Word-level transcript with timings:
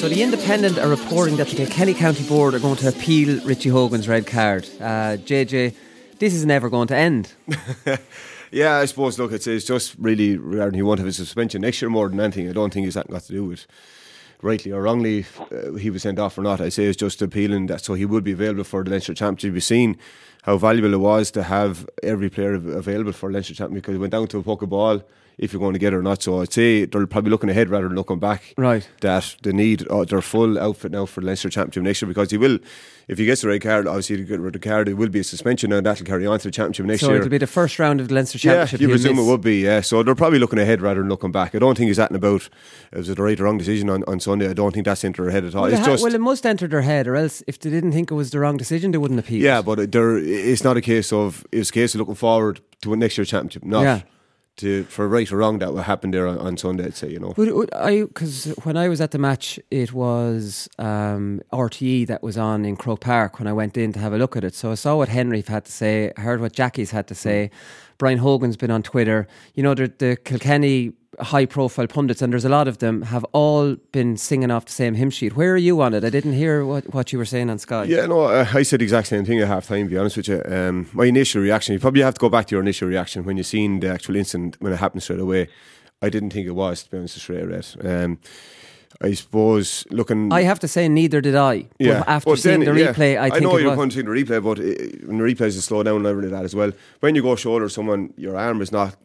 So 0.00 0.08
the 0.08 0.22
Independent 0.22 0.78
are 0.78 0.88
reporting 0.88 1.36
that 1.36 1.48
the 1.48 1.56
Kilkenny 1.56 1.94
County 1.94 2.26
Board 2.28 2.54
are 2.54 2.58
going 2.58 2.76
to 2.76 2.88
appeal 2.88 3.42
Richie 3.44 3.70
Hogan's 3.70 4.08
red 4.08 4.26
card. 4.26 4.64
Uh, 4.78 5.16
JJ, 5.16 5.74
this 6.18 6.34
is 6.34 6.44
never 6.46 6.68
going 6.70 6.88
to 6.88 6.96
end. 6.96 7.32
Yeah, 8.52 8.76
I 8.76 8.84
suppose. 8.84 9.18
Look, 9.18 9.32
it's, 9.32 9.46
it's 9.46 9.66
just 9.66 9.96
really 9.98 10.38
regarding 10.38 10.78
he 10.78 10.82
won't 10.82 10.98
have 10.98 11.08
a 11.08 11.12
suspension 11.12 11.62
next 11.62 11.82
year 11.82 11.90
more 11.90 12.08
than 12.08 12.20
anything. 12.20 12.48
I 12.48 12.52
don't 12.52 12.72
think 12.72 12.90
that 12.92 13.08
got 13.08 13.22
to 13.22 13.32
do 13.32 13.44
with 13.44 13.66
rightly 14.42 14.72
or 14.72 14.82
wrongly 14.82 15.24
uh, 15.50 15.72
he 15.74 15.90
was 15.90 16.02
sent 16.02 16.18
off 16.18 16.38
or 16.38 16.42
not. 16.42 16.60
I 16.60 16.68
say 16.68 16.84
it's 16.84 16.96
just 16.96 17.20
appealing 17.22 17.66
that 17.66 17.82
so 17.82 17.94
he 17.94 18.04
would 18.04 18.22
be 18.22 18.32
available 18.32 18.64
for 18.64 18.84
the 18.84 18.90
Leinster 18.90 19.14
Championship. 19.14 19.52
We've 19.52 19.64
seen 19.64 19.98
how 20.42 20.56
valuable 20.58 20.94
it 20.94 21.00
was 21.00 21.30
to 21.32 21.42
have 21.42 21.88
every 22.02 22.30
player 22.30 22.54
available 22.54 23.12
for 23.12 23.32
Leinster 23.32 23.54
Championship 23.54 23.82
because 23.82 23.96
it 23.96 23.98
went 23.98 24.12
down 24.12 24.28
to 24.28 24.38
a 24.38 24.52
of 24.52 24.70
ball 24.70 25.02
if 25.38 25.52
you're 25.52 25.60
going 25.60 25.74
to 25.74 25.78
get 25.78 25.92
it 25.92 25.96
or 25.96 26.02
not. 26.02 26.22
So 26.22 26.40
I'd 26.40 26.52
say 26.52 26.86
they're 26.86 27.06
probably 27.06 27.30
looking 27.30 27.50
ahead 27.50 27.68
rather 27.68 27.88
than 27.88 27.96
looking 27.96 28.18
back. 28.18 28.54
Right. 28.56 28.88
That 29.02 29.36
they 29.42 29.52
need 29.52 29.86
uh, 29.90 30.04
their 30.04 30.22
full 30.22 30.58
outfit 30.58 30.92
now 30.92 31.04
for 31.06 31.20
the 31.20 31.26
Leinster 31.26 31.50
Championship 31.50 31.82
next 31.82 32.00
year 32.02 32.08
because 32.08 32.30
he 32.30 32.38
will, 32.38 32.58
if 33.06 33.18
he 33.18 33.26
gets 33.26 33.42
the 33.42 33.48
red 33.48 33.60
card, 33.60 33.86
obviously 33.86 34.16
to 34.16 34.24
get 34.24 34.40
rid 34.40 34.56
of 34.56 34.60
the 34.62 34.68
card, 34.68 34.88
it 34.88 34.94
will 34.94 35.10
be 35.10 35.20
a 35.20 35.24
suspension 35.24 35.72
and 35.72 35.84
that'll 35.84 36.06
carry 36.06 36.26
on 36.26 36.38
to 36.38 36.48
the 36.48 36.50
Championship 36.50 36.86
next 36.86 37.00
so 37.02 37.08
year. 37.08 37.16
So 37.18 37.20
it'll 37.26 37.30
be 37.30 37.36
the 37.38 37.46
first 37.46 37.78
round 37.78 38.00
of 38.00 38.08
the 38.08 38.14
Leinster 38.14 38.38
Yeah, 38.38 38.52
Championship. 38.64 38.80
you 38.80 38.88
presume 38.88 39.16
miss. 39.16 39.26
it 39.26 39.30
would 39.30 39.40
be, 39.42 39.56
yeah. 39.60 39.82
So 39.82 40.02
they're 40.02 40.14
probably 40.14 40.38
looking 40.38 40.58
ahead 40.58 40.80
rather 40.80 41.00
than 41.00 41.08
looking 41.10 41.32
back. 41.32 41.54
I 41.54 41.58
don't 41.58 41.76
think 41.76 41.90
it's 41.90 41.98
that 41.98 42.14
about 42.14 42.48
it 42.92 42.96
was 42.98 43.10
it 43.10 43.16
the 43.16 43.22
right 43.22 43.38
or 43.38 43.44
wrong 43.44 43.58
decision 43.58 43.90
on, 43.90 44.04
on 44.06 44.20
Sunday. 44.20 44.48
I 44.48 44.54
don't 44.54 44.72
think 44.72 44.86
that's 44.86 45.04
into 45.04 45.20
their 45.22 45.30
head 45.30 45.44
at 45.44 45.54
all. 45.54 45.62
Well, 45.64 45.72
it's 45.72 45.80
it 45.80 45.84
ha- 45.84 45.90
just 45.92 46.02
well, 46.02 46.14
it 46.14 46.20
must 46.20 46.46
enter 46.46 46.66
their 46.66 46.80
head, 46.82 47.06
or 47.06 47.14
else 47.14 47.42
if 47.46 47.58
they 47.60 47.68
didn't 47.68 47.92
think 47.92 48.10
it 48.10 48.14
was 48.14 48.30
the 48.30 48.38
wrong 48.40 48.56
decision, 48.56 48.92
they 48.92 48.98
wouldn't 48.98 49.20
appeal. 49.20 49.42
yeah, 49.42 49.60
but 49.60 49.92
there 49.92 50.16
it's 50.16 50.64
not 50.64 50.78
a 50.78 50.80
case 50.80 51.12
of 51.12 51.44
it's 51.52 51.68
a 51.68 51.72
case 51.74 51.94
of 51.94 51.98
looking 52.00 52.14
forward 52.14 52.60
to 52.82 52.92
a 52.94 52.96
next 52.96 53.18
year's 53.18 53.28
championship, 53.28 53.64
not 53.64 53.82
Yeah. 53.82 54.00
To 54.56 54.84
for 54.84 55.08
right 55.08 55.30
or 55.30 55.36
wrong 55.36 55.58
that 55.58 55.74
what 55.74 55.84
happened 55.84 56.14
there 56.14 56.26
on, 56.26 56.38
on 56.38 56.56
Sunday. 56.56 56.86
I'd 56.86 56.94
say 56.94 57.10
you 57.10 57.18
know. 57.18 57.34
Would, 57.36 57.52
would 57.52 57.74
I 57.74 58.02
because 58.02 58.46
when 58.64 58.76
I 58.76 58.88
was 58.88 59.00
at 59.00 59.10
the 59.10 59.18
match, 59.18 59.58
it 59.70 59.92
was 59.92 60.68
um, 60.78 61.40
RTE 61.52 62.06
that 62.06 62.22
was 62.22 62.36
on 62.38 62.64
in 62.64 62.76
Croke 62.76 63.00
Park 63.00 63.38
when 63.38 63.46
I 63.46 63.52
went 63.52 63.76
in 63.76 63.92
to 63.92 63.98
have 64.00 64.12
a 64.12 64.18
look 64.18 64.36
at 64.36 64.44
it. 64.44 64.54
So 64.54 64.72
I 64.72 64.74
saw 64.74 64.96
what 64.96 65.08
Henry 65.08 65.42
had 65.46 65.64
to 65.64 65.72
say, 65.72 66.12
I 66.16 66.20
heard 66.20 66.40
what 66.40 66.52
Jackie's 66.52 66.90
had 66.90 67.06
to 67.08 67.14
say. 67.14 67.50
Brian 67.98 68.18
Hogan's 68.18 68.56
been 68.56 68.70
on 68.70 68.82
Twitter. 68.82 69.26
You 69.54 69.62
know, 69.62 69.74
the, 69.74 69.92
the 69.98 70.16
Kilkenny 70.16 70.92
high 71.20 71.46
profile 71.46 71.86
pundits, 71.86 72.22
and 72.22 72.32
there's 72.32 72.44
a 72.44 72.48
lot 72.48 72.68
of 72.68 72.78
them, 72.78 73.02
have 73.02 73.24
all 73.32 73.76
been 73.92 74.16
singing 74.16 74.50
off 74.50 74.66
the 74.66 74.72
same 74.72 74.94
hymn 74.94 75.10
sheet. 75.10 75.36
Where 75.36 75.52
are 75.52 75.56
you 75.56 75.80
on 75.80 75.94
it? 75.94 76.04
I 76.04 76.10
didn't 76.10 76.34
hear 76.34 76.64
what, 76.64 76.92
what 76.92 77.12
you 77.12 77.18
were 77.18 77.24
saying 77.24 77.50
on 77.50 77.58
Sky. 77.58 77.84
Yeah, 77.84 78.06
no, 78.06 78.22
uh, 78.22 78.46
I 78.52 78.62
said 78.62 78.80
exactly 78.80 78.80
the 78.80 78.84
exact 78.84 79.08
same 79.08 79.24
thing 79.24 79.40
at 79.40 79.48
half 79.48 79.66
time, 79.66 79.86
to 79.86 79.90
be 79.90 79.98
honest 79.98 80.16
with 80.16 80.28
you. 80.28 80.42
Um, 80.44 80.88
my 80.92 81.06
initial 81.06 81.42
reaction, 81.42 81.74
you 81.74 81.80
probably 81.80 82.02
have 82.02 82.14
to 82.14 82.20
go 82.20 82.28
back 82.28 82.46
to 82.46 82.54
your 82.54 82.62
initial 82.62 82.88
reaction 82.88 83.24
when 83.24 83.36
you 83.36 83.42
seen 83.42 83.80
the 83.80 83.88
actual 83.88 84.16
incident 84.16 84.56
when 84.60 84.72
it 84.72 84.76
happened 84.76 85.02
straight 85.02 85.20
away. 85.20 85.48
I 86.02 86.10
didn't 86.10 86.30
think 86.30 86.46
it 86.46 86.52
was, 86.52 86.84
to 86.84 86.90
be 86.90 86.98
honest, 86.98 87.18
straight 87.18 87.44
red. 87.44 87.66
Um, 87.82 88.18
I 89.00 89.12
suppose 89.12 89.86
looking. 89.90 90.32
I 90.32 90.42
have 90.42 90.58
to 90.60 90.68
say, 90.68 90.88
neither 90.88 91.20
did 91.20 91.34
I. 91.34 91.66
Yeah. 91.78 91.98
But 91.98 92.08
after 92.08 92.30
But 92.30 92.38
seeing 92.38 92.60
then, 92.60 92.74
the 92.74 92.80
yeah, 92.80 92.92
replay, 92.92 93.18
I 93.18 93.30
think 93.30 93.42
know 93.42 93.56
it 93.56 93.62
you're 93.62 93.76
going 93.76 93.90
to 93.90 93.96
see 93.96 94.02
the 94.02 94.08
replay, 94.08 94.42
but 94.42 94.58
uh, 94.58 95.06
when 95.06 95.18
the 95.18 95.24
replays 95.24 95.48
is 95.48 95.64
slow 95.64 95.82
down 95.82 95.96
and 95.96 96.06
everything 96.06 96.32
like 96.32 96.40
that 96.40 96.44
as 96.44 96.54
well. 96.54 96.72
When 97.00 97.14
you 97.14 97.22
go 97.22 97.36
shoulder 97.36 97.68
someone, 97.68 98.14
your 98.16 98.36
arm 98.36 98.62
is 98.62 98.72
not 98.72 98.96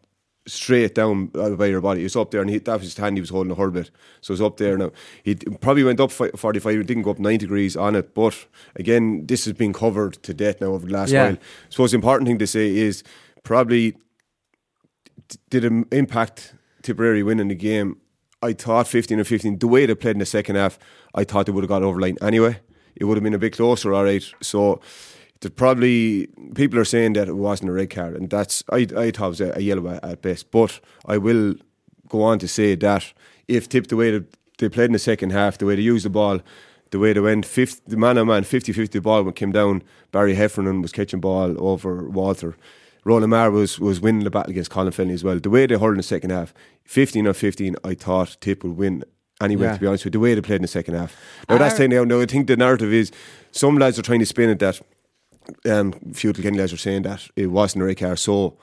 straight 0.47 0.95
down 0.95 1.27
by 1.27 1.67
your 1.67 1.81
body. 1.81 2.03
It's 2.03 2.15
up 2.15 2.31
there, 2.31 2.41
and 2.41 2.49
he, 2.49 2.57
that 2.59 2.73
was 2.73 2.83
his 2.83 2.97
hand. 2.97 3.15
He 3.17 3.21
was 3.21 3.29
holding 3.29 3.51
a 3.51 3.55
whole 3.55 3.69
bit, 3.69 3.91
so 4.21 4.33
it's 4.33 4.41
up 4.41 4.57
there 4.57 4.77
now. 4.77 4.91
He 5.23 5.35
probably 5.35 5.83
went 5.83 5.99
up 5.99 6.11
fi- 6.11 6.31
45. 6.35 6.77
He 6.77 6.83
didn't 6.83 7.03
go 7.03 7.11
up 7.11 7.19
nine 7.19 7.37
degrees 7.37 7.77
on 7.77 7.95
it, 7.95 8.13
but 8.13 8.47
again, 8.75 9.25
this 9.27 9.45
has 9.45 9.53
been 9.53 9.71
covered 9.73 10.13
to 10.23 10.33
death 10.33 10.59
now 10.61 10.67
over 10.67 10.87
the 10.87 10.93
last 10.93 11.11
Yeah. 11.11 11.23
while. 11.25 11.33
I 11.33 11.37
suppose 11.69 11.91
the 11.91 11.95
important 11.97 12.27
thing 12.27 12.39
to 12.39 12.47
say 12.47 12.75
is 12.75 13.03
probably 13.43 13.91
d- 15.27 15.37
did 15.49 15.65
it 15.65 15.73
impact 15.91 16.53
Tipperary 16.81 17.21
winning 17.23 17.47
the 17.49 17.55
game? 17.55 17.97
I 18.41 18.53
thought 18.53 18.87
15 18.87 19.19
or 19.19 19.23
15, 19.23 19.59
the 19.59 19.67
way 19.67 19.85
they 19.85 19.93
played 19.93 20.15
in 20.15 20.19
the 20.19 20.25
second 20.25 20.55
half, 20.55 20.79
I 21.13 21.23
thought 21.23 21.45
they 21.45 21.51
would 21.51 21.63
have 21.63 21.69
got 21.69 21.83
over 21.83 21.99
line 21.99 22.17
anyway. 22.21 22.59
It 22.95 23.05
would 23.05 23.15
have 23.15 23.23
been 23.23 23.35
a 23.35 23.39
bit 23.39 23.53
closer, 23.53 23.93
all 23.93 24.03
right. 24.03 24.23
So 24.41 24.81
there's 25.41 25.53
probably 25.53 26.27
people 26.55 26.79
are 26.79 26.85
saying 26.85 27.13
that 27.13 27.27
it 27.27 27.33
wasn't 27.35 27.69
a 27.69 27.73
red 27.73 27.89
card, 27.89 28.15
and 28.15 28.29
that's 28.29 28.63
I, 28.71 28.87
I 28.95 29.11
thought 29.11 29.25
it 29.25 29.29
was 29.29 29.41
a, 29.41 29.53
a 29.57 29.61
yellow 29.61 29.89
at, 29.89 30.03
at 30.03 30.21
best. 30.21 30.51
But 30.51 30.79
I 31.05 31.17
will 31.17 31.55
go 32.09 32.21
on 32.23 32.39
to 32.39 32.47
say 32.47 32.75
that 32.75 33.11
if 33.47 33.67
Tip 33.67 33.87
the 33.87 33.95
way 33.95 34.11
that 34.11 34.25
they 34.59 34.69
played 34.69 34.85
in 34.85 34.91
the 34.93 34.99
second 34.99 35.31
half, 35.31 35.57
the 35.57 35.65
way 35.65 35.75
they 35.75 35.81
used 35.81 36.05
the 36.05 36.09
ball, 36.09 36.39
the 36.91 36.99
way 36.99 37.13
they 37.13 37.19
went, 37.19 37.45
50, 37.45 37.81
the 37.87 37.97
man 37.97 38.17
on 38.17 38.27
man, 38.27 38.43
50 38.43 38.71
50 38.71 38.99
ball 38.99 39.23
when 39.23 39.33
came 39.33 39.51
down, 39.51 39.81
Barry 40.11 40.35
Heffernan 40.35 40.81
was 40.81 40.91
catching 40.91 41.19
ball 41.19 41.55
over 41.61 42.07
Walter. 42.07 42.55
Ronan 43.03 43.31
Maher 43.31 43.49
was, 43.49 43.79
was 43.79 43.99
winning 43.99 44.23
the 44.25 44.29
battle 44.29 44.51
against 44.51 44.69
Colin 44.69 44.93
Fennelly 44.93 45.13
as 45.13 45.23
well. 45.23 45.39
The 45.39 45.49
way 45.49 45.65
they 45.65 45.75
hurled 45.75 45.93
in 45.93 45.97
the 45.97 46.03
second 46.03 46.29
half, 46.29 46.53
15 46.85 47.25
or 47.25 47.33
15, 47.33 47.75
I 47.83 47.95
thought 47.95 48.37
Tip 48.41 48.63
would 48.63 48.77
win 48.77 49.03
anyway, 49.41 49.63
Yeah. 49.63 49.73
to 49.73 49.79
be 49.79 49.87
honest 49.87 50.05
with 50.05 50.13
you, 50.13 50.19
the 50.19 50.23
way 50.23 50.35
they 50.35 50.41
played 50.41 50.57
in 50.57 50.61
the 50.61 50.67
second 50.67 50.93
half. 50.93 51.15
Now, 51.49 51.57
that's 51.57 51.77
saying 51.77 51.89
now, 51.89 52.03
now, 52.03 52.21
I 52.21 52.27
think 52.27 52.45
the 52.45 52.55
narrative 52.55 52.93
is 52.93 53.11
some 53.51 53.77
lads 53.79 53.97
are 53.97 54.03
trying 54.03 54.19
to 54.19 54.25
spin 54.27 54.49
it 54.51 54.59
that 54.59 54.79
um, 55.69 55.93
few 56.13 56.33
Kilkenny 56.33 56.57
lads 56.57 56.73
are 56.73 56.77
saying 56.77 57.03
that 57.03 57.27
it 57.35 57.47
wasn't 57.47 57.83
a 57.83 57.85
red 57.85 57.97
card, 57.97 58.19
so 58.19 58.57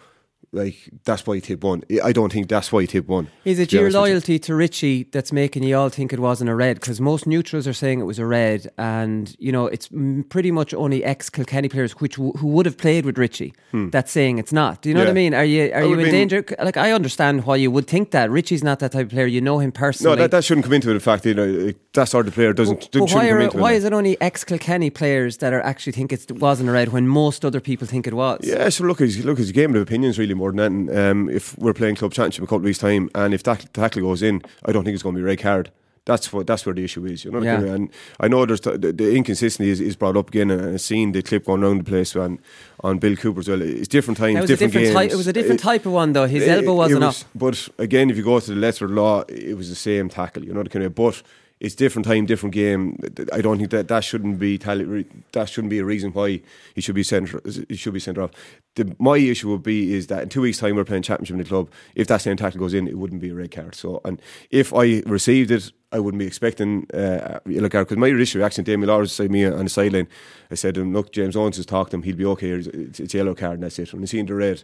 like 0.52 0.76
that's 1.04 1.26
why 1.26 1.34
he 1.36 1.40
Tip 1.40 1.62
won. 1.62 1.82
I 2.02 2.12
don't 2.12 2.32
think 2.32 2.48
that's 2.48 2.72
why 2.72 2.84
Tip 2.86 3.06
won. 3.06 3.28
Is 3.44 3.58
it 3.58 3.72
your 3.72 3.88
you. 3.88 3.92
loyalty 3.94 4.38
to 4.40 4.54
Richie 4.54 5.04
that's 5.04 5.32
making 5.32 5.62
you 5.62 5.76
all 5.76 5.88
think 5.90 6.12
it 6.12 6.18
wasn't 6.18 6.50
a 6.50 6.54
red? 6.54 6.76
Because 6.80 7.00
most 7.00 7.26
neutrals 7.26 7.66
are 7.66 7.72
saying 7.72 8.00
it 8.00 8.04
was 8.04 8.18
a 8.18 8.26
red, 8.26 8.70
and 8.78 9.34
you 9.38 9.52
know 9.52 9.66
it's 9.66 9.88
pretty 10.28 10.50
much 10.50 10.72
only 10.74 11.04
ex 11.04 11.28
Kilkenny 11.30 11.68
players 11.68 11.92
which 12.00 12.16
w- 12.16 12.32
who 12.34 12.46
would 12.48 12.66
have 12.66 12.78
played 12.78 13.04
with 13.04 13.18
Richie 13.18 13.52
that's 13.72 14.10
saying 14.10 14.38
it's 14.38 14.52
not. 14.52 14.82
Do 14.82 14.88
you 14.88 14.94
know 14.94 15.00
what 15.02 15.08
I 15.08 15.10
Hmm. 15.10 15.14
Mean? 15.16 15.34
Are 15.34 15.44
you 15.44 15.70
are 15.72 15.82
I 15.82 15.84
you 15.84 15.98
in 15.98 16.10
danger? 16.10 16.44
Like 16.62 16.76
I 16.76 16.92
understand 16.92 17.44
why 17.44 17.56
you 17.56 17.70
would 17.70 17.86
think 17.86 18.10
that 18.12 18.30
Richie's 18.30 18.64
not 18.64 18.78
that 18.78 18.92
type 18.92 19.06
of 19.06 19.10
player. 19.10 19.26
You 19.26 19.40
know 19.40 19.58
him 19.58 19.72
personally. 19.72 20.16
No, 20.16 20.22
that, 20.22 20.30
that 20.30 20.44
shouldn't 20.44 20.64
come 20.64 20.72
into 20.72 20.90
it. 20.90 20.94
In 20.94 21.00
fact 21.00 21.26
you 21.26 21.34
know, 21.34 21.72
that 21.92 22.08
sort 22.08 22.26
of 22.28 22.34
player 22.34 22.52
doesn't, 22.52 22.88
why, 22.94 23.28
are, 23.28 23.48
why 23.50 23.72
is 23.72 23.84
it 23.84 23.92
only 23.92 24.18
ex 24.20 24.44
Kilkenny 24.44 24.88
players 24.90 25.38
that 25.38 25.52
are 25.52 25.60
actually 25.62 25.92
think 25.92 26.12
it 26.12 26.30
wasn't 26.32 26.68
a 26.68 26.72
red 26.72 26.88
when 26.90 27.06
most 27.08 27.44
other 27.44 27.60
people 27.60 27.86
think 27.86 28.06
it 28.06 28.14
was? 28.14 28.40
Yeah, 28.42 28.68
so 28.68 28.84
look, 28.84 29.00
it's, 29.00 29.18
look, 29.24 29.38
it's 29.38 29.50
a 29.50 29.52
game 29.52 29.74
of 29.74 29.82
opinions 29.82 30.18
really 30.18 30.34
more 30.38 30.52
than 30.52 30.60
anything. 30.88 30.96
Um, 30.98 31.28
if 31.28 31.56
we're 31.58 31.74
playing 31.74 31.96
club 31.96 32.12
championship 32.12 32.40
in 32.40 32.44
a 32.44 32.46
couple 32.46 32.58
of 32.58 32.64
weeks' 32.64 32.78
time, 32.78 33.10
and 33.14 33.34
if 33.34 33.42
that 33.42 33.72
tackle 33.74 34.02
goes 34.02 34.22
in, 34.22 34.42
I 34.64 34.72
don't 34.72 34.84
think 34.84 34.94
it's 34.94 35.02
going 35.02 35.14
to 35.14 35.18
be 35.18 35.22
a 35.22 35.26
red 35.26 35.40
card. 35.40 35.70
That's 36.04 36.32
what 36.32 36.46
that's 36.46 36.64
where 36.64 36.74
the 36.74 36.82
issue 36.84 37.04
is. 37.04 37.22
You 37.26 37.30
know, 37.32 37.38
what 37.40 37.48
I 37.48 37.52
Yeah. 37.52 37.60
mean? 37.60 37.72
and 37.74 37.90
I 38.18 38.28
know 38.28 38.46
there's 38.46 38.62
the, 38.62 38.78
the 38.78 39.14
inconsistency 39.14 39.68
is, 39.70 39.78
is 39.78 39.94
brought 39.94 40.16
up 40.16 40.28
again, 40.28 40.50
and 40.50 40.64
I've 40.74 40.80
seen 40.80 41.12
the 41.12 41.20
clip 41.22 41.44
going 41.44 41.62
around 41.62 41.78
the 41.80 41.84
place 41.84 42.16
on 42.16 42.38
on 42.82 42.98
Bill 42.98 43.14
Cooper 43.14 43.40
as 43.40 43.48
well. 43.48 43.60
It's 43.60 43.88
different 43.88 44.16
times, 44.16 44.36
That 44.36 44.40
was 44.42 44.50
a 44.50 44.54
different, 44.54 44.72
different 44.72 44.86
games. 44.86 44.94
type. 44.94 45.10
It 45.12 45.16
was 45.16 45.26
a 45.26 45.32
different 45.34 45.60
It- 45.60 45.64
type 45.64 45.84
of 45.84 45.92
one 45.92 46.14
though. 46.14 46.26
His 46.26 46.44
it- 46.44 46.48
elbow 46.48 46.74
wasn't 46.76 47.02
was- 47.02 47.22
up. 47.24 47.28
But 47.34 47.68
again, 47.76 48.08
if 48.08 48.16
you 48.16 48.22
go 48.24 48.40
to 48.40 48.50
the 48.54 48.56
letter 48.56 48.86
of 48.86 48.92
law, 48.92 49.24
it 49.28 49.54
was 49.54 49.68
the 49.68 49.74
same 49.74 50.08
tackle. 50.08 50.44
You 50.46 50.54
know 50.54 50.62
the 50.62 50.70
kind 50.70 50.86
of. 50.86 50.94
But 50.94 51.22
it's 51.60 51.74
different 51.74 52.06
time, 52.06 52.26
different 52.26 52.54
game. 52.54 52.98
I 53.32 53.40
don't 53.40 53.58
think 53.58 53.70
that 53.70 53.88
that 53.88 54.04
shouldn't 54.04 54.38
be 54.38 54.58
that 54.58 55.48
shouldn't 55.48 55.70
be 55.70 55.80
a 55.80 55.84
reason 55.84 56.12
why 56.12 56.40
he 56.74 56.80
should 56.80 56.94
be 56.94 57.02
sent. 57.02 57.30
He 57.68 57.76
should 57.76 57.94
be 57.94 58.00
sent 58.00 58.18
off. 58.18 58.30
The, 58.76 58.94
my 58.98 59.18
issue 59.18 59.50
would 59.50 59.64
be 59.64 59.92
is 59.92 60.06
that 60.06 60.22
in 60.22 60.28
two 60.28 60.42
weeks' 60.42 60.58
time 60.58 60.76
we're 60.76 60.84
playing 60.84 61.02
championship 61.02 61.34
in 61.34 61.38
the 61.38 61.48
club. 61.48 61.68
If 61.96 62.06
that 62.08 62.18
same 62.18 62.36
tackle 62.36 62.60
goes 62.60 62.74
in, 62.74 62.86
it 62.86 62.96
wouldn't 62.96 63.20
be 63.20 63.30
a 63.30 63.34
red 63.34 63.50
card. 63.50 63.74
So, 63.74 64.00
and 64.04 64.22
if 64.50 64.72
I 64.72 65.02
received 65.04 65.50
it, 65.50 65.72
I 65.90 65.98
wouldn't 65.98 66.20
be 66.20 66.26
expecting 66.26 66.86
uh, 66.94 67.40
a 67.44 67.50
yellow 67.50 67.68
card 67.68 67.88
because 67.88 67.98
my 67.98 68.08
initial 68.08 68.38
reaction, 68.38 68.62
Damien 68.62 68.88
Lawrence 68.88 69.12
said 69.12 69.30
me 69.30 69.44
on 69.44 69.64
the 69.64 69.70
sideline. 69.70 70.06
I 70.50 70.54
said, 70.54 70.76
to 70.76 70.82
him, 70.82 70.92
"Look, 70.92 71.12
James 71.12 71.34
Owens 71.34 71.56
has 71.56 71.66
talked 71.66 71.90
to 71.90 71.96
him. 71.96 72.04
He'll 72.04 72.16
be 72.16 72.26
okay. 72.26 72.50
It's, 72.50 73.00
it's, 73.00 73.14
yellow 73.14 73.34
card, 73.34 73.54
and 73.54 73.64
that's 73.64 73.78
it." 73.80 73.92
When 73.92 74.02
I 74.02 74.06
seen 74.06 74.26
the 74.26 74.34
red, 74.34 74.62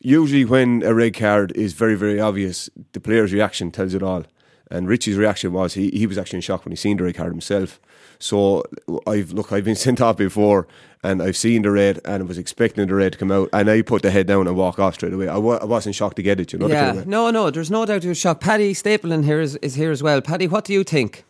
usually 0.00 0.46
when 0.46 0.82
a 0.82 0.94
red 0.94 1.14
card 1.14 1.52
is 1.52 1.74
very 1.74 1.94
very 1.94 2.20
obvious, 2.20 2.70
the 2.92 3.00
player's 3.00 3.34
reaction 3.34 3.70
tells 3.70 3.92
it 3.92 4.02
all. 4.02 4.24
And 4.72 4.88
Richie's 4.88 5.16
reaction 5.16 5.52
was 5.52 5.74
he, 5.74 5.90
he 5.90 6.06
was 6.06 6.16
actually 6.16 6.38
in 6.38 6.40
shock 6.40 6.64
when 6.64 6.72
he 6.72 6.76
seen 6.76 6.96
the 6.96 7.04
red 7.04 7.14
card 7.14 7.30
himself. 7.30 7.78
So 8.18 8.64
I've 9.06 9.32
look, 9.32 9.52
I've 9.52 9.64
been 9.64 9.74
sent 9.86 10.00
off 10.00 10.16
before, 10.16 10.66
and 11.04 11.22
I've 11.22 11.36
seen 11.36 11.62
the 11.62 11.70
red, 11.70 12.00
and 12.04 12.22
I 12.22 12.26
was 12.26 12.38
expecting 12.38 12.86
the 12.86 12.94
red 12.94 13.12
to 13.12 13.18
come 13.18 13.30
out, 13.30 13.50
and 13.52 13.68
I 13.68 13.82
put 13.82 14.02
the 14.02 14.10
head 14.10 14.26
down 14.26 14.48
and 14.48 14.56
walk 14.56 14.78
off 14.78 14.94
straight 14.94 15.12
away. 15.12 15.28
I 15.28 15.34
w- 15.34 15.58
I 15.60 15.64
wasn't 15.64 15.94
shocked 15.94 16.16
to 16.16 16.22
get 16.22 16.40
it, 16.40 16.52
you 16.52 16.58
know. 16.58 16.68
Yeah, 16.68 17.04
no, 17.06 17.30
no, 17.30 17.50
there's 17.50 17.70
no 17.70 17.84
doubt 17.84 18.02
he 18.02 18.08
was 18.08 18.18
shocked. 18.18 18.40
Paddy 18.40 18.72
Stapleton 18.72 19.24
here 19.24 19.40
is, 19.40 19.56
is 19.56 19.74
here 19.74 19.90
as 19.90 20.02
well. 20.02 20.20
Paddy, 20.22 20.48
what 20.48 20.64
do 20.64 20.72
you 20.72 20.84
think? 20.84 21.24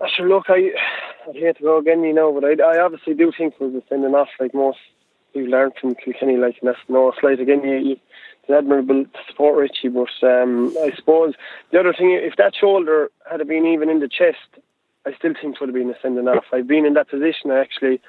I 0.00 0.08
sure 0.16 0.28
look, 0.28 0.44
I 0.48 0.70
I 1.28 1.32
hate 1.32 1.56
to 1.58 1.62
go 1.62 1.78
again, 1.78 2.02
you 2.04 2.12
know, 2.14 2.32
but 2.32 2.44
I, 2.44 2.62
I 2.62 2.80
obviously 2.80 3.14
do 3.14 3.32
think 3.36 3.54
it 3.54 3.60
was 3.60 3.74
a 3.74 3.82
sending 3.88 4.14
off 4.14 4.28
like 4.38 4.54
most 4.54 4.78
people 5.34 5.50
learn 5.50 5.72
from 5.80 5.94
Kilkenny, 5.94 6.36
like 6.36 6.56
and 6.60 6.68
that's 6.68 6.78
no 6.88 7.12
slight 7.20 7.40
again. 7.40 7.62
You, 7.64 7.76
you, 7.76 7.96
admirable 8.54 9.04
support 9.28 9.56
Richie, 9.56 9.88
but 9.88 10.08
um, 10.22 10.74
I 10.80 10.92
suppose 10.94 11.34
the 11.70 11.80
other 11.80 11.92
thing, 11.92 12.12
if 12.12 12.36
that 12.36 12.54
shoulder 12.54 13.10
had 13.30 13.46
been 13.46 13.66
even 13.66 13.88
in 13.88 14.00
the 14.00 14.08
chest, 14.08 14.62
I 15.06 15.12
still 15.14 15.34
think 15.40 15.54
it 15.54 15.60
would 15.60 15.68
have 15.68 15.74
been 15.74 15.90
a 15.90 15.94
sending 16.02 16.28
off. 16.28 16.44
I've 16.52 16.66
been 16.66 16.84
in 16.84 16.94
that 16.94 17.08
position. 17.08 17.50
I 17.50 17.60
actually, 17.60 18.00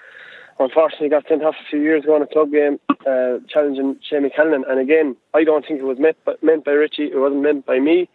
unfortunately, 0.60 1.10
got 1.10 1.28
sent 1.28 1.44
off 1.44 1.56
a 1.56 1.69
few 1.69 1.81
years 1.81 2.04
ago 2.04 2.16
in 2.16 2.24
a 2.24 2.28
club 2.28 2.51
game, 2.51 2.80
uh, 3.06 3.38
challenging 3.48 3.98
Seamie 4.10 4.34
Callanan, 4.36 4.66
and 4.68 4.80
again, 4.80 5.16
I 5.34 5.44
don't 5.44 5.66
think 5.66 5.80
it 5.80 5.86
was 5.86 6.00
meant 6.00 6.18
by, 6.25 6.34
meant 6.42 6.66
by 6.66 6.72
Richie. 6.72 7.12
It 7.12 7.19
wasn't 7.19 7.44
meant 7.44 7.66
by 7.66 7.80
me. 7.80 8.10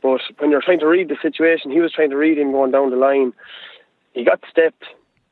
But 0.00 0.20
when 0.38 0.50
you're 0.50 0.62
trying 0.62 0.78
to 0.80 0.86
read 0.86 1.08
the 1.08 1.16
situation, 1.20 1.72
he 1.72 1.80
was 1.80 1.92
trying 1.92 2.10
to 2.10 2.16
read 2.16 2.38
him 2.38 2.52
going 2.52 2.70
down 2.70 2.90
the 2.90 2.96
line. 2.96 3.32
He 4.12 4.24
got 4.24 4.40
stepped, 4.50 4.84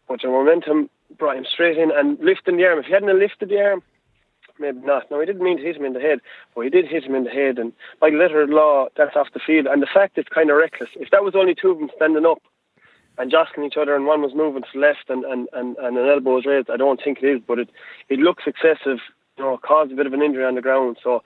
but 0.09 0.21
the 0.23 0.29
momentum 0.29 0.91
brought 1.19 1.37
him 1.37 1.47
straight 1.51 1.79
in 1.79 1.91
and 1.95 2.19
lifting 2.21 2.57
the 2.57 2.65
arm. 2.65 2.81
If 2.81 2.87
he 2.87 2.93
hadn't 2.93 3.19
lifted 3.19 3.49
the 3.49 3.61
arm, 3.61 3.83
maybe 4.59 4.81
not. 4.85 5.11
No, 5.11 5.21
he 5.21 5.27
didn't 5.27 5.43
mean 5.43 5.59
to 5.59 5.63
hit 5.63 5.77
him 5.77 5.85
in 5.85 5.93
the 5.93 6.01
head, 6.01 6.21
but 6.55 6.63
he 6.63 6.71
did 6.71 6.87
hit 6.87 7.05
him 7.05 7.15
in 7.15 7.25
the 7.25 7.31
head. 7.31 7.59
And 7.59 7.73
by 8.01 8.09
letter 8.09 8.43
of 8.43 8.51
law, 8.51 8.89
that's 8.97 9.17
off 9.17 9.33
the 9.33 9.41
field. 9.41 9.67
And 9.67 9.83
the 9.83 9.87
fact 9.93 10.19
it's 10.19 10.29
kind 10.29 10.51
of 10.51 10.57
reckless. 10.57 10.91
If 10.97 11.11
that 11.11 11.25
was 11.25 11.35
only 11.35 11.55
two 11.55 11.71
of 11.71 11.79
them 11.79 11.91
standing 11.97 12.27
up 12.27 12.43
and 13.19 13.31
jostling 13.31 13.67
each 13.67 13.77
other, 13.77 13.95
and 13.95 14.07
one 14.07 14.23
was 14.23 14.35
moving 14.35 14.63
to 14.63 14.69
the 14.75 14.81
left 14.81 15.09
and, 15.09 15.25
and, 15.25 15.49
and, 15.53 15.77
and 15.79 15.97
an 15.97 16.09
elbow 16.09 16.35
was 16.37 16.47
raised, 16.47 16.71
I 16.71 16.77
don't 16.77 17.01
think 17.03 17.23
it 17.23 17.27
is. 17.27 17.41
But 17.47 17.59
it 17.59 17.71
it 18.09 18.19
looks 18.19 18.45
excessive. 18.47 18.99
You 19.39 19.45
know, 19.45 19.59
caused 19.59 19.93
a 19.93 19.97
bit 19.97 20.07
of 20.07 20.13
an 20.15 20.23
injury 20.23 20.45
on 20.45 20.55
the 20.55 20.63
ground. 20.63 20.99
So. 21.03 21.23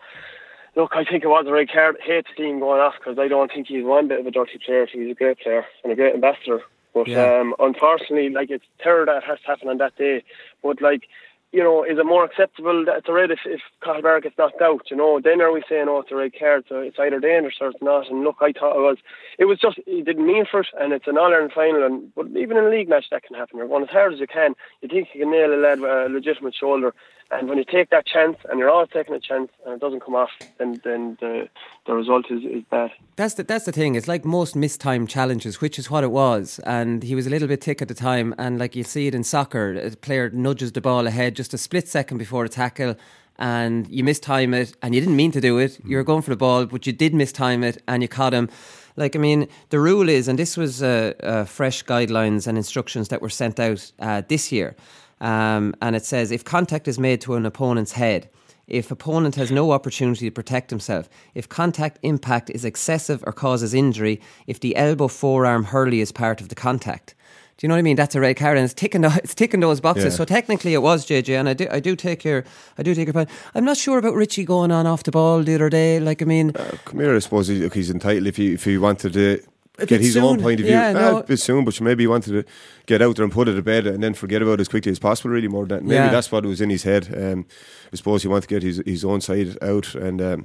Look, 0.77 0.93
I 0.95 1.05
think 1.05 1.25
it 1.25 1.27
was 1.27 1.47
a 1.49 1.53
red 1.53 1.69
card. 1.69 1.97
Hate 2.01 2.27
to 2.27 2.33
see 2.37 2.49
him 2.49 2.61
going 2.61 2.81
off 2.81 2.95
because 2.97 3.19
I 3.19 3.27
don't 3.27 3.51
think 3.51 3.67
he's 3.67 3.83
one 3.83 4.07
bit 4.07 4.21
of 4.21 4.27
a 4.27 4.31
dirty 4.31 4.57
player. 4.65 4.87
He's 4.87 5.11
a 5.11 5.15
great 5.15 5.41
player 5.41 5.67
and 5.83 5.93
a 5.93 5.97
great 5.97 6.15
ambassador. 6.15 6.61
But 6.95 7.09
Yeah. 7.09 7.41
um, 7.41 7.57
unfortunately, 7.59 8.29
like 8.31 8.51
it's 8.51 8.65
terror 8.79 9.05
that 9.05 9.25
has 9.25 9.41
to 9.41 9.47
happen 9.49 9.69
on 9.69 9.79
that 9.79 9.97
day. 9.97 10.23
But 10.63 10.81
like, 10.81 11.09
you 11.53 11.63
know, 11.63 11.83
is 11.83 11.99
it 11.99 12.07
more 12.07 12.25
acceptable 12.25 12.85
that 12.85 12.99
it's 12.99 13.09
a 13.09 13.13
red 13.13 13.31
if, 13.31 13.41
if 13.45 13.61
Cathal 13.83 14.21
gets 14.21 14.39
knocked 14.39 14.63
out? 14.63 14.91
You 14.91 14.97
know, 14.97 15.21
then 15.23 15.41
are 15.41 15.53
we 15.53 15.63
saying, 15.69 15.87
oh, 15.89 16.01
it's 16.01 16.13
a 16.13 16.17
red 16.17 16.33
card, 16.39 16.65
so 16.69 16.79
it's 16.79 16.99
either 16.99 17.19
dangerous 17.19 17.57
or 17.61 17.69
it's 17.71 17.83
not? 17.83 18.09
And 18.09 18.23
look, 18.23 18.37
I 18.41 18.53
thought 18.53 18.77
it 18.77 18.81
was. 18.81 18.99
It 19.39 19.47
was 19.47 19.59
just 19.59 19.81
he 19.85 20.03
didn't 20.03 20.27
mean 20.27 20.45
for 20.49 20.61
it, 20.61 20.69
and 20.79 20.93
it's 20.93 21.09
an 21.09 21.19
All 21.19 21.33
Ireland 21.33 21.53
final. 21.53 21.85
And 21.85 22.15
but 22.15 22.29
even 22.37 22.57
in 22.57 22.65
a 22.65 22.71
league 22.71 22.89
match, 22.89 23.07
that 23.11 23.25
can 23.25 23.37
happen. 23.37 23.59
You're 23.59 23.69
going 23.69 23.83
as 23.83 23.91
hard 23.91 24.15
as 24.15 24.21
you 24.21 24.29
can. 24.29 24.55
You 24.81 24.89
think 24.89 25.09
you 25.13 25.23
can 25.23 25.33
nail 25.33 25.53
a 25.53 25.57
lad 25.57 25.81
with 25.81 25.91
a 25.91 26.09
legitimate 26.09 26.55
shoulder, 26.55 26.95
and 27.31 27.49
when 27.49 27.59
you 27.59 27.65
take 27.65 27.91
that 27.91 28.07
chance, 28.07 28.37
and 28.49 28.59
you're 28.59 28.71
always 28.71 28.89
taking 28.93 29.15
a 29.15 29.21
chance, 29.21 29.51
and 29.65 29.75
it 29.75 29.81
doesn't 29.81 30.01
come 30.01 30.15
off, 30.15 30.31
then 30.59 30.81
then 30.85 31.17
the 31.21 31.49
the 31.87 31.95
result 31.95 32.27
is, 32.31 32.43
is 32.45 32.65
bad. 32.71 32.91
That's 33.17 33.35
the, 33.35 33.45
that's 33.45 33.65
the 33.65 33.73
thing. 33.73 33.95
It's 33.95 34.09
like 34.09 34.25
most 34.25 34.57
mistimed 34.57 35.09
challenges, 35.09 35.61
which 35.61 35.79
is 35.79 35.91
what 35.91 36.05
it 36.05 36.11
was. 36.11 36.59
And 36.61 37.03
he 37.03 37.15
was 37.15 37.27
a 37.27 37.31
little 37.31 37.49
bit 37.49 37.63
thick 37.63 37.81
at 37.83 37.89
the 37.89 37.95
time. 37.95 38.35
And 38.39 38.59
like 38.59 38.77
you 38.77 38.85
see 38.85 39.07
it 39.07 39.15
in 39.15 39.25
soccer, 39.25 39.75
a 39.75 39.91
player 39.91 40.31
nudges 40.31 40.73
the 40.73 40.81
ball 40.81 41.07
ahead 41.07 41.37
just 41.37 41.55
a 41.55 41.59
split 41.59 41.89
second 41.89 42.19
before 42.19 42.45
a 42.45 42.49
tackle, 42.49 42.97
and 43.39 43.89
you 43.89 44.05
mistime 44.05 44.55
it, 44.55 44.77
and 44.83 44.95
you 44.95 45.01
didn't 45.01 45.17
mean 45.17 45.33
to 45.33 45.41
do 45.41 45.59
it. 45.59 45.81
You 45.85 45.97
were 45.97 46.05
going 46.05 46.23
for 46.23 46.31
the 46.31 46.37
ball, 46.37 46.67
but 46.67 46.87
you 46.87 46.93
did 46.93 47.13
mistime 47.13 47.65
it, 47.65 47.83
and 47.89 48.03
you 48.03 48.09
caught 48.09 48.35
him. 48.35 48.49
Like 48.97 49.17
I 49.17 49.19
mean, 49.19 49.49
the 49.71 49.81
rule 49.81 50.09
is, 50.09 50.29
and 50.29 50.39
this 50.39 50.57
was 50.57 50.83
uh, 50.83 51.15
uh, 51.23 51.45
fresh 51.45 51.85
guidelines 51.85 52.47
and 52.47 52.59
instructions 52.59 53.09
that 53.09 53.23
were 53.23 53.31
sent 53.31 53.59
out 53.59 53.93
uh, 53.99 54.23
this 54.29 54.53
year, 54.53 54.75
um, 55.21 55.75
and 55.83 55.97
it 55.97 56.05
says 56.05 56.31
if 56.31 56.45
contact 56.45 56.89
is 56.89 56.99
made 56.99 57.21
to 57.23 57.35
an 57.35 57.47
opponent's 57.47 57.93
head 57.93 58.29
if 58.71 58.91
opponent 58.91 59.35
has 59.35 59.51
no 59.51 59.73
opportunity 59.73 60.27
to 60.27 60.31
protect 60.31 60.71
himself, 60.71 61.11
if 61.35 61.49
contact 61.49 61.99
impact 62.03 62.49
is 62.49 62.65
excessive 62.65 63.23
or 63.27 63.33
causes 63.33 63.75
injury, 63.75 64.21
if 64.47 64.61
the 64.61 64.77
elbow 64.77 65.09
forearm 65.09 65.65
hurley 65.65 66.01
is 66.01 66.13
part 66.13 66.41
of 66.41 66.49
the 66.49 66.55
contact. 66.55 67.15
Do 67.59 67.67
you 67.67 67.69
know 67.69 67.75
what 67.75 67.81
I 67.81 67.83
mean? 67.83 67.97
That's 67.97 68.15
a 68.15 68.21
red 68.21 68.39
card, 68.39 68.57
and 68.57 68.65
it's 68.65 68.73
ticking. 68.73 69.05
It's 69.05 69.35
ticking 69.35 69.61
those 69.61 69.83
boxes. 69.83 70.15
Yeah. 70.15 70.17
So 70.17 70.25
technically, 70.25 70.73
it 70.73 70.81
was 70.81 71.05
JJ, 71.05 71.39
and 71.39 71.47
I 71.47 71.53
do. 71.53 71.67
I 71.71 71.79
do 71.79 71.95
take 71.95 72.25
your. 72.25 72.43
I 72.79 72.83
do 72.83 72.95
take 72.95 73.07
your 73.07 73.13
point. 73.13 73.29
I'm 73.55 73.67
not 73.67 73.77
sure 73.77 73.99
about 73.99 74.15
Richie 74.15 74.45
going 74.45 74.73
on 74.73 74.87
off 74.87 75.03
the 75.03 75.11
ball 75.11 75.43
the 75.43 75.57
other 75.57 75.69
day. 75.69 76.01
Like 76.01 76.23
I 76.23 76.25
mean, 76.25 76.53
Come 76.53 77.01
here, 77.01 77.15
I 77.15 77.19
suppose 77.19 77.49
he, 77.49 77.69
he's 77.69 77.91
entitled 77.91 78.27
if 78.27 78.37
he 78.37 78.55
if 78.55 78.65
he 78.65 78.79
wanted 78.79 79.13
to 79.13 79.43
get 79.87 80.01
his 80.01 80.17
own 80.17 80.41
point 80.41 80.61
of 80.61 80.67
view. 80.67 80.75
Yeah, 80.75 80.89
Ah, 80.97 81.11
no. 81.13 81.17
a 81.19 81.23
bit 81.23 81.39
soon, 81.41 81.65
but 81.65 81.81
maybe 81.81 82.03
he 82.05 82.07
wanted 82.07 82.33
to 82.33 82.53
get 82.87 83.03
out 83.03 83.17
there 83.17 83.25
and 83.25 83.33
put 83.33 83.49
it 83.49 83.55
to 83.55 83.63
bed 83.63 83.87
and 83.87 84.03
then 84.03 84.15
forget 84.15 84.43
about 84.43 84.55
it 84.55 84.61
as 84.61 84.69
quickly 84.69 84.93
as 84.93 84.99
possible. 84.99 85.31
Really, 85.31 85.49
more 85.49 85.67
than 85.67 85.79
that. 85.79 85.85
Maybe 85.85 85.95
Yeah. 85.97 86.11
that's 86.11 86.31
what 86.33 86.45
was 86.45 86.61
in 86.61 86.71
his 86.71 86.83
head. 86.85 87.09
Um, 87.17 87.47
I 87.93 87.97
suppose 87.97 88.23
he 88.23 88.29
wanted 88.29 88.49
to 88.49 88.55
get 88.55 88.63
his 88.63 88.83
his 88.87 89.05
own 89.05 89.21
side 89.21 89.57
out 89.63 89.95
and. 89.95 90.21
Um, 90.23 90.45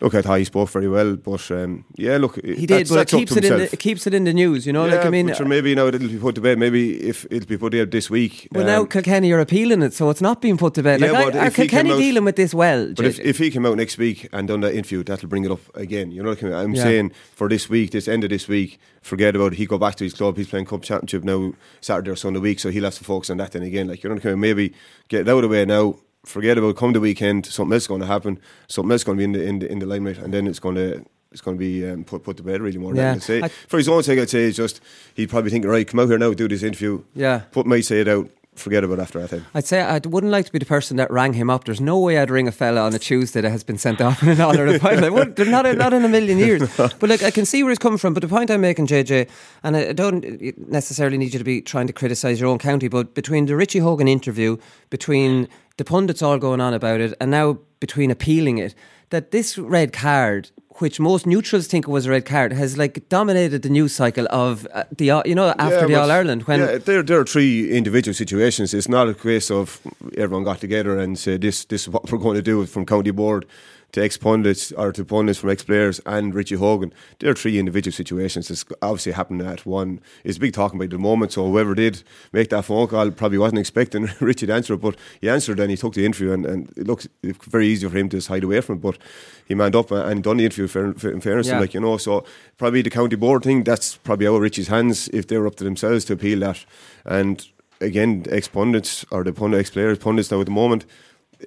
Look, 0.00 0.14
I 0.14 0.20
thought 0.20 0.38
he 0.38 0.44
spoke 0.44 0.68
very 0.68 0.88
well, 0.88 1.16
but 1.16 1.50
um, 1.50 1.84
yeah, 1.96 2.18
look, 2.18 2.36
he 2.44 2.66
did, 2.66 2.86
but 2.88 2.98
it 3.00 3.08
keeps 3.08 3.34
it 3.34 3.44
in. 3.46 3.56
The, 3.58 3.72
it 3.72 3.78
keeps 3.78 4.06
it 4.06 4.12
in 4.12 4.24
the 4.24 4.34
news. 4.34 4.66
You 4.66 4.72
know, 4.74 4.86
like 4.86 5.04
I 5.06 5.08
mean, 5.10 5.32
sure, 5.34 5.46
maybe 5.46 5.74
now 5.74 5.86
it'll 5.86 6.00
be 6.00 6.18
put 6.18 6.34
to 6.34 6.40
bed. 6.42 6.58
Maybe 6.58 7.00
if 7.02 7.24
it'll 7.30 7.46
be 7.48 7.56
put 7.56 7.74
out 7.74 7.90
this 7.90 8.10
week. 8.10 8.48
well, 8.52 8.66
now 8.66 8.80
um, 8.82 8.88
Kilkenny 8.88 9.32
are 9.32 9.40
appealing 9.40 9.80
it, 9.82 9.94
so 9.94 10.10
it's 10.10 10.20
not 10.20 10.42
being 10.42 10.58
put 10.58 10.74
to 10.74 10.82
bed. 10.82 11.00
Yeah, 11.00 11.12
Like, 11.12 11.32
but 11.32 11.36
I, 11.36 11.46
are 11.46 11.50
Kilkenny 11.50 11.92
out- 11.92 11.98
dealing 11.98 12.24
with 12.24 12.36
this 12.36 12.52
well? 12.52 12.92
But 12.94 13.06
if, 13.06 13.18
if 13.20 13.38
he 13.38 13.50
came 13.50 13.64
out 13.64 13.76
next 13.78 13.96
week 13.96 14.28
and 14.32 14.46
done 14.46 14.60
that 14.60 14.74
interview, 14.74 15.02
that'll 15.02 15.28
bring 15.30 15.44
it 15.46 15.50
up 15.50 15.60
again. 15.74 16.10
You 16.10 16.22
know 16.22 16.28
what 16.30 16.42
I 16.42 16.46
mean? 16.46 16.54
I'm 16.54 16.74
Yeah. 16.74 16.82
saying 16.82 17.12
for 17.34 17.48
this 17.48 17.70
week, 17.70 17.92
this 17.92 18.06
end 18.06 18.22
of 18.22 18.28
this 18.30 18.46
week, 18.48 18.78
forget 19.00 19.34
about 19.34 19.52
it. 19.54 19.56
He 19.56 19.64
go 19.64 19.78
back 19.78 19.94
to 19.96 20.04
his 20.04 20.12
club. 20.12 20.36
He's 20.36 20.48
playing 20.48 20.66
cup 20.66 20.82
championship 20.82 21.24
now 21.24 21.54
Saturday 21.80 22.10
or 22.10 22.16
Sunday 22.16 22.40
week, 22.40 22.60
so 22.60 22.70
he'll 22.70 22.84
have 22.84 22.94
to 22.96 23.04
focus 23.04 23.30
on 23.30 23.38
that 23.38 23.52
then 23.52 23.62
again. 23.62 23.88
Like 23.88 24.02
you 24.04 24.10
know 24.10 24.16
what 24.16 24.26
I 24.26 24.30
mean? 24.30 24.40
Maybe 24.40 24.74
get 25.08 25.22
it 25.22 25.28
out 25.28 25.36
of 25.38 25.42
the 25.42 25.48
way 25.48 25.64
now. 25.64 25.96
Forget 26.26 26.58
about 26.58 26.76
come 26.76 26.92
the 26.92 27.00
weekend. 27.00 27.46
Something 27.46 27.72
else 27.72 27.84
is 27.84 27.88
going 27.88 28.00
to 28.00 28.06
happen. 28.06 28.38
Something 28.68 28.90
else 28.90 29.00
is 29.00 29.04
going 29.04 29.16
to 29.16 29.20
be 29.20 29.24
in 29.24 29.32
the 29.32 29.42
in 29.44 29.58
the, 29.60 29.72
in 29.72 29.78
the 29.78 29.86
limelight, 29.86 30.18
and 30.18 30.34
then 30.34 30.46
it's 30.46 30.58
going 30.60 30.74
to. 30.74 31.04
It's 31.32 31.40
going 31.42 31.56
to 31.56 31.58
be 31.58 31.86
um, 31.86 32.04
put 32.04 32.22
put 32.22 32.36
to 32.38 32.42
bed 32.42 32.62
really 32.62 32.78
more. 32.78 32.94
Yeah. 32.94 33.10
than 33.12 33.20
say. 33.20 33.42
I- 33.42 33.48
For 33.48 33.76
his 33.78 33.88
own 33.88 34.02
sake, 34.02 34.18
I'd 34.20 34.30
say 34.30 34.44
it's 34.44 34.56
just 34.56 34.80
he'd 35.14 35.28
probably 35.28 35.50
think, 35.50 35.64
right, 35.66 35.86
come 35.86 36.00
out 36.00 36.08
here 36.08 36.18
now, 36.18 36.32
do 36.32 36.48
this 36.48 36.62
interview. 36.62 37.02
Yeah. 37.14 37.40
Put 37.50 37.66
my 37.66 37.80
say 37.80 38.00
it 38.00 38.08
out. 38.08 38.30
Forget 38.56 38.84
about 38.84 38.98
after 39.00 39.26
that. 39.26 39.42
I'd 39.54 39.66
say 39.66 39.80
I 39.80 40.00
wouldn't 40.04 40.32
like 40.32 40.46
to 40.46 40.52
be 40.52 40.58
the 40.58 40.66
person 40.66 40.96
that 40.96 41.10
rang 41.10 41.34
him 41.34 41.50
up. 41.50 41.64
There's 41.64 41.80
no 41.80 41.98
way 41.98 42.18
I'd 42.18 42.30
ring 42.30 42.48
a 42.48 42.52
fella 42.52 42.80
on 42.82 42.94
a 42.94 42.98
Tuesday 42.98 43.40
that 43.40 43.50
has 43.50 43.62
been 43.64 43.78
sent 43.78 44.00
off 44.00 44.22
in 44.22 44.28
an 44.30 44.40
Ireland 44.40 44.80
final. 44.80 45.04
I 45.04 45.08
wouldn't- 45.10 45.36
They're 45.36 45.46
not, 45.46 45.64
not 45.76 45.92
in 45.92 46.04
a 46.04 46.08
million 46.08 46.38
years. 46.38 46.62
But 46.76 47.10
like, 47.10 47.22
I 47.22 47.30
can 47.30 47.44
see 47.46 47.62
where 47.62 47.72
it's 47.72 47.78
coming 47.78 47.98
from. 47.98 48.14
But 48.14 48.22
the 48.22 48.28
point 48.28 48.50
I'm 48.50 48.60
making, 48.62 48.86
JJ, 48.86 49.28
and 49.62 49.76
I 49.76 49.92
don't 49.92 50.24
necessarily 50.68 51.18
need 51.18 51.32
you 51.32 51.38
to 51.38 51.44
be 51.44 51.60
trying 51.60 51.86
to 51.86 51.92
criticise 51.92 52.40
your 52.40 52.48
own 52.48 52.58
county, 52.58 52.88
but 52.88 53.14
between 53.14 53.46
the 53.46 53.56
Richie 53.56 53.80
Hogan 53.80 54.08
interview, 54.08 54.56
between 54.90 55.48
the 55.76 55.84
pundits 55.84 56.22
all 56.22 56.38
going 56.38 56.60
on 56.60 56.72
about 56.74 57.00
it, 57.00 57.14
and 57.20 57.30
now 57.30 57.58
between 57.80 58.10
appealing 58.10 58.58
it, 58.58 58.74
that 59.10 59.30
this 59.30 59.58
red 59.58 59.92
card. 59.92 60.50
Which 60.78 61.00
most 61.00 61.26
neutrals 61.26 61.66
think 61.66 61.88
was 61.88 62.06
a 62.06 62.10
red 62.10 62.26
card 62.26 62.52
has 62.52 62.76
like 62.76 63.08
dominated 63.08 63.62
the 63.62 63.70
news 63.70 63.94
cycle 63.94 64.26
of 64.30 64.66
uh, 64.74 64.84
the 64.96 65.10
uh, 65.10 65.22
you 65.24 65.34
know 65.34 65.54
after 65.58 65.80
Yeah, 65.80 65.86
the 65.86 65.94
All 65.94 66.10
Ireland 66.10 66.42
when 66.42 66.60
yeah, 66.60 66.78
there 66.78 67.02
there 67.02 67.18
are 67.18 67.24
three 67.24 67.70
individual 67.70 68.14
situations. 68.14 68.74
It's 68.74 68.88
not 68.88 69.08
a 69.08 69.14
case 69.14 69.50
of 69.50 69.80
everyone 70.16 70.44
got 70.44 70.60
together 70.60 70.98
and 70.98 71.18
said 71.18 71.40
this 71.40 71.64
this 71.64 71.82
is 71.82 71.88
what 71.88 72.10
we're 72.12 72.18
going 72.18 72.36
to 72.36 72.42
do 72.42 72.66
from 72.66 72.84
county 72.84 73.10
board 73.12 73.46
to 73.96 74.04
ex 74.04 74.18
pundits 74.18 74.72
or 74.72 74.92
to 74.92 75.06
pundits 75.06 75.38
from 75.38 75.48
ex 75.48 75.64
players 75.64 76.02
and 76.04 76.34
Richie 76.34 76.56
Hogan. 76.56 76.92
There 77.18 77.30
are 77.30 77.34
three 77.34 77.58
individual 77.58 77.94
situations. 77.94 78.50
It's 78.50 78.62
obviously 78.82 79.12
happened 79.12 79.40
at 79.40 79.64
one. 79.64 80.00
It's 80.22 80.36
a 80.36 80.40
big 80.40 80.52
talking 80.52 80.78
about 80.78 80.90
the 80.90 80.98
moment. 80.98 81.32
So 81.32 81.46
whoever 81.50 81.74
did 81.74 82.02
make 82.30 82.50
that 82.50 82.66
phone 82.66 82.88
call 82.88 83.10
probably 83.10 83.38
wasn't 83.38 83.60
expecting 83.60 84.10
Richie 84.20 84.46
to 84.48 84.52
answer 84.52 84.74
it, 84.74 84.82
but 84.82 84.96
he 85.22 85.30
answered 85.30 85.58
and 85.60 85.70
he 85.70 85.78
took 85.78 85.94
the 85.94 86.04
interview 86.04 86.32
and, 86.32 86.44
and 86.44 86.70
it 86.76 86.86
looks 86.86 87.08
very 87.22 87.68
easy 87.68 87.88
for 87.88 87.96
him 87.96 88.10
to 88.10 88.18
just 88.18 88.28
hide 88.28 88.44
away 88.44 88.60
from 88.60 88.76
it. 88.76 88.82
But 88.82 88.98
he 89.46 89.54
manned 89.54 89.74
up 89.74 89.90
and 89.90 90.22
done 90.22 90.36
the 90.36 90.44
interview. 90.44 90.66
For, 90.66 90.92
for, 90.92 91.10
in 91.10 91.22
fairness, 91.22 91.46
Yeah. 91.46 91.60
like 91.60 91.72
you 91.72 91.80
know, 91.80 91.96
so 91.96 92.22
probably 92.58 92.82
the 92.82 92.90
county 92.90 93.16
board 93.16 93.44
thing. 93.44 93.64
That's 93.64 93.96
probably 93.96 94.26
out 94.26 94.34
of 94.34 94.42
Richie's 94.42 94.68
hands 94.68 95.08
if 95.08 95.26
they 95.26 95.38
were 95.38 95.46
up 95.46 95.56
to 95.56 95.64
themselves 95.64 96.04
to 96.04 96.12
appeal 96.12 96.40
that. 96.40 96.66
And 97.06 97.46
again, 97.80 98.26
ex 98.28 98.46
pundits 98.46 99.06
or 99.10 99.24
the 99.24 99.32
pundit 99.32 99.60
ex 99.60 99.70
players, 99.70 99.96
pundits 99.96 100.30
now 100.30 100.40
at 100.40 100.46
the 100.46 100.52
moment, 100.52 100.84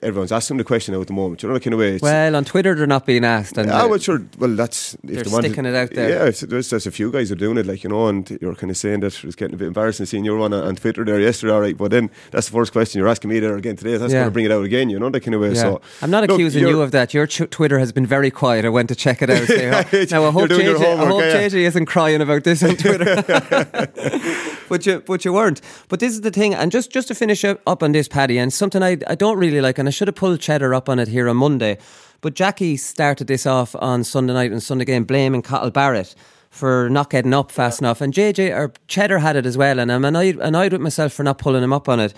everyone's 0.02 0.32
asking 0.32 0.58
the 0.58 0.64
question 0.64 0.94
now 0.94 1.02
at 1.02 1.08
the 1.08 1.14
moment. 1.14 1.42
You 1.44 1.50
know, 1.50 1.56
that 1.56 1.64
kind 1.64 1.74
of 1.74 1.80
way. 1.80 1.96
It's, 1.96 2.02
well 2.04 2.36
on 2.36 2.46
Twitter 2.46 2.76
they're 2.76 2.88
not 2.88 3.06
being 3.06 3.26
asked 3.26 3.58
and 3.58 3.70
Ah, 3.72 3.84
uh, 3.86 3.88
well, 3.88 4.00
sure. 4.00 4.22
Well, 4.38 4.56
that's 4.56 4.94
if 4.96 5.00
They're 5.04 5.24
they 5.24 5.32
want 5.32 5.46
sticking 5.46 5.66
it 5.66 5.76
out 5.76 5.92
there. 5.92 6.10
Yeah, 6.10 6.32
there's, 6.48 6.70
there's 6.70 6.88
a 6.88 6.92
few 6.92 7.12
guys 7.12 7.32
are 7.32 7.36
doing 7.36 7.58
it, 7.58 7.66
like 7.66 7.84
you 7.84 7.90
know, 7.90 8.08
and 8.08 8.30
you're 8.42 8.56
kind 8.56 8.72
of 8.72 8.78
saying 8.78 9.00
that 9.02 9.24
it's 9.24 9.36
getting 9.36 9.56
a 9.56 9.58
bit 9.58 9.68
embarrassing 9.68 10.06
seeing 10.06 10.26
you 10.26 10.42
on 10.42 10.54
on 10.54 10.76
Twitter 10.76 11.04
there 11.04 11.20
yesterday, 11.20 11.54
all 11.54 11.62
right. 11.62 11.78
But 11.78 11.92
then 11.92 12.10
that's 12.32 12.48
the 12.48 12.54
first 12.54 12.72
question 12.72 13.00
you're 13.00 13.08
asking 13.08 13.30
me 13.30 13.40
there 13.40 13.56
again 13.58 13.76
today. 13.76 13.98
That's 13.98 14.14
Yeah. 14.14 14.20
going 14.20 14.28
to 14.30 14.34
bring 14.34 14.46
it 14.46 14.52
out 14.52 14.64
again, 14.64 14.90
you 14.90 15.00
know, 15.00 15.10
that 15.10 15.22
kind 15.22 15.36
of 15.36 15.42
way. 15.42 15.50
Yeah. 15.54 15.62
So 15.62 15.82
I'm 16.02 16.12
not 16.12 16.24
accusing 16.24 16.68
you 16.68 16.82
of 16.82 16.92
that. 16.92 17.14
Your 17.14 17.28
ch- 17.28 17.50
Twitter 17.50 17.80
has 17.80 17.92
been 17.92 18.06
very 18.06 18.32
quiet. 18.32 18.66
I 18.66 18.70
went 18.70 18.90
to 18.90 18.96
check 18.96 19.22
it 19.22 19.30
out. 19.30 19.50
Yeah, 19.50 19.84
now 20.12 20.26
I 20.26 20.32
hope, 20.32 20.50
your 20.50 20.60
JJ, 20.60 21.00
I 21.00 21.06
hope 21.06 21.22
yeah. 21.22 21.34
JJ 21.48 21.54
isn't 21.68 21.86
crying 21.88 22.22
about 22.22 22.44
this 22.44 22.64
on 22.64 22.76
Twitter. 22.84 23.16
but 24.70 24.86
you 24.86 25.02
but 25.02 25.26
you 25.26 25.34
weren't. 25.34 25.62
But 25.90 26.00
this 26.00 26.14
is 26.14 26.22
the 26.22 26.32
thing, 26.32 26.54
and 26.54 26.72
just 26.72 26.92
just 26.92 27.10
to 27.10 27.16
finish 27.16 27.44
up, 27.44 27.84
on 27.84 27.92
this, 27.92 28.08
Paddy, 28.08 28.38
and 28.38 28.54
something 28.54 28.82
I 28.82 28.98
I 29.08 29.16
don't 29.16 29.38
really 29.38 29.60
like, 29.60 29.78
and 29.78 29.88
I 29.88 29.92
should 29.92 30.08
have 30.08 30.16
pulled 30.16 30.40
Cheddar 30.40 30.74
up 30.74 30.88
on 30.88 31.00
it 31.00 31.08
here 31.08 31.28
on 31.28 31.38
Monday, 31.38 31.78
but 32.22 32.36
Jackie 32.36 32.78
started 32.78 33.28
this 33.28 33.46
off 33.46 33.76
on 33.76 34.04
Sunday 34.04 34.34
night 34.34 34.52
and 34.52 34.64
Sunday 34.64 34.86
game, 34.86 35.04
blaming 35.04 35.42
Cathal 35.42 35.72
Barrett 35.72 36.16
for 36.50 36.90
not 36.90 37.10
getting 37.10 37.34
up 37.34 37.52
fast 37.52 37.80
enough, 37.82 38.02
and 38.02 38.14
JJ 38.14 38.56
or 38.56 38.72
Cheddar 38.88 39.20
had 39.20 39.36
it 39.36 39.46
as 39.46 39.58
well, 39.58 39.80
and 39.80 39.92
I'm 39.92 40.06
annoyed 40.06 40.38
annoyed 40.40 40.72
with 40.72 40.82
myself 40.82 41.14
for 41.14 41.24
not 41.24 41.38
pulling 41.38 41.64
him 41.64 41.74
up 41.74 41.90
on 41.90 42.00
it. 42.00 42.14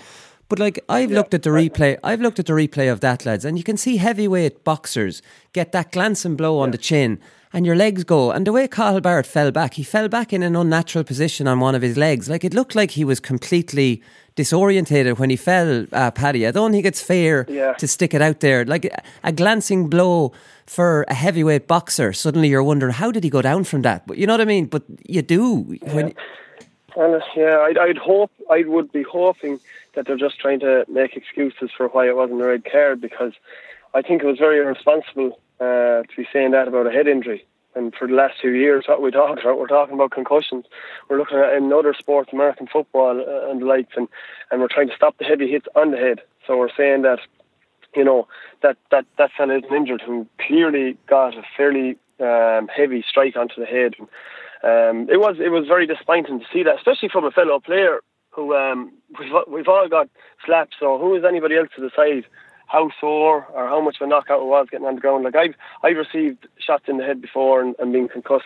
But 0.50 0.60
like 0.60 0.84
I've 0.90 1.12
looked 1.12 1.34
at 1.34 1.44
the 1.44 1.50
replay, 1.50 1.98
I've 2.04 2.20
looked 2.20 2.38
at 2.38 2.46
the 2.46 2.54
replay 2.54 2.92
of 2.92 3.00
that, 3.00 3.26
lads, 3.26 3.46
and 3.46 3.58
you 3.58 3.64
can 3.64 3.78
see 3.78 3.98
heavyweight 3.98 4.64
boxers 4.66 5.22
get 5.54 5.72
that 5.72 5.92
glancing 5.94 6.36
blow 6.36 6.60
on 6.60 6.72
the 6.72 6.78
chin, 6.78 7.20
and 7.54 7.66
your 7.66 7.76
legs 7.76 8.04
go. 8.04 8.32
And 8.32 8.48
the 8.48 8.52
way 8.52 8.68
Cathal 8.68 9.02
Barrett 9.02 9.26
fell 9.26 9.52
back, 9.52 9.74
he 9.74 9.84
fell 9.84 10.08
back 10.08 10.32
in 10.34 10.44
an 10.44 10.56
unnatural 10.56 11.04
position 11.04 11.48
on 11.48 11.60
one 11.60 11.76
of 11.76 11.82
his 11.82 11.98
legs. 11.98 12.30
Like 12.30 12.44
it 12.44 12.54
looked 12.54 12.76
like 12.76 12.92
he 12.92 13.04
was 13.04 13.20
completely 13.20 14.02
disorientated 14.36 15.20
when 15.20 15.30
he 15.30 15.36
fell, 15.36 15.86
uh, 15.92 16.12
Paddy. 16.12 16.48
I 16.48 16.52
don't 16.52 16.72
think 16.72 16.86
it's 16.86 17.02
fair 17.02 17.46
Yeah. 17.50 17.74
to 17.74 17.88
stick 17.88 18.14
it 18.14 18.22
out 18.22 18.40
there. 18.40 18.64
Like 18.66 18.86
a, 19.24 19.32
glancing 19.34 19.90
blow 19.90 20.32
for 20.66 21.04
a 21.10 21.14
heavyweight 21.14 21.68
boxer. 21.68 22.14
Suddenly 22.14 22.48
you're 22.48 22.64
wondering 22.64 22.94
how 22.94 23.12
did 23.12 23.24
he 23.24 23.30
go 23.30 23.42
down 23.42 23.66
from 23.66 23.82
that? 23.82 24.08
But 24.08 24.18
you 24.18 24.26
know 24.26 24.34
what 24.34 24.42
I 24.42 24.46
mean. 24.46 24.66
But 24.68 24.84
you 25.06 25.22
do 25.22 25.78
when. 25.92 26.14
And 26.96 27.22
yeah, 27.36 27.58
I'd, 27.60 27.78
I'd 27.78 27.98
hope, 27.98 28.32
I 28.50 28.64
would 28.64 28.92
be 28.92 29.04
hoping 29.04 29.60
that 29.94 30.08
they're 30.08 30.18
just 30.18 30.40
trying 30.40 30.60
to 30.62 30.86
make 30.90 31.16
excuses 31.16 31.70
for 31.76 31.88
why 31.88 32.08
it 32.08 32.16
wasn't 32.16 32.42
a 32.42 32.46
red 32.46 32.64
card 32.70 33.00
because 33.02 33.34
I 33.94 34.02
think 34.02 34.24
it 34.24 34.26
was 34.26 34.38
very 34.38 34.58
irresponsible 34.60 35.40
uh, 35.62 36.02
to 36.04 36.14
be 36.18 36.28
saying 36.34 36.52
that 36.52 36.68
about 36.68 36.88
a 36.88 36.92
head 36.92 37.08
injury. 37.08 37.46
And 37.74 37.94
for 37.96 38.08
the 38.08 38.16
last 38.16 38.34
two 38.42 38.54
years, 38.54 38.86
what 38.88 39.02
we 39.02 39.12
talk 39.12 39.40
about, 39.40 39.58
we're 39.58 39.68
talking 39.68 39.94
about 39.94 40.12
concussions. 40.12 40.66
We're 41.08 41.20
looking 41.20 41.38
at 41.38 41.54
in 41.54 41.72
other 41.72 41.94
sports, 41.98 42.34
American 42.34 42.68
football 42.68 43.22
uh, 43.22 43.50
and 43.50 43.62
the 43.62 43.66
likes, 43.66 43.94
and, 43.96 44.10
and 44.50 44.60
we're 44.60 44.68
trying 44.68 44.90
to 44.90 44.96
stop 44.96 45.18
the 45.18 45.24
heavy 45.24 45.50
hits 45.50 45.68
on 45.76 45.92
the 45.92 45.98
head. 45.98 46.20
So 46.46 46.58
we're 46.58 46.76
saying 46.76 47.04
that, 47.04 47.20
you 47.96 48.04
know, 48.04 48.28
that 48.62 48.78
that 48.90 49.06
that 49.18 49.32
fella 49.38 49.58
isn't 49.58 49.72
injured 49.72 50.02
who 50.02 50.28
clearly 50.46 50.98
got 51.08 51.38
a 51.38 51.44
fairly 51.56 51.98
um, 52.20 52.68
heavy 52.68 53.06
strike 53.08 53.38
onto 53.38 53.62
the 53.62 53.66
head. 53.66 53.94
Um, 54.64 55.08
it 55.10 55.20
was 55.20 55.38
it 55.40 55.50
was 55.50 55.68
very 55.68 55.88
disappointing 55.88 56.40
to 56.40 56.46
see 56.52 56.64
that, 56.64 56.76
especially 56.76 57.10
from 57.10 57.26
a 57.26 57.32
fellow 57.32 57.60
player 57.60 58.02
who 58.32 58.56
um, 58.56 58.92
we've 59.18 59.32
we've 59.48 59.68
all 59.68 59.88
got 59.88 60.10
slapped. 60.46 60.76
So 60.80 60.98
who 60.98 61.16
is 61.16 61.24
anybody 61.24 61.56
else 61.56 61.70
to 61.76 61.88
decide 61.88 62.26
how 62.72 62.90
sore 63.00 63.46
or 63.54 63.68
how 63.68 63.82
much 63.82 63.98
of 64.00 64.06
a 64.06 64.10
knockout 64.10 64.42
it 64.42 64.46
was 64.46 64.68
getting 64.72 64.88
on 64.88 64.96
the 64.96 65.02
ground? 65.02 65.24
Like 65.24 65.36
I've 65.36 65.56
I've 65.84 65.98
received 65.98 66.48
shots 66.60 66.86
in 66.88 66.98
the 66.98 67.04
head 67.04 67.22
before 67.22 67.62
and, 67.62 67.76
and 67.80 67.92
been 67.92 68.08
concussed 68.08 68.46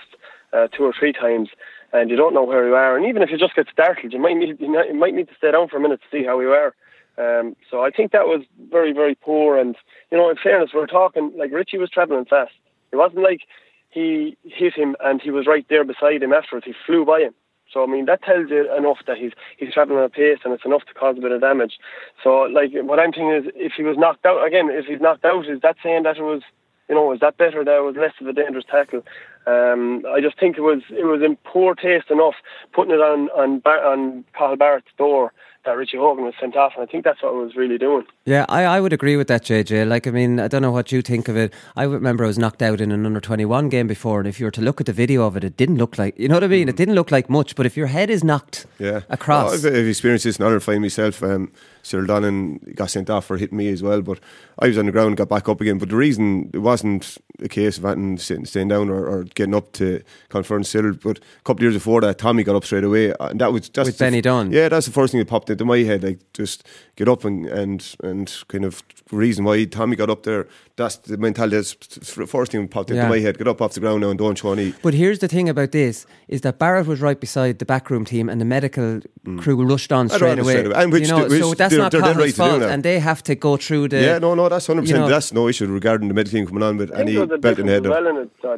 uh, 0.54 0.68
two 0.76 0.84
or 0.84 0.94
three 0.98 1.14
times, 1.14 1.50
and 1.94 2.10
you 2.10 2.16
don't 2.16 2.34
know 2.34 2.44
where 2.44 2.68
you 2.68 2.76
are. 2.76 2.98
And 2.98 3.06
even 3.06 3.22
if 3.22 3.30
you 3.30 3.38
just 3.38 3.56
get 3.56 3.68
startled, 3.72 4.14
you 4.14 4.20
might 4.20 4.38
need 4.38 4.60
you 4.60 4.72
might- 4.72 4.88
you 4.88 4.96
might 4.96 5.14
need 5.14 5.28
to 5.28 5.36
stay 5.36 5.52
down 5.52 5.68
for 5.68 5.78
a 5.78 5.82
minute 5.82 6.02
to 6.02 6.18
see 6.18 6.26
how 6.26 6.40
you 6.40 6.52
are. 6.52 6.74
Um, 7.18 7.56
so 7.70 7.84
I 7.84 7.92
think 7.92 8.12
that 8.12 8.26
was 8.28 8.42
very 8.72 8.94
very 8.94 9.16
poor. 9.16 9.58
And 9.58 9.76
you 10.12 10.18
know, 10.18 10.30
in 10.30 10.38
fairness, 10.38 10.72
we're 10.74 10.88
talking 10.88 11.32
like 11.38 11.52
Richie 11.52 11.78
was 11.78 11.90
travelling 11.90 12.26
fast. 12.26 12.54
It 12.92 12.98
wasn't 12.98 13.24
like 13.24 13.42
he 13.90 14.38
hit 14.44 14.74
him 14.74 14.96
and 15.04 15.22
he 15.22 15.32
was 15.32 15.48
right 15.48 15.66
there 15.70 15.86
beside 15.86 16.22
him 16.24 16.34
afterwards. 16.34 16.66
He 16.66 16.74
flew 16.86 17.06
by 17.06 17.22
him. 17.22 17.34
So 17.76 17.84
I 17.84 17.88
mean 17.88 18.06
that 18.06 18.24
tells 18.24 18.50
you 18.50 18.74
enough 18.74 19.00
that 19.06 19.18
he's 19.18 19.34
he's 19.58 19.74
travelling 19.74 20.00
at 20.00 20.06
a 20.06 20.10
pace 20.10 20.40
and 20.46 20.54
it's 20.54 20.64
enough 20.64 20.86
to 20.86 20.94
cause 20.94 21.18
a 21.18 21.22
bit 21.22 21.34
of 21.34 21.42
damage. 21.42 21.78
So 22.24 22.48
like 22.48 22.72
what 22.72 23.00
I'm 23.02 23.12
thinking 23.12 23.34
is 23.34 23.52
if 23.54 23.74
he 23.76 23.84
was 23.84 23.98
knocked 23.98 24.26
out 24.26 24.48
again, 24.48 24.70
if 24.72 24.86
he's 24.86 25.02
knocked 25.02 25.26
out, 25.26 25.46
is 25.46 25.60
that 25.62 25.76
saying 25.84 26.04
that 26.04 26.16
it 26.16 26.24
was 26.24 26.42
you 26.88 26.96
know, 26.96 27.12
is 27.12 27.20
that 27.20 27.38
better 27.38 27.64
that 27.64 27.78
it 27.78 27.84
was 27.84 27.96
less 27.98 28.14
of 28.22 28.28
a 28.28 28.34
dangerous 28.34 28.66
tackle? 28.70 29.04
Um, 29.46 30.06
I 30.08 30.22
just 30.22 30.40
think 30.40 30.58
it 30.58 30.62
was 30.62 30.84
it 30.90 31.06
was 31.06 31.22
in 31.22 31.36
poor 31.44 31.76
taste 31.76 32.10
enough 32.10 32.36
putting 32.74 32.94
it 32.94 33.02
on 33.02 33.30
on 33.30 33.60
Bar- 33.60 33.86
on 33.86 34.24
Cathal 34.34 34.56
Barrett's 34.56 34.88
door 34.98 35.34
that 35.66 35.78
Richie 35.78 35.98
Hogan 35.98 36.24
was 36.24 36.34
sent 36.40 36.56
off, 36.56 36.74
and 36.76 36.88
I 36.88 36.92
think 36.92 37.04
that's 37.04 37.22
what 37.22 37.34
it 37.34 37.44
was 37.44 37.56
really 37.56 37.78
doing. 37.78 38.06
Yeah, 38.28 38.48
I, 38.50 38.64
I 38.64 38.82
would 38.82 38.92
agree 38.92 39.18
with 39.18 39.28
that, 39.28 39.44
JJ. 39.44 39.88
Like, 39.88 40.08
I 40.08 40.12
mean, 40.12 40.40
I 40.40 40.48
don't 40.48 40.64
know 40.64 40.72
what 40.72 40.92
you 40.92 41.04
think 41.04 41.28
of 41.28 41.38
it. 41.38 41.54
I 41.76 41.84
remember 41.84 42.24
I 42.24 42.28
was 42.28 42.40
knocked 42.40 42.64
out 42.64 42.82
in 42.82 42.92
an 42.92 43.06
under 43.06 43.20
21 43.22 43.70
game 43.70 43.86
before, 43.86 44.18
and 44.20 44.28
if 44.28 44.40
you 44.40 44.48
were 44.48 44.52
to 44.52 44.62
look 44.62 44.80
at 44.82 44.88
the 44.88 44.94
video 44.94 45.28
of 45.28 45.38
it, 45.38 45.44
it 45.44 45.56
didn't 45.58 45.78
look 45.78 46.00
like, 46.00 46.18
you 46.18 46.28
know 46.28 46.34
what 46.34 46.44
I 46.44 46.48
mean? 46.48 46.68
It 46.68 46.76
didn't 46.76 46.96
look 46.96 47.12
like 47.12 47.30
much, 47.30 47.56
but 47.56 47.68
if 47.68 47.78
your 47.78 47.86
head 47.86 48.10
is 48.10 48.24
knocked 48.24 48.66
Yeah. 48.80 49.02
across. 49.10 49.62
No, 49.64 49.70
I've, 49.70 49.76
I've 49.78 49.88
experienced 49.88 50.24
this 50.26 50.38
in 50.40 50.46
other 50.46 50.60
fight 50.60 50.82
myself. 50.82 51.22
Um, 51.22 51.52
Cyril 51.84 52.08
Donnan 52.08 52.74
got 52.74 52.90
sent 52.90 53.12
off 53.12 53.26
for 53.26 53.38
hitting 53.38 53.60
me 53.60 53.68
as 53.70 53.84
well, 53.84 54.02
but 54.02 54.20
I 54.58 54.70
was 54.70 54.78
on 54.80 54.88
the 54.88 54.92
ground 54.92 55.10
and 55.10 55.18
got 55.18 55.30
back 55.30 55.48
up 55.48 55.62
again. 55.62 55.78
But 55.78 55.90
the 55.90 55.96
reason 55.96 56.50
it 56.52 56.58
wasn't 56.58 57.20
a 57.44 57.48
case 57.48 57.78
of 57.78 57.84
having 57.84 58.18
sitting, 58.18 58.46
staying 58.46 58.70
down 58.70 58.90
or, 58.90 59.06
or 59.06 59.24
getting 59.36 59.54
up 59.54 59.72
to 59.74 60.02
confront 60.30 60.66
Cyril, 60.66 60.94
but 61.04 61.20
a 61.20 61.22
couple 61.44 61.58
of 61.60 61.62
years 61.62 61.74
before 61.76 62.02
that, 62.02 62.18
Tommy 62.18 62.44
got 62.44 62.56
up 62.56 62.66
straight 62.66 62.84
away, 62.86 63.14
and 63.20 63.40
that 63.40 63.54
was 63.54 63.70
just. 63.70 63.86
With 63.86 64.00
Benny 64.00 64.22
Dunne. 64.22 64.52
Yeah, 64.52 64.68
that's 64.70 64.88
the 64.88 64.92
first 64.92 65.12
thing 65.12 65.20
that 65.20 65.28
popped 65.28 65.52
into 65.52 65.64
my 65.64 65.78
head. 65.80 66.02
Like 66.04 66.22
just 66.34 66.66
get 66.96 67.08
up 67.08 67.24
and 67.24 67.46
and 67.46 67.96
and 68.02 68.15
kind 68.48 68.64
of 68.66 68.82
reason 69.12 69.44
why 69.46 69.64
Tommy 69.66 69.96
got 69.96 70.10
up 70.10 70.24
there. 70.24 70.48
That's 70.78 70.96
the 70.98 71.18
mentality. 71.18 71.56
That's 71.58 71.74
the 72.16 72.26
first 72.28 72.52
thing 72.52 72.62
that 72.62 72.72
popped 72.72 72.90
into 72.90 73.02
Yeah. 73.04 73.10
my 73.10 73.20
head. 73.20 73.38
Get 73.38 73.48
up 73.48 73.62
off 73.62 73.74
the 73.74 73.80
ground 73.80 74.02
now 74.02 74.10
and 74.10 74.18
don't 74.20 74.38
show 74.38 74.52
any. 74.54 74.74
But 74.82 74.94
here's 74.94 75.20
the 75.20 75.28
thing 75.28 75.48
about 75.50 75.72
this 75.72 76.06
is 76.28 76.42
that 76.42 76.58
Barrett 76.60 76.88
was 76.88 77.02
right 77.02 77.20
beside 77.20 77.60
the 77.60 77.66
backroom 77.66 78.06
team 78.06 78.30
and 78.30 78.40
the 78.42 78.46
medical 78.46 79.02
crew 79.38 79.64
rushed 79.66 79.92
on 79.92 80.08
Mm. 80.10 80.16
Straight 80.16 80.40
away. 80.40 80.54
straight 80.54 80.66
away. 80.68 80.76
And 80.84 80.92
which 80.94 81.04
you 81.04 81.10
know, 81.10 81.28
the- 81.28 81.40
so 81.40 81.54
that's 81.54 81.72
they're- 81.74 81.82
not 81.84 81.92
they're 81.92 82.02
dead 82.02 82.08
Connell's 82.14 82.18
right 82.18 82.36
to 82.50 82.54
do 82.56 82.60
fault 82.60 82.72
and 82.72 82.84
they 82.84 83.00
have 83.00 83.22
to 83.24 83.36
go 83.36 83.58
through 83.58 83.90
the 83.90 84.02
yeah, 84.02 84.18
no, 84.20 84.34
no, 84.36 84.50
that's 84.50 84.68
hundred 84.68 84.82
you 84.88 84.94
percent. 84.94 85.02
know- 85.06 85.10
That's 85.10 85.32
no 85.34 85.48
issue 85.48 85.66
regarding 85.68 86.08
the 86.08 86.14
medical 86.14 86.38
team 86.38 86.48
coming 86.48 86.64
on 86.64 86.78
with 86.78 86.92
any 86.94 87.14
there 87.16 87.38
belt 87.38 87.60
in 87.60 87.66
the 87.68 87.72
head. 87.74 87.86
well 87.88 88.08
in 88.08 88.18
it, 88.18 88.30
uh, 88.44 88.58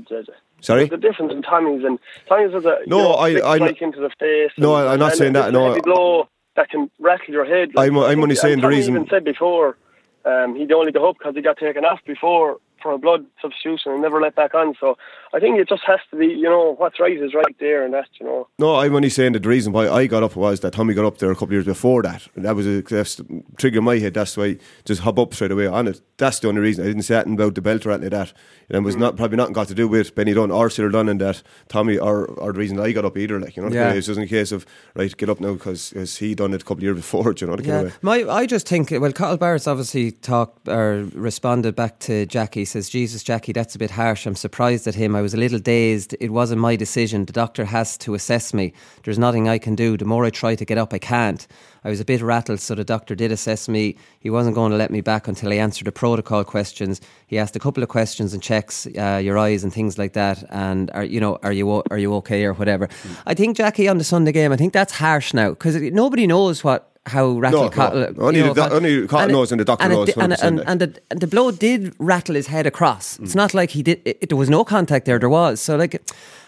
Sorry? 0.62 0.86
the 0.88 0.98
difference 0.98 1.32
in 1.32 1.42
Tommy's 1.44 1.84
and 1.86 2.00
Tommy's 2.28 2.52
was 2.52 2.66
a 2.66 2.78
No, 2.88 2.98
you 2.98 3.04
know, 3.04 3.14
I- 3.16 3.32
flick 3.32 3.44
I'm 3.46 3.60
not- 3.60 3.66
strike 3.76 3.82
into 3.84 4.00
the 4.02 4.10
face. 4.20 4.52
No, 4.58 4.76
I'm 4.76 5.00
not 5.00 5.14
saying 5.14 5.34
that, 5.34 5.50
a 5.50 5.52
no. 5.52 5.80
blow 5.82 6.28
that 6.58 6.70
can 6.70 6.90
rattle 7.00 7.34
your 7.34 7.46
head. 7.46 7.70
I'm- 7.78 7.98
I 7.98 8.08
I'm 8.12 8.22
only 8.22 8.36
saying 8.36 8.60
the 8.60 8.68
reason- 8.68 8.96
even 8.96 9.08
said 9.08 9.24
before 9.24 9.78
um, 10.26 10.56
he'd 10.56 10.72
only 10.74 10.92
go 10.92 11.08
up 11.10 11.18
because 11.18 11.36
he 11.36 11.42
got 11.42 11.58
taken 11.58 11.86
off 11.86 12.00
before 12.06 12.58
for 12.82 12.92
a 12.92 12.98
blood 12.98 13.26
substitution 13.42 13.92
and 13.92 14.02
never 14.02 14.22
let 14.22 14.36
back 14.36 14.54
on. 14.54 14.76
So 14.80 14.98
I 15.34 15.40
think 15.40 15.60
it 15.60 15.68
just 15.68 15.84
has 15.86 16.00
to 16.12 16.18
be, 16.18 16.28
you 16.28 16.44
know, 16.44 16.76
what's 16.78 17.00
right 17.00 17.18
is 17.18 17.34
right 17.34 17.56
there, 17.60 17.84
and 17.84 17.94
that's 17.94 18.10
you 18.20 18.26
know. 18.26 18.48
No, 18.60 18.76
I'm 18.76 18.96
only 18.96 19.10
saying 19.10 19.34
that 19.34 19.44
the 19.44 19.50
reason 19.50 19.74
why 19.74 19.90
I 19.90 20.08
got 20.08 20.24
up 20.24 20.36
was 20.36 20.62
that 20.62 20.74
Tommy 20.74 20.94
got 20.94 21.06
up 21.06 21.18
there 21.18 21.32
a 21.32 21.36
couple 21.36 21.48
of 21.48 21.52
years 21.54 21.66
before 21.66 22.04
that. 22.04 22.28
And 22.36 22.46
that 22.46 22.56
was 22.56 22.66
a 22.66 22.82
that's 22.82 23.16
the 23.16 23.44
trigger 23.58 23.80
in 23.80 23.84
my 23.84 23.98
head. 23.98 24.14
That's 24.14 24.38
why 24.38 24.58
just 24.86 25.02
hop 25.02 25.20
up 25.20 25.34
straight 25.34 25.52
away 25.52 25.68
on 25.68 25.88
it. 25.88 26.02
That's 26.18 26.40
the 26.40 26.48
only 26.50 26.62
reason. 26.62 26.84
I 26.84 26.88
didn't 26.88 27.04
say 27.04 27.16
anything 27.16 27.34
about 27.34 27.56
the 27.56 27.62
belt 27.62 27.86
or 27.86 27.92
anything 27.92 28.12
like 28.12 28.28
that. 28.28 28.38
And 28.70 28.78
it 28.78 28.82
was 28.82 28.96
mm. 28.96 29.00
not 29.00 29.16
probably 29.16 29.38
nothing 29.38 29.54
got 29.54 29.68
to 29.68 29.76
do 29.76 29.88
with 29.88 30.16
Benny 30.16 30.34
Dunne 30.34 30.52
or 30.52 30.70
Cyril 30.70 30.92
Dunn 30.92 31.10
and 31.10 31.22
that 31.22 31.44
Tommy 31.68 31.98
or, 31.98 32.26
or 32.26 32.52
the 32.54 32.60
reason 32.60 32.80
I 32.80 32.92
got 32.92 33.06
up 33.06 33.18
either. 33.18 33.40
Like 33.40 33.56
you 33.56 33.64
know, 33.64 33.70
Yeah. 33.70 33.90
yeah. 33.90 33.94
it 33.94 34.08
wasn't 34.08 34.26
a 34.26 34.30
case 34.30 34.52
of 34.52 34.66
right 34.96 35.16
get 35.16 35.30
up 35.30 35.40
now 35.40 35.54
because 35.54 35.92
he 36.18 36.36
done 36.36 36.54
it 36.54 36.62
a 36.62 36.66
couple 36.66 36.78
of 36.78 36.84
years 36.84 36.98
before. 36.98 37.34
do 37.34 37.46
You 37.46 37.52
know, 37.52 37.58
the 37.58 37.64
kind 37.64 37.82
Yeah, 37.88 37.88
of 37.88 38.04
my 38.04 38.24
I 38.30 38.46
just 38.46 38.68
think 38.68 38.92
well, 38.92 39.12
Cathal 39.12 39.38
Barrett's 39.38 39.68
obviously 39.68 40.12
talked 40.12 40.68
or 40.68 41.08
responded 41.14 41.76
back 41.76 42.00
to 42.00 42.26
Jackie. 42.26 42.66
Says, 42.68 42.90
"Jesus, 42.90 43.24
Jackie, 43.24 43.54
that's 43.54 43.76
a 43.76 43.80
bit 43.80 43.92
harsh. 43.92 44.26
I'm 44.26 44.36
surprised 44.36 44.88
at 44.88 44.96
him. 44.96 45.16
I 45.16 45.22
was 45.22 45.34
a 45.34 45.38
little 45.38 45.60
dazed. 45.60 46.16
It 46.20 46.32
wasn't 46.32 46.62
my 46.62 46.76
decision. 46.76 47.26
The 47.26 47.34
doctor 47.34 47.66
has 47.66 47.98
to 48.00 48.14
assess 48.14 48.54
me. 48.54 48.74
There's 49.04 49.18
nothing 49.18 49.48
I 49.48 49.58
can 49.58 49.76
do. 49.76 49.98
The 49.98 50.06
more 50.06 50.26
I 50.26 50.30
try 50.30 50.56
to 50.56 50.66
get 50.66 50.78
up, 50.78 50.94
I 50.94 51.00
can't. 51.00 51.48
I 51.84 51.90
was 51.90 52.00
a 52.00 52.06
bit 52.06 52.22
rattled, 52.22 52.60
so 52.60 52.76
the 52.76 52.84
doctor 52.84 53.16
did 53.16 53.32
assess 53.32 53.70
me. 53.70 53.96
He 54.20 54.30
wasn't 54.30 54.56
going 54.56 54.72
to 54.72 54.78
let 54.78 54.92
me 54.92 55.02
back 55.02 55.28
until 55.28 55.54
I 55.54 55.56
answered 55.56 55.86
the 55.86 55.92
protocol 55.92 56.44
questions. 56.44 57.00
He 57.28 57.40
asked 57.40 57.56
a 57.56 57.60
couple 57.60 57.82
of 57.82 57.90
questions 57.90 58.34
and 58.34 58.44
checks 58.44 58.86
uh, 58.98 59.22
your 59.24 59.38
eyes 59.38 59.64
and 59.64 59.74
things 59.74 59.98
like 59.98 60.14
that. 60.14 60.44
And 60.50 60.92
are 60.92 61.06
you 61.06 61.20
know 61.20 61.40
are 61.44 61.54
you 61.54 61.84
are 61.90 61.98
you 61.98 62.14
okay 62.16 62.44
or 62.44 62.54
whatever? 62.54 62.90
I 63.26 63.34
think 63.34 63.58
Jackie 63.58 63.88
on 63.88 63.98
the 63.98 64.04
Sunday 64.04 64.34
game. 64.34 64.52
I 64.52 64.58
think 64.58 64.74
that's 64.74 64.94
harsh 64.94 65.34
now 65.34 65.52
because 65.52 65.76
nobody 65.82 66.28
knows 66.28 66.64
what." 66.64 66.92
How 67.08 67.28
rattle 67.40 67.64
no. 67.64 67.70
Cathal, 67.70 68.14
Only 68.22 68.40
you 68.40 68.46
know, 68.48 68.54
the 68.54 68.70
only 68.72 69.08
knows 69.32 69.52
and 69.52 69.60
the 69.62 69.66
doctor 69.66 69.86
and 69.86 69.94
knows 69.94 70.08
di- 70.14 70.22
And, 70.22 70.34
100% 70.34 70.44
and, 70.44 70.60
and, 70.68 70.82
the, 70.82 71.02
and 71.10 71.20
the 71.22 71.28
blow 71.28 71.52
did 71.52 71.96
rattle 72.00 72.36
his 72.36 72.48
head 72.48 72.68
across. 72.68 73.18
It's 73.20 73.36
not 73.36 73.54
like 73.54 73.72
he 73.72 73.82
did. 73.84 74.02
It, 74.06 74.18
it- 74.22 74.30
there 74.30 74.38
was 74.38 74.50
no 74.50 74.64
contact 74.64 75.06
there. 75.06 75.18
There 75.20 75.30
was. 75.30 75.62
So 75.62 75.76
like, 75.78 76.02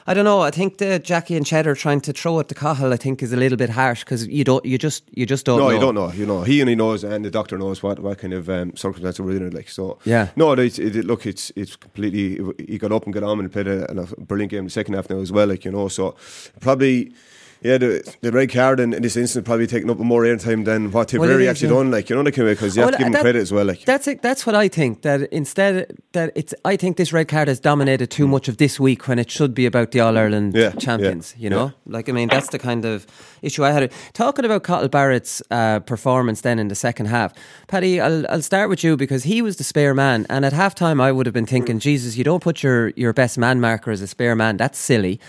I 0.08 0.14
don't 0.14 0.26
know. 0.26 0.42
I 0.42 0.52
think 0.52 0.78
the 0.80 0.98
Jackie 1.00 1.36
and 1.38 1.46
Cheddar 1.46 1.76
trying 1.76 2.02
to 2.02 2.14
throw 2.14 2.40
at 2.40 2.48
the 2.48 2.56
Cahill, 2.56 2.92
I 2.94 2.98
think, 2.98 3.22
is 3.22 3.32
a 3.32 3.38
little 3.38 3.58
bit 3.58 3.70
harsh 3.70 4.04
because 4.04 4.28
you 4.28 4.44
don't. 4.44 4.66
You 4.66 4.78
just. 4.78 5.04
You 5.12 5.26
just 5.26 5.46
don't. 5.46 5.60
No, 5.60 5.68
know. 5.68 5.74
you 5.76 5.80
don't 5.80 5.96
know. 5.96 6.12
You 6.12 6.26
know, 6.26 6.42
he 6.44 6.62
only 6.62 6.76
knows, 6.76 7.04
and 7.04 7.24
the 7.24 7.32
doctor 7.32 7.58
knows 7.58 7.82
what, 7.84 8.00
what 8.00 8.18
kind 8.18 8.34
of 8.34 8.50
um, 8.50 8.76
circumstances 8.76 9.22
we're 9.22 9.38
in. 9.38 9.48
it, 9.48 9.54
Like 9.54 9.70
so, 9.70 10.00
Yeah. 10.06 10.30
No, 10.36 10.54
it, 10.54 10.80
it, 10.80 10.96
it- 10.96 11.06
look, 11.06 11.26
it's 11.26 11.52
it's 11.56 11.76
completely. 11.76 12.42
He 12.68 12.78
got 12.78 12.92
up 12.92 13.06
and 13.06 13.14
got 13.14 13.24
on 13.24 13.40
and 13.40 13.52
played 13.52 13.68
a, 13.68 13.90
a 13.92 14.06
brilliant 14.22 14.52
game 14.52 14.60
in 14.60 14.66
the 14.66 14.72
second 14.72 14.96
half 14.96 15.10
now 15.10 15.20
as 15.20 15.32
well. 15.32 15.48
Like 15.48 15.64
you 15.66 15.72
know, 15.72 15.88
so 15.88 16.16
probably. 16.60 17.14
Yeah, 17.62 17.78
the, 17.78 18.16
the 18.22 18.32
red 18.32 18.52
card 18.52 18.80
in, 18.80 18.94
in 18.94 19.02
this 19.02 19.18
instance 19.18 19.46
probably 19.46 19.68
taking 19.68 19.90
up 19.90 19.98
more 19.98 20.24
airtime 20.24 20.64
than 20.64 20.86
what 20.92 20.94
Well, 20.94 21.06
Tipperary 21.06 21.44
is, 21.44 21.50
actually 21.50 21.70
yeah. 21.70 21.76
done. 21.76 21.92
Like 21.92 22.10
you 22.10 22.16
know, 22.16 22.24
because 22.24 22.76
you 22.78 22.82
have 22.84 22.88
Well, 22.88 22.92
to 22.92 22.98
give 22.98 23.08
him 23.08 23.14
that- 23.14 23.22
credit 23.22 23.42
as 23.42 23.52
well. 23.52 23.66
Like 23.66 23.84
That's 23.86 24.08
it. 24.08 24.22
That's 24.22 24.46
what 24.46 24.56
I 24.56 24.70
think. 24.70 25.02
That 25.02 25.24
instead 25.34 25.92
that 26.14 26.32
it's. 26.36 26.54
I 26.64 26.78
think 26.78 26.96
this 26.98 27.12
red 27.12 27.28
card 27.28 27.48
has 27.50 27.60
dominated 27.60 28.08
too 28.10 28.28
much 28.28 28.48
of 28.48 28.58
this 28.58 28.80
week 28.80 29.08
when 29.08 29.20
it 29.20 29.30
should 29.30 29.54
be 29.54 29.66
about 29.66 29.92
the 29.92 30.00
All 30.00 30.18
Ireland 30.18 30.56
Yeah, 30.56 30.72
champions. 30.72 31.34
yeah, 31.38 31.44
You 31.44 31.50
know, 31.50 31.74
like 31.86 32.08
I 32.08 32.14
mean, 32.14 32.30
that's 32.30 32.50
the 32.50 32.60
kind 32.60 32.86
of 32.86 33.06
issue 33.42 33.66
I 33.66 33.72
had. 33.72 33.92
Talking 34.14 34.46
about 34.46 34.64
Cathal 34.64 34.88
Barrett's 34.90 35.42
uh, 35.52 35.80
performance 35.82 36.42
then 36.42 36.60
in 36.60 36.70
the 36.70 36.76
second 36.76 37.08
half, 37.08 37.34
Paddy, 37.68 38.00
I'll, 38.00 38.26
I'll 38.32 38.42
start 38.42 38.70
with 38.70 38.84
you 38.84 38.96
because 38.96 39.24
he 39.24 39.42
was 39.42 39.58
the 39.58 39.64
spare 39.64 39.94
man, 39.94 40.26
and 40.30 40.46
at 40.46 40.54
halftime 40.54 41.02
I 41.02 41.12
would 41.12 41.26
have 41.26 41.34
been 41.34 41.46
thinking, 41.46 41.80
Jesus, 41.80 42.16
you 42.16 42.24
don't 42.24 42.42
put 42.42 42.64
your 42.64 42.90
your 42.96 43.12
best 43.14 43.38
man 43.38 43.60
marker 43.60 43.92
as 43.92 44.02
a 44.02 44.08
spare 44.08 44.36
man. 44.36 44.56
That's 44.58 44.80
silly. 44.80 45.20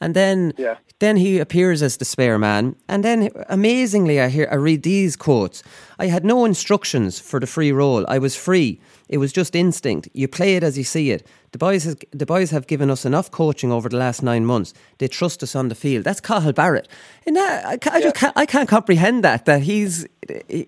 And 0.00 0.14
then 0.14 0.52
Yeah. 0.56 0.76
then 1.00 1.16
he 1.16 1.38
appears 1.40 1.82
as 1.82 1.96
the 1.96 2.04
spare 2.04 2.38
man, 2.38 2.74
and 2.88 3.02
then 3.04 3.30
amazingly, 3.48 4.20
I 4.20 4.28
hear 4.28 4.48
I 4.50 4.54
read 4.56 4.82
these 4.82 5.16
quotes. 5.16 5.62
I 5.98 6.06
had 6.06 6.24
no 6.24 6.44
instructions 6.44 7.18
for 7.20 7.40
the 7.40 7.46
free 7.46 7.72
roll. 7.72 8.04
I 8.08 8.18
was 8.18 8.36
free. 8.36 8.80
It 9.08 9.18
was 9.18 9.32
just 9.32 9.54
instinct. 9.54 10.08
You 10.14 10.28
play 10.28 10.56
it 10.56 10.62
as 10.62 10.76
you 10.76 10.84
see 10.84 11.10
it. 11.10 11.26
The 11.52 11.58
boys, 11.58 11.84
has, 11.84 11.96
the 12.12 12.26
boys 12.26 12.50
have 12.50 12.66
given 12.66 12.90
us 12.90 13.04
enough 13.06 13.30
coaching 13.30 13.72
over 13.72 13.88
the 13.88 13.96
last 13.96 14.22
nine 14.22 14.44
months. 14.44 14.74
They 14.98 15.08
trust 15.08 15.42
us 15.42 15.56
on 15.56 15.68
the 15.68 15.74
field. 15.74 16.04
That's 16.04 16.20
Cathal 16.20 16.52
Barrett. 16.52 16.88
And 17.26 17.34
that, 17.36 17.64
I, 17.64 17.78
I 17.96 18.00
just 18.02 18.14
can't, 18.16 18.36
I 18.36 18.44
can't 18.46 18.68
comprehend 18.68 19.24
that. 19.24 19.46
That 19.46 19.62
he's 19.62 20.06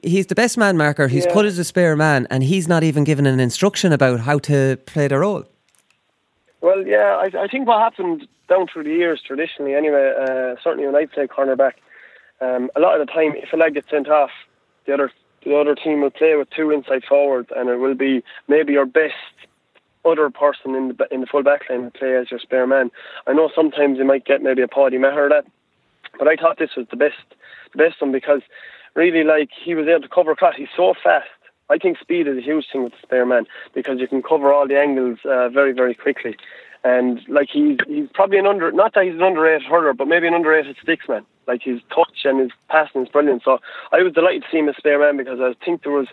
he's 0.02 0.26
the 0.26 0.34
best 0.34 0.56
man 0.58 0.76
marker. 0.76 1.06
He's 1.08 1.26
Yeah. 1.26 1.34
put 1.34 1.44
as 1.46 1.58
a 1.58 1.64
spare 1.64 1.96
man, 1.96 2.26
and 2.30 2.42
he's 2.42 2.66
not 2.66 2.82
even 2.82 3.04
given 3.04 3.26
an 3.26 3.40
instruction 3.40 3.92
about 3.92 4.20
how 4.20 4.38
to 4.40 4.78
play 4.86 5.06
the 5.08 5.18
role. 5.18 5.44
Well, 6.60 6.86
yeah, 6.86 7.16
I, 7.16 7.44
I 7.44 7.48
think 7.48 7.66
what 7.66 7.80
happened 7.80 8.28
down 8.48 8.66
through 8.66 8.84
the 8.84 8.90
years, 8.90 9.22
traditionally 9.26 9.74
anyway, 9.74 10.12
uh, 10.20 10.56
certainly 10.62 10.86
when 10.86 10.96
I 10.96 11.06
play 11.06 11.26
cornerback, 11.26 11.74
um, 12.40 12.70
a 12.76 12.80
lot 12.80 13.00
of 13.00 13.06
the 13.06 13.12
time, 13.12 13.32
if 13.36 13.52
a 13.52 13.56
leg 13.56 13.74
gets 13.74 13.90
sent 13.90 14.08
off, 14.08 14.30
the 14.86 14.94
other 14.94 15.10
the 15.44 15.56
other 15.56 15.74
team 15.74 16.02
will 16.02 16.10
play 16.10 16.36
with 16.36 16.50
two 16.50 16.70
inside 16.70 17.02
forwards, 17.08 17.48
and 17.56 17.70
it 17.70 17.76
will 17.76 17.94
be 17.94 18.22
maybe 18.46 18.74
your 18.74 18.84
best 18.84 19.14
other 20.04 20.30
person 20.30 20.74
in 20.74 20.88
the 20.88 21.08
in 21.10 21.20
the 21.20 21.26
full 21.26 21.42
back 21.42 21.62
line 21.68 21.84
will 21.84 21.90
play 21.90 22.16
as 22.16 22.30
your 22.30 22.40
spare 22.40 22.66
man. 22.66 22.90
I 23.26 23.32
know 23.32 23.50
sometimes 23.54 23.98
you 23.98 24.04
might 24.04 24.24
get 24.24 24.42
maybe 24.42 24.62
a 24.62 24.68
Paddy 24.68 24.98
Maher 24.98 25.28
that, 25.30 25.44
but 26.18 26.28
I 26.28 26.36
thought 26.36 26.58
this 26.58 26.76
was 26.76 26.86
the 26.90 26.96
best 26.96 27.16
the 27.72 27.78
best 27.78 28.00
one 28.00 28.12
because 28.12 28.40
really 28.94 29.24
like 29.24 29.50
he 29.64 29.74
was 29.74 29.86
able 29.86 30.02
to 30.02 30.08
cover 30.08 30.34
cut. 30.34 30.54
He's 30.56 30.68
so 30.76 30.94
fast. 31.02 31.28
I 31.70 31.78
think 31.78 31.98
speed 31.98 32.26
is 32.26 32.36
a 32.36 32.42
huge 32.42 32.66
thing 32.70 32.84
with 32.84 32.92
the 32.92 32.98
spare 33.02 33.26
man 33.26 33.46
because 33.74 34.00
you 34.00 34.08
can 34.08 34.22
cover 34.22 34.52
all 34.52 34.66
the 34.66 34.78
angles 34.78 35.18
uh, 35.24 35.48
very 35.48 35.72
very 35.72 35.94
quickly. 35.94 36.36
And 36.82 37.20
like 37.28 37.48
he's 37.52 37.78
he's 37.86 38.08
probably 38.14 38.38
an 38.38 38.46
under 38.46 38.72
not 38.72 38.94
that 38.94 39.04
he's 39.04 39.14
an 39.14 39.22
underrated 39.22 39.66
hurler, 39.68 39.92
but 39.92 40.08
maybe 40.08 40.26
an 40.26 40.34
underrated 40.34 40.76
sticks 40.82 41.08
man. 41.08 41.24
Like 41.46 41.62
his 41.62 41.80
touch 41.94 42.24
and 42.24 42.40
his 42.40 42.50
passing 42.68 43.02
is 43.02 43.08
brilliant. 43.08 43.42
So 43.44 43.58
I 43.92 44.02
was 44.02 44.12
delighted 44.12 44.42
to 44.42 44.48
see 44.50 44.58
him 44.58 44.68
as 44.68 44.76
spare 44.76 44.98
man 44.98 45.16
because 45.16 45.40
I 45.40 45.54
think 45.64 45.82
there 45.82 45.92
was 45.92 46.08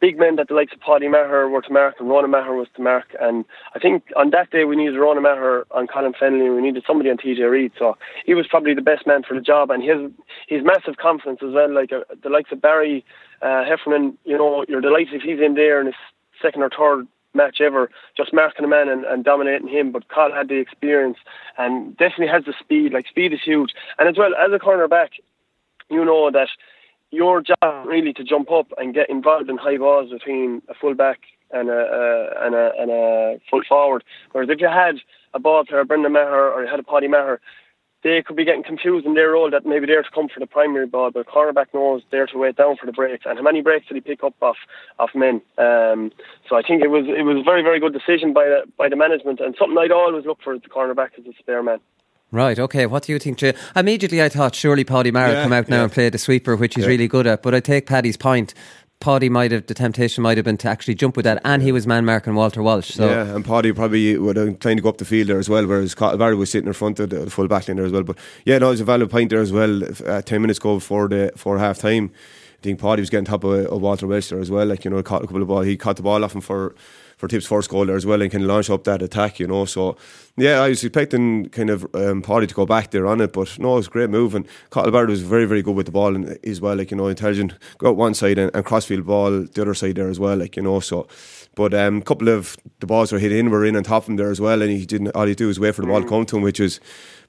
big 0.00 0.18
men 0.18 0.36
that 0.36 0.48
the 0.48 0.54
likes 0.54 0.72
of 0.72 0.80
Paddy 0.80 1.08
Maher 1.08 1.48
were 1.48 1.62
to 1.62 1.72
mark 1.72 1.96
and 1.98 2.08
Ronan 2.08 2.30
Maher 2.30 2.54
was 2.54 2.68
to 2.76 2.82
mark. 2.82 3.16
And 3.20 3.44
I 3.74 3.78
think 3.78 4.04
on 4.16 4.30
that 4.30 4.50
day 4.50 4.64
we 4.64 4.76
needed 4.76 4.98
Ronan 4.98 5.22
Maher 5.22 5.66
on 5.70 5.86
Colin 5.86 6.12
Fennelly 6.12 6.46
and 6.46 6.56
we 6.56 6.62
needed 6.62 6.84
somebody 6.86 7.10
on 7.10 7.16
TJ 7.16 7.50
Reid. 7.50 7.72
So 7.78 7.96
he 8.26 8.34
was 8.34 8.46
probably 8.46 8.74
the 8.74 8.82
best 8.82 9.06
man 9.06 9.22
for 9.22 9.34
the 9.34 9.40
job 9.40 9.70
and 9.70 9.82
his 9.82 10.10
his 10.46 10.62
massive 10.62 10.96
confidence 10.98 11.40
as 11.42 11.52
well. 11.52 11.72
Like 11.72 11.92
uh, 11.92 12.00
the 12.22 12.28
likes 12.28 12.52
of 12.52 12.60
Barry 12.60 13.04
uh, 13.44 13.64
Heffernan, 13.64 14.16
you 14.24 14.38
know, 14.38 14.64
you're 14.68 14.80
delighted 14.80 15.14
if 15.14 15.22
he's 15.22 15.40
in 15.40 15.54
there 15.54 15.80
in 15.80 15.86
his 15.86 15.94
second 16.40 16.62
or 16.62 16.70
third 16.70 17.06
match 17.34 17.60
ever, 17.60 17.90
just 18.16 18.32
marking 18.32 18.64
a 18.64 18.68
man 18.68 18.88
and, 18.88 19.04
and 19.04 19.24
dominating 19.24 19.68
him. 19.68 19.92
But 19.92 20.08
Carl 20.08 20.32
had 20.32 20.48
the 20.48 20.56
experience 20.56 21.18
and 21.58 21.96
definitely 21.96 22.28
has 22.28 22.44
the 22.44 22.54
speed. 22.58 22.92
Like 22.92 23.06
speed 23.06 23.32
is 23.32 23.40
huge. 23.44 23.74
And 23.98 24.08
as 24.08 24.16
well 24.16 24.34
as 24.34 24.52
a 24.52 24.58
cornerback, 24.58 25.10
you 25.90 26.04
know 26.04 26.30
that 26.30 26.48
your 27.10 27.42
job 27.42 27.86
really 27.86 28.12
to 28.14 28.24
jump 28.24 28.50
up 28.50 28.72
and 28.78 28.94
get 28.94 29.10
involved 29.10 29.50
in 29.50 29.56
high 29.58 29.76
balls 29.76 30.10
between 30.10 30.62
a 30.68 30.74
fullback 30.74 31.20
and 31.50 31.68
a, 31.68 32.30
and 32.40 32.54
a 32.54 32.72
and 32.78 32.90
a 32.90 33.40
full 33.50 33.62
forward. 33.68 34.02
Whereas 34.32 34.50
if 34.50 34.60
you 34.60 34.68
had 34.68 34.96
a 35.34 35.38
ball 35.38 35.64
player, 35.64 35.84
Brendan 35.84 36.12
Maher, 36.12 36.50
or 36.50 36.62
you 36.62 36.68
had 36.68 36.80
a 36.80 36.82
Paddy 36.82 37.08
Maher, 37.08 37.40
they 38.04 38.22
could 38.22 38.36
be 38.36 38.44
getting 38.44 38.62
confused 38.62 39.04
in 39.06 39.14
their 39.14 39.30
role 39.32 39.50
that 39.50 39.66
maybe 39.66 39.86
they're 39.86 40.02
to 40.04 40.10
come 40.14 40.28
for 40.28 40.38
the 40.38 40.46
primary 40.46 40.86
ball, 40.86 41.10
but 41.10 41.26
cornerback 41.26 41.66
knows 41.74 42.02
they're 42.12 42.26
to 42.28 42.38
wait 42.38 42.54
down 42.56 42.76
for 42.76 42.86
the 42.86 42.92
breaks. 42.92 43.24
And 43.26 43.36
how 43.38 43.42
many 43.42 43.62
breaks 43.62 43.86
did 43.88 43.94
he 43.96 44.00
pick 44.00 44.22
up 44.22 44.34
off 44.40 44.56
off 45.00 45.10
men? 45.14 45.40
Um, 45.58 46.12
so 46.48 46.54
I 46.54 46.62
think 46.62 46.84
it 46.84 46.88
was 46.90 47.06
it 47.08 47.22
was 47.24 47.38
a 47.38 47.42
very 47.42 47.62
very 47.62 47.80
good 47.80 47.92
decision 47.92 48.32
by 48.32 48.44
the 48.44 48.62
by 48.76 48.88
the 48.88 48.96
management 48.96 49.40
and 49.40 49.56
something 49.58 49.76
I'd 49.76 49.90
always 49.90 50.24
look 50.24 50.38
for 50.44 50.54
as 50.54 50.62
the 50.62 50.68
cornerback 50.68 51.18
as 51.18 51.26
a 51.26 51.32
spare 51.40 51.62
man. 51.62 51.80
Right, 52.30 52.58
okay. 52.58 52.86
What 52.86 53.04
do 53.04 53.12
you 53.12 53.18
think, 53.20 53.38
Jay? 53.38 53.54
Immediately 53.76 54.20
I 54.20 54.28
thought 54.28 54.56
surely 54.56 54.82
Paddy 54.82 55.12
Maher 55.12 55.32
Yeah, 55.34 55.42
come 55.44 55.52
out 55.52 55.68
now 55.68 55.76
yeah. 55.76 55.82
and 55.84 55.92
play 55.92 56.08
the 56.08 56.18
sweeper, 56.18 56.56
which 56.56 56.74
he's 56.74 56.82
Yeah. 56.84 56.90
really 56.90 57.06
good 57.06 57.28
at. 57.28 57.42
But 57.42 57.54
I 57.54 57.60
take 57.60 57.86
Paddy's 57.86 58.16
point. 58.16 58.54
Paddy 59.04 59.28
might 59.28 59.52
have, 59.52 59.66
the 59.66 59.74
temptation 59.74 60.22
might 60.22 60.38
have 60.38 60.46
been 60.46 60.56
to 60.56 60.66
actually 60.66 60.94
jump 60.94 61.14
with 61.14 61.24
that, 61.24 61.38
and 61.44 61.62
he 61.62 61.72
was 61.72 61.86
man 61.86 62.06
marking 62.06 62.34
Walter 62.34 62.62
Walsh. 62.62 62.90
So 62.92 63.06
yeah, 63.06 63.34
and 63.34 63.44
Paddy 63.44 63.70
probably 63.70 64.16
would 64.16 64.36
have 64.36 64.48
inclined 64.48 64.78
to 64.78 64.82
go 64.82 64.88
up 64.88 64.96
the 64.96 65.04
field 65.04 65.28
there 65.28 65.38
as 65.38 65.46
well, 65.46 65.66
whereas 65.66 65.94
Barry 65.94 66.34
was 66.34 66.50
sitting 66.50 66.68
in 66.68 66.72
front 66.72 66.98
of 67.00 67.10
the, 67.10 67.28
full 67.28 67.46
back 67.46 67.68
line 67.68 67.76
there 67.76 67.84
as 67.84 67.92
well. 67.92 68.02
But 68.02 68.16
yeah, 68.46 68.56
no, 68.56 68.70
it's 68.70 68.80
a 68.80 68.84
valid 68.84 69.10
point 69.10 69.28
there 69.28 69.42
as 69.42 69.52
well. 69.52 69.82
Uh, 70.06 70.22
Ten 70.22 70.40
minutes 70.40 70.58
go 70.58 70.76
before 70.76 71.08
the 71.08 71.32
for 71.36 71.58
half 71.58 71.80
time, 71.80 72.12
I 72.60 72.62
think 72.62 72.80
Paddy 72.80 73.02
was 73.02 73.10
getting 73.10 73.26
top 73.26 73.44
of, 73.44 73.66
of 73.66 73.82
Walter 73.82 74.06
Walsh 74.06 74.30
there 74.30 74.40
as 74.40 74.50
well. 74.50 74.64
Like 74.64 74.86
you 74.86 74.90
know, 74.90 75.02
caught 75.02 75.22
a 75.22 75.26
couple 75.26 75.42
of 75.42 75.48
ball, 75.48 75.60
he 75.60 75.76
caught 75.76 75.96
the 75.96 76.02
ball 76.02 76.24
off 76.24 76.34
him 76.34 76.40
for 76.40 76.74
for 77.24 77.28
Tip's 77.28 77.46
first 77.46 77.70
goal 77.70 77.86
there 77.86 77.96
as 77.96 78.04
well, 78.04 78.20
and 78.20 78.30
can 78.30 78.46
launch 78.46 78.68
up 78.68 78.84
that 78.84 79.00
attack. 79.00 79.40
You 79.40 79.46
know, 79.46 79.64
so 79.64 79.96
yeah, 80.36 80.60
I 80.60 80.68
was 80.68 80.84
expecting 80.84 81.48
kind 81.48 81.70
of 81.70 81.86
um, 81.94 82.20
Paddy 82.20 82.46
to 82.46 82.54
go 82.54 82.66
back 82.66 82.90
there 82.90 83.06
on 83.06 83.20
it, 83.22 83.32
but 83.32 83.58
no, 83.58 83.72
it 83.72 83.76
was 83.76 83.86
a 83.86 83.90
great 83.90 84.10
move. 84.10 84.34
And 84.34 84.46
Cathal 84.70 84.92
Barrett 84.92 85.08
was 85.08 85.22
very, 85.22 85.46
very 85.46 85.62
good 85.62 85.74
with 85.74 85.86
the 85.86 85.92
ball 85.92 86.14
and 86.14 86.38
as 86.44 86.60
well, 86.60 86.76
like 86.76 86.90
you 86.90 86.98
know, 86.98 87.06
intelligent. 87.06 87.54
Go 87.78 87.88
out 87.88 87.96
one 87.96 88.12
side 88.12 88.36
and, 88.36 88.50
and 88.54 88.64
crossfield 88.64 89.06
ball 89.06 89.30
the 89.30 89.62
other 89.62 89.74
side 89.74 89.94
there 89.96 90.10
as 90.10 90.20
well, 90.20 90.36
like 90.36 90.56
you 90.56 90.62
know. 90.62 90.80
So, 90.80 91.08
but 91.54 91.72
a 91.72 91.88
um, 91.88 92.02
couple 92.02 92.28
of 92.28 92.58
the 92.80 92.86
balls 92.86 93.10
were 93.10 93.18
hit 93.18 93.32
in, 93.32 93.48
were 93.48 93.64
in 93.64 93.76
on 93.76 93.84
top 93.84 94.02
of 94.02 94.10
him 94.10 94.16
there 94.16 94.30
as 94.30 94.40
well, 94.40 94.60
and 94.60 94.70
he 94.70 94.84
didn't. 94.84 95.08
All 95.14 95.26
he 95.26 95.34
do 95.34 95.46
was 95.46 95.58
wait 95.58 95.74
for 95.74 95.80
the 95.80 95.88
ball 95.88 96.02
to 96.02 96.08
come 96.08 96.26
to 96.26 96.36
him, 96.36 96.42
which 96.42 96.60
was 96.60 96.78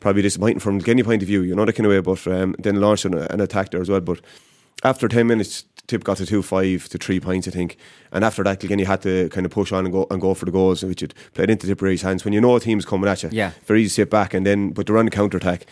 probably 0.02 0.24
disappointing 0.24 0.60
from 0.60 0.80
Guinea 0.80 1.04
point 1.04 1.22
of 1.22 1.28
view, 1.28 1.42
you 1.42 1.56
know, 1.56 1.64
that 1.64 1.74
kind 1.74 1.86
of 1.86 1.92
way. 1.92 2.02
But 2.02 2.28
um, 2.28 2.54
then 2.60 2.82
launched 2.82 3.06
an, 3.06 3.14
an 3.14 3.40
attack 3.40 3.72
there 3.72 3.82
as 3.82 3.90
well. 3.90 4.02
But 4.02 4.20
after 4.84 5.08
ten 5.08 5.28
minutes, 5.28 5.64
Tip 5.88 6.04
got 6.04 6.18
to 6.18 6.26
two 6.26 6.42
five 6.42 6.88
to 6.90 6.98
three 6.98 7.20
points, 7.20 7.48
I 7.48 7.52
think. 7.52 7.78
And 8.12 8.24
after 8.24 8.44
that, 8.44 8.60
Kilkenny 8.60 8.84
had 8.86 9.02
to 9.04 9.30
kind 9.30 9.46
of 9.46 9.52
push 9.52 9.72
on 9.72 9.86
and 9.86 9.94
go 9.94 10.08
and 10.10 10.20
go 10.20 10.34
for 10.34 10.46
the 10.46 10.52
goals, 10.52 10.84
which 10.84 11.02
had 11.02 11.14
played 11.34 11.50
into 11.50 11.68
Tipperary's 11.68 12.02
hands. 12.02 12.26
When 12.26 12.34
you 12.34 12.42
know 12.42 12.56
a 12.56 12.60
team's 12.60 12.86
coming 12.86 13.10
at 13.10 13.22
you, 13.24 13.30
Yeah. 13.32 13.52
very 13.66 13.82
easy 13.82 13.90
to 13.90 13.94
sit 13.94 14.10
back 14.10 14.34
and 14.34 14.46
then, 14.46 14.72
but 14.72 14.88
they're 14.88 14.98
on 14.98 15.06
the 15.06 15.12
counter 15.12 15.38
attack. 15.38 15.66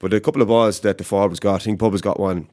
But 0.00 0.12
a 0.12 0.20
couple 0.20 0.42
of 0.42 0.48
balls 0.48 0.80
that 0.80 0.98
the 0.98 1.04
forwards 1.04 1.40
got, 1.40 1.54
I 1.62 1.64
think 1.64 1.78
Bubbles 1.78 2.02
got 2.02 2.20
one 2.20 2.48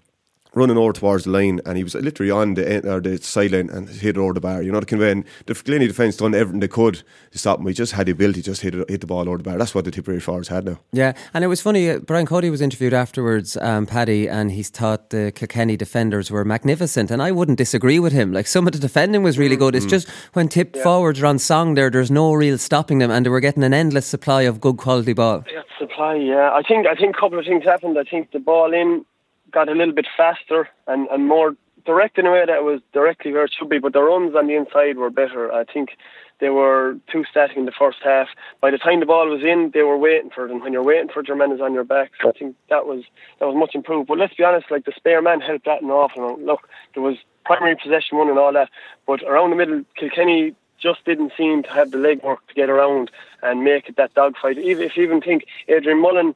running 0.53 0.77
over 0.77 0.93
towards 0.93 1.23
the 1.23 1.29
line, 1.29 1.61
and 1.65 1.77
he 1.77 1.83
was 1.83 1.95
literally 1.95 2.31
on 2.31 2.55
the 2.55 2.69
end, 2.69 2.85
or 2.85 2.99
the 2.99 3.17
sideline 3.17 3.69
and 3.69 3.89
hit 3.89 4.17
it 4.17 4.19
over 4.19 4.33
the 4.33 4.41
bar. 4.41 4.61
You 4.61 4.71
know, 4.71 4.79
the 4.79 4.85
conveying 4.85 5.25
the 5.45 5.53
Kilkenny 5.53 5.87
defence 5.87 6.17
done 6.17 6.35
everything 6.35 6.59
they 6.59 6.67
could 6.67 7.03
to 7.31 7.37
stop 7.37 7.59
him. 7.59 7.67
He 7.67 7.73
just 7.73 7.93
had 7.93 8.07
the 8.07 8.11
ability 8.11 8.41
to 8.41 8.51
just 8.51 8.61
hit 8.61 8.75
it, 8.75 8.89
hit 8.89 9.01
the 9.01 9.07
ball 9.07 9.27
over 9.27 9.37
the 9.37 9.43
bar. 9.43 9.57
That's 9.57 9.73
what 9.73 9.85
the 9.85 9.91
Tipperary 9.91 10.19
forwards 10.19 10.49
had 10.49 10.65
now. 10.65 10.79
Yeah, 10.91 11.13
and 11.33 11.43
it 11.43 11.47
was 11.47 11.61
funny. 11.61 11.89
uh, 11.89 11.99
Brian 11.99 12.25
Cody 12.25 12.49
was 12.49 12.61
interviewed 12.61 12.93
afterwards, 12.93 13.55
um, 13.57 13.85
Paddy, 13.85 14.27
and 14.27 14.51
he's 14.51 14.69
thought 14.69 15.09
the 15.09 15.31
Kilkenny 15.33 15.77
defenders 15.77 16.29
were 16.29 16.43
magnificent, 16.43 17.11
and 17.11 17.21
I 17.21 17.31
wouldn't 17.31 17.57
disagree 17.57 17.99
with 17.99 18.13
him. 18.13 18.33
Like 18.33 18.47
some 18.47 18.67
of 18.67 18.73
the 18.73 18.79
defending 18.79 19.23
was 19.23 19.37
really 19.37 19.55
good. 19.55 19.75
It's 19.75 19.85
just 19.85 20.09
when 20.33 20.47
tip 20.49 20.75
forwards 20.77 21.21
are 21.21 21.27
on 21.27 21.39
song, 21.39 21.75
there, 21.75 21.89
there's 21.89 22.11
no 22.11 22.33
real 22.33 22.57
stopping 22.57 22.99
them, 22.99 23.11
and 23.11 23.25
they 23.25 23.29
were 23.29 23.39
getting 23.39 23.63
an 23.63 23.73
endless 23.73 24.05
supply 24.05 24.43
of 24.43 24.59
good 24.59 24.77
quality 24.77 25.13
ball. 25.13 25.43
Yeah, 25.51 25.61
supply. 25.79 26.15
Yeah, 26.15 26.51
I 26.53 26.61
think 26.61 26.87
I 26.87 26.95
think 26.95 27.15
a 27.15 27.19
couple 27.19 27.39
of 27.39 27.45
things 27.45 27.63
happened. 27.63 27.97
I 27.97 28.03
think 28.03 28.31
the 28.31 28.39
ball 28.39 28.73
in 28.73 29.05
got 29.51 29.69
a 29.69 29.73
little 29.73 29.93
bit 29.93 30.07
faster 30.15 30.69
and, 30.87 31.07
and 31.09 31.27
more 31.27 31.55
direct 31.85 32.17
in 32.17 32.25
a 32.25 32.31
way 32.31 32.45
that 32.45 32.63
was 32.63 32.81
directly 32.93 33.31
where 33.31 33.45
it 33.45 33.53
should 33.57 33.69
be. 33.69 33.79
But 33.79 33.93
the 33.93 34.01
runs 34.01 34.35
on 34.35 34.47
the 34.47 34.55
inside 34.55 34.97
were 34.97 35.09
better. 35.09 35.51
I 35.51 35.63
think 35.63 35.97
they 36.39 36.49
were 36.49 36.97
too 37.11 37.23
static 37.29 37.55
in 37.55 37.65
the 37.65 37.71
first 37.71 37.99
half. 38.03 38.27
By 38.59 38.71
the 38.71 38.77
time 38.77 38.99
the 38.99 39.05
ball 39.05 39.29
was 39.29 39.43
in, 39.43 39.71
they 39.73 39.83
were 39.83 39.97
waiting 39.97 40.31
for 40.31 40.45
it. 40.45 40.51
And 40.51 40.61
when 40.61 40.73
you're 40.73 40.83
waiting 40.83 41.09
for 41.09 41.21
it, 41.21 41.27
your 41.27 41.53
is 41.53 41.61
on 41.61 41.73
your 41.73 41.83
back. 41.83 42.11
So 42.21 42.29
I 42.29 42.31
think 42.33 42.55
that 42.69 42.85
was 42.85 43.03
that 43.39 43.47
was 43.47 43.55
much 43.55 43.75
improved. 43.75 44.07
But 44.07 44.17
let's 44.17 44.33
be 44.33 44.43
honest, 44.43 44.71
like 44.71 44.85
the 44.85 44.93
spare 44.95 45.21
man 45.21 45.41
helped 45.41 45.65
that 45.65 45.81
an 45.81 45.91
awful 45.91 46.23
amount. 46.23 46.45
Look, 46.45 46.67
there 46.93 47.03
was 47.03 47.17
primary 47.45 47.75
possession 47.75 48.17
one 48.17 48.29
and 48.29 48.39
all 48.39 48.53
that, 48.53 48.69
but 49.07 49.21
around 49.23 49.51
the 49.51 49.55
middle, 49.55 49.83
Kilkenny 49.95 50.55
just 50.79 51.05
didn't 51.05 51.31
seem 51.37 51.63
to 51.63 51.69
have 51.71 51.91
the 51.91 51.97
legwork 51.97 52.37
to 52.47 52.53
get 52.55 52.69
around 52.69 53.11
and 53.43 53.63
make 53.63 53.87
it 53.87 53.97
that 53.97 54.13
dogfight. 54.15 54.57
Even 54.57 54.83
if 54.83 54.97
you 54.97 55.03
even 55.03 55.21
think 55.21 55.45
Adrian 55.67 56.01
Mullen 56.01 56.33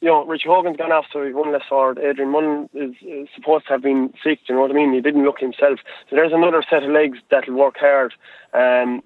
you 0.00 0.08
know, 0.08 0.24
Richie 0.24 0.48
Hogan's 0.48 0.76
gone 0.76 0.92
off, 0.92 1.06
so 1.12 1.24
he's 1.24 1.34
one 1.34 1.52
less 1.52 1.66
forward. 1.68 1.98
Adrian 1.98 2.30
Mullen 2.30 2.68
is, 2.72 2.94
is 3.02 3.28
supposed 3.34 3.66
to 3.66 3.72
have 3.72 3.82
been 3.82 4.14
sick, 4.22 4.40
you 4.48 4.54
know 4.54 4.60
what 4.60 4.70
I 4.70 4.74
mean? 4.74 4.92
He 4.92 5.00
didn't 5.00 5.24
look 5.24 5.40
himself. 5.40 5.80
So 6.08 6.16
there's 6.16 6.32
another 6.32 6.62
set 6.68 6.84
of 6.84 6.90
legs 6.90 7.18
that'll 7.30 7.54
work 7.54 7.76
hard. 7.78 8.14
Um, 8.54 9.02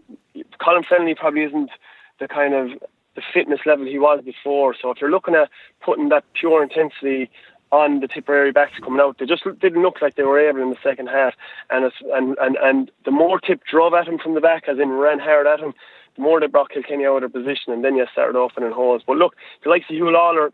Colin 0.62 0.84
Fennelly 0.84 1.16
probably 1.16 1.44
isn't 1.44 1.70
the 2.18 2.28
kind 2.28 2.54
of 2.54 2.70
the 3.14 3.22
fitness 3.32 3.60
level 3.64 3.86
he 3.86 3.98
was 3.98 4.22
before. 4.24 4.74
So 4.80 4.90
if 4.90 5.00
you're 5.00 5.10
looking 5.10 5.34
at 5.34 5.50
putting 5.80 6.10
that 6.10 6.24
pure 6.34 6.62
intensity 6.62 7.30
on 7.70 8.00
the 8.00 8.08
Tipperary 8.08 8.52
backs 8.52 8.78
coming 8.80 9.00
out, 9.00 9.16
they 9.18 9.26
just 9.26 9.44
didn't 9.60 9.82
look 9.82 10.02
like 10.02 10.16
they 10.16 10.22
were 10.22 10.38
able 10.38 10.60
in 10.60 10.70
the 10.70 10.76
second 10.82 11.08
half. 11.08 11.34
And 11.70 11.90
and, 12.12 12.36
and 12.38 12.56
and 12.56 12.90
the 13.04 13.10
more 13.10 13.40
Tip 13.40 13.64
drove 13.64 13.94
at 13.94 14.08
him 14.08 14.18
from 14.18 14.34
the 14.34 14.40
back, 14.40 14.64
as 14.68 14.78
in 14.78 14.90
ran 14.90 15.18
hard 15.18 15.46
at 15.46 15.60
him, 15.60 15.74
the 16.16 16.22
more 16.22 16.40
they 16.40 16.46
brought 16.46 16.70
Kilkenny 16.70 17.06
out 17.06 17.22
of 17.22 17.32
their 17.32 17.42
position, 17.42 17.72
and 17.72 17.84
then 17.84 17.96
you 17.96 18.06
started 18.12 18.38
off 18.38 18.52
opening 18.52 18.72
holes. 18.72 19.02
But 19.06 19.16
look, 19.16 19.36
the 19.64 19.70
likes 19.70 19.86
of 19.88 19.96
Huw 19.96 20.12
Lawlor 20.12 20.52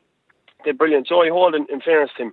did 0.65 0.79
brilliant. 0.79 1.07
Joey 1.07 1.29
Holden, 1.29 1.67
in 1.71 1.81
fairness 1.81 2.11
to 2.17 2.25
him, 2.25 2.33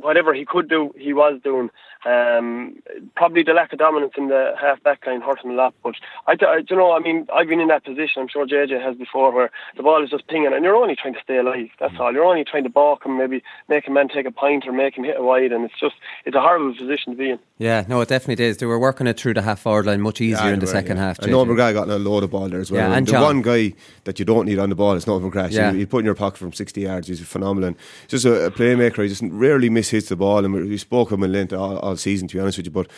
whatever 0.00 0.32
he 0.34 0.44
could 0.44 0.68
do, 0.68 0.92
he 0.96 1.12
was 1.12 1.40
doing. 1.42 1.70
Um, 2.04 2.82
probably 3.14 3.44
the 3.44 3.52
lack 3.52 3.72
of 3.72 3.78
dominance 3.78 4.14
in 4.16 4.26
the 4.26 4.54
half 4.60 4.82
back 4.82 5.06
line 5.06 5.20
hurt 5.20 5.44
him 5.44 5.52
a 5.52 5.54
lot. 5.54 5.72
But 5.84 5.94
I, 6.26 6.32
I, 6.44 6.62
you 6.68 6.74
know, 6.76 6.90
I 6.92 6.98
mean, 6.98 7.28
I've 7.32 7.46
been 7.46 7.60
in 7.60 7.68
that 7.68 7.84
position. 7.84 8.22
I'm 8.22 8.26
sure 8.28 8.44
JJ 8.44 8.82
has 8.82 8.96
before, 8.96 9.30
where 9.32 9.50
the 9.76 9.84
ball 9.84 10.02
is 10.02 10.10
just 10.10 10.26
pinging, 10.26 10.52
and 10.52 10.64
you're 10.64 10.74
only 10.74 10.96
trying 10.96 11.14
to 11.14 11.20
stay 11.22 11.36
alive. 11.36 11.68
That's 11.78 11.94
all. 12.00 12.12
You're 12.12 12.24
only 12.24 12.42
trying 12.44 12.64
to 12.64 12.70
balk 12.70 13.06
him, 13.06 13.18
maybe 13.18 13.44
make 13.68 13.86
a 13.86 13.90
man 13.92 14.08
take 14.08 14.26
a 14.26 14.32
pint 14.32 14.66
or 14.66 14.72
make 14.72 14.96
him 14.98 15.04
hit 15.04 15.16
a 15.16 15.22
wide, 15.22 15.52
and 15.52 15.64
it's 15.64 15.78
just 15.78 15.94
it's 16.24 16.34
a 16.34 16.40
horrible 16.40 16.74
position 16.74 17.12
to 17.12 17.16
be 17.18 17.30
in. 17.30 17.38
Yeah, 17.58 17.84
no, 17.86 18.00
it 18.00 18.08
definitely 18.08 18.46
is. 18.46 18.56
They 18.56 18.66
were 18.66 18.80
working 18.80 19.06
it 19.06 19.16
through 19.20 19.34
the 19.34 19.42
half 19.42 19.60
forward 19.60 19.86
line 19.86 20.00
much 20.00 20.20
easier 20.20 20.46
Yeah, 20.46 20.54
in 20.54 20.58
the 20.58 20.66
were, 20.66 20.72
second 20.72 20.96
yeah. 20.96 21.04
half. 21.04 21.18
And 21.20 21.28
JJ. 21.28 21.30
Noel 21.30 21.46
McGrath 21.46 21.74
got 21.74 21.88
a 21.88 21.98
load 21.98 22.24
of 22.24 22.30
ball 22.32 22.48
there 22.48 22.60
as 22.60 22.72
well. 22.72 22.90
Yeah, 22.90 22.96
and 22.96 23.06
the 23.06 23.12
John. 23.12 23.22
one 23.22 23.42
guy 23.42 23.74
that 24.02 24.18
you 24.18 24.24
don't 24.24 24.46
need 24.46 24.58
on 24.58 24.70
the 24.70 24.74
ball 24.74 24.94
is 24.94 25.06
Noel 25.06 25.20
McGrath. 25.20 25.52
Yeah. 25.52 25.70
You, 25.70 25.78
you 25.80 25.86
put 25.86 25.98
in 25.98 26.04
your 26.04 26.16
pocket 26.16 26.38
from 26.38 26.52
60 26.52 26.80
yards. 26.80 27.06
He's 27.06 27.20
phenomenal. 27.20 27.74
He's 28.08 28.22
just 28.22 28.24
a, 28.24 28.46
a 28.46 28.50
playmaker. 28.50 29.04
He 29.04 29.08
just 29.08 29.22
rarely 29.26 29.70
misses 29.70 29.81
the 29.90 30.16
ball. 30.16 30.44
And 30.44 30.54
we, 30.54 30.64
we 30.64 30.78
spoke 30.78 31.10
of 31.10 31.18
him 31.18 31.24
in 31.24 31.32
length 31.32 31.52
all, 31.52 31.78
all 31.78 31.96
season, 31.96 32.28
to 32.28 32.36
be 32.36 32.40
honest 32.40 32.58
with 32.58 32.66
you. 32.66 32.72
But 32.72 32.88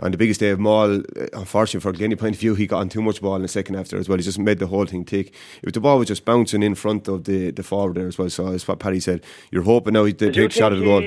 on 0.00 0.10
the 0.10 0.18
biggest 0.18 0.40
day 0.40 0.50
of 0.50 0.58
them 0.58 0.66
all, 0.66 0.96
uh, 0.96 1.26
unfortunately, 1.32 1.80
for 1.80 1.96
Glenny 1.96 2.16
point 2.16 2.34
of 2.34 2.40
view, 2.40 2.54
he 2.54 2.66
got 2.66 2.80
on 2.80 2.88
too 2.88 3.02
much 3.02 3.20
ball 3.20 3.36
in 3.36 3.42
the 3.42 3.48
second 3.48 3.74
half 3.76 3.88
there 3.88 4.00
as 4.00 4.08
well. 4.08 4.18
He 4.18 4.24
just 4.24 4.38
made 4.38 4.58
the 4.58 4.66
whole 4.66 4.86
thing 4.86 5.04
tick. 5.04 5.34
If 5.62 5.72
the 5.72 5.80
ball 5.80 5.98
was 5.98 6.08
just 6.08 6.24
bouncing 6.24 6.62
in 6.62 6.74
front 6.74 7.08
of 7.08 7.24
the, 7.24 7.50
the 7.50 7.62
forward 7.62 7.96
there 7.96 8.08
as 8.08 8.18
well. 8.18 8.30
So 8.30 8.50
that's 8.50 8.66
what 8.66 8.78
Paddy 8.78 9.00
said. 9.00 9.24
You're 9.50 9.62
hoping 9.62 9.94
now 9.94 10.04
he 10.04 10.14
you 10.18 10.32
take 10.32 10.36
a 10.36 10.50
shot 10.50 10.72
at 10.72 10.78
the 10.78 10.84
goal. 10.84 11.02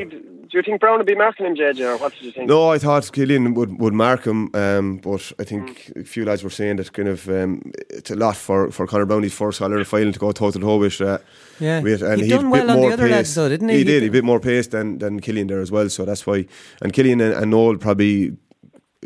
Think 0.45 0.51
he'd- 0.51 0.51
Do 0.51 0.57
you 0.57 0.63
think 0.63 0.81
Browne 0.81 0.97
would 0.97 1.05
be 1.07 1.15
marking 1.15 1.45
him, 1.45 1.55
JJ, 1.55 1.81
or 1.93 1.97
what 1.97 2.13
did 2.13 2.21
you 2.23 2.31
think? 2.31 2.47
No, 2.49 2.69
I 2.69 2.77
thought 2.77 3.03
Cillian 3.03 3.53
would, 3.55 3.79
would 3.79 3.93
mark 3.93 4.25
him, 4.25 4.49
um, 4.53 4.97
but 4.97 5.31
I 5.39 5.43
think 5.43 5.91
a 5.95 6.03
few 6.03 6.25
lads 6.25 6.43
were 6.43 6.49
saying 6.49 6.77
that 6.77 6.93
kind 6.93 7.07
of 7.09 7.27
um, 7.29 7.61
it's 7.89 8.11
a 8.11 8.15
lot 8.15 8.35
for, 8.35 8.71
for 8.71 8.85
Conor 8.87 9.05
Browne, 9.05 9.23
his 9.23 9.33
first 9.33 9.61
All 9.61 9.67
Ireland 9.69 9.87
final 9.87 10.13
to 10.13 10.19
go 10.19 10.31
toe 10.31 10.51
to 10.51 10.59
toe 10.59 10.77
with. 10.77 11.01
Uh, 11.01 11.17
Yeah. 11.59 11.81
with, 11.81 12.01
and 12.01 12.19
He'd 12.19 12.25
he 12.25 12.31
had 12.31 12.41
done 12.41 12.49
well 12.49 12.61
bit 12.63 12.69
on 12.69 12.75
the 12.75 12.81
more 12.81 12.91
other 12.93 13.03
pace. 13.03 13.11
lads 13.11 13.35
though, 13.35 13.49
didn't 13.49 13.69
he? 13.69 13.75
He, 13.75 13.79
He 13.79 13.83
did, 13.85 13.99
did- 14.01 14.09
a 14.09 14.11
bit 14.11 14.23
more 14.23 14.39
pace 14.39 14.67
than, 14.67 14.97
than 14.99 15.21
Cillian 15.21 15.47
there 15.47 15.61
as 15.61 15.71
well, 15.71 15.89
so 15.89 16.03
that's 16.05 16.25
why. 16.27 16.45
And 16.81 16.91
Cillian 16.93 17.21
and, 17.21 17.33
and 17.33 17.49
Noel 17.51 17.77
probably 17.77 18.35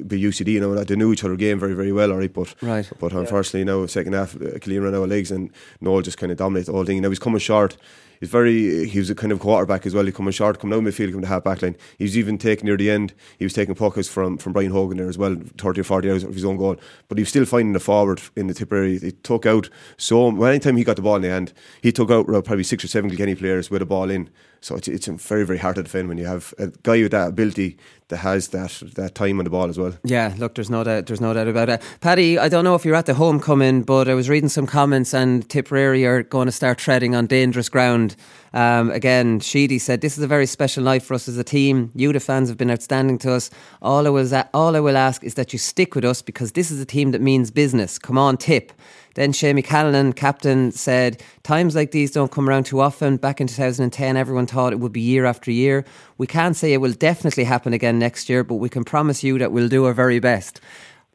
be 0.08 0.22
UCD, 0.22 0.54
you 0.54 0.60
know, 0.62 0.74
that 0.76 0.88
they 0.88 0.96
knew 0.96 1.12
each 1.12 1.24
other 1.26 1.36
game 1.36 1.60
very, 1.60 1.74
very 1.74 1.92
well, 1.92 2.12
all 2.12 2.18
right, 2.20 2.32
but 2.34 2.56
Right. 2.62 2.90
but 3.00 3.12
unfortunately 3.12 3.66
now 3.66 3.86
second 3.86 4.14
half 4.14 4.36
uh, 4.36 4.58
Cillian 4.62 4.84
ran 4.84 4.96
out 4.96 5.04
of 5.04 5.10
legs 5.10 5.30
and 5.30 5.52
Noel 5.82 6.02
just 6.02 6.18
kind 6.18 6.32
of 6.32 6.38
dominated 6.38 6.68
the 6.68 6.72
whole 6.74 6.86
thing. 6.86 7.02
Now 7.02 7.10
he's 7.10 7.20
coming 7.20 7.40
short. 7.40 7.76
He's 8.20 8.30
very. 8.30 8.88
He 8.88 9.00
was 9.00 9.10
a 9.10 9.16
kind 9.16 9.32
of 9.32 9.40
quarterback 9.40 9.86
as 9.86 9.94
well. 9.94 10.06
He 10.06 10.12
coming 10.12 10.32
short, 10.32 10.60
coming 10.60 10.78
out 10.78 10.84
midfield, 10.84 11.12
coming 11.12 11.22
to 11.22 11.28
half 11.28 11.44
back 11.44 11.62
line. 11.62 11.76
He 11.98 12.04
was 12.04 12.18
even 12.18 12.38
taking 12.38 12.66
near 12.66 12.78
the 12.78 12.90
end. 12.92 13.14
He 13.38 13.46
was 13.46 13.54
taking 13.54 13.76
puckers 13.76 14.10
from 14.10 14.38
from 14.38 14.54
Brian 14.54 14.72
Hogan 14.72 14.98
there 14.98 15.10
as 15.10 15.18
well, 15.18 15.38
thirty 15.58 15.82
or 15.82 15.86
forty 15.86 16.08
yards 16.08 16.24
of 16.24 16.34
his 16.34 16.46
own 16.46 16.58
goal. 16.58 16.76
But 17.08 17.18
he 17.18 17.22
was 17.22 17.30
still 17.30 17.46
finding 17.46 17.74
the 17.74 17.80
forward 17.80 18.22
in 18.36 18.48
the 18.48 18.54
Tipperary. 18.54 19.00
He 19.00 19.12
took 19.12 19.46
out 19.46 19.70
so. 19.98 20.30
Well, 20.30 20.50
anytime 20.50 20.78
he 20.78 20.84
got 20.84 20.98
the 20.98 21.02
ball 21.02 21.16
in 21.16 21.22
the 21.22 21.30
hand, 21.30 21.54
he 21.82 21.92
took 21.92 22.12
out 22.12 22.28
probably 22.28 22.64
six 22.64 22.84
or 22.84 22.88
seven 22.88 23.10
Kilkenny 23.10 23.36
players 23.36 23.70
with 23.70 23.82
a 23.82 23.86
ball 23.86 24.10
in. 24.10 24.30
So 24.62 24.76
it's 24.76 24.90
it's 24.90 25.08
very 25.08 25.46
very 25.46 25.60
hard 25.60 25.76
to 25.76 25.84
defend 25.84 26.10
when 26.10 26.18
you 26.18 26.26
have 26.26 26.54
a 26.58 26.68
guy 26.84 27.02
with 27.02 27.12
that 27.12 27.30
ability 27.30 27.78
that 28.10 28.18
has 28.18 28.50
that 28.50 28.82
that 28.96 29.16
time 29.16 29.40
on 29.40 29.46
the 29.46 29.50
ball 29.50 29.70
as 29.70 29.78
well. 29.78 29.94
Yeah, 30.04 30.34
look, 30.38 30.56
there's 30.56 30.70
no 30.70 30.84
doubt, 30.84 31.06
there's 31.06 31.22
no 31.22 31.34
doubt 31.34 31.48
about 31.48 31.70
it. 31.70 31.82
Paddy, 32.02 32.38
I 32.38 32.50
don't 32.50 32.66
know 32.66 32.76
if 32.76 32.84
you're 32.84 32.96
at 32.96 33.06
the 33.06 33.14
homecoming, 33.14 33.84
but 33.84 34.10
I 34.10 34.14
was 34.16 34.28
reading 34.28 34.50
some 34.50 34.68
comments, 34.68 35.14
and 35.14 35.48
Tipperary 35.48 36.06
are 36.06 36.24
going 36.24 36.48
to 36.48 36.52
start 36.52 36.78
treading 36.78 37.16
on 37.16 37.28
dangerous 37.28 37.70
ground. 37.70 38.09
Um, 38.54 38.92
again, 38.92 39.40
Sheedy 39.40 39.80
said, 39.80 40.02
"This 40.02 40.18
is 40.18 40.24
a 40.24 40.28
very 40.28 40.46
special 40.46 40.84
night 40.84 41.04
for 41.04 41.14
us 41.14 41.28
as 41.28 41.38
a 41.38 41.44
team. 41.44 41.92
You, 41.96 42.12
the 42.14 42.20
fans, 42.20 42.50
have 42.50 42.58
been 42.58 42.72
outstanding 42.72 43.18
to 43.20 43.34
us. 43.34 43.50
All 43.82 44.08
I 44.08 44.10
was, 44.10 44.34
all 44.54 44.76
I 44.76 44.80
will 44.80 44.98
ask 44.98 45.24
is 45.24 45.36
that 45.36 45.54
you 45.54 45.60
stick 45.60 45.96
with 45.96 46.06
us 46.06 46.22
because 46.22 46.54
this 46.54 46.72
is 46.72 46.80
a 46.82 46.86
team 46.86 47.12
that 47.12 47.22
means 47.22 47.52
business. 47.52 48.00
Come 48.00 48.18
on, 48.18 48.38
tip." 48.38 48.72
Then 49.16 49.34
Seamie 49.34 49.66
Callanan, 49.66 50.14
captain, 50.14 50.72
said, 50.72 51.22
Times 51.44 51.76
like 51.76 51.92
these 51.92 52.12
don't 52.12 52.32
come 52.32 52.48
around 52.48 52.66
too 52.66 52.80
often. 52.80 53.18
Back 53.18 53.42
in 53.42 53.48
2010, 53.48 54.16
everyone 54.16 54.46
thought 54.46 54.72
it 54.72 54.80
would 54.80 54.94
be 54.94 55.02
year 55.02 55.26
after 55.26 55.52
year. 55.52 55.84
We 56.18 56.28
can't 56.28 56.56
say 56.56 56.74
it 56.74 56.78
will 56.78 56.94
definitely 56.94 57.44
happen 57.44 57.74
again 57.74 58.00
next 58.00 58.30
year, 58.30 58.44
but 58.44 58.56
we 58.56 58.70
can 58.70 58.84
promise 58.84 59.24
you 59.24 59.38
that 59.40 59.52
we'll 59.52 59.68
do 59.68 59.86
our 59.86 59.94
very 59.94 60.20
best. 60.20 60.62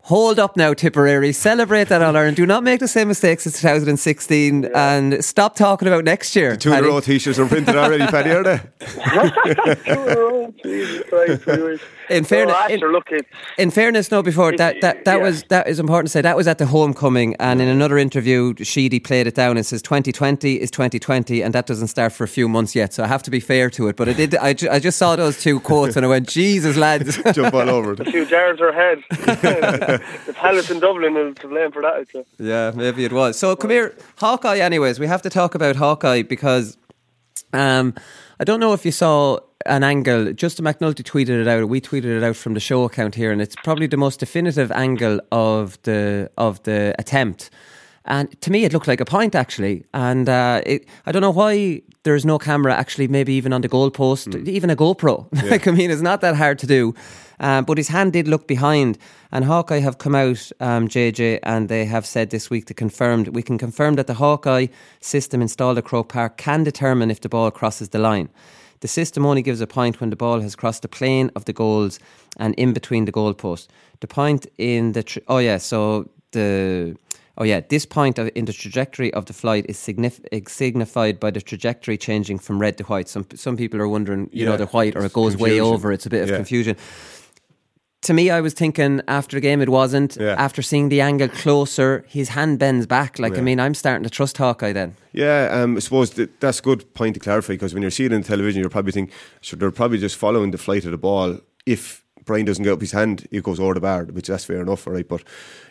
Hold 0.08 0.38
up 0.38 0.54
now, 0.54 0.74
Tipperary. 0.74 1.32
Celebrate 1.32 1.88
that 1.88 2.02
All 2.02 2.14
Ireland. 2.14 2.36
Do 2.36 2.44
not 2.44 2.62
make 2.62 2.78
the 2.80 2.88
same 2.88 3.08
mistakes 3.08 3.46
as 3.46 3.54
2016 3.54 4.66
and 4.74 5.24
stop 5.24 5.56
talking 5.56 5.88
about 5.88 6.04
next 6.04 6.36
year. 6.36 6.50
The 6.52 6.56
Two 6.58 6.68
in 6.68 6.74
a 6.74 6.76
Paddy. 6.80 6.88
row 6.88 7.00
t-shirts 7.00 7.38
are 7.38 7.46
printed 7.46 7.74
already, 7.74 8.04
Paddy, 8.08 8.30
are 8.32 8.42
they? 8.44 8.60
Jesus 10.62 11.08
Christ, 11.08 11.48
anyways. 11.48 11.80
In 12.10 12.22
fairness- 12.24 12.54
no, 12.54 12.66
in- 12.66 12.74
Asher, 12.80 12.92
look, 12.92 13.06
it's, 13.12 13.26
In 13.56 13.70
fairness, 13.70 14.10
no. 14.10 14.22
Before 14.22 14.54
that, 14.58 14.76
that, 14.82 15.06
that 15.06 15.16
yeah. 15.16 15.22
was 15.22 15.42
that 15.44 15.66
is 15.68 15.80
important 15.80 16.08
to 16.08 16.12
say. 16.12 16.20
That 16.20 16.36
was 16.36 16.46
at 16.46 16.58
the 16.58 16.66
homecoming, 16.66 17.34
and 17.40 17.62
in 17.62 17.68
another 17.68 17.96
interview, 17.96 18.52
Sheedy 18.62 19.00
played 19.00 19.26
it 19.26 19.34
down 19.34 19.56
and 19.56 19.64
says 19.64 19.80
2020 19.80 20.60
is 20.60 20.70
2020, 20.70 21.40
and 21.40 21.54
that 21.54 21.64
doesn't 21.64 21.88
start 21.88 22.12
for 22.12 22.24
a 22.24 22.28
few 22.28 22.46
months 22.46 22.74
yet. 22.76 22.92
So 22.92 23.04
I 23.04 23.06
have 23.06 23.22
to 23.22 23.30
be 23.30 23.40
fair 23.40 23.70
to 23.70 23.88
it. 23.88 23.96
But 23.96 24.10
I 24.10 24.12
did. 24.12 24.36
I, 24.36 24.52
ju- 24.52 24.68
I 24.70 24.80
just 24.80 24.98
saw 24.98 25.16
those 25.16 25.40
two 25.42 25.60
quotes 25.60 25.96
and 25.96 26.04
I 26.04 26.08
went, 26.10 26.28
Jesus, 26.28 26.76
lads. 26.76 27.18
Jump 27.32 27.54
all 27.54 27.70
over 27.70 27.94
it. 27.94 28.04
two 28.12 28.26
jars 28.26 28.60
are 28.60 28.68
ahead. 28.68 29.02
the 30.26 30.32
palace 30.32 30.70
in 30.70 30.80
Dublin 30.80 31.16
is 31.16 31.34
to 31.36 31.48
blame 31.48 31.72
for 31.72 31.82
that. 31.82 32.26
Yeah, 32.38 32.72
maybe 32.74 33.04
it 33.04 33.12
was. 33.12 33.38
So 33.38 33.56
come 33.56 33.70
here, 33.70 33.94
Hawkeye. 34.16 34.58
Anyways, 34.58 34.98
we 34.98 35.06
have 35.06 35.22
to 35.22 35.30
talk 35.30 35.54
about 35.54 35.76
Hawkeye 35.76 36.22
because 36.22 36.76
um, 37.52 37.94
I 38.40 38.44
don't 38.44 38.60
know 38.60 38.72
if 38.72 38.84
you 38.84 38.92
saw 38.92 39.38
an 39.66 39.82
angle. 39.82 40.32
Justin 40.32 40.64
McNulty 40.64 41.02
tweeted 41.02 41.40
it 41.40 41.48
out. 41.48 41.68
We 41.68 41.80
tweeted 41.80 42.16
it 42.16 42.22
out 42.22 42.36
from 42.36 42.54
the 42.54 42.60
show 42.60 42.84
account 42.84 43.14
here, 43.14 43.32
and 43.32 43.40
it's 43.40 43.56
probably 43.56 43.86
the 43.86 43.96
most 43.96 44.20
definitive 44.20 44.70
angle 44.72 45.20
of 45.32 45.80
the 45.82 46.30
of 46.36 46.62
the 46.64 46.94
attempt. 46.98 47.50
And 48.06 48.38
to 48.42 48.50
me, 48.50 48.64
it 48.64 48.72
looked 48.72 48.86
like 48.86 49.00
a 49.00 49.04
point 49.04 49.34
actually. 49.34 49.84
And 49.94 50.28
uh, 50.28 50.60
it, 50.66 50.86
I 51.06 51.12
don't 51.12 51.22
know 51.22 51.30
why 51.30 51.82
there's 52.02 52.26
no 52.26 52.38
camera 52.38 52.74
actually, 52.74 53.08
maybe 53.08 53.32
even 53.32 53.52
on 53.52 53.62
the 53.62 53.68
goalpost, 53.68 54.46
even 54.46 54.68
a 54.68 54.76
GoPro. 54.76 55.26
like 55.50 55.66
I 55.66 55.70
mean, 55.70 55.90
it's 55.90 56.02
not 56.02 56.20
that 56.20 56.36
hard 56.36 56.58
to 56.60 56.66
do. 56.66 56.94
Um, 57.40 57.64
but 57.64 57.78
his 57.78 57.88
hand 57.88 58.12
did 58.12 58.28
look 58.28 58.46
behind, 58.46 58.98
and 59.32 59.44
Hawkeye 59.44 59.80
have 59.80 59.98
come 59.98 60.14
out, 60.14 60.50
um, 60.60 60.88
JJ, 60.88 61.40
and 61.42 61.68
they 61.68 61.84
have 61.84 62.06
said 62.06 62.30
this 62.30 62.50
week 62.50 62.66
to 62.66 62.74
confirmed 62.74 63.28
we 63.28 63.42
can 63.42 63.58
confirm 63.58 63.94
that 63.96 64.06
the 64.06 64.14
Hawkeye 64.14 64.68
system 65.00 65.42
installed 65.42 65.78
at 65.78 65.84
Croke 65.84 66.08
Park 66.10 66.36
can 66.36 66.64
determine 66.64 67.10
if 67.10 67.20
the 67.20 67.28
ball 67.28 67.50
crosses 67.50 67.88
the 67.88 67.98
line. 67.98 68.28
The 68.80 68.88
system 68.88 69.24
only 69.24 69.42
gives 69.42 69.60
a 69.60 69.66
point 69.66 70.00
when 70.00 70.10
the 70.10 70.16
ball 70.16 70.40
has 70.40 70.54
crossed 70.54 70.82
the 70.82 70.88
plane 70.88 71.30
of 71.34 71.44
the 71.46 71.52
goals 71.52 71.98
and 72.36 72.54
in 72.56 72.72
between 72.72 73.06
the 73.06 73.12
goalposts. 73.12 73.66
The 74.00 74.06
point 74.06 74.46
in 74.58 74.92
the 74.92 75.02
tr- 75.02 75.20
oh 75.28 75.38
yeah, 75.38 75.56
so 75.58 76.08
the 76.32 76.96
oh 77.38 77.44
yeah, 77.44 77.60
this 77.68 77.86
point 77.86 78.18
of, 78.18 78.30
in 78.34 78.44
the 78.44 78.52
trajectory 78.52 79.12
of 79.14 79.24
the 79.24 79.32
flight 79.32 79.64
is, 79.68 79.76
signif- 79.78 80.24
is 80.30 80.52
signified 80.52 81.18
by 81.18 81.30
the 81.30 81.40
trajectory 81.40 81.96
changing 81.96 82.38
from 82.38 82.58
red 82.60 82.76
to 82.78 82.84
white. 82.84 83.08
Some 83.08 83.26
some 83.34 83.56
people 83.56 83.80
are 83.80 83.88
wondering, 83.88 84.28
you 84.32 84.44
know, 84.44 84.56
the 84.56 84.66
white 84.66 84.94
or 84.96 85.04
it 85.04 85.12
goes 85.12 85.36
way 85.36 85.60
over. 85.60 85.90
It's 85.92 86.06
a 86.06 86.10
bit 86.10 86.22
of 86.22 86.28
Yeah. 86.28 86.36
confusion. 86.36 86.76
To 88.04 88.12
me, 88.12 88.30
I 88.30 88.40
was 88.40 88.52
thinking 88.52 89.00
after 89.08 89.36
the 89.36 89.40
game 89.40 89.60
it 89.60 89.68
wasn't. 89.68 90.16
Yeah. 90.20 90.34
After 90.38 90.62
seeing 90.62 90.88
the 90.90 91.00
angle 91.00 91.28
closer, 91.28 92.04
his 92.08 92.28
hand 92.28 92.58
bends 92.58 92.86
back. 92.86 93.18
Like 93.18 93.36
I 93.38 93.40
mean, 93.40 93.58
I'm 93.58 93.74
starting 93.74 94.04
to 94.04 94.10
trust 94.10 94.36
Hawkeye 94.38 94.72
then. 94.72 94.94
Yeah, 95.12 95.48
um, 95.50 95.76
I 95.76 95.80
suppose 95.80 96.10
that, 96.12 96.40
that's 96.40 96.58
a 96.58 96.62
good 96.62 96.92
point 96.94 97.14
to 97.14 97.20
clarify 97.20 97.54
because 97.54 97.72
when 97.72 97.82
you're 97.82 97.90
seeing 97.90 98.12
it 98.12 98.14
on 98.14 98.22
television, 98.22 98.60
you're 98.60 98.70
probably 98.70 98.92
thinking, 98.92 99.14
sure, 99.40 99.58
they're 99.58 99.70
probably 99.70 99.98
just 99.98 100.16
following 100.16 100.50
the 100.50 100.58
flight 100.58 100.84
of 100.84 100.90
the 100.90 100.98
ball. 100.98 101.38
If 101.66 102.03
Brian 102.24 102.44
doesn't 102.46 102.64
get 102.64 102.72
up 102.72 102.80
his 102.80 102.92
hand, 102.92 103.26
he 103.30 103.40
goes 103.40 103.60
over 103.60 103.74
the 103.74 103.80
bar, 103.80 104.04
which 104.04 104.28
that's 104.28 104.44
fair 104.44 104.60
enough, 104.60 104.86
all 104.86 104.92
right. 104.94 105.06
But 105.06 105.22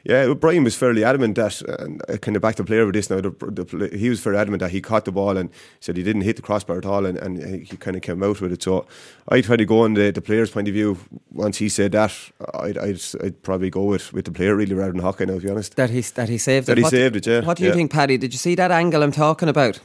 yeah, 0.04 0.34
Brian 0.34 0.64
was 0.64 0.76
fairly 0.76 1.04
adamant 1.04 1.36
that, 1.36 1.62
and 1.62 2.02
uh, 2.10 2.14
I 2.14 2.18
kind 2.18 2.36
of 2.36 2.42
back 2.42 2.56
the 2.56 2.64
player 2.64 2.86
with 2.86 2.96
this 2.96 3.10
now. 3.10 3.22
The, 3.22 3.30
the, 3.30 3.98
he 3.98 4.10
was 4.10 4.20
fairly 4.20 4.40
adamant 4.40 4.62
that 4.62 4.72
he 4.72 4.82
caught 4.82 5.06
the 5.06 5.12
ball 5.12 5.38
and 5.38 5.50
said 5.80 5.98
he 5.98 6.04
didn't 6.04 6.22
hit 6.24 6.36
the 6.36 6.42
crossbar 6.42 6.78
at 6.78 6.86
all, 6.86 7.06
and, 7.06 7.18
and 7.18 7.66
he 7.66 7.78
kind 7.78 7.96
of 7.96 8.02
came 8.02 8.22
out 8.24 8.42
with 8.42 8.52
it. 8.52 8.64
So 8.64 8.86
I 9.30 9.42
tried 9.42 9.58
to 9.58 9.66
go 9.66 9.82
on 9.82 9.94
the, 9.94 10.12
the 10.12 10.22
player's 10.22 10.52
point 10.52 10.68
of 10.68 10.74
view. 10.74 10.98
Once 11.32 11.58
he 11.58 11.70
said 11.70 11.92
that, 11.94 12.14
I'd, 12.56 12.78
I'd, 12.78 13.02
I'd 13.24 13.42
probably 13.44 13.70
go 13.70 13.84
with, 13.84 14.14
with 14.14 14.26
the 14.26 14.32
player 14.32 14.56
really 14.56 14.76
rather 14.76 14.92
than 14.92 15.02
Hawkeye 15.02 15.26
now, 15.26 15.36
to 15.36 15.40
be 15.40 15.50
honest. 15.50 15.76
That 15.76 15.90
he 15.90 16.02
that 16.02 16.30
he 16.30 16.38
saved 16.38 16.68
That 16.68 16.78
it. 16.78 16.84
he 16.84 16.90
saved 16.90 17.16
it, 17.16 17.26
yeah, 17.28 17.42
What 17.42 17.58
do 17.58 17.64
you 17.64 17.70
yeah. 17.70 17.76
think, 17.76 17.92
Paddy? 17.92 18.18
Did 18.18 18.34
you 18.34 18.38
see 18.40 18.56
that 18.56 18.72
angle 18.72 19.02
I'm 19.04 19.12
talking 19.12 19.50
about? 19.50 19.80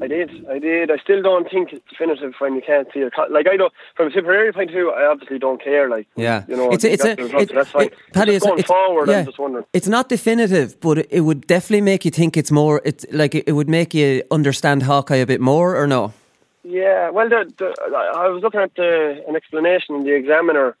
I 0.00 0.06
did, 0.08 0.46
I 0.48 0.58
did. 0.58 0.90
I 0.90 0.96
still 0.98 1.22
don't 1.22 1.48
think 1.50 1.72
it's 1.72 1.84
definitive 1.88 2.34
when 2.38 2.54
you 2.54 2.60
can't 2.60 2.86
see 2.92 3.00
it. 3.00 3.12
Like 3.30 3.46
I 3.48 3.56
don't, 3.56 3.72
from 3.96 4.08
a 4.08 4.10
Tipperary 4.10 4.52
point 4.52 4.70
of 4.70 4.74
view, 4.74 4.90
I 4.90 5.06
obviously 5.06 5.38
don't 5.38 5.62
care. 5.62 5.88
Like, 5.88 6.06
Yeah, 6.16 6.44
you 6.48 6.56
know, 6.56 6.70
it's 6.70 6.84
a, 6.84 6.92
it's 6.92 7.04
a, 7.04 7.12
it- 7.12 7.54
that's 7.54 7.70
fine. 7.70 7.86
it- 7.86 7.94
Paddy, 8.12 8.34
it's, 8.34 8.44
going 8.44 8.58
it's- 8.58 8.66
forward, 8.68 9.08
yeah, 9.08 9.20
I'm 9.20 9.24
just 9.26 9.38
wondering. 9.38 9.64
It's 9.72 9.88
not 9.88 10.08
definitive, 10.08 10.78
but 10.80 11.06
it 11.10 11.20
would 11.22 11.46
definitely 11.46 11.80
make 11.80 12.04
you 12.04 12.10
think 12.10 12.36
it's 12.36 12.50
more. 12.50 12.82
It's 12.84 13.06
like 13.10 13.34
it 13.34 13.52
would 13.52 13.68
make 13.70 13.94
you 13.94 14.22
understand 14.30 14.82
Hawkeye 14.82 15.16
a 15.16 15.26
bit 15.26 15.40
more, 15.40 15.76
or 15.80 15.86
no? 15.86 16.12
Yeah, 16.62 17.10
well, 17.10 17.28
the, 17.28 17.50
the, 17.58 17.66
I 18.16 18.28
was 18.28 18.42
looking 18.42 18.60
at 18.60 18.74
the, 18.74 19.22
an 19.28 19.36
explanation 19.36 19.94
in 19.94 20.04
the 20.04 20.14
Examiner, 20.14 20.76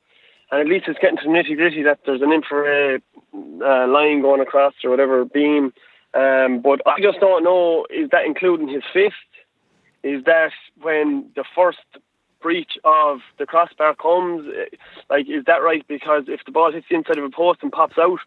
and 0.50 0.60
at 0.60 0.66
least 0.66 0.88
it's 0.88 0.98
getting 0.98 1.16
to 1.18 1.24
nitty 1.26 1.56
gritty 1.56 1.82
that 1.84 2.00
there's 2.04 2.22
an 2.22 2.32
infrared 2.32 3.02
uh, 3.34 3.86
line 3.86 4.20
going 4.20 4.40
across 4.40 4.74
or 4.84 4.90
whatever 4.90 5.24
beam. 5.24 5.72
Um, 6.16 6.60
but 6.60 6.80
I 6.86 7.00
just 7.00 7.20
don't 7.20 7.44
know 7.44 7.86
is 7.90 8.08
that 8.10 8.24
including 8.24 8.68
his 8.68 8.82
fist? 8.92 9.14
Is 10.02 10.24
that 10.24 10.52
when 10.80 11.30
the 11.34 11.44
first 11.54 11.78
breach 12.40 12.78
of 12.84 13.20
the 13.38 13.46
crossbar 13.46 13.94
comes? 13.94 14.46
eh, 14.48 14.76
Like, 15.10 15.28
is 15.28 15.44
that 15.46 15.62
right? 15.62 15.86
Because 15.86 16.24
if 16.28 16.44
the 16.46 16.52
ball 16.52 16.72
hits 16.72 16.86
the 16.88 16.96
inside 16.96 17.18
of 17.18 17.24
a 17.24 17.30
post 17.30 17.60
and 17.62 17.72
pops 17.72 17.98
out, 17.98 18.20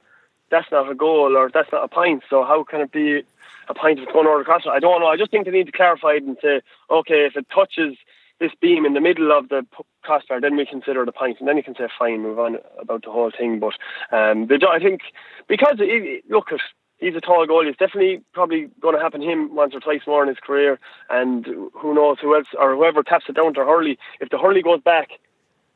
that's 0.52 0.72
not 0.72 0.92
a 0.92 0.96
goal 0.96 1.36
or 1.38 1.50
that's 1.54 1.72
not 1.72 1.84
a 1.84 1.88
point. 1.88 2.24
So 2.30 2.44
how 2.44 2.64
can 2.64 2.82
it 2.82 2.92
be 2.92 3.24
a 3.70 3.74
point 3.74 4.00
if 4.00 4.04
it's 4.04 4.12
going 4.12 4.28
over 4.28 4.40
the 4.40 4.44
crossbar? 4.46 4.76
I 4.76 4.80
don't 4.80 5.00
know. 5.00 5.08
I 5.08 5.18
just 5.18 5.32
think 5.32 5.46
they 5.46 5.52
need 5.52 5.68
to 5.68 5.72
clarify 5.72 6.14
it 6.14 6.24
and 6.24 6.38
say, 6.42 6.62
okay, 6.90 7.26
if 7.26 7.36
it 7.38 7.48
touches 7.54 7.96
this 8.40 8.52
beam 8.62 8.86
in 8.86 8.94
the 8.94 9.02
middle 9.02 9.32
of 9.32 9.50
the 9.50 9.66
crossbar, 10.02 10.42
then 10.42 10.56
we 10.56 10.66
consider 10.66 11.04
pint, 11.06 11.16
point, 11.16 11.40
and 11.40 11.48
then 11.48 11.58
you 11.58 11.64
can 11.64 11.76
say 11.76 11.88
fine, 11.98 12.22
move 12.22 12.40
on 12.40 12.58
about 12.80 13.04
the 13.04 13.12
whole 13.12 13.32
thing. 13.32 13.60
But 13.60 13.74
um, 14.12 14.48
the, 14.48 14.66
I 14.72 14.80
think 14.80 15.02
because 15.48 15.76
it, 15.80 16.24
look 16.30 16.52
at 16.52 16.60
he's 17.00 17.16
a 17.16 17.22
tall 17.22 17.46
goalie. 17.48 17.70
It's 17.70 17.78
definitely 17.78 18.22
probably 18.34 18.70
going 18.82 18.96
to 18.96 19.02
happen 19.02 19.22
him 19.22 19.56
once 19.56 19.74
or 19.74 19.80
twice 19.80 20.02
more 20.08 20.22
in 20.24 20.30
his 20.30 20.38
career. 20.38 20.80
And 21.10 21.46
who 21.74 21.94
knows 21.94 22.18
who 22.22 22.36
else 22.36 22.48
or 22.58 22.76
whoever 22.76 23.04
taps 23.04 23.26
it 23.30 23.36
down 23.36 23.54
to 23.56 23.62
Hurley. 23.66 23.98
If 24.20 24.30
the 24.30 24.38
Hurley 24.38 24.62
goes 24.62 24.82
back 24.82 25.10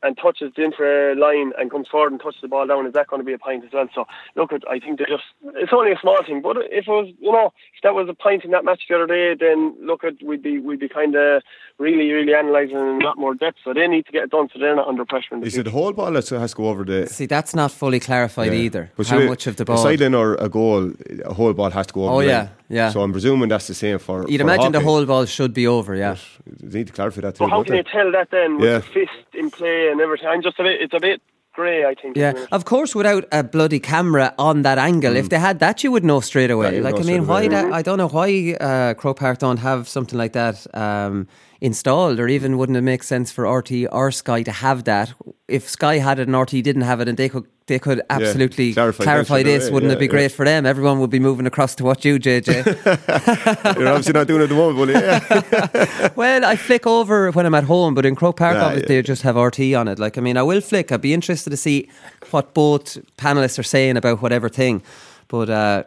and 0.04 0.16
touches 0.16 0.52
the 0.56 0.62
infra 0.62 1.14
line 1.16 1.52
and 1.58 1.70
comes 1.70 1.88
forward 1.88 2.12
and 2.12 2.20
touches 2.20 2.40
the 2.42 2.48
ball 2.48 2.66
down, 2.66 2.86
is 2.86 2.92
that 2.92 3.06
going 3.08 3.20
to 3.20 3.24
be 3.26 3.32
a 3.32 3.38
point 3.38 3.64
as 3.64 3.72
well? 3.72 3.88
So 3.94 4.04
look, 4.36 4.52
at 4.52 4.62
I 4.70 4.78
think 4.78 4.98
they 4.98 5.06
just 5.06 5.24
it's 5.62 5.72
only 5.72 5.92
a 5.92 5.98
small 6.00 6.18
thing, 6.26 6.42
but 6.42 6.56
if 6.80 6.86
it 6.86 6.88
was 6.88 7.08
you 7.18 7.32
know 7.32 7.52
if 7.74 7.82
that 7.82 7.94
was 7.94 8.08
a 8.08 8.14
point 8.14 8.44
in 8.44 8.50
that 8.52 8.64
match 8.64 8.82
the 8.88 8.94
other 8.94 9.06
day, 9.06 9.34
then 9.34 9.74
look 9.80 10.04
at 10.04 10.14
we'd 10.22 10.42
be 10.42 10.58
we'd 10.58 10.78
be 10.80 10.88
kind 10.88 11.14
of 11.16 11.42
really 11.78 12.10
really 12.12 12.32
analysing 12.32 12.76
in 12.78 13.00
a 13.02 13.04
lot 13.04 13.16
more 13.18 13.34
depth. 13.34 13.58
So 13.64 13.72
they 13.74 13.88
need 13.88 14.06
to 14.06 14.12
get 14.12 14.24
it 14.24 14.30
done 14.30 14.48
so 14.52 14.58
they're 14.60 14.76
not 14.76 14.86
under 14.88 15.04
pressure. 15.04 15.34
Is 15.36 15.40
future. 15.54 15.60
it 15.60 15.64
the 15.64 15.70
whole 15.70 15.92
ball 15.92 16.12
that 16.12 16.28
has 16.28 16.50
to 16.52 16.56
go 16.56 16.68
over 16.68 16.84
the? 16.84 17.06
See, 17.08 17.26
that's 17.26 17.54
not 17.54 17.72
fully 17.72 18.00
clarified 18.00 18.52
Yeah. 18.52 18.58
either. 18.66 18.90
But 18.96 19.06
how 19.08 19.18
so 19.20 19.26
much 19.26 19.46
of 19.46 19.56
the 19.56 19.64
ball? 19.64 19.76
A 19.76 19.78
sideline 19.78 20.14
or 20.14 20.34
a 20.34 20.48
goal, 20.48 20.92
a 21.24 21.32
whole 21.34 21.52
ball 21.54 21.70
has 21.70 21.86
to 21.88 21.94
go 21.94 22.04
over. 22.04 22.14
Oh, 22.14 22.20
the 22.20 22.26
yeah, 22.28 22.38
line. 22.38 22.50
yeah. 22.68 22.90
So 22.90 23.00
I'm 23.02 23.12
presuming 23.12 23.48
that's 23.48 23.66
the 23.66 23.74
same 23.74 23.98
for. 23.98 24.24
You'd 24.28 24.40
for 24.40 24.46
imagine 24.48 24.72
the 24.72 24.80
whole 24.80 25.04
ball 25.06 25.24
should 25.26 25.54
be 25.54 25.66
over. 25.66 25.94
Yeah. 25.94 26.16
They 26.46 26.78
need 26.80 26.88
to 26.88 26.92
clarify 26.92 27.22
that 27.22 27.34
too. 27.36 27.44
But 27.44 27.50
how 27.50 27.56
don't 27.56 27.66
can 27.66 27.76
you 27.76 27.82
tell 27.84 28.12
that 28.12 28.28
then 28.30 28.58
with 28.58 28.68
Yeah. 28.70 28.78
the 28.78 28.84
fist 29.06 29.28
in 29.34 29.50
play 29.50 29.88
and 29.94 30.02
everything? 30.02 30.28
I'm 30.28 30.42
just 30.42 30.58
a 30.58 30.62
bit. 30.62 30.80
It's 30.80 30.94
a 30.94 31.00
bit 31.00 31.22
grey. 31.54 31.84
I 31.84 31.94
think. 31.94 32.16
Yeah, 32.16 32.34
of 32.52 32.64
course, 32.64 32.94
without 32.94 33.24
a 33.32 33.42
bloody 33.42 33.80
camera 33.80 34.34
on 34.38 34.62
that 34.62 34.78
angle, 34.78 35.16
if 35.16 35.28
they 35.28 35.38
had 35.38 35.60
that, 35.60 35.82
you 35.82 35.90
would 35.92 36.04
know 36.04 36.20
straight 36.20 36.50
away. 36.50 36.70
Mm. 36.70 36.74
you'd 36.74 36.84
like, 36.84 37.00
I 37.00 37.02
mean, 37.02 37.26
why? 37.26 37.40
away. 37.40 37.48
That, 37.48 37.72
I 37.72 37.82
don't 37.82 37.98
know 37.98 38.08
why 38.08 38.56
uh, 38.60 38.94
Croke 38.94 39.18
Park 39.18 39.38
don't 39.38 39.58
have 39.58 39.88
something 39.88 40.18
like 40.18 40.32
that 40.32 40.66
um, 40.74 41.28
installed, 41.60 42.20
or 42.20 42.28
even 42.28 42.58
wouldn't 42.58 42.76
it 42.76 42.82
make 42.82 43.02
sense 43.02 43.30
for 43.30 43.44
RTE 43.44 43.88
or 43.90 44.10
Sky 44.10 44.42
to 44.42 44.52
have 44.52 44.84
that? 44.84 45.12
If 45.48 45.68
Sky 45.68 45.98
had 45.98 46.18
it 46.18 46.28
and 46.28 46.34
RTE 46.34 46.62
didn't 46.62 46.82
have 46.82 47.00
it, 47.00 47.08
and 47.08 47.16
they 47.16 47.28
could, 47.28 47.46
they 47.66 47.78
could 47.78 48.02
absolutely 48.10 48.74
clarify 48.74 49.04
clarify, 49.04 49.42
this. 49.42 49.70
Wouldn't 49.70 49.90
yeah, 49.90 49.96
it 49.96 50.00
be 50.00 50.06
yeah. 50.06 50.10
great 50.10 50.32
for 50.32 50.44
them? 50.44 50.66
Everyone 50.66 51.00
would 51.00 51.10
be 51.10 51.20
moving 51.20 51.46
across 51.46 51.74
to 51.76 51.84
watch 51.84 52.04
you, 52.04 52.18
JJ. 52.18 53.76
You're 53.78 53.88
obviously 53.88 54.12
not 54.12 54.26
doing 54.26 54.40
it 54.40 54.44
at 54.44 54.48
the 54.50 54.54
moment, 54.54 54.90
yeah. 54.90 56.10
Well, 56.16 56.44
I 56.44 56.56
flick 56.56 56.86
over 56.86 57.30
when 57.32 57.46
I'm 57.46 57.54
at 57.54 57.64
home, 57.64 57.94
but 57.94 58.06
in 58.06 58.14
Croke 58.14 58.36
Park, 58.36 58.54
Yeah, 58.56 58.64
obviously, 58.64 58.94
yeah. 58.94 59.00
they 59.00 59.06
just 59.06 59.22
have 59.22 59.36
RTE 59.36 59.78
on 59.78 59.88
it. 59.88 59.98
Like, 59.98 60.18
I 60.18 60.20
mean, 60.20 60.36
I 60.36 60.42
will 60.42 60.60
flick. 60.60 60.92
I'd 60.92 61.00
be 61.00 61.14
interested 61.14 61.50
to 61.50 61.56
see 61.56 61.88
what 62.30 62.54
both 62.54 62.98
panelists 63.16 63.58
are 63.58 63.64
saying 63.64 63.96
about 63.96 64.22
whatever 64.22 64.48
thing. 64.48 64.82
But 65.28 65.50
uh, 65.50 65.84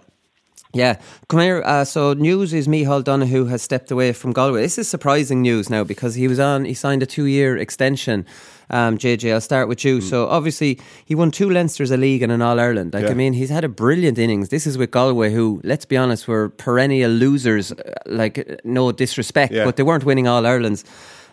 yeah, 0.77 0.93
come 1.27 1.39
here. 1.41 1.61
Uh, 1.65 1.83
so, 1.85 2.13
news 2.13 2.53
is 2.53 2.67
Micheál 2.67 3.03
Donoghue 3.03 3.45
has 3.45 3.61
stepped 3.61 3.91
away 3.91 4.13
from 4.13 4.31
Galway. 4.33 4.61
This 4.61 4.77
is 4.77 4.87
surprising 4.87 5.41
news 5.41 5.69
now 5.69 5.83
because 5.83 6.15
he 6.15 6.27
was 6.27 6.39
on. 6.39 6.65
He 6.65 6.73
signed 6.73 7.01
a 7.03 7.05
two-year 7.05 7.57
extension. 7.57 8.25
Um, 8.69 8.97
JJ, 8.97 9.33
I'll 9.33 9.41
start 9.41 9.67
with 9.69 9.83
you. 9.85 10.01
So, 10.01 10.27
obviously, 10.27 10.79
he 11.05 11.15
won 11.15 11.31
two 11.31 11.47
Leinsters 11.49 11.91
a 11.91 11.97
league 11.97 12.21
and 12.23 12.31
an 12.31 12.41
All 12.41 12.59
Ireland. 12.59 12.93
Like, 12.93 13.03
Yeah. 13.05 13.11
I 13.11 13.13
mean, 13.15 13.33
he's 13.33 13.49
had 13.49 13.63
a 13.63 13.69
brilliant 13.69 14.17
innings. 14.17 14.49
This 14.49 14.67
is 14.67 14.77
with 14.77 14.91
Galway, 14.91 15.31
who, 15.33 15.61
let's 15.63 15.85
be 15.85 15.97
honest, 15.97 16.27
were 16.27 16.49
perennial 16.49 17.11
losers. 17.11 17.71
uh, 17.71 17.75
Like, 18.05 18.35
no 18.63 18.91
disrespect, 18.91 19.53
Yeah. 19.53 19.65
but 19.65 19.75
they 19.77 19.83
weren't 19.83 20.03
winning 20.05 20.27
All 20.27 20.45
Irelands 20.45 20.83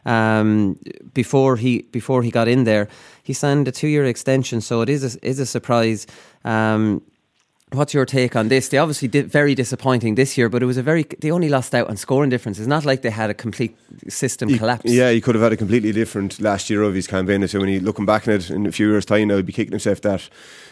um, 0.07 0.77
before 1.13 1.57
he 1.57 1.83
before 1.93 2.23
he 2.23 2.31
got 2.31 2.47
in 2.49 2.65
there. 2.65 2.87
He 3.23 3.33
signed 3.33 3.67
a 3.69 3.73
two 3.73 3.89
year 3.89 4.05
extension, 4.05 4.61
so 4.61 4.83
it 4.83 4.89
is 4.89 5.03
a, 5.17 5.19
is 5.29 5.39
a 5.41 5.47
surprise. 5.47 6.07
Um, 6.45 7.01
What's 7.75 7.93
your 7.93 8.07
take 8.07 8.37
on 8.37 8.49
this? 8.49 8.69
They 8.69 8.79
obviously 8.79 9.09
did 9.09 9.27
very 9.31 9.55
disappointing 9.55 10.15
this 10.15 10.39
year, 10.39 10.49
but 10.49 10.63
it 10.63 10.67
was 10.67 10.77
a 10.77 10.83
very. 10.83 11.05
They 11.21 11.31
only 11.31 11.49
lost 11.49 11.75
out 11.75 11.89
on 11.89 11.97
scoring 11.97 12.31
difference. 12.31 12.59
It's 12.59 12.69
not 12.69 12.85
like 12.85 13.03
they 13.03 13.11
had 13.11 13.31
a 13.31 13.35
complete 13.35 13.77
system 14.09 14.49
He- 14.49 14.59
collapse. 14.59 14.91
Yeah, 14.91 15.11
he 15.11 15.21
could 15.21 15.35
have 15.35 15.43
had 15.43 15.53
a 15.53 15.57
completely 15.57 15.91
different 15.93 16.41
last 16.41 16.71
year 16.71 16.83
of 16.83 16.95
his 16.95 17.07
campaign. 17.07 17.47
So 17.49 17.59
when 17.59 17.69
he 17.69 17.81
looking 17.81 18.07
back 18.07 18.29
at 18.29 18.35
it 18.35 18.51
in 18.51 18.67
a 18.67 18.73
few 18.73 18.91
years' 18.91 19.05
time, 19.05 19.29
now 19.29 19.37
he'd 19.37 19.47
be 19.47 19.53
kicking 19.53 19.73
himself 19.73 20.01
that 20.03 20.29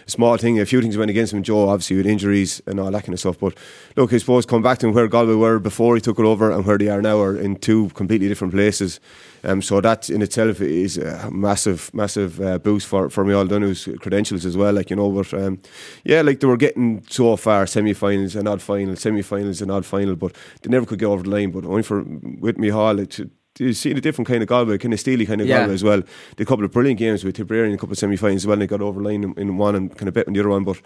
small 0.06 0.36
thing. 0.36 0.60
A 0.60 0.66
few 0.66 0.80
things 0.80 0.96
went 0.96 1.10
against 1.10 1.32
him, 1.32 1.42
Joe, 1.42 1.68
obviously 1.68 1.96
with 1.96 2.06
injuries 2.06 2.62
and 2.66 2.78
all 2.78 2.90
that 2.90 3.02
kind 3.02 3.14
of 3.14 3.20
stuff. 3.20 3.38
But 3.38 3.54
look, 3.96 4.12
I 4.12 4.18
suppose 4.18 4.46
come 4.46 4.62
back 4.62 4.78
to 4.78 4.90
where 4.90 5.08
Galway 5.08 5.34
were 5.34 5.58
before 5.58 5.94
he 5.96 6.00
took 6.00 6.18
it 6.18 6.24
over 6.24 6.50
and 6.50 6.64
where 6.64 6.78
they 6.78 6.88
are 6.88 7.02
now 7.02 7.20
are 7.20 7.36
in 7.36 7.56
two 7.56 7.88
completely 7.90 8.28
different 8.28 8.54
places. 8.54 9.00
Um, 9.44 9.60
so 9.62 9.80
that 9.80 10.08
in 10.08 10.22
itself 10.22 10.60
is 10.60 10.98
a 10.98 11.30
massive, 11.30 11.92
massive 11.92 12.40
uh, 12.40 12.58
boost 12.58 12.86
for 12.86 13.10
for 13.10 13.24
Micheál 13.24 13.48
Donoghue's 13.48 13.88
credentials 14.00 14.46
as 14.46 14.56
well. 14.56 14.72
Like 14.72 14.90
you 14.90 14.96
know, 14.96 15.10
but 15.10 15.32
um, 15.34 15.60
yeah, 16.04 16.22
like 16.22 16.40
they 16.40 16.46
were 16.46 16.56
getting 16.56 17.04
so 17.08 17.36
far 17.36 17.66
semi-finals, 17.66 18.36
an 18.36 18.46
odd 18.46 18.62
final, 18.62 18.96
semi-finals, 18.96 19.60
an 19.62 19.70
odd 19.70 19.84
final, 19.84 20.16
but 20.16 20.34
they 20.62 20.70
never 20.70 20.86
could 20.86 20.98
get 20.98 21.06
over 21.06 21.22
the 21.22 21.30
line. 21.30 21.50
But 21.50 21.64
only 21.64 21.82
for 21.82 22.02
with 22.02 22.56
Micheál, 22.56 23.00
it, 23.00 23.30
you 23.58 23.72
see 23.72 23.90
a 23.90 24.00
different 24.00 24.28
kind 24.28 24.42
of 24.42 24.48
Galway, 24.48 24.78
kind 24.78 24.94
of 24.94 25.00
steely 25.00 25.26
kind 25.26 25.40
of 25.40 25.46
Yeah. 25.46 25.60
Galway 25.60 25.74
as 25.74 25.84
well. 25.84 26.02
They 26.36 26.42
a 26.42 26.46
couple 26.46 26.64
of 26.64 26.70
brilliant 26.70 26.98
games 26.98 27.24
with 27.24 27.36
Tipperary 27.36 27.66
and 27.66 27.74
a 27.74 27.78
couple 27.78 27.92
of 27.92 27.98
semi-finals 27.98 28.42
as 28.42 28.46
well. 28.46 28.54
And 28.54 28.62
they 28.62 28.66
got 28.66 28.80
over 28.80 29.02
the 29.02 29.08
line 29.08 29.24
in, 29.24 29.34
in 29.36 29.56
one 29.58 29.74
and 29.74 29.96
kind 29.96 30.08
of 30.08 30.14
bet 30.14 30.26
on 30.26 30.32
the 30.32 30.40
other 30.40 30.48
one. 30.48 30.64
But 30.64 30.80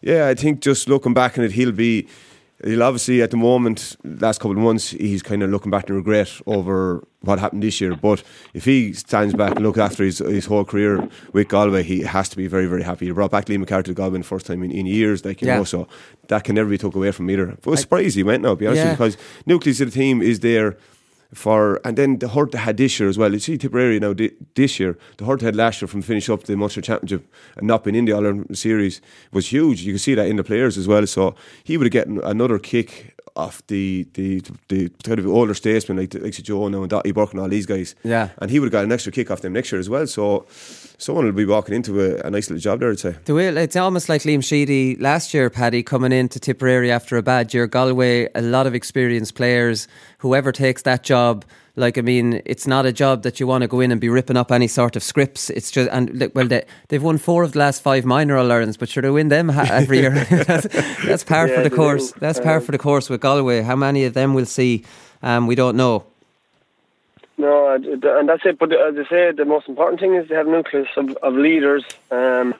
yeah, 0.00 0.28
I 0.28 0.34
think 0.34 0.60
just 0.60 0.88
looking 0.88 1.14
back 1.14 1.38
on 1.38 1.44
it, 1.44 1.52
he'll 1.52 1.72
be. 1.72 2.08
He'll 2.64 2.82
obviously 2.82 3.22
at 3.22 3.30
the 3.30 3.36
moment, 3.36 3.96
last 4.02 4.38
couple 4.40 4.52
of 4.56 4.58
months, 4.58 4.90
he's 4.90 5.22
kind 5.22 5.44
of 5.44 5.50
looking 5.50 5.70
back 5.70 5.88
in 5.88 5.94
regret 5.94 6.28
over 6.46 7.06
what 7.20 7.38
happened 7.38 7.62
this 7.62 7.80
year. 7.80 7.94
But 7.94 8.24
if 8.52 8.64
he 8.64 8.92
stands 8.94 9.32
back 9.32 9.52
and 9.54 9.64
look 9.64 9.78
after 9.78 10.02
his 10.02 10.18
his 10.18 10.46
whole 10.46 10.64
career 10.64 11.08
with 11.32 11.46
Galway, 11.48 11.84
he 11.84 12.00
has 12.02 12.28
to 12.30 12.36
be 12.36 12.48
very 12.48 12.66
very 12.66 12.82
happy. 12.82 13.06
He 13.06 13.12
brought 13.12 13.30
back 13.30 13.44
Liam 13.46 13.60
MacCarthy 13.64 13.84
to 13.90 13.94
Galway 13.94 14.18
the 14.18 14.24
first 14.24 14.46
time 14.46 14.64
in, 14.64 14.72
in 14.72 14.86
years, 14.86 15.24
like 15.24 15.40
you 15.40 15.46
Yeah. 15.48 15.58
know. 15.58 15.64
So 15.64 15.86
that 16.26 16.42
can 16.42 16.56
never 16.56 16.68
be 16.68 16.78
took 16.78 16.96
away 16.96 17.12
from 17.12 17.30
either. 17.30 17.46
But 17.46 17.66
I 17.66 17.70
was 17.70 17.80
surprised 17.80 18.16
he 18.16 18.24
went 18.24 18.42
now, 18.42 18.50
to 18.50 18.56
be 18.56 18.66
honest, 18.66 18.84
Yeah. 18.84 18.90
because 18.90 19.16
nucleus 19.46 19.80
of 19.80 19.92
the 19.92 19.98
team 20.00 20.20
is 20.20 20.40
there 20.40 20.76
for 21.34 21.80
and 21.84 21.96
then 21.98 22.18
the 22.18 22.28
hurt 22.28 22.54
had 22.54 22.76
this 22.76 22.98
year 22.98 23.08
as 23.08 23.18
well. 23.18 23.32
You 23.32 23.38
see 23.38 23.58
Tipperary 23.58 24.00
now 24.00 24.14
thi- 24.14 24.32
this 24.54 24.80
year, 24.80 24.96
the 25.18 25.26
hurt 25.26 25.42
had 25.42 25.54
last 25.54 25.82
year 25.82 25.88
from 25.88 26.02
finish 26.02 26.30
up 26.30 26.44
the 26.44 26.56
Munster 26.56 26.80
Championship 26.80 27.26
and 27.56 27.66
not 27.66 27.84
being 27.84 27.94
in 27.94 28.06
the 28.06 28.12
All 28.12 28.24
Ireland 28.24 28.56
series 28.56 29.00
was 29.32 29.52
huge. 29.52 29.82
You 29.82 29.92
can 29.92 29.98
see 29.98 30.14
that 30.14 30.26
in 30.26 30.36
the 30.36 30.44
players 30.44 30.78
as 30.78 30.88
well. 30.88 31.06
So 31.06 31.34
he 31.64 31.76
would 31.76 31.86
have 31.86 31.92
gotten 31.92 32.22
another 32.24 32.58
kick 32.58 33.14
off 33.38 33.66
the 33.68 34.06
the 34.14 34.42
the 34.68 34.90
kind 35.04 35.18
of 35.18 35.26
older 35.26 35.54
statesmen 35.54 35.96
like 35.96 36.12
like 36.14 36.32
Joe 36.32 36.68
now 36.68 36.82
and 36.82 36.90
Daithí 36.90 37.14
Burke 37.14 37.32
and 37.32 37.40
all 37.40 37.48
these 37.48 37.66
guys. 37.66 37.94
Yeah. 38.02 38.30
And 38.38 38.50
he 38.50 38.58
would 38.58 38.66
have 38.66 38.72
got 38.72 38.84
an 38.84 38.92
extra 38.92 39.12
kick 39.12 39.30
off 39.30 39.40
them 39.40 39.52
next 39.52 39.72
year 39.72 39.78
as 39.78 39.88
well. 39.88 40.06
So 40.06 40.46
someone 40.98 41.24
will 41.24 41.32
be 41.32 41.46
walking 41.46 41.74
into 41.74 42.00
a, 42.00 42.26
a 42.26 42.30
nice 42.30 42.50
little 42.50 42.60
job 42.60 42.80
there, 42.80 42.90
I'd 42.90 42.98
say. 42.98 43.14
The 43.24 43.34
way, 43.34 43.48
it's 43.48 43.76
almost 43.76 44.08
like 44.08 44.22
Liam 44.22 44.44
Sheedy 44.44 44.96
last 44.96 45.32
year, 45.32 45.48
Paddy, 45.48 45.82
coming 45.82 46.12
into 46.12 46.40
Tipperary 46.40 46.90
after 46.90 47.16
a 47.16 47.22
bad 47.22 47.54
year. 47.54 47.66
Galway, 47.66 48.28
a 48.34 48.42
lot 48.42 48.66
of 48.66 48.74
experienced 48.74 49.34
players. 49.34 49.88
Whoever 50.18 50.52
takes 50.52 50.82
that 50.82 51.04
job, 51.04 51.44
like 51.78 51.96
I 51.96 52.02
mean, 52.02 52.42
it's 52.44 52.66
not 52.66 52.84
a 52.86 52.92
job 52.92 53.22
that 53.22 53.38
you 53.40 53.46
want 53.46 53.62
to 53.62 53.68
go 53.68 53.80
in 53.80 53.90
and 53.92 54.00
be 54.00 54.08
ripping 54.08 54.36
up 54.36 54.50
any 54.52 54.68
sort 54.68 54.96
of 54.96 55.02
scripts. 55.02 55.48
It's 55.50 55.70
just 55.70 55.88
and 55.90 56.18
like, 56.20 56.34
well, 56.34 56.46
they, 56.48 56.64
they've 56.88 57.02
won 57.02 57.18
four 57.18 57.44
of 57.44 57.52
the 57.52 57.58
last 57.60 57.82
five 57.82 58.04
minor 58.04 58.36
All 58.36 58.50
Irelands, 58.50 58.76
but 58.76 58.88
sure 58.88 59.02
they 59.02 59.10
win 59.10 59.28
them 59.28 59.48
ha- 59.48 59.68
every 59.70 59.98
year. 60.00 60.10
that's, 60.30 60.66
that's 61.06 61.24
par 61.24 61.48
Yeah, 61.48 61.56
for 61.56 61.62
the 61.68 61.74
course. 61.74 62.12
do. 62.12 62.20
That's 62.20 62.40
par 62.40 62.56
Um, 62.56 62.62
for 62.62 62.72
the 62.72 62.78
course 62.78 63.08
with 63.08 63.20
Galway. 63.20 63.62
How 63.62 63.76
many 63.76 64.04
of 64.04 64.14
them 64.14 64.34
we'll 64.34 64.46
see, 64.46 64.84
um, 65.22 65.46
we 65.46 65.54
don't 65.54 65.76
know. 65.76 66.04
No, 67.40 67.72
and 67.72 68.04
and 68.04 68.28
that's 68.28 68.44
it. 68.44 68.58
But 68.58 68.72
as 68.72 68.96
I 68.98 69.08
say, 69.08 69.30
the 69.32 69.44
most 69.44 69.68
important 69.68 70.00
thing 70.00 70.14
is 70.14 70.28
they 70.28 70.34
have 70.34 70.48
a 70.48 70.50
nucleus 70.50 70.88
of, 70.96 71.10
of 71.22 71.34
leaders. 71.34 71.84
Um, 72.10 72.54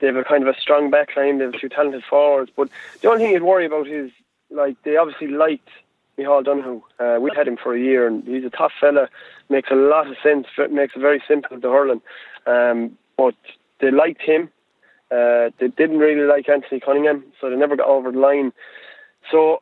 they 0.00 0.06
have 0.06 0.16
a 0.16 0.24
kind 0.24 0.46
of 0.46 0.54
a 0.54 0.60
strong 0.60 0.90
backline. 0.90 1.38
They 1.38 1.44
have 1.44 1.54
two 1.60 1.68
talented 1.70 2.04
forwards. 2.04 2.50
But 2.54 2.68
the 3.00 3.08
only 3.08 3.24
thing 3.24 3.32
you'd 3.32 3.42
worry 3.42 3.64
about 3.66 3.88
is 3.88 4.10
like 4.50 4.76
they 4.82 4.96
obviously 4.96 5.28
liked 5.28 5.68
Micheál 6.18 6.44
Donoghue. 6.44 6.82
Uh, 6.98 7.18
we've 7.20 7.36
had 7.36 7.48
him 7.48 7.56
for 7.62 7.74
a 7.74 7.80
year, 7.80 8.06
and 8.06 8.24
he's 8.24 8.44
a 8.44 8.50
tough 8.50 8.72
fella. 8.80 9.08
Makes 9.48 9.70
a 9.70 9.76
lot 9.76 10.08
of 10.08 10.16
sense. 10.22 10.46
Makes 10.70 10.96
it 10.96 11.00
very 11.00 11.22
simple 11.26 11.60
to 11.60 11.68
hurling. 11.68 12.02
Um, 12.46 12.98
but 13.16 13.34
they 13.80 13.90
liked 13.90 14.22
him. 14.22 14.50
Uh, 15.10 15.50
they 15.58 15.68
didn't 15.68 15.98
really 15.98 16.26
like 16.26 16.48
Anthony 16.48 16.80
Cunningham, 16.80 17.24
so 17.40 17.48
they 17.48 17.56
never 17.56 17.76
got 17.76 17.88
over 17.88 18.12
the 18.12 18.18
line. 18.18 18.52
So, 19.30 19.58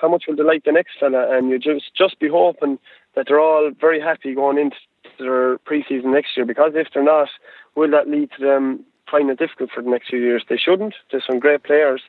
how 0.00 0.08
much 0.08 0.24
will 0.26 0.36
they 0.36 0.42
like 0.42 0.64
the 0.64 0.72
next 0.72 0.98
fella? 0.98 1.36
And 1.36 1.50
you 1.50 1.58
just 1.58 1.94
just 1.96 2.18
be 2.18 2.28
hoping 2.28 2.78
that 3.14 3.26
they're 3.28 3.40
all 3.40 3.70
very 3.80 4.00
happy 4.00 4.34
going 4.34 4.58
into 4.58 4.76
their 5.18 5.58
pre-season 5.58 6.12
next 6.12 6.36
year. 6.36 6.46
Because 6.46 6.72
if 6.74 6.88
they're 6.92 7.04
not, 7.04 7.28
will 7.74 7.90
that 7.90 8.08
lead 8.08 8.30
to 8.36 8.44
them 8.44 8.84
finding 9.10 9.30
it 9.30 9.38
difficult 9.38 9.70
for 9.74 9.82
the 9.82 9.90
next 9.90 10.08
few 10.10 10.18
years? 10.18 10.44
They 10.48 10.56
shouldn't. 10.56 10.94
There's 11.10 11.24
some 11.26 11.38
great 11.38 11.62
players, 11.62 12.02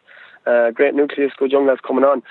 uh, 0.46 0.72
great 0.72 0.94
nucleus, 0.94 1.32
good 1.38 1.52
young 1.52 1.68
lads 1.68 1.82
coming 1.86 2.04
on. 2.04 2.24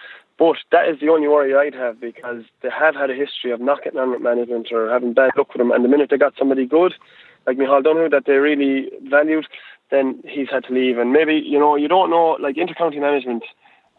But 0.43 0.57
that 0.73 0.89
is 0.89 0.99
the 0.99 1.09
only 1.09 1.29
worry 1.29 1.55
I'd 1.55 1.73
have 1.75 2.01
because 2.01 2.43
they 2.63 2.69
have 2.69 2.97
had 2.97 3.11
a 3.11 3.15
history 3.15 3.53
of 3.53 3.61
not 3.61 3.85
getting 3.85 4.01
on 4.01 4.11
with 4.11 4.23
management 4.23 4.73
or 4.73 4.91
having 4.91 5.13
bad 5.13 5.31
luck 5.37 5.55
with 5.55 5.59
them. 5.59 5.71
And 5.71 5.85
the 5.85 5.89
minute 5.89 6.11
they 6.11 6.19
got 6.19 6.35
somebody 6.37 6.67
good, 6.67 6.95
like 7.47 7.59
Micheál 7.59 7.85
Donoghue, 7.85 8.09
that 8.09 8.25
they 8.27 8.33
really 8.33 8.91
valued, 9.05 9.47
then 9.93 10.21
he's 10.27 10.49
had 10.51 10.65
to 10.65 10.73
leave. 10.75 10.99
And 10.99 11.13
maybe, 11.13 11.35
you 11.35 11.61
know, 11.61 11.77
you 11.77 11.87
don't 11.87 12.11
know, 12.11 12.37
like 12.41 12.57
intercounty 12.57 12.99
management, 13.01 13.45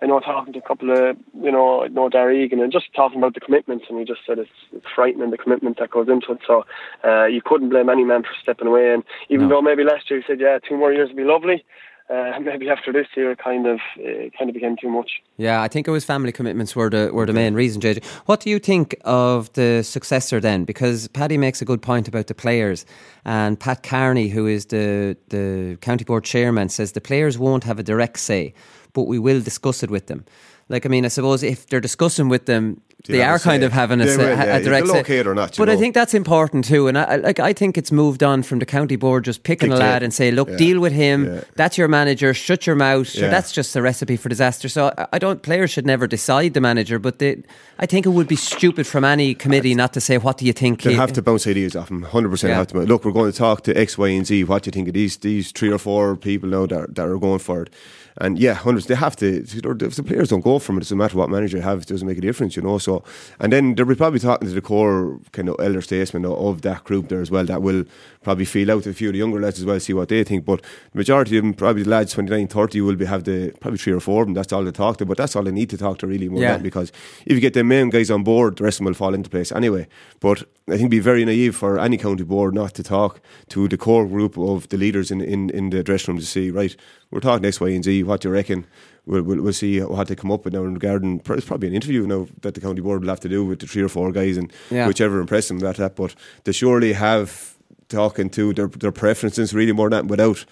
I 0.02 0.06
know 0.06 0.20
talking 0.20 0.52
to 0.52 0.60
a 0.60 0.68
couple 0.68 0.92
of, 0.92 1.16
you 1.42 1.50
know, 1.50 1.86
I 1.86 1.88
know 1.88 2.10
Darragh 2.10 2.36
Egan 2.44 2.60
and 2.60 2.74
just 2.74 2.94
talking 2.94 3.20
about 3.20 3.36
the 3.36 3.40
commitments, 3.40 3.86
and 3.88 3.98
he 3.98 4.04
just 4.04 4.26
said 4.28 4.38
it's, 4.38 4.52
it's 4.74 4.86
frightening 4.94 5.32
the 5.32 5.38
commitment 5.38 5.80
that 5.80 5.92
goes 5.92 6.10
into 6.10 6.34
it. 6.34 6.40
So 6.46 6.66
uh, 7.06 7.24
you 7.24 7.42
couldn't 7.42 7.70
blame 7.70 7.88
any 7.88 8.04
man 8.04 8.24
for 8.24 8.36
stepping 8.42 8.68
away. 8.68 8.94
And 8.94 9.04
even 9.30 9.48
No. 9.48 9.56
though 9.56 9.62
maybe 9.62 9.86
last 9.86 10.10
year 10.12 10.20
he 10.20 10.26
said, 10.28 10.42
yeah, 10.42 10.60
two 10.60 10.76
more 10.76 10.92
years 10.92 11.08
would 11.08 11.16
be 11.16 11.24
lovely, 11.24 11.64
uh, 12.10 12.40
maybe 12.42 12.70
after 12.70 12.92
this 12.92 13.08
year, 13.16 13.32
it 13.32 13.40
kind 13.40 13.68
of 13.68 13.80
it 13.98 14.34
kind 14.38 14.50
of 14.50 14.54
became 14.54 14.76
too 14.76 14.90
much. 14.90 15.22
Yeah, 15.38 15.62
I 15.62 15.68
think 15.68 15.88
it 15.88 15.92
was 15.92 16.06
family 16.06 16.32
commitments 16.32 16.76
were 16.76 16.90
the 16.90 17.12
were 17.14 17.26
the 17.26 17.34
main 17.34 17.54
reason. 17.54 17.82
JJ, 17.82 18.04
what 18.26 18.40
do 18.40 18.50
you 18.50 18.60
think 18.60 18.96
of 19.04 19.52
the 19.54 19.84
successor 19.84 20.40
then? 20.40 20.66
Because 20.66 21.08
Paddy 21.10 21.38
makes 21.38 21.62
a 21.62 21.66
good 21.66 21.82
point 21.82 22.08
about 22.08 22.28
the 22.28 22.36
players, 22.36 22.86
and 23.26 23.60
Pat 23.60 23.84
Kearney, 23.84 24.30
who 24.30 24.48
is 24.48 24.68
the 24.68 25.18
the 25.30 25.78
county 25.82 26.04
board 26.04 26.24
chairman, 26.24 26.70
says 26.70 26.92
the 26.92 27.02
players 27.02 27.38
won't 27.38 27.64
have 27.64 27.80
a 27.80 27.84
direct 27.84 28.20
say, 28.20 28.54
but 28.94 29.04
we 29.04 29.20
will 29.20 29.42
discuss 29.42 29.84
it 29.84 29.90
with 29.90 30.08
them. 30.08 30.26
Like, 30.70 30.86
I 30.86 30.90
mean, 30.90 31.06
I 31.06 31.10
suppose 31.10 31.44
if 31.44 31.68
they're 31.68 31.82
discussing 31.82 32.30
with 32.30 32.46
them, 32.46 32.82
They 33.06 33.18
they 33.18 33.24
are 33.24 33.38
kind 33.38 33.64
of 33.64 33.74
having 33.74 34.00
a, 34.00 34.06
They 34.06 34.12
say, 34.16 34.18
will, 34.18 34.30
yeah. 34.30 34.56
a 34.56 34.64
direct 34.64 34.88
say. 34.88 35.20
or 35.26 35.36
not, 35.36 35.58
but 35.58 35.68
I 35.68 35.76
think 35.76 35.94
that's 35.94 36.14
important 36.14 36.64
too. 36.64 36.88
And 36.88 36.98
I, 36.98 37.18
like, 37.18 37.38
I 37.38 37.52
think 37.52 37.78
it's 37.78 37.92
moved 37.92 38.24
on 38.24 38.44
from 38.44 38.60
the 38.60 38.66
county 38.66 38.96
board 38.96 39.26
just 39.26 39.44
picking 39.44 39.72
a 39.74 39.76
Dictate. 39.76 39.90
lad 39.90 40.04
and 40.04 40.14
say, 40.14 40.32
look, 40.32 40.48
Yeah. 40.50 40.56
deal 40.56 40.80
with 40.80 40.94
him. 40.94 41.42
That's 41.56 41.78
your 41.78 41.90
manager. 41.90 42.34
Shut 42.34 42.66
your 42.66 42.78
mouth. 42.78 43.10
Sure, 43.10 43.30
that's 43.30 43.52
just 43.52 43.76
a 43.76 43.82
recipe 43.82 44.16
for 44.16 44.30
disaster. 44.30 44.70
So 44.70 44.94
I- 45.12 45.20
don't. 45.20 45.42
Players 45.42 45.72
should 45.72 45.86
never 45.86 46.08
decide 46.08 46.54
the 46.54 46.62
manager, 46.62 46.98
but 46.98 47.20
they, 47.20 47.44
I 47.78 47.86
think 47.86 48.06
it 48.06 48.10
would 48.10 48.28
be 48.30 48.38
stupid 48.38 48.88
from 48.88 49.04
any 49.04 49.36
committee 49.36 49.76
not 49.76 49.92
to 49.94 50.00
say, 50.02 50.18
what 50.18 50.38
do 50.38 50.46
you 50.46 50.54
think? 50.54 50.84
They'll 50.84 50.96
have 50.96 51.12
to 51.14 51.22
bounce 51.22 51.46
ideas 51.46 51.76
off 51.76 51.90
him. 51.92 52.04
Hundred 52.04 52.30
percent 52.30 52.54
have 52.54 52.68
to. 52.68 52.78
Look, 52.80 53.04
we're 53.04 53.12
going 53.12 53.32
to 53.34 53.38
talk 53.38 53.64
to 53.64 53.74
X, 53.78 53.98
Y, 53.98 54.08
and 54.10 54.26
Z. 54.26 54.46
What 54.46 54.64
do 54.64 54.70
you 54.70 54.72
think 54.72 54.88
of 54.88 54.94
these 54.94 55.18
these 55.18 55.52
three 55.52 55.72
or 55.72 55.78
four 55.78 56.16
people 56.16 56.48
now 56.50 56.66
that, 56.68 56.96
that 56.96 57.06
are 57.08 57.18
going 57.18 57.40
for 57.40 57.64
it? 57.64 57.70
And 58.18 58.38
yeah, 58.38 58.54
hundreds. 58.54 58.86
They 58.88 58.96
have 58.96 59.16
to. 59.18 59.42
If 59.44 59.96
the 59.96 60.04
players 60.04 60.30
don't 60.30 60.42
go 60.42 60.60
from 60.60 60.76
it, 60.78 60.80
it 60.80 60.84
doesn't 60.84 60.98
matter 60.98 61.18
what 61.18 61.30
manager 61.30 61.58
you 61.58 61.64
have. 61.64 61.82
It 61.82 61.88
doesn't 61.88 62.08
make 62.08 62.18
a 62.18 62.22
difference, 62.22 62.56
you 62.56 62.62
know. 62.62 62.78
So, 62.78 63.04
and 63.40 63.52
then 63.52 63.76
they'll 63.76 63.86
be 63.88 63.96
probably 63.96 64.20
talking 64.20 64.48
to 64.48 64.54
the 64.54 64.62
core 64.62 65.20
kind 65.32 65.50
of 65.50 65.56
elder 65.60 65.82
statesmen 65.82 66.26
of- 66.26 66.34
of 66.38 66.62
that 66.62 66.84
group 66.84 67.10
there 67.10 67.22
as 67.22 67.32
well. 67.32 67.46
That 67.46 67.62
will 67.64 67.86
probably 68.24 68.46
feel 68.46 68.72
out 68.72 68.86
a 68.88 68.94
few 68.94 69.10
of 69.10 69.14
the 69.14 69.20
younger 69.20 69.40
lads 69.40 69.60
as 69.60 69.66
well, 69.66 69.80
see 69.80 69.94
what 69.94 70.10
they 70.10 70.24
think. 70.24 70.46
But 70.46 70.62
the 70.62 70.98
majority 70.98 71.38
of 71.38 71.44
them, 71.44 71.54
probably 71.54 71.84
the 71.84 71.90
lads 71.90 72.14
29, 72.14 72.48
30, 72.48 72.82
will 72.82 72.96
be 72.96 73.06
have 73.06 73.24
the 73.26 73.54
probably 73.60 73.78
three 73.78 73.94
or 73.94 74.00
four 74.00 74.22
of 74.24 74.28
them. 74.28 74.34
That's 74.34 74.52
all 74.54 74.64
they 74.64 74.72
talk 74.72 74.98
to. 74.98 75.06
But 75.06 75.18
that's 75.18 75.36
all 75.36 75.44
they 75.44 75.52
need 75.52 75.70
to 75.72 75.78
talk 75.78 76.00
to 76.00 76.08
really 76.08 76.30
more 76.30 76.42
Yeah. 76.42 76.54
than 76.54 76.64
because 76.64 76.92
if 77.26 77.34
you 77.34 77.40
get 77.40 77.54
the 77.54 77.64
main 77.64 77.90
guys 77.90 78.10
on 78.10 78.24
board, 78.24 78.58
the 78.58 78.64
rest 78.64 78.76
of 78.76 78.80
them 78.80 78.86
will 78.86 78.94
fall 78.94 79.14
into 79.14 79.30
place 79.30 79.52
anyway. 79.52 79.88
But 80.20 80.44
I 80.68 80.72
think 80.72 80.82
it'd 80.82 80.92
be 80.92 81.00
very 81.00 81.26
naive 81.26 81.56
for 81.56 81.78
any 81.80 81.98
county 81.98 82.24
board 82.24 82.54
not 82.56 82.74
to 82.76 82.84
talk 82.84 83.20
to 83.50 83.68
the 83.68 83.78
core 83.78 84.08
group 84.08 84.38
of 84.38 84.70
the 84.70 84.78
leaders 84.78 85.12
in, 85.12 85.20
in, 85.22 85.50
in 85.50 85.70
the 85.72 85.84
dressing 85.84 86.14
room 86.14 86.20
to 86.20 86.26
see, 86.26 86.50
right, 86.52 86.76
we're 87.12 87.20
talking 87.20 87.46
X, 87.46 87.60
Y, 87.60 87.70
and 87.70 87.84
Z, 87.84 88.04
what 88.04 88.22
do 88.22 88.30
you 88.30 88.34
reckon? 88.34 88.66
We'll, 89.06 89.24
we'll, 89.24 89.42
we'll 89.42 89.52
see 89.54 89.82
what 89.82 90.08
they 90.08 90.16
come 90.16 90.32
up 90.32 90.46
with 90.46 90.54
now 90.54 90.64
in 90.64 90.76
regarding, 90.76 91.22
it's 91.28 91.46
probably 91.46 91.68
an 91.68 91.74
interview 91.74 92.08
now 92.08 92.26
that 92.42 92.54
the 92.54 92.62
county 92.62 92.80
board 92.80 93.02
will 93.02 93.10
have 93.10 93.20
to 93.20 93.28
do 93.30 93.44
with 93.44 93.60
the 93.60 93.68
three 93.68 93.82
or 93.82 93.90
four 93.90 94.14
guys 94.14 94.38
and 94.38 94.50
Yeah. 94.72 94.88
whichever 94.88 95.20
impress 95.20 95.50
them 95.50 95.58
about 95.58 95.76
that. 95.76 95.98
But 95.98 96.16
they 96.46 96.54
surely 96.54 96.94
have 96.94 97.53
talking 97.94 98.30
to 98.32 98.54
their, 98.54 98.68
their 98.68 98.92
preferences 98.92 99.54
really 99.54 99.72
more 99.74 99.90
than 99.90 100.08
that 100.08 100.12
without 100.12 100.46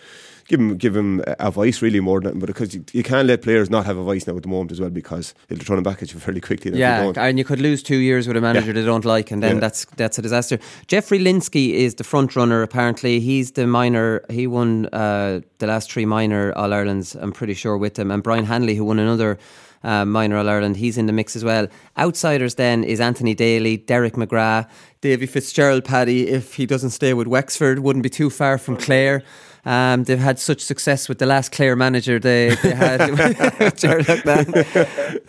give 0.47 0.59
them 0.59 0.75
give 0.77 0.93
them 0.93 1.21
a 1.39 1.51
voice 1.51 1.81
really 1.81 1.99
more 1.99 2.19
than 2.19 2.33
that. 2.33 2.39
But 2.39 2.47
because 2.47 2.73
you, 2.75 2.83
you 2.93 3.03
can't 3.03 3.27
let 3.27 3.41
players 3.41 3.69
not 3.69 3.85
have 3.85 3.97
a 3.97 4.03
voice 4.03 4.27
now 4.27 4.35
at 4.35 4.43
the 4.43 4.49
moment 4.49 4.71
as 4.71 4.79
well 4.81 4.89
because 4.89 5.33
it'll 5.49 5.63
turn 5.63 5.77
them 5.77 5.83
back 5.83 6.01
at 6.03 6.11
you 6.13 6.19
fairly 6.25 6.41
quickly. 6.41 6.71
Yeah, 6.77 7.03
don't. 7.03 7.17
and 7.17 7.37
you 7.37 7.45
could 7.45 7.61
lose 7.61 7.81
two 7.83 7.97
years 7.97 8.27
with 8.27 8.35
a 8.37 8.41
manager 8.41 8.67
Yeah. 8.67 8.73
they 8.81 8.85
don't 8.85 9.05
like, 9.05 9.31
and 9.31 9.41
then 9.43 9.55
Yeah. 9.55 9.59
that's 9.61 9.85
that's 9.97 10.17
a 10.19 10.21
disaster. 10.21 10.57
Jeffrey 10.87 11.19
Lynskey 11.19 11.73
is 11.73 11.95
the 11.95 12.03
front 12.03 12.35
runner. 12.35 12.61
Apparently, 12.63 13.19
he's 13.19 13.51
the 13.51 13.65
minor. 13.67 14.21
He 14.29 14.47
won 14.47 14.87
uh, 14.93 15.41
the 15.59 15.67
last 15.67 15.91
three 15.91 16.05
minor 16.05 16.51
All 16.55 16.73
Irelands. 16.73 17.15
I'm 17.15 17.31
pretty 17.31 17.53
sure 17.53 17.77
with 17.77 17.93
them, 17.95 18.11
and 18.11 18.21
Brian 18.23 18.45
Hanley, 18.45 18.75
who 18.75 18.85
won 18.85 18.99
another. 18.99 19.37
Uh, 19.83 20.05
minor 20.05 20.37
All 20.37 20.47
Ireland, 20.47 20.77
he's 20.77 20.97
in 20.97 21.07
the 21.07 21.13
mix 21.13 21.35
as 21.35 21.43
well. 21.43 21.67
Outsiders 21.97 22.55
then 22.55 22.83
is 22.83 22.99
Anthony 22.99 23.33
Daly, 23.33 23.77
Derek 23.77 24.13
McGrath, 24.13 24.69
Davy 25.01 25.25
Fitzgerald, 25.25 25.83
Paddy. 25.85 26.27
If 26.29 26.53
he 26.53 26.65
doesn't 26.67 26.91
stay 26.91 27.13
with 27.15 27.27
Wexford, 27.27 27.79
wouldn't 27.79 28.03
be 28.03 28.09
too 28.09 28.29
far 28.29 28.57
from 28.59 28.77
Clare. 28.77 29.23
Um, 29.65 30.03
they've 30.05 30.17
had 30.19 30.39
such 30.39 30.61
success 30.61 31.07
with 31.09 31.19
the 31.19 31.25
last 31.27 31.51
Clare 31.51 31.75
manager 31.75 32.19
they, 32.19 32.55
they 32.63 32.73
had, 32.75 32.99
Gerald. 33.77 34.07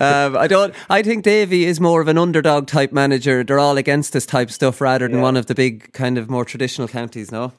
Um, 0.01 0.37
I 0.37 0.47
don't. 0.49 0.75
I 0.89 1.03
think 1.03 1.23
Davy 1.25 1.65
is 1.67 1.81
more 1.81 2.01
of 2.01 2.09
an 2.09 2.19
underdog 2.19 2.67
type 2.67 2.93
manager. 2.93 3.45
They're 3.45 3.59
all 3.59 3.77
against 3.77 4.13
this 4.13 4.27
type 4.27 4.51
stuff 4.51 4.81
rather 4.81 5.07
than 5.07 5.17
Yeah. 5.19 5.23
one 5.23 5.37
of 5.37 5.47
the 5.47 5.55
big 5.55 5.93
kind 5.93 6.19
of 6.19 6.31
more 6.31 6.45
traditional 6.45 6.89
counties. 6.89 7.31
No. 7.33 7.53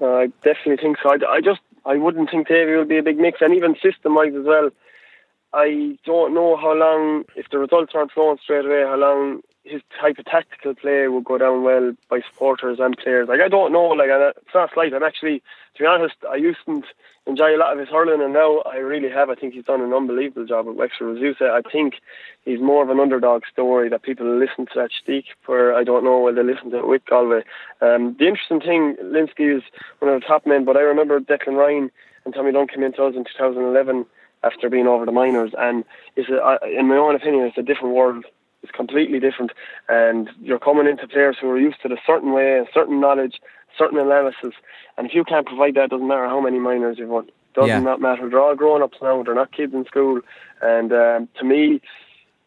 Uh, 0.00 0.06
I 0.06 0.26
definitely 0.42 0.76
think 0.78 0.96
so. 1.02 1.10
I, 1.10 1.36
I 1.36 1.40
just 1.40 1.60
I 1.86 1.96
wouldn't 1.96 2.30
think 2.30 2.48
Davy 2.48 2.76
will 2.76 2.84
be 2.84 2.98
a 2.98 3.02
big 3.02 3.18
mix, 3.18 3.40
and 3.40 3.54
even 3.54 3.74
system 3.82 4.14
wise 4.14 4.34
as 4.34 4.44
well. 4.44 4.70
I 5.54 5.98
don't 6.04 6.34
know 6.34 6.56
how 6.56 6.74
long, 6.74 7.24
if 7.36 7.48
the 7.50 7.58
results 7.58 7.92
aren't 7.94 8.12
flowing 8.12 8.38
straight 8.42 8.64
away, 8.64 8.82
how 8.82 8.96
long 8.96 9.42
his 9.64 9.82
type 10.00 10.18
of 10.18 10.24
tactical 10.24 10.74
play 10.74 11.06
will 11.08 11.20
go 11.20 11.38
down 11.38 11.62
well 11.62 11.92
by 12.10 12.20
supporters 12.30 12.78
and 12.80 12.96
players. 12.96 13.28
Like 13.28 13.40
I 13.40 13.48
don't 13.48 13.72
know. 13.72 13.86
Like 13.88 14.08
it's 14.10 14.54
not 14.54 14.70
slight. 14.74 14.92
I'm 14.92 15.02
actually, 15.02 15.42
to 15.76 15.82
be 15.82 15.86
honest, 15.86 16.16
I 16.28 16.36
used 16.36 16.58
to 16.66 16.82
enjoy 17.26 17.54
a 17.54 17.58
lot 17.58 17.72
of 17.72 17.78
his 17.78 17.88
hurling, 17.88 18.20
and 18.20 18.32
now 18.32 18.58
I 18.60 18.78
really 18.78 19.08
have. 19.08 19.30
I 19.30 19.36
think 19.36 19.54
he's 19.54 19.64
done 19.64 19.80
an 19.80 19.92
unbelievable 19.92 20.46
job 20.46 20.66
at 20.66 20.74
Wexford. 20.74 21.22
As 21.22 21.36
I 21.40 21.62
think 21.70 21.94
he's 22.44 22.60
more 22.60 22.82
of 22.82 22.90
an 22.90 22.98
underdog 22.98 23.42
story 23.52 23.88
that 23.88 24.02
people 24.02 24.26
listen 24.26 24.66
to 24.66 24.72
that 24.76 24.90
shtick. 24.90 25.26
For 25.42 25.74
I 25.74 25.84
don't 25.84 26.04
know 26.04 26.18
whether 26.18 26.42
they 26.42 26.52
listen 26.52 26.70
to 26.72 26.78
it 26.78 26.88
with 26.88 27.04
Galway. 27.06 27.42
Um, 27.80 28.16
the 28.18 28.26
interesting 28.26 28.60
thing, 28.60 28.96
Lynskey 29.00 29.58
is 29.58 29.62
one 30.00 30.12
of 30.12 30.20
the 30.20 30.26
top 30.26 30.44
men, 30.44 30.64
but 30.64 30.76
I 30.76 30.80
remember 30.80 31.20
Declan 31.20 31.56
Ryan 31.56 31.90
and 32.24 32.34
Tommy 32.34 32.52
Dunne 32.52 32.68
came 32.68 32.82
into 32.82 33.04
us 33.04 33.14
in 33.14 33.24
2011 33.24 34.06
after 34.44 34.68
being 34.68 34.86
over 34.86 35.04
the 35.06 35.12
minors, 35.12 35.52
and 35.58 35.84
it's 36.16 36.28
a, 36.28 36.58
in 36.78 36.88
my 36.88 36.96
own 36.96 37.14
opinion, 37.14 37.46
it's 37.46 37.58
a 37.58 37.62
different 37.62 37.94
world. 37.94 38.24
It's 38.62 38.72
completely 38.72 39.18
different, 39.18 39.50
and 39.88 40.30
you're 40.40 40.60
coming 40.60 40.86
into 40.86 41.08
players 41.08 41.36
who 41.40 41.50
are 41.50 41.58
used 41.58 41.82
to 41.82 41.92
a 41.92 41.96
certain 42.06 42.32
way, 42.32 42.58
a 42.60 42.66
certain 42.72 43.00
knowledge, 43.00 43.40
certain 43.76 43.98
analysis, 43.98 44.54
and 44.96 45.06
if 45.06 45.14
you 45.14 45.24
can't 45.24 45.46
provide 45.46 45.74
that, 45.74 45.90
doesn't 45.90 46.06
matter 46.06 46.26
how 46.28 46.40
many 46.40 46.60
minors 46.60 46.96
you've 46.98 47.08
won. 47.08 47.28
Doesn't 47.54 47.68
Yeah. 47.68 47.80
not 47.80 48.00
matter. 48.00 48.28
They're 48.28 48.40
all 48.40 48.54
grown 48.54 48.82
ups 48.82 48.98
now. 49.02 49.22
They're 49.22 49.34
not 49.34 49.50
kids 49.52 49.74
in 49.74 49.84
school, 49.86 50.20
and 50.60 50.92
um, 50.92 51.28
to 51.38 51.44
me, 51.44 51.80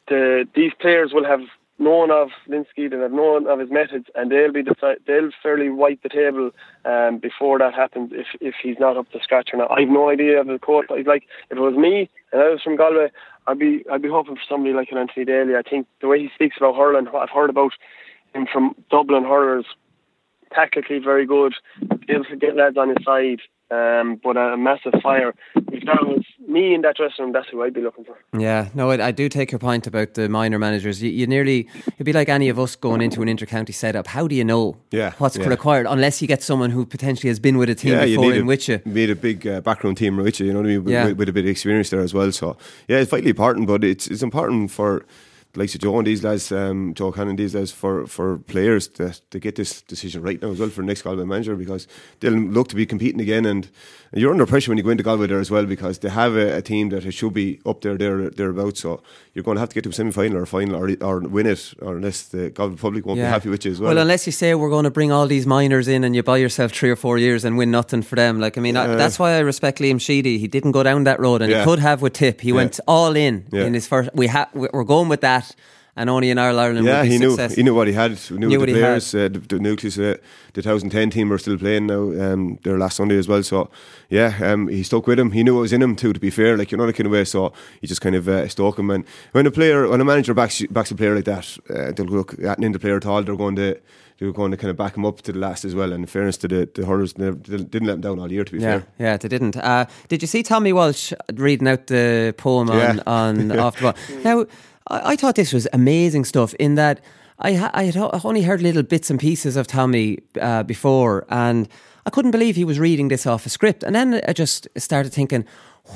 the 0.08 0.48
these 0.56 0.72
players 0.80 1.12
will 1.14 1.26
have 1.26 1.42
known 1.78 2.12
of 2.12 2.30
Lynskey, 2.48 2.90
they'll 2.90 3.02
have 3.02 3.12
known 3.12 3.48
of 3.48 3.60
his 3.60 3.70
methods, 3.70 4.08
and 4.16 4.32
they'll 4.32 4.52
be 4.52 4.64
deci- 4.64 5.04
they'll 5.06 5.32
fairly 5.44 5.70
wipe 5.70 6.02
the 6.04 6.10
table 6.10 6.52
um, 6.86 7.18
before 7.18 7.60
that 7.60 7.74
happens. 7.74 8.12
If 8.14 8.28
if 8.40 8.56
he's 8.62 8.78
not 8.80 8.98
up 8.98 9.12
to 9.12 9.20
scratch 9.22 9.50
or 9.54 9.58
not, 9.58 9.72
I've 9.72 9.90
no 9.90 10.10
idea 10.10 10.40
of 10.40 10.48
the 10.48 10.60
coach. 10.60 10.86
Like 10.90 11.24
if 11.50 11.58
it 11.58 11.60
was 11.60 11.76
me 11.76 12.10
and 12.32 12.42
I 12.42 12.50
was 12.50 12.62
from 12.62 12.78
Galway, 12.78 13.10
I'd 13.48 13.60
be 13.60 13.84
I'd 13.92 14.02
be 14.02 14.10
hoping 14.10 14.36
for 14.36 14.42
somebody 14.48 14.74
like 14.74 14.92
an 14.92 14.98
Anthony 14.98 15.26
Daly. 15.26 15.56
I 15.56 15.62
think 15.62 15.88
the 16.02 16.08
way 16.08 16.20
he 16.20 16.30
speaks 16.34 16.58
about 16.58 16.76
hurling, 16.76 17.06
what 17.06 17.24
I've 17.24 17.36
heard 17.36 17.50
about 17.50 17.74
him 18.34 18.48
from 18.52 18.76
Dublin 18.90 19.24
hurlers, 19.24 19.66
tactically 20.54 21.00
very 21.00 21.26
good, 21.26 21.54
able 22.10 22.26
to 22.26 22.36
get 22.36 22.56
lads 22.56 22.78
on 22.78 22.90
his 22.90 23.04
side. 23.04 23.42
Um, 23.72 24.22
but 24.24 24.38
a 24.38 24.56
massive 24.58 24.94
fire. 25.02 25.34
If 25.56 25.86
that 25.86 26.06
was 26.06 26.24
me 26.48 26.76
in 26.76 26.82
that 26.82 26.96
dressing 26.98 27.26
room, 27.26 27.34
that's 27.34 27.48
who 27.50 27.64
I'd 27.64 27.74
be 27.74 27.82
looking 27.82 28.06
for. 28.06 28.16
Yeah, 28.38 28.70
no, 28.76 28.92
I, 28.92 29.08
I 29.08 29.12
do 29.12 29.28
take 29.28 29.52
your 29.52 29.58
point 29.58 29.88
about 29.88 30.14
the 30.14 30.30
minor 30.30 30.60
managers. 30.60 31.02
You, 31.02 31.10
you 31.10 31.26
nearly, 31.26 31.68
it'd 31.96 32.06
be 32.06 32.14
like 32.14 32.30
any 32.30 32.48
of 32.50 32.60
us 32.60 32.76
going 32.76 33.02
into 33.02 33.24
an 33.24 33.28
inter-county 33.28 33.74
setup. 33.74 34.06
How 34.06 34.28
do 34.28 34.36
you 34.36 34.44
know 34.44 34.78
Yeah, 34.92 35.14
what's 35.18 35.36
yeah. 35.36 35.48
required 35.48 35.88
unless 35.90 36.22
you 36.22 36.28
get 36.28 36.44
someone 36.44 36.70
who 36.70 36.86
potentially 36.86 37.28
has 37.30 37.40
been 37.40 37.58
with 37.58 37.70
a 37.72 37.76
team 37.76 37.98
before 38.00 38.26
need 38.26 38.36
in 38.38 38.44
a, 38.44 38.46
with 38.46 38.70
you? 38.70 38.82
need 38.86 39.10
a 39.10 39.16
big 39.16 39.48
uh, 39.48 39.62
background 39.62 39.98
team 39.98 40.18
with 40.18 40.40
you, 40.40 40.46
you 40.46 40.54
know 40.54 40.60
what 40.60 40.66
I 40.68 40.70
mean? 40.70 40.84
With, 40.84 40.94
Yeah. 40.94 41.06
with, 41.08 41.18
with 41.18 41.30
a 41.30 41.34
bit 41.34 41.46
of 41.46 41.50
experience 41.50 41.90
there 41.90 42.02
as 42.02 42.14
well. 42.14 42.32
So, 42.32 42.58
yeah, 42.88 42.98
it's 43.00 43.10
vitally 43.10 43.32
important, 43.32 43.66
but 43.66 43.84
it's 43.84 44.06
it's 44.06 44.22
important 44.22 44.70
for 44.70 45.00
the 45.00 45.04
likes 45.58 45.76
of 45.76 45.82
Joe 45.82 45.98
and 45.98 46.08
these 46.08 46.24
lads, 46.24 46.52
um, 46.52 46.94
Joe 46.94 47.12
Canning, 47.12 47.36
these 47.36 47.56
lads, 47.56 47.72
for, 47.72 48.06
for 48.08 48.38
players 48.40 48.88
to, 48.90 49.16
to 49.32 49.40
get 49.40 49.56
this 49.56 49.82
decision 49.82 50.22
right 50.22 50.42
now 50.42 50.52
as 50.52 50.60
well 50.60 50.70
for 50.70 50.82
the 50.82 50.88
next 50.88 51.02
Galway 51.04 51.24
manager 51.26 51.56
because 51.56 51.88
they'll 52.20 52.34
look 52.34 52.68
to 52.70 52.76
be 52.76 52.86
competing 52.86 53.22
again. 53.22 53.46
And, 53.46 53.70
and 54.12 54.22
you're 54.22 54.32
under 54.32 54.46
pressure 54.46 54.72
when 54.72 54.78
you 54.78 54.84
go 54.84 54.90
into 54.90 55.04
Galway 55.04 55.28
there 55.28 55.40
as 55.40 55.52
well 55.52 55.66
because 55.66 56.00
they 56.00 56.10
have 56.10 56.36
a, 56.36 56.58
a 56.58 56.62
team 56.62 56.90
that 56.90 57.10
should 57.14 57.34
be 57.34 57.60
up 57.66 57.82
there, 57.82 57.98
there, 57.98 58.30
thereabouts. 58.30 58.82
So, 58.82 59.02
you're 59.34 59.44
going 59.44 59.56
to 59.56 59.60
have 59.60 59.70
to 59.70 59.76
get 59.76 59.84
to 59.84 59.90
a 59.90 59.94
semi 59.94 60.12
final 60.12 60.38
or 60.38 60.44
a 60.44 60.48
final 60.48 60.76
or, 60.78 60.90
or 61.04 61.20
win 61.20 61.46
it, 61.46 61.74
or 61.82 61.98
unless 61.98 62.24
the 62.24 62.50
Galway 62.52 62.78
public 62.78 63.06
won't 63.06 63.18
be 63.18 63.24
happy 63.24 63.50
with 63.50 63.66
you 63.66 63.72
as 63.72 63.80
well. 63.82 63.90
Well, 63.94 64.02
unless 64.02 64.26
you 64.26 64.32
say 64.32 64.56
we're 64.56 64.70
going 64.70 64.86
to 64.86 64.92
bring 64.92 65.12
all 65.12 65.28
these 65.28 65.46
minors 65.46 65.90
in 65.90 66.06
and 66.06 66.16
you 66.16 66.24
buy 66.24 66.38
yourself 66.38 66.72
three 66.72 66.90
or 66.90 66.96
four 66.96 67.18
years 67.18 67.44
and 67.44 67.58
win 67.58 67.70
nothing 67.70 68.02
for 68.02 68.16
them. 68.16 68.40
Like, 68.40 68.58
I 68.58 68.62
mean, 68.62 68.78
I, 68.78 68.88
that's 68.96 69.20
why 69.20 69.34
I 69.34 69.40
respect 69.40 69.80
Liam 69.80 70.00
Sheedy. 70.00 70.38
He 70.38 70.48
didn't 70.48 70.72
go 70.72 70.84
down 70.84 71.04
that 71.04 71.20
road 71.20 71.42
and 71.42 71.52
Yeah. 71.52 71.60
he 71.60 71.66
could 71.66 71.80
have 71.80 72.02
with 72.02 72.14
Tip. 72.14 72.40
He 72.42 72.50
Yeah. 72.50 72.56
went 72.56 72.80
all 72.88 73.16
in 73.18 73.46
Yeah. 73.52 73.66
in 73.66 73.74
his 73.74 73.88
first. 73.88 74.10
We 74.14 74.28
ha- 74.28 74.50
we're 74.54 74.84
going 74.86 75.10
with 75.10 75.20
that. 75.22 75.45
And 75.98 76.10
only 76.10 76.30
in 76.30 76.38
Ireland 76.38 76.86
Yeah, 76.86 77.06
he 77.06 77.18
knew 77.18 77.30
success. 77.32 77.56
he 77.56 77.64
knew 77.64 77.74
what 77.74 77.88
he 77.88 77.94
had. 77.94 78.12
He 78.18 78.34
knew, 78.36 78.48
Knew 78.50 78.50
the 78.50 78.58
what 78.60 78.68
he 78.70 78.76
had. 78.76 78.82
players. 78.82 79.16
Uh, 79.16 79.30
the, 79.32 79.40
the 79.40 79.60
nucleus, 79.60 79.98
uh, 79.98 80.18
the 80.54 80.62
2010 80.62 81.10
team 81.10 81.32
are 81.32 81.38
still 81.38 81.58
playing 81.58 81.88
now. 81.88 82.12
Um, 82.34 82.60
their 82.64 82.78
last 82.78 82.98
Sunday 82.98 83.18
as 83.18 83.30
well. 83.30 83.42
So 83.44 83.70
yeah, 84.10 84.34
um, 84.44 84.68
he 84.68 84.84
stuck 84.84 85.08
with 85.08 85.18
him. 85.18 85.32
He 85.32 85.42
knew 85.42 85.54
what 85.56 85.62
was 85.62 85.72
in 85.72 85.82
him 85.82 85.96
too. 85.96 86.12
To 86.12 86.20
be 86.20 86.30
fair, 86.30 86.58
like 86.58 86.70
you 86.74 86.78
know 86.78 86.86
the 86.86 86.92
kind 86.92 87.08
of 87.08 87.14
way. 87.14 87.24
So 87.24 87.54
he 87.80 87.88
just 87.88 88.02
kind 88.02 88.16
of 88.16 88.28
uh, 88.28 88.46
stuck 88.50 88.78
him. 88.78 88.90
And 88.92 89.06
when 89.32 89.48
a 89.48 89.52
player, 89.52 89.88
when 89.88 90.02
a 90.02 90.06
manager 90.06 90.34
backs 90.34 90.62
backs 90.70 90.92
a 90.92 90.96
player 90.96 91.16
like 91.16 91.26
that, 91.26 91.58
uh, 91.70 91.94
they'll 91.94 92.06
look 92.08 92.34
at 92.44 92.60
the 92.60 92.80
player 92.80 92.98
at 92.98 93.06
all. 93.06 93.24
They're 93.24 93.38
going 93.38 93.56
to. 93.56 93.80
They're 94.18 94.32
going 94.32 94.52
to 94.52 94.56
kind 94.58 94.72
of 94.72 94.78
back 94.78 94.96
him 94.96 95.06
up 95.06 95.22
to 95.24 95.34
the 95.34 95.40
last 95.40 95.66
as 95.66 95.76
well. 95.76 95.92
And 95.92 96.04
in 96.04 96.08
fairness 96.08 96.38
to 96.38 96.48
the, 96.48 96.70
the 96.74 96.86
hurlers, 96.86 97.12
they 97.14 97.32
they 97.32 97.58
didn't 97.58 97.88
let 97.88 97.96
him 97.96 98.02
down 98.02 98.20
all 98.20 98.32
year. 98.32 98.46
To 98.46 98.52
be 98.54 98.60
Yeah, 98.60 98.80
fair, 98.80 98.88
yeah, 98.98 99.18
they 99.18 99.28
didn't. 99.28 99.58
Uh, 99.58 99.86
did 100.08 100.22
you 100.22 100.28
see 100.28 100.42
Tommy 100.42 100.72
Walsh 100.72 101.12
reading 101.34 101.68
out 101.68 101.88
the 101.88 102.34
poem 102.38 102.70
on, 102.70 102.78
Yeah. 102.78 103.04
on 103.06 103.52
off 103.60 103.76
the 103.76 103.82
ball? 103.82 103.96
Now, 104.24 104.46
I, 104.88 105.14
I 105.14 105.16
thought 105.16 105.36
this 105.36 105.54
was 105.54 105.68
amazing 105.74 106.26
stuff. 106.26 106.54
In 106.56 106.76
that, 106.76 107.02
I 107.40 107.54
ha- 107.54 107.72
I 107.74 107.84
had 107.84 107.98
only 107.98 108.44
heard 108.44 108.62
little 108.62 108.84
bits 108.84 109.10
and 109.10 109.20
pieces 109.20 109.56
of 109.56 109.68
Tommy 109.68 110.20
uh, 110.40 110.64
before, 110.64 111.26
and 111.30 111.68
I 112.06 112.10
couldn't 112.10 112.32
believe 112.32 112.56
he 112.56 112.66
was 112.66 112.80
reading 112.80 113.10
this 113.10 113.26
off 113.26 113.46
a 113.46 113.50
script. 113.50 113.84
And 113.84 113.96
then 113.96 114.22
I 114.28 114.34
just 114.34 114.68
started 114.78 115.12
thinking, 115.12 115.46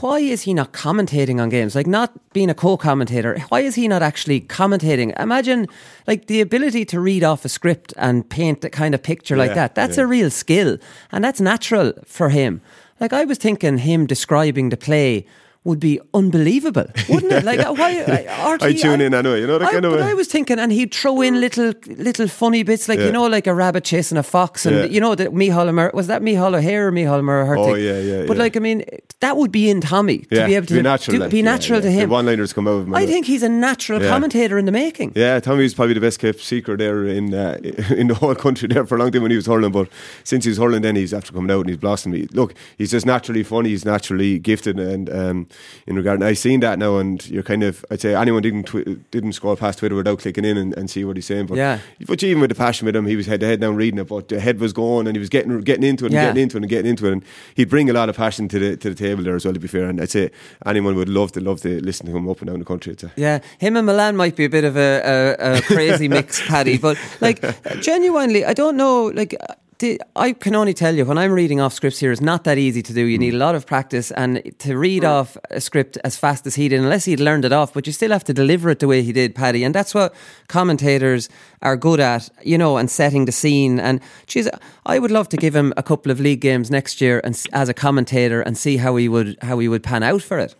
why 0.01 0.19
is 0.19 0.43
he 0.43 0.53
not 0.53 0.71
commentating 0.71 1.41
on 1.41 1.49
games? 1.49 1.75
Like 1.75 1.87
not 1.87 2.11
being 2.33 2.49
a 2.49 2.53
co-commentator. 2.53 3.39
Why 3.49 3.61
is 3.61 3.75
he 3.75 3.87
not 3.87 4.03
actually 4.03 4.41
commentating? 4.41 5.19
Imagine 5.19 5.67
like 6.05 6.27
the 6.27 6.41
ability 6.41 6.85
to 6.85 6.99
read 6.99 7.23
off 7.23 7.45
a 7.45 7.49
script 7.49 7.93
and 7.97 8.29
paint 8.29 8.63
a 8.63 8.69
kind 8.69 8.93
of 8.93 9.01
picture 9.01 9.35
like 9.35 9.55
that. 9.55 9.75
That's 9.75 9.97
yeah. 9.97 10.03
a 10.03 10.07
real 10.07 10.29
skill, 10.29 10.77
and 11.11 11.23
that's 11.23 11.41
natural 11.41 11.93
for 12.05 12.29
him. 12.29 12.61
Like 12.99 13.13
I 13.13 13.25
was 13.25 13.37
thinking, 13.37 13.79
him 13.79 14.05
describing 14.05 14.69
the 14.69 14.77
play 14.77 15.25
would 15.65 15.79
be 15.79 15.99
unbelievable, 16.13 16.85
wouldn't 17.09 17.31
it? 17.33 17.43
Like 17.43 17.59
why? 17.77 18.03
I, 18.07 18.57
I 18.61 18.73
tune 18.73 19.01
in, 19.01 19.13
I 19.13 19.21
know, 19.21 19.35
you 19.35 19.45
know, 19.45 19.57
that 19.59 19.67
I, 19.69 19.71
kind 19.73 19.85
of 19.85 19.91
way. 19.93 20.01
I 20.01 20.13
was 20.13 20.27
thinking, 20.27 20.57
and 20.57 20.71
he'd 20.71 20.93
throw 20.93 21.21
in 21.21 21.39
little 21.41 21.73
little 21.87 22.27
funny 22.27 22.63
bits, 22.63 22.87
like 22.87 22.99
Yeah. 22.99 23.07
you 23.07 23.11
know, 23.11 23.27
like 23.27 23.45
a 23.45 23.53
rabbit 23.53 23.83
chasing 23.83 24.17
a 24.17 24.23
fox, 24.23 24.65
and 24.65 24.75
Yeah. 24.75 24.83
you 24.85 24.99
know 25.01 25.15
that 25.15 25.31
Micheál 25.31 25.73
Mer- 25.73 25.91
was 25.93 26.07
that 26.07 26.21
Micheál 26.21 26.55
O'Hehir 26.57 26.87
or 26.87 26.91
Micheál 26.91 27.23
Murray? 27.23 27.59
Oh, 27.59 27.73
yeah, 27.75 27.99
yeah, 27.99 28.25
But 28.25 28.37
yeah. 28.37 28.43
like, 28.43 28.55
I 28.57 28.59
mean, 28.59 28.83
that 29.19 29.35
would 29.37 29.51
be 29.51 29.69
in 29.69 29.81
Tommy 29.81 30.19
to 30.19 30.35
yeah, 30.35 30.45
be 30.47 30.55
able 30.55 30.67
to 30.67 30.73
be 30.75 30.81
natural, 30.81 31.17
do- 31.17 31.21
like, 31.23 31.31
be 31.31 31.41
natural 31.41 31.79
yeah. 31.79 31.85
to 31.85 31.91
him. 31.91 32.09
One-liners 32.09 32.53
come 32.53 32.67
out 32.67 32.71
of 32.81 32.87
him. 32.87 32.95
I 32.95 33.05
think 33.05 33.25
he's 33.25 33.43
a 33.43 33.49
natural 33.49 34.01
Yeah. 34.01 34.09
commentator 34.09 34.57
in 34.57 34.65
the 34.65 34.71
making. 34.71 35.11
Yeah, 35.15 35.39
Tommy's 35.41 35.73
probably 35.73 35.93
the 35.93 35.99
best 36.01 36.19
kept 36.19 36.39
secret 36.39 36.77
there 36.77 37.05
in 37.05 37.33
uh, 37.33 37.57
in 37.89 38.07
the 38.07 38.15
whole 38.15 38.33
country 38.35 38.67
there 38.69 38.85
for 38.85 38.95
a 38.95 38.99
long 38.99 39.11
time 39.11 39.23
when 39.23 39.31
he 39.31 39.37
was 39.37 39.45
hurling. 39.47 39.71
But 39.73 39.89
since 40.23 40.45
he's 40.45 40.57
hurling, 40.57 40.81
then 40.83 40.95
he's 40.95 41.13
after 41.13 41.33
coming 41.33 41.51
out 41.51 41.61
and 41.61 41.69
he's 41.69 41.77
blossomed. 41.77 42.15
He- 42.15 42.29
Look, 42.31 42.53
he's 42.77 42.91
just 42.91 43.05
naturally 43.05 43.43
funny. 43.43 43.69
He's 43.69 43.83
naturally 43.85 44.39
gifted, 44.39 44.79
and 44.79 45.09
um, 45.09 45.47
in 45.87 45.95
regard, 45.95 46.19
and 46.19 46.23
I've 46.27 46.37
seen 46.37 46.59
that 46.61 46.79
now. 46.79 46.97
And 46.97 47.25
you're 47.29 47.43
kind 47.43 47.63
of, 47.63 47.83
I'd 47.91 48.01
say, 48.01 48.15
anyone 48.15 48.41
didn't 48.41 48.63
twi- 48.63 48.97
didn't 49.11 49.33
scroll 49.33 49.55
past 49.55 49.79
Twitter 49.79 49.95
without 49.95 50.19
clicking 50.19 50.45
in 50.45 50.57
and, 50.57 50.75
and 50.77 50.89
see 50.89 51.03
what 51.05 51.15
he's 51.17 51.25
saying. 51.25 51.45
But 51.47 51.57
Yeah. 51.57 51.79
but 52.05 52.21
even 52.23 52.41
with 52.41 52.49
the 52.49 52.55
passion 52.55 52.85
with 52.85 52.95
him, 52.95 53.05
he 53.05 53.15
was 53.15 53.25
head 53.25 53.39
to 53.39 53.45
head 53.45 53.61
down 53.61 53.75
reading 53.75 53.99
it, 53.99 54.07
but 54.07 54.27
the 54.27 54.39
head 54.39 54.59
was 54.59 54.73
going 54.73 55.07
and 55.07 55.15
he 55.15 55.19
was 55.19 55.29
getting 55.29 55.59
getting 55.61 55.83
into 55.83 56.05
it 56.05 56.07
and 56.07 56.13
Yeah. 56.15 56.25
getting 56.27 56.43
into 56.43 56.57
it 56.57 56.63
and 56.63 56.69
getting 56.69 56.89
into 56.89 57.07
it, 57.07 57.13
and 57.13 57.23
he'd 57.55 57.69
bring 57.69 57.89
a 57.89 57.93
lot 57.93 58.09
of 58.09 58.17
passion 58.17 58.47
to 58.49 58.59
the 58.59 58.77
to 58.77 58.89
the 58.89 58.95
table 58.95 59.23
there 59.23 59.35
as 59.35 59.45
well. 59.45 59.53
To 59.53 59.59
be 59.59 59.67
fair, 59.67 59.85
and 59.85 60.01
I'd 60.01 60.09
say 60.09 60.31
anyone 60.65 60.95
would 60.95 61.09
love 61.09 61.31
to 61.33 61.39
love 61.41 61.61
to 61.61 61.81
listen 61.81 62.05
to 62.07 62.15
him 62.15 62.27
up 62.29 62.41
and 62.41 62.49
down 62.49 62.59
the 62.59 62.65
country. 62.65 62.89
Yeah, 63.15 63.39
him 63.59 63.77
and 63.77 63.85
Milan 63.85 64.15
might 64.15 64.35
be 64.35 64.45
a 64.45 64.49
bit 64.49 64.63
of 64.63 64.75
a, 64.75 65.35
a, 65.39 65.57
a 65.57 65.61
crazy 65.61 66.07
mix, 66.07 66.45
Paddy. 66.47 66.77
But 66.77 66.97
like, 67.21 67.39
genuinely, 67.81 68.43
I 68.45 68.53
don't 68.53 68.75
know. 68.77 69.05
Like, 69.13 69.35
the, 69.79 70.01
I 70.15 70.33
can 70.33 70.55
only 70.55 70.73
tell 70.73 70.93
you 70.95 71.05
when 71.05 71.17
I'm 71.17 71.31
reading 71.31 71.59
off 71.59 71.73
scripts 71.73 71.99
here, 71.99 72.11
it's 72.11 72.21
not 72.21 72.43
that 72.43 72.57
easy 72.57 72.81
to 72.81 72.93
do. 72.93 73.05
You 73.05 73.17
need 73.17 73.33
a 73.33 73.37
lot 73.37 73.55
of 73.55 73.65
practice, 73.65 74.11
and 74.11 74.41
to 74.59 74.77
read 74.77 75.03
off 75.03 75.37
a 75.49 75.59
script 75.59 75.97
as 76.03 76.17
fast 76.17 76.45
as 76.45 76.55
he 76.55 76.67
did, 76.67 76.79
unless 76.79 77.05
he'd 77.05 77.19
learned 77.19 77.45
it 77.45 77.51
off, 77.51 77.73
but 77.73 77.87
you 77.87 77.93
still 77.93 78.11
have 78.11 78.23
to 78.25 78.33
deliver 78.33 78.69
it 78.69 78.79
the 78.79 78.87
way 78.87 79.01
he 79.01 79.11
did, 79.11 79.33
Paddy. 79.35 79.63
And 79.63 79.73
that's 79.73 79.95
what 79.95 80.13
commentators 80.47 81.29
are 81.61 81.77
good 81.77 81.99
at, 81.99 82.29
you 82.43 82.57
know, 82.57 82.77
and 82.77 82.91
setting 82.91 83.25
the 83.25 83.31
scene. 83.31 83.79
And 83.79 84.01
geez, 84.27 84.49
I 84.85 84.99
would 84.99 85.11
love 85.11 85.29
to 85.29 85.37
give 85.37 85.55
him 85.55 85.73
a 85.77 85.83
couple 85.83 86.11
of 86.11 86.19
league 86.19 86.41
games 86.41 86.69
next 86.69 87.01
year, 87.01 87.21
and 87.23 87.41
as 87.53 87.69
a 87.69 87.73
commentator, 87.73 88.41
and 88.41 88.57
see 88.57 88.77
how 88.77 88.95
he 88.97 89.09
would 89.09 89.37
how 89.41 89.59
he 89.59 89.67
would 89.67 89.83
pan 89.83 90.03
out 90.03 90.21
for 90.21 90.39
it. 90.39 90.55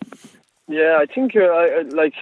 Yeah, 0.67 0.99
I 1.01 1.05
think 1.13 1.35
uh, 1.35 1.41
I, 1.41 1.65
I 1.65 1.81
like. 1.93 2.13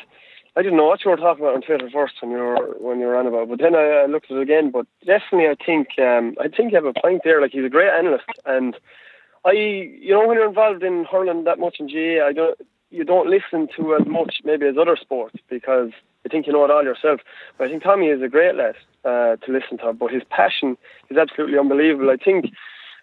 I 0.57 0.63
didn't 0.63 0.77
know 0.77 0.87
what 0.87 1.05
you 1.05 1.11
were 1.11 1.17
talking 1.17 1.43
about 1.43 1.53
on 1.53 1.61
Twitter 1.61 1.87
first 1.91 2.15
when 2.19 2.31
you 2.31 2.37
were 2.37 2.75
when 2.79 2.99
you 2.99 3.05
were 3.05 3.15
on 3.15 3.27
about, 3.27 3.47
but 3.47 3.59
then 3.59 3.75
I, 3.75 4.03
I 4.03 4.05
looked 4.07 4.31
at 4.31 4.37
it 4.37 4.41
again. 4.41 4.71
But 4.71 4.87
definitely, 5.05 5.47
I 5.47 5.55
think 5.63 5.89
um, 5.99 6.35
I 6.41 6.47
think 6.47 6.71
you 6.71 6.77
have 6.77 6.85
a 6.85 6.99
point 6.99 7.21
there. 7.23 7.39
Like 7.39 7.51
he's 7.51 7.63
a 7.63 7.69
great 7.69 7.91
analyst, 7.91 8.25
and 8.43 8.75
I, 9.45 9.51
you 9.51 10.09
know, 10.09 10.27
when 10.27 10.35
you're 10.35 10.47
involved 10.47 10.81
in 10.81 11.05
hurling 11.05 11.43
that 11.43 11.59
much 11.59 11.79
in 11.79 11.87
GAA, 11.87 12.25
I 12.25 12.33
don't, 12.33 12.59
you 12.89 13.03
don't 13.03 13.29
listen 13.29 13.67
to 13.77 13.95
as 13.95 14.07
much 14.07 14.37
maybe 14.43 14.65
as 14.65 14.77
other 14.79 14.97
sports 14.99 15.35
because 15.47 15.91
I 16.25 16.29
think 16.29 16.47
you 16.47 16.53
know 16.53 16.65
it 16.65 16.71
all 16.71 16.83
yourself. 16.83 17.21
But 17.57 17.67
I 17.67 17.69
think 17.69 17.83
Tommy 17.83 18.07
is 18.07 18.23
a 18.23 18.27
great 18.27 18.55
lad 18.55 18.75
uh, 19.05 19.35
to 19.35 19.51
listen 19.51 19.77
to. 19.77 19.93
But 19.93 20.11
his 20.11 20.23
passion 20.31 20.75
is 21.11 21.17
absolutely 21.17 21.59
unbelievable. 21.59 22.09
I 22.09 22.17
think 22.17 22.51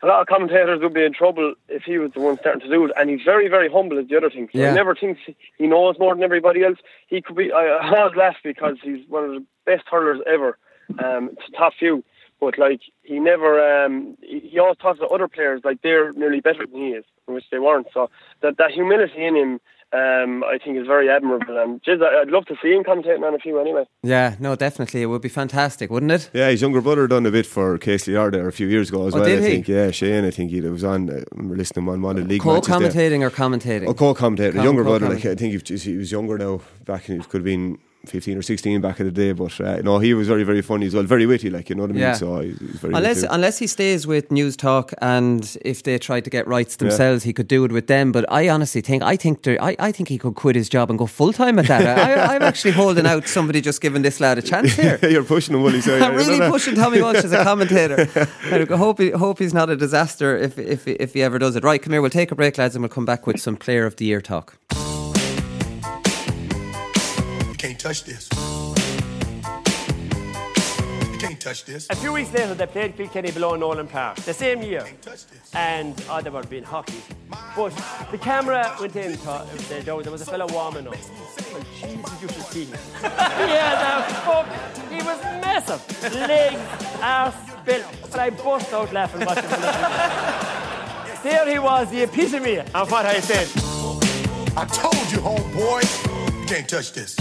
a 0.04 0.06
lot 0.06 0.20
of 0.20 0.26
commentators 0.26 0.80
would 0.82 0.92
be 0.92 1.02
in 1.04 1.14
trouble 1.14 1.54
if 1.68 1.82
he 1.84 1.96
was 1.96 2.12
the 2.12 2.20
one 2.20 2.36
starting 2.38 2.60
to 2.60 2.68
do 2.68 2.84
it. 2.84 2.92
And 2.98 3.08
he's 3.08 3.22
very, 3.24 3.48
very 3.48 3.70
humble 3.70 3.98
is 3.98 4.06
the 4.08 4.16
other 4.16 4.28
thing. 4.28 4.48
So 4.52 4.58
Yeah. 4.58 4.68
he 4.68 4.74
never 4.74 4.94
thinks 4.94 5.20
he 5.56 5.66
knows 5.66 5.98
more 5.98 6.14
than 6.14 6.22
everybody 6.22 6.62
else. 6.62 6.78
He 7.06 7.22
could 7.22 7.36
be, 7.36 7.50
I, 7.52 7.78
always 7.98 8.14
laugh 8.14 8.36
because 8.44 8.76
he's 8.82 9.08
one 9.08 9.24
of 9.24 9.30
the 9.30 9.44
best 9.64 9.84
hurlers 9.90 10.20
ever. 10.26 10.58
Um, 11.02 11.30
it's 11.32 11.48
a 11.48 11.56
top 11.56 11.72
few. 11.78 12.04
But 12.38 12.58
like, 12.58 12.80
he 13.02 13.18
never, 13.18 13.84
um, 13.84 14.14
he, 14.20 14.40
he 14.40 14.58
always 14.58 14.76
talks 14.76 14.98
to 14.98 15.06
other 15.06 15.28
players 15.28 15.62
like 15.64 15.80
they're 15.82 16.12
nearly 16.12 16.40
better 16.40 16.66
than 16.66 16.80
he 16.80 16.88
is, 16.88 17.04
which 17.24 17.44
they 17.50 17.58
weren't. 17.58 17.86
So 17.94 18.10
that, 18.42 18.58
that 18.58 18.72
humility 18.72 19.24
in 19.24 19.36
him, 19.36 19.60
um, 19.94 20.42
I 20.44 20.58
think 20.62 20.76
is 20.76 20.86
very 20.86 21.08
admirable. 21.08 21.56
And 21.58 21.80
geez, 21.84 22.00
I- 22.02 22.20
I'd 22.22 22.28
love 22.28 22.46
to 22.46 22.56
see 22.62 22.72
him 22.72 22.82
commentating 22.84 23.22
on 23.26 23.34
a 23.34 23.38
few 23.38 23.58
anyway. 23.60 23.84
Yeah, 24.02 24.34
no, 24.40 24.56
definitely, 24.56 25.02
it 25.02 25.06
would 25.06 25.22
be 25.22 25.28
fantastic, 25.28 25.90
wouldn't 25.90 26.12
it? 26.12 26.30
Yeah, 26.32 26.50
his 26.50 26.60
younger 26.62 26.80
brother 26.80 27.06
done 27.06 27.26
a 27.26 27.30
bit 27.30 27.46
for 27.46 27.78
KCR 27.78 28.32
there 28.32 28.48
a 28.48 28.52
few 28.52 28.66
years 28.66 28.88
ago 28.90 29.06
as 29.06 29.14
Oh, 29.14 29.18
well. 29.18 29.28
did 29.28 29.38
I 29.38 29.42
he? 29.42 29.48
think, 29.54 29.68
yeah, 29.68 29.90
Shane. 29.90 30.24
I 30.24 30.30
think 30.30 30.50
he 30.50 30.60
was 30.60 30.84
on. 30.84 31.08
Uh, 31.08 31.22
listening 31.36 31.64
to 31.74 31.80
him 31.80 31.88
on 31.90 32.02
one 32.02 32.16
of 32.18 32.24
the 32.24 32.28
league 32.28 32.44
matches 32.44 32.66
there. 32.66 32.78
Co-commentating 32.78 33.22
or 33.22 33.30
commentating? 33.30 33.86
Oh, 33.88 33.94
co-commentator, 33.94 34.58
Co- 34.58 34.62
younger 34.64 34.82
brother. 34.84 35.08
Like. 35.08 35.24
I 35.26 35.34
think 35.34 35.52
he 35.52 35.72
was, 35.72 35.82
he 35.82 35.96
was 35.96 36.10
younger 36.12 36.36
now. 36.38 36.60
Back 36.84 37.08
in, 37.08 37.20
he 37.20 37.22
could 37.26 37.38
have 37.40 37.44
been 37.44 37.78
fifteen 38.06 38.38
or 38.38 38.42
sixteen 38.42 38.80
back 38.80 39.00
in 39.00 39.06
the 39.06 39.12
day. 39.12 39.32
But 39.32 39.60
uh, 39.60 39.76
no, 39.82 39.98
he 39.98 40.14
was 40.14 40.28
very, 40.28 40.44
very 40.44 40.62
funny 40.62 40.86
as 40.86 40.94
well. 40.94 41.04
Very 41.04 41.26
witty, 41.26 41.50
like 41.50 41.68
you 41.68 41.74
know 41.76 41.82
what 41.82 41.90
I 41.90 41.94
mean. 41.94 42.02
Yeah. 42.02 42.14
So 42.14 42.40
he, 42.40 42.52
he 42.52 42.66
was 42.66 42.76
very 42.76 42.94
Unless 42.94 43.16
witty. 43.22 43.28
unless 43.30 43.58
he 43.58 43.66
stays 43.66 44.06
with 44.06 44.30
News 44.30 44.56
Talk, 44.56 44.92
and 45.00 45.56
if 45.64 45.82
they 45.82 45.98
try 45.98 46.20
to 46.20 46.30
get 46.30 46.46
rights 46.46 46.76
themselves, 46.76 47.24
he 47.24 47.32
could 47.32 47.48
do 47.48 47.64
it 47.64 47.72
with 47.72 47.86
them. 47.86 48.12
But 48.12 48.24
I 48.32 48.48
honestly 48.48 48.80
think 48.80 49.02
I 49.02 49.16
think 49.16 49.42
there, 49.42 49.62
I, 49.62 49.76
I 49.78 49.92
think 49.92 50.08
he 50.08 50.18
could 50.18 50.34
quit 50.34 50.56
his 50.56 50.68
job 50.68 50.90
and 50.90 50.98
go 50.98 51.06
full 51.06 51.32
time 51.32 51.58
at 51.58 51.66
that. 51.66 51.98
I, 51.98 52.34
I'm 52.36 52.42
actually 52.42 52.72
holding 52.72 53.06
out 53.06 53.26
somebody 53.28 53.60
just 53.60 53.80
giving 53.80 54.02
this 54.02 54.20
lad 54.20 54.38
a 54.38 54.42
chance 54.42 54.72
here. 54.76 54.98
You're 55.02 55.24
pushing 55.24 55.54
him, 55.54 55.62
Willie. 55.62 55.80
So 55.80 55.98
I'm 56.04 56.14
really 56.14 56.38
pushing 56.50 56.74
Tommy 56.74 57.00
Walsh 57.02 57.24
as 57.24 57.32
a 57.32 57.42
commentator. 57.50 58.08
I 58.50 58.64
hope 58.76 58.98
he, 58.98 59.10
hope 59.10 59.38
he's 59.38 59.54
not 59.54 59.70
a 59.70 59.76
disaster 59.76 60.36
if, 60.36 60.58
if 60.58 60.86
if 60.86 61.14
he 61.14 61.22
ever 61.22 61.38
does 61.38 61.56
it. 61.56 61.64
Right, 61.64 61.82
come 61.82 61.92
here. 61.92 62.00
We'll 62.02 62.10
take 62.10 62.30
a 62.30 62.34
break, 62.34 62.58
lads, 62.58 62.74
and 62.74 62.82
we'll 62.82 62.88
come 62.90 63.04
back 63.04 63.26
with 63.26 63.40
some 63.40 63.56
Player 63.56 63.86
of 63.86 63.96
the 63.96 64.04
Year 64.04 64.20
talk. 64.20 64.58
Touch 67.84 68.04
this. 68.04 68.30
You 71.12 71.18
can't 71.18 71.38
touch 71.38 71.66
this. 71.66 71.86
A 71.90 71.96
few 71.96 72.14
weeks 72.14 72.32
later, 72.32 72.54
they 72.54 72.64
played 72.64 72.96
Kilkenny 72.96 73.30
below 73.30 73.56
Nowlan 73.56 73.88
Park, 73.88 74.16
the 74.20 74.32
same 74.32 74.62
year. 74.62 74.86
Touch 75.02 75.26
this. 75.26 75.50
And 75.52 75.94
oh, 76.08 76.22
they 76.22 76.30
were 76.30 76.44
being 76.44 76.64
hockey. 76.64 77.02
But 77.54 77.74
the 78.10 78.16
camera 78.16 78.74
went 78.80 78.96
in, 78.96 79.18
to, 79.18 79.30
uh, 79.30 79.44
there, 79.68 79.82
there 79.82 80.10
was 80.10 80.22
a 80.22 80.24
fellow 80.24 80.46
warming 80.50 80.88
up. 80.88 80.94
Well, 81.52 81.62
Jesus, 81.78 82.22
you 82.22 82.28
should 82.28 82.42
see 82.44 82.64
him. 82.64 82.78
yeah, 83.02 84.06
the 84.08 84.14
fuck. 84.14 84.46
He 84.90 85.02
was 85.02 85.20
massive. 85.44 86.14
Legs, 86.14 86.58
arse, 87.02 87.34
built. 87.66 87.84
But 88.00 88.18
I 88.18 88.30
burst 88.30 88.72
out 88.72 88.94
laughing 88.94 89.26
watching 89.26 89.50
him. 89.50 91.20
There 91.22 91.50
he 91.50 91.58
was, 91.58 91.90
the 91.90 92.02
epitome 92.04 92.60
of 92.60 92.90
what 92.90 93.04
I 93.04 93.20
said. 93.20 93.46
I 94.56 94.64
told 94.64 94.94
you, 95.12 95.18
homeboy, 95.18 96.40
you 96.40 96.46
can't 96.46 96.68
touch 96.68 96.92
this. 96.92 97.16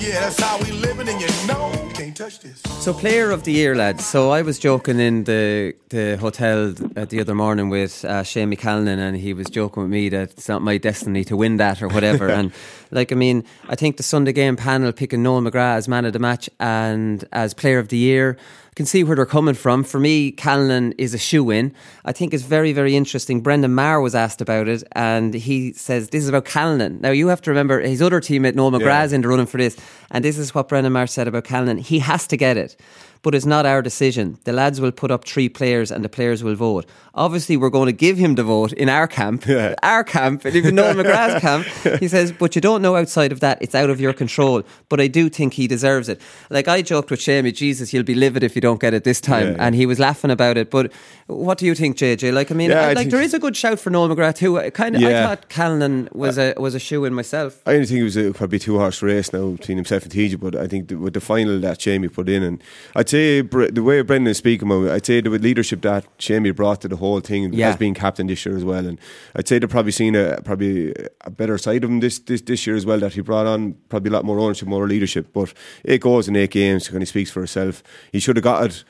Yeah, 0.00 0.20
that's 0.20 0.40
how 0.40 0.58
we 0.62 0.72
living, 0.72 1.08
and 1.08 1.20
you 1.20 1.28
know 1.46 1.70
can't 1.92 2.16
touch 2.16 2.40
this. 2.40 2.62
So, 2.82 2.94
player 2.94 3.30
of 3.30 3.44
the 3.44 3.52
year, 3.52 3.76
lads. 3.76 4.06
So, 4.06 4.30
I 4.30 4.40
was 4.40 4.58
joking 4.58 4.98
in 4.98 5.24
the 5.24 5.74
the 5.90 6.16
hotel 6.16 6.74
uh, 6.96 7.04
the 7.04 7.20
other 7.20 7.34
morning 7.34 7.68
with 7.68 8.02
uh, 8.06 8.22
Seamie 8.22 8.58
Callanan, 8.58 8.98
and 8.98 9.14
he 9.18 9.34
was 9.34 9.48
joking 9.50 9.82
with 9.82 9.92
me 9.92 10.08
that 10.08 10.30
it's 10.30 10.48
not 10.48 10.62
my 10.62 10.78
destiny 10.78 11.22
to 11.24 11.36
win 11.36 11.58
that 11.58 11.82
or 11.82 11.88
whatever. 11.88 12.30
and 12.38 12.50
like, 12.90 13.12
I 13.12 13.14
mean, 13.14 13.44
I 13.68 13.74
think 13.76 13.98
the 13.98 14.02
Sunday 14.02 14.32
game 14.32 14.56
panel 14.56 14.90
picking 14.92 15.22
Noel 15.22 15.42
McGrath 15.42 15.76
as 15.76 15.86
man 15.86 16.06
of 16.06 16.14
the 16.14 16.18
match 16.18 16.48
and 16.58 17.22
as 17.32 17.52
player 17.52 17.78
of 17.78 17.88
the 17.88 17.98
year. 17.98 18.38
Can 18.80 18.86
see 18.86 19.04
where 19.04 19.14
they're 19.14 19.26
coming 19.26 19.52
from. 19.52 19.84
For 19.84 20.00
me, 20.00 20.32
Callanan 20.32 20.92
is 20.96 21.12
a 21.12 21.18
shoe 21.18 21.50
in. 21.50 21.74
I 22.06 22.12
think 22.12 22.32
it's 22.32 22.44
very, 22.44 22.72
very 22.72 22.96
interesting. 22.96 23.42
Brendan 23.42 23.74
Maher 23.74 24.00
was 24.00 24.14
asked 24.14 24.40
about 24.40 24.68
it, 24.68 24.82
and 24.92 25.34
he 25.34 25.74
says 25.74 26.08
this 26.08 26.22
is 26.22 26.30
about 26.30 26.46
Callanan. 26.46 26.98
Now, 27.02 27.10
you 27.10 27.28
have 27.28 27.42
to 27.42 27.50
remember 27.50 27.78
his 27.80 28.00
other 28.00 28.22
teammate, 28.22 28.54
Noel 28.54 28.70
McGrath's 28.70 29.12
in 29.12 29.20
the 29.20 29.28
running 29.28 29.44
for 29.44 29.58
this, 29.58 29.76
and 30.10 30.24
this 30.24 30.38
is 30.38 30.54
what 30.54 30.70
Brendan 30.70 30.94
Maher 30.94 31.06
said 31.06 31.28
about 31.28 31.44
Callanan. 31.44 31.76
He 31.76 31.98
has 31.98 32.26
to 32.28 32.38
get 32.38 32.56
it 32.56 32.74
but 33.22 33.34
it's 33.34 33.46
not 33.46 33.66
our 33.66 33.82
decision. 33.82 34.38
The 34.44 34.52
lads 34.52 34.80
will 34.80 34.92
put 34.92 35.10
up 35.10 35.24
three 35.24 35.48
players 35.48 35.90
and 35.90 36.04
the 36.04 36.08
players 36.08 36.42
will 36.42 36.54
vote. 36.54 36.86
Obviously, 37.14 37.56
we're 37.56 37.70
going 37.70 37.86
to 37.86 37.92
give 37.92 38.16
him 38.16 38.36
the 38.36 38.44
vote 38.44 38.72
in 38.72 38.88
our 38.88 39.06
camp, 39.08 39.44
Yeah. 39.46 39.74
our 39.82 40.04
camp, 40.04 40.44
and 40.44 40.54
even 40.56 40.74
Noel 40.76 40.94
McGrath's 40.94 41.40
camp. 41.48 41.66
He 42.00 42.08
says, 42.08 42.32
but 42.32 42.54
you 42.54 42.60
don't 42.60 42.80
know 42.82 42.96
outside 42.96 43.32
of 43.32 43.40
that. 43.40 43.58
It's 43.60 43.74
out 43.74 43.90
of 43.90 44.00
your 44.00 44.12
control. 44.12 44.62
But 44.88 45.00
I 45.00 45.08
do 45.08 45.28
think 45.28 45.54
he 45.54 45.66
deserves 45.66 46.08
it. 46.08 46.20
Like 46.50 46.68
I 46.68 46.82
joked 46.82 47.10
with 47.10 47.20
Seamie, 47.20 47.52
Jesus, 47.54 47.92
you'll 47.92 48.04
be 48.04 48.14
livid 48.14 48.42
if 48.42 48.54
you 48.54 48.60
don't 48.62 48.80
get 48.80 48.94
it 48.94 49.04
this 49.04 49.20
time. 49.20 49.48
Yeah, 49.48 49.50
yeah. 49.56 49.66
And 49.66 49.74
he 49.74 49.86
was 49.86 49.98
laughing 49.98 50.30
about 50.30 50.56
it. 50.56 50.70
But 50.70 50.92
what 51.26 51.58
do 51.58 51.66
you 51.66 51.74
think, 51.74 51.96
JJ? 51.96 52.32
Like, 52.32 52.50
I 52.50 52.54
mean, 52.54 52.72
I, 52.72 52.90
I 52.90 52.92
like 52.94 53.10
there 53.10 53.20
is 53.20 53.34
a 53.34 53.38
good 53.38 53.56
shout 53.56 53.78
for 53.80 53.90
Noel 53.90 54.08
McGrath 54.08 54.36
too. 54.36 54.58
I 54.58 54.70
kind 54.70 54.96
of, 54.96 55.02
I 55.02 55.12
thought 55.24 55.48
Callanan 55.48 56.08
was 56.12 56.38
a 56.38 56.54
was 56.56 56.74
a 56.74 56.78
shoe 56.78 57.04
in 57.04 57.12
myself. 57.12 57.60
I 57.66 57.72
didn't 57.72 57.88
think 57.88 58.00
it 58.00 58.04
was 58.04 58.16
a 58.16 58.32
probably 58.32 58.58
two 58.60 58.78
horse 58.78 59.02
race 59.02 59.32
now 59.32 59.50
between 59.50 59.76
himself 59.76 60.04
and 60.04 60.12
TJ, 60.12 60.38
but 60.40 60.54
I 60.56 60.66
think 60.68 60.88
the, 60.88 60.94
with 60.96 61.14
the 61.14 61.20
final 61.20 61.58
that 61.60 61.78
Seamie 61.80 62.12
put 62.12 62.28
in, 62.28 62.42
and 62.42 62.62
I'd 62.94 63.08
say 63.10 63.40
the 63.42 63.82
way 63.82 64.00
Brendan 64.02 64.28
is 64.30 64.38
speaking 64.38 64.66
about 64.70 64.84
it, 64.86 64.92
I'd 64.92 65.06
say 65.06 65.20
the 65.20 65.30
leadership 65.30 65.82
that 65.82 66.06
Seamie 66.18 66.54
brought 66.54 66.80
to 66.82 66.88
the 66.88 66.96
whole 66.96 67.20
thing 67.20 67.52
Yeah. 67.52 67.66
has 67.68 67.76
been 67.76 67.94
captain 67.94 68.26
this 68.26 68.44
year 68.46 68.56
as 68.56 68.64
well, 68.64 68.86
and 68.86 68.98
I'd 69.36 69.46
say 69.48 69.58
they're 69.58 69.68
probably 69.68 69.92
seen 69.92 70.14
a 70.16 70.40
probably 70.42 70.94
a 71.22 71.30
better 71.30 71.58
side 71.58 71.84
of 71.84 71.90
him 71.90 72.00
this, 72.00 72.18
this 72.20 72.40
this 72.40 72.66
year 72.66 72.76
as 72.76 72.86
well 72.86 72.98
that 73.00 73.12
he 73.14 73.20
brought 73.20 73.46
on 73.46 73.74
probably 73.88 74.10
a 74.10 74.12
lot 74.12 74.24
more 74.24 74.38
ownership, 74.38 74.68
more 74.68 74.86
leadership. 74.86 75.32
But 75.32 75.52
eight 75.84 76.00
goals 76.00 76.28
in 76.28 76.36
eight 76.36 76.50
games, 76.52 76.88
and 76.88 77.00
he 77.00 77.06
speaks 77.06 77.30
for 77.30 77.40
himself. 77.40 77.82
He 78.12 78.20
should 78.20 78.36
have 78.36 78.44
got 78.44 78.64
it. 78.64 78.84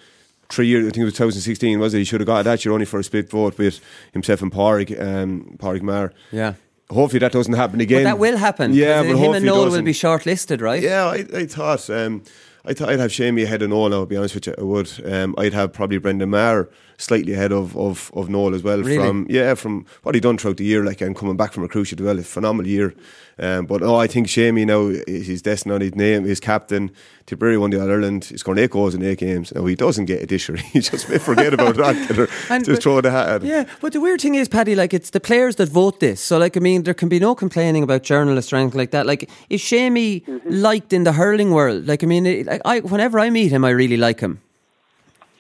Three 0.49 0.66
years, 0.66 0.83
I 0.83 0.91
think 0.91 1.03
it 1.03 1.05
was 1.05 1.14
2016, 1.14 1.79
was 1.79 1.95
it? 1.95 1.99
He 1.99 2.05
should 2.05 2.21
have 2.21 2.27
got 2.27 2.41
it 2.41 2.45
that 2.45 2.64
year 2.64 2.73
only 2.73 2.85
for 2.87 2.99
a 2.99 3.05
split 3.05 3.31
vote 3.31 3.57
with 3.57 3.81
himself 4.12 4.43
and 4.43 4.51
Pádraig, 4.51 5.01
um, 5.01 5.57
Maher. 5.87 6.12
Yeah. 6.33 6.55
Hopefully 6.91 7.21
that 7.21 7.31
doesn't 7.31 7.55
happen 7.55 7.81
again. 7.81 8.03
But 8.03 8.11
that 8.11 8.18
will 8.18 8.37
happen. 8.37 8.75
Yeah, 8.75 9.03
but 9.05 9.16
him 9.16 9.33
and 9.35 9.45
Noel 9.47 9.71
will 9.71 9.83
be 9.83 9.93
shortlisted, 9.93 10.61
right? 10.61 10.83
Yeah, 10.83 11.05
I, 11.07 11.25
I 11.33 11.47
thought 11.47 11.89
um, 11.89 12.25
I 12.65 12.75
thought 12.75 12.91
I'd 12.91 12.99
have 12.99 13.11
Seamie 13.11 13.45
ahead 13.45 13.63
Noel. 13.71 13.89
Now, 13.89 14.01
to 14.01 14.07
be 14.07 14.17
honest 14.17 14.35
with 14.35 14.47
you, 14.47 14.55
I 14.59 14.63
would. 14.63 14.91
Um, 15.05 15.35
I'd 15.39 15.55
have 15.55 15.73
probably 15.73 15.99
Brendan 15.99 16.31
Maher 16.31 16.69
slightly 17.01 17.32
ahead 17.32 17.53
of, 17.53 17.76
of, 17.76 18.11
of 18.14 18.28
Noel 18.28 18.55
as 18.55 18.62
well. 18.62 18.80
Really? 18.82 18.96
From 18.98 19.26
yeah, 19.28 19.55
from 19.55 19.86
what 20.03 20.14
he 20.14 20.20
done 20.20 20.38
throughout 20.38 20.59
the 20.59 20.64
year, 20.64 20.84
like 20.84 21.01
and 21.01 21.16
coming 21.16 21.36
back 21.36 21.53
from 21.53 21.64
a 21.64 21.68
crucial 21.68 21.98
as 21.98 22.05
well, 22.05 22.18
a 22.18 22.22
phenomenal 22.22 22.70
year. 22.70 22.94
Um, 23.38 23.64
but 23.64 23.80
no, 23.80 23.96
I 23.96 24.07
think 24.07 24.26
Seamie 24.26 24.66
now 24.66 24.88
he's 25.07 25.40
destined 25.40 25.72
on 25.72 25.80
his 25.80 25.94
name. 25.94 26.24
His 26.24 26.40
captain, 26.40 26.90
Tipperary 27.24 27.57
won 27.57 27.70
the 27.70 27.80
All 27.80 27.90
Ireland. 27.90 28.24
He's 28.26 28.40
scored 28.40 28.59
eight 28.59 28.70
goals 28.70 28.94
in 28.94 29.03
eight 29.03 29.18
games. 29.18 29.53
Now 29.55 29.64
he 29.64 29.74
doesn't 29.74 30.05
get 30.05 30.22
a 30.22 30.26
this 30.26 30.48
year. 30.48 30.59
He 30.59 30.80
just 30.80 31.09
may 31.09 31.18
forget 31.18 31.55
about 31.55 31.76
that. 31.76 32.28
And- 32.51 32.64
just 32.64 32.82
throw 32.82 33.01
the 33.01 33.11
hat. 33.11 33.28
At 33.28 33.42
him. 33.42 33.48
Yeah, 33.48 33.64
but 33.80 33.92
the 33.92 34.01
weird 34.01 34.20
thing 34.20 34.34
is, 34.34 34.48
Paddy, 34.48 34.74
like 34.74 34.92
it's 34.92 35.11
the 35.11 35.20
players 35.20 35.57
that 35.57 35.68
vote 35.70 36.01
this. 36.01 36.20
So, 36.20 36.36
like, 36.38 36.57
I 36.57 36.61
mean, 36.61 36.82
there 36.82 36.94
can 36.94 37.09
be 37.09 37.18
no 37.18 37.34
complaining 37.34 37.82
about 37.82 38.03
journalists 38.03 38.53
or 38.53 38.57
anything 38.57 38.78
like 38.78 38.90
that. 38.90 39.07
Like, 39.07 39.30
is 39.48 39.62
Seamie 39.62 40.22
liked 40.44 40.92
in 40.92 41.05
the 41.05 41.12
hurling 41.12 41.51
world? 41.53 41.86
Like, 41.86 42.03
I 42.05 42.07
mean, 42.07 42.26
it, 42.26 42.46
like, 42.46 42.61
I 42.64 42.80
whenever 42.80 43.18
I 43.18 43.30
meet 43.30 43.51
him, 43.53 43.64
I 43.64 43.70
really 43.70 43.96
like 43.96 44.20
him. 44.20 44.40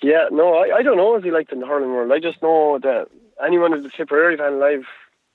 Yeah, 0.02 0.28
no, 0.30 0.54
I, 0.54 0.78
I 0.78 0.82
don't 0.82 0.96
know 0.96 1.16
is 1.16 1.24
he 1.24 1.30
liked 1.30 1.52
in 1.52 1.60
the 1.60 1.66
hurling 1.66 1.90
world. 1.90 2.12
I 2.12 2.20
just 2.20 2.42
know 2.42 2.78
that 2.78 3.08
anyone 3.44 3.72
who's 3.72 3.84
a 3.84 3.90
Tipperary 3.90 4.36
fan 4.36 4.62
I've 4.62 4.86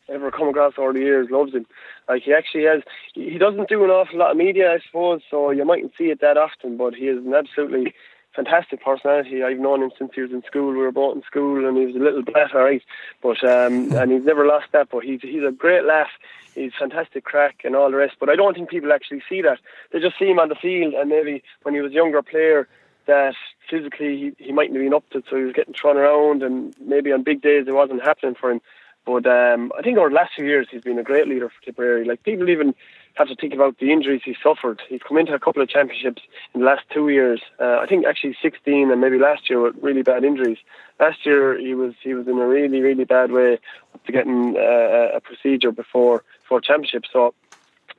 ever 0.10 0.32
come 0.32 0.50
across 0.50 0.74
over 0.78 0.94
the 0.94 1.00
years 1.00 1.30
loves 1.30 1.54
him. 1.54 1.66
Like 2.08 2.24
he 2.24 2.34
actually 2.34 2.66
has, 2.66 2.82
he 3.14 3.30
he 3.30 3.38
doesn't 3.38 3.70
do 3.70 3.84
an 3.84 3.90
awful 3.90 4.20
lot 4.20 4.32
of 4.32 4.38
media, 4.38 4.74
I 4.74 4.80
suppose, 4.80 5.22
so 5.30 5.52
you 5.52 5.66
mightn't 5.66 5.94
see 5.98 6.06
it 6.06 6.22
that 6.22 6.38
often. 6.38 6.78
But 6.78 6.96
he 6.96 7.08
is 7.08 7.24
an 7.24 7.34
absolutely 7.34 7.94
fantastic 8.36 8.84
personality. 8.84 9.44
I've 9.44 9.60
known 9.60 9.82
him 9.82 9.92
since 9.98 10.12
he 10.14 10.22
was 10.22 10.32
in 10.32 10.44
school. 10.44 10.72
We 10.72 10.78
were 10.78 10.92
both 10.92 11.16
in 11.16 11.24
school, 11.24 11.68
and 11.68 11.78
he 11.78 11.86
was 11.86 11.96
a 11.96 12.00
little 12.00 12.22
brat, 12.22 12.54
all 12.54 12.64
right. 12.64 12.84
But 13.22 13.44
um, 13.44 13.92
and 13.94 14.12
he's 14.12 14.26
never 14.26 14.46
lost 14.46 14.68
that. 14.74 14.90
But 14.92 15.04
he's 15.04 15.22
he's 15.22 15.44
a 15.44 15.52
great 15.52 15.86
laugh. 15.86 16.12
He's 16.54 16.72
fantastic 16.78 17.24
crack 17.24 17.62
and 17.64 17.76
all 17.76 17.92
the 17.92 17.98
rest. 17.98 18.16
But 18.20 18.30
I 18.30 18.36
don't 18.36 18.54
think 18.54 18.70
people 18.70 18.94
actually 18.94 19.22
see 19.28 19.42
that. 19.42 19.60
They 19.92 20.00
just 20.00 20.18
see 20.18 20.30
him 20.30 20.40
on 20.40 20.50
the 20.50 20.56
field, 20.56 20.94
and 20.94 21.10
maybe 21.10 21.44
when 21.64 21.74
he 21.76 21.82
was 21.82 21.92
a 21.92 21.96
younger 21.96 22.22
player, 22.22 22.68
that 23.08 23.36
physically 23.70 24.34
he, 24.38 24.46
he 24.46 24.52
mightn't 24.52 24.76
have 24.76 24.84
been 24.84 24.94
up 24.94 25.10
to 25.12 25.24
so 25.30 25.38
he 25.38 25.44
was 25.44 25.54
getting 25.54 25.74
thrown 25.74 25.98
around, 25.98 26.44
and 26.44 26.76
maybe 26.80 27.12
on 27.12 27.24
big 27.24 27.42
days 27.42 27.68
it 27.68 27.74
wasn't 27.74 28.04
happening 28.04 28.36
for 28.36 28.52
him. 28.52 28.62
But 29.06 29.28
um, 29.28 29.72
I 29.78 29.84
think 29.84 29.98
over 29.98 30.10
the 30.10 30.16
last 30.16 30.34
few 30.36 30.46
years 30.46 30.68
he's 30.72 30.82
been 30.82 30.98
a 30.98 31.04
great 31.04 31.28
leader 31.28 31.50
for 31.50 31.64
Tipperary. 31.64 32.06
Like 32.06 32.24
people 32.24 32.50
even 32.50 32.74
have 33.14 33.28
to 33.28 33.36
think 33.36 33.54
about 33.54 33.78
the 33.78 33.92
injuries 33.92 34.22
he 34.26 34.36
suffered. 34.42 34.82
He's 34.90 35.02
come 35.08 35.18
into 35.18 35.34
a 35.34 35.40
couple 35.40 35.62
of 35.62 35.70
championships 35.70 36.24
in 36.54 36.62
the 36.62 36.66
last 36.66 36.84
two 36.92 37.10
years. 37.10 37.42
Uh, 37.60 37.78
I 37.78 37.86
think 37.86 38.06
actually 38.06 38.36
16 38.42 38.92
and 38.92 39.00
maybe 39.00 39.20
last 39.20 39.50
year 39.50 39.62
with 39.62 39.76
really 39.82 40.02
bad 40.02 40.24
injuries. 40.24 40.58
Last 41.00 41.26
year 41.26 41.58
he 41.58 41.76
was 41.76 41.94
he 42.02 42.14
was 42.16 42.28
in 42.28 42.38
a 42.38 42.48
really 42.48 42.82
really 42.82 43.06
bad 43.06 43.32
way 43.32 43.60
to 44.06 44.12
getting 44.12 44.58
uh, 44.58 45.16
a 45.16 45.22
procedure 45.22 45.72
before 45.72 46.24
before 46.42 46.60
championship. 46.60 47.04
So 47.12 47.36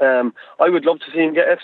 um, 0.01 0.35
I 0.59 0.69
would 0.69 0.85
love 0.85 0.99
to 1.01 1.11
see 1.13 1.21
him 1.21 1.35
get 1.35 1.49
it. 1.49 1.61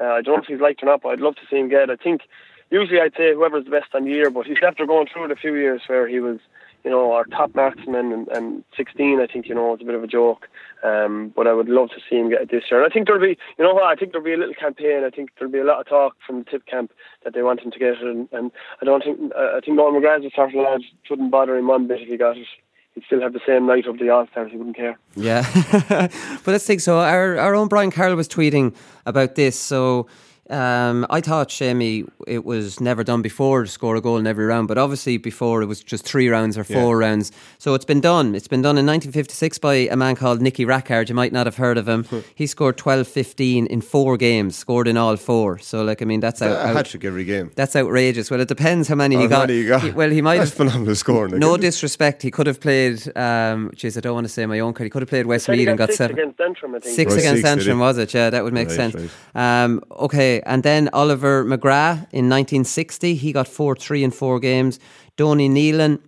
Uh, 0.00 0.04
I 0.04 0.22
don't 0.22 0.36
know 0.36 0.42
if 0.42 0.48
he's 0.48 0.60
liked 0.60 0.82
or 0.82 0.86
not, 0.86 1.02
but 1.02 1.10
I'd 1.10 1.20
love 1.20 1.36
to 1.36 1.46
see 1.50 1.56
him 1.56 1.68
get 1.68 1.88
it. 1.88 1.90
I 1.90 2.02
think 2.02 2.22
usually 2.70 3.00
I'd 3.00 3.14
say 3.16 3.34
whoever's 3.34 3.64
the 3.64 3.70
best 3.70 3.94
on 3.94 4.04
the 4.04 4.10
year, 4.10 4.30
but 4.30 4.46
he's 4.46 4.58
after 4.66 4.86
going 4.86 5.06
through 5.12 5.26
it 5.26 5.30
a 5.30 5.36
few 5.36 5.54
years 5.54 5.82
where 5.86 6.08
he 6.08 6.20
was, 6.20 6.38
you 6.84 6.90
know, 6.90 7.12
our 7.12 7.24
top 7.24 7.54
marksman 7.54 8.12
and, 8.12 8.28
and 8.28 8.64
16, 8.76 9.20
I 9.20 9.26
think, 9.26 9.48
you 9.48 9.54
know, 9.54 9.74
it's 9.74 9.82
a 9.82 9.86
bit 9.86 9.94
of 9.94 10.04
a 10.04 10.06
joke. 10.06 10.48
Um, 10.84 11.32
but 11.34 11.46
I 11.46 11.52
would 11.52 11.68
love 11.68 11.88
to 11.90 12.00
see 12.08 12.16
him 12.16 12.30
get 12.30 12.42
it 12.42 12.50
this 12.50 12.64
year. 12.70 12.82
And 12.82 12.90
I 12.90 12.92
think 12.92 13.06
there'll 13.06 13.20
be, 13.20 13.38
you 13.58 13.64
know 13.64 13.74
what, 13.74 13.84
I 13.84 13.94
think 13.96 14.12
there'll 14.12 14.24
be 14.24 14.34
a 14.34 14.36
little 14.36 14.54
campaign. 14.54 15.04
I 15.04 15.10
think 15.10 15.30
there'll 15.38 15.52
be 15.52 15.58
a 15.58 15.64
lot 15.64 15.80
of 15.80 15.88
talk 15.88 16.16
from 16.24 16.40
the 16.40 16.44
tip 16.44 16.66
camp 16.66 16.92
that 17.24 17.34
they 17.34 17.42
want 17.42 17.60
him 17.60 17.70
to 17.72 17.78
get 17.78 17.94
it. 17.94 18.02
And, 18.02 18.28
and 18.32 18.52
I 18.80 18.84
don't 18.84 19.02
think, 19.02 19.32
I 19.34 19.60
think 19.64 19.76
Noel 19.76 19.92
McGrath's 19.92 20.24
the 20.24 20.30
sort 20.34 20.50
of 20.50 20.54
lad 20.54 20.80
wouldn't 21.08 21.30
bother 21.30 21.56
him 21.56 21.68
one 21.68 21.88
bit 21.88 22.02
if 22.02 22.08
he 22.08 22.16
got 22.16 22.36
it. 22.36 22.46
He'd 22.94 23.04
still 23.04 23.20
have 23.20 23.34
the 23.34 23.40
same 23.46 23.66
night 23.66 23.86
of 23.86 23.98
the 23.98 24.08
All 24.08 24.26
Stars. 24.28 24.50
He 24.50 24.56
wouldn't 24.56 24.76
care. 24.76 24.98
Yeah, 25.14 25.44
but 25.88 26.46
let's 26.46 26.66
think. 26.66 26.80
So 26.80 26.98
our 26.98 27.36
our 27.36 27.54
own 27.54 27.68
Brian 27.68 27.90
Carroll 27.90 28.16
was 28.16 28.26
tweeting 28.26 28.74
about 29.04 29.34
this. 29.34 29.60
So 29.60 30.06
um, 30.50 31.06
I 31.10 31.20
thought 31.20 31.48
Seamie 31.48 32.08
it 32.26 32.44
was 32.44 32.80
never 32.80 33.02
done 33.04 33.22
before 33.22 33.62
to 33.64 33.68
score 33.70 33.96
a 33.96 34.00
goal 34.00 34.16
in 34.18 34.26
every 34.26 34.44
round, 34.46 34.68
but 34.68 34.78
obviously 34.78 35.16
before 35.18 35.62
it 35.62 35.66
was 35.66 35.82
just 35.82 36.04
three 36.04 36.28
rounds 36.28 36.56
or 36.58 36.64
four 36.64 36.98
rounds. 36.98 37.32
So 37.58 37.74
it's 37.74 37.84
been 37.84 38.00
done. 38.00 38.34
It's 38.34 38.48
been 38.48 38.62
done 38.62 38.78
in 38.78 38.86
1956 38.86 39.58
by 39.58 39.74
a 39.74 39.96
man 39.96 40.16
called 40.16 40.40
Nicky 40.40 40.64
Rackard. 40.64 41.08
You 41.08 41.14
might 41.14 41.32
not 41.32 41.46
have 41.46 41.56
heard 41.56 41.78
of 41.78 41.88
him. 41.88 42.04
he 42.34 42.46
scored 42.46 42.76
12-15 42.76 43.66
in 43.66 43.80
four 43.80 44.16
games, 44.16 44.56
scored 44.56 44.88
in 44.88 44.96
all 44.96 45.16
four. 45.16 45.58
So 45.58 45.82
like 45.84 46.02
I 46.02 46.04
mean 46.04 46.20
that's 46.20 46.42
out, 46.42 46.50
a 46.52 46.58
out- 46.68 46.76
hat 46.76 46.86
trick 46.86 47.04
every 47.04 47.24
game. 47.24 47.50
that's 47.54 47.74
outrageous. 47.76 48.30
Well, 48.30 48.40
it 48.40 48.48
depends 48.48 48.88
how 48.88 48.94
many 48.94 49.16
he 49.16 49.22
How 49.22 49.28
got. 49.28 49.48
many 49.48 49.60
you 49.60 49.68
got? 49.68 49.82
He- 49.82 49.90
well, 49.90 50.10
he 50.10 50.22
might 50.22 50.38
That's 50.38 50.50
have 50.50 50.56
phenomenal 50.56 50.94
scoring. 50.94 51.38
no 51.38 51.52
Like, 51.52 51.60
disrespect. 51.62 52.22
He 52.22 52.30
could 52.30 52.46
have 52.46 52.60
played. 52.60 53.00
Um, 53.16 53.70
jeez, 53.74 53.96
I 53.96 54.00
don't 54.00 54.14
want 54.14 54.26
to 54.26 54.32
say 54.32 54.46
my 54.46 54.60
own 54.60 54.72
card. 54.74 54.86
He 54.86 54.90
could 54.90 55.02
have 55.02 55.08
played 55.08 55.26
Westmeath 55.26 55.60
Said 55.60 55.68
and 55.68 55.78
got 55.78 55.88
six 55.88 55.98
seven. 55.98 56.18
against 56.18 56.40
Antrim, 56.40 56.74
I 56.74 56.78
think. 56.80 56.94
Six 56.94 57.12
Right, 57.12 57.18
against 57.20 57.42
six, 57.42 57.48
did 57.48 57.58
Antrim, 57.60 57.78
was 57.78 57.98
it? 57.98 58.14
Yeah, 58.14 58.30
that 58.30 58.44
would 58.44 58.52
make 58.52 58.68
Right, 58.68 58.76
sense. 58.76 58.94
right. 59.34 59.64
Um, 59.64 59.82
okay, 59.90 60.35
and 60.44 60.62
then 60.62 60.88
Oliver 60.92 61.44
McGrath 61.44 62.06
in 62.12 62.28
1960, 62.28 63.14
he 63.14 63.32
got 63.32 63.48
4 63.48 63.76
3 63.76 64.04
in 64.04 64.10
four 64.10 64.40
games. 64.40 64.78
Donie 65.16 65.48
Nealon, 65.48 66.00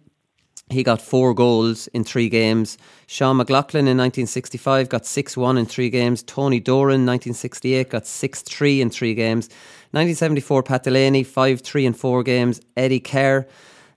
he 0.70 0.82
got 0.82 1.00
four 1.00 1.34
goals 1.34 1.86
in 1.88 2.04
three 2.04 2.28
games. 2.28 2.76
Sean 3.06 3.38
McLaughlin 3.38 3.88
in 3.88 3.96
1965 3.96 4.88
got 4.88 5.06
6 5.06 5.36
1 5.36 5.58
in 5.58 5.66
three 5.66 5.90
games. 5.90 6.22
Tony 6.22 6.60
Doran 6.60 7.06
1968 7.06 7.88
got 7.88 8.06
6 8.06 8.42
3 8.42 8.80
in 8.82 8.90
three 8.90 9.14
games. 9.14 9.48
1974, 9.92 10.62
Pat 10.62 10.82
Delaney 10.82 11.22
5 11.22 11.60
3 11.60 11.86
in 11.86 11.94
four 11.94 12.22
games. 12.22 12.60
Eddie 12.76 13.00
Keher. 13.00 13.46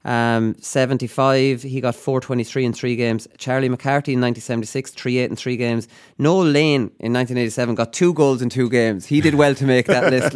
Um, 0.04 0.56
75, 0.60 1.62
he 1.62 1.80
got 1.80 1.96
423 1.96 2.66
in 2.66 2.74
three 2.74 2.96
games. 2.96 3.28
Charlie 3.38 3.70
McCarthy 3.70 4.14
in 4.14 4.22
1976, 4.22 4.92
3 4.92 5.18
8 5.20 5.30
in 5.30 5.36
three 5.36 5.58
games. 5.58 5.88
Noel 6.18 6.46
Lane 6.46 6.92
in 7.00 7.14
1987 7.14 7.76
got 7.76 7.94
two 7.94 8.14
goals 8.14 8.42
in 8.42 8.50
two 8.50 8.70
games. 8.70 9.06
He 9.06 9.22
did 9.22 9.36
well 9.36 9.54
to 9.54 9.66
make 9.66 9.86
that 9.88 10.10
list. 10.10 10.36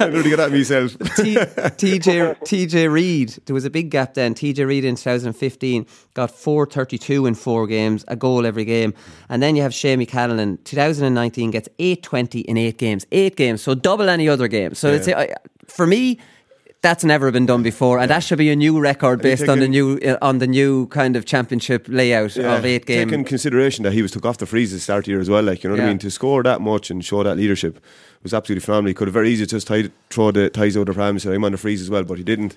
I'm 0.00 0.10
going 0.10 0.22
to 0.22 0.28
get 0.28 0.36
that 0.36 0.50
myself. 0.50 0.92
T- 1.16 1.36
TJ 1.36 2.38
TJ 2.40 2.90
Reid. 2.90 3.38
There 3.44 3.54
was 3.54 3.64
a 3.64 3.70
big 3.70 3.90
gap 3.90 4.14
then. 4.14 4.34
TJ 4.34 4.66
Reid 4.66 4.84
in 4.84 4.96
2015 4.96 5.86
got 6.14 6.30
432 6.30 7.26
in 7.26 7.34
four 7.34 7.66
games, 7.66 8.04
a 8.08 8.16
goal 8.16 8.46
every 8.46 8.64
game. 8.64 8.94
And 9.28 9.42
then 9.42 9.56
you 9.56 9.62
have 9.62 9.72
Seamie 9.72 10.08
Callanan. 10.08 10.58
2019 10.64 11.50
gets 11.50 11.68
820 11.78 12.40
in 12.40 12.56
eight 12.56 12.78
games. 12.78 13.06
Eight 13.12 13.36
games, 13.36 13.62
so 13.62 13.74
double 13.74 14.08
any 14.08 14.28
other 14.28 14.48
game. 14.48 14.74
So 14.74 14.88
it's, 14.92 15.08
I, 15.08 15.34
for 15.66 15.86
me, 15.86 16.18
that's 16.82 17.04
never 17.04 17.30
been 17.30 17.46
done 17.46 17.62
before, 17.62 17.98
and 17.98 18.10
that 18.10 18.20
should 18.20 18.38
be 18.38 18.50
a 18.50 18.56
new 18.56 18.80
record 18.80 19.20
based 19.20 19.48
on 19.48 19.58
the 19.58 19.68
new 19.68 19.98
uh, 19.98 20.16
on 20.22 20.38
the 20.38 20.46
new 20.46 20.86
kind 20.86 21.14
of 21.16 21.24
championship 21.26 21.86
layout 21.88 22.36
of 22.36 22.64
eight 22.64 22.86
games. 22.86 23.10
Taking 23.10 23.24
consideration 23.24 23.82
that 23.84 23.92
he 23.92 24.02
was 24.02 24.10
took 24.10 24.24
off 24.24 24.38
the 24.38 24.46
freeze 24.46 24.72
at 24.72 24.76
the 24.76 24.80
start 24.80 25.06
year 25.06 25.20
as 25.20 25.28
well, 25.28 25.42
like 25.42 25.62
you 25.62 25.68
know 25.68 25.74
what 25.74 25.80
Yeah. 25.82 25.86
I 25.86 25.90
mean. 25.90 25.98
To 25.98 26.10
score 26.10 26.42
that 26.42 26.60
much 26.60 26.90
and 26.90 27.04
show 27.04 27.22
that 27.22 27.36
leadership 27.36 27.80
was 28.22 28.32
absolutely 28.32 28.64
phenomenal. 28.64 28.88
He 28.88 28.94
could 28.94 29.08
have 29.08 29.14
very 29.14 29.30
easily 29.30 29.46
just 29.46 29.66
tied, 29.66 29.92
throw 30.10 30.30
the 30.30 30.48
ties 30.50 30.76
out 30.76 30.80
of 30.80 30.86
the 30.86 30.94
pram 30.94 31.10
and 31.10 31.22
said 31.22 31.34
I'm 31.34 31.44
on 31.44 31.52
the 31.52 31.58
freeze 31.58 31.82
as 31.82 31.90
well, 31.90 32.04
but 32.04 32.16
he 32.18 32.24
didn't, 32.24 32.56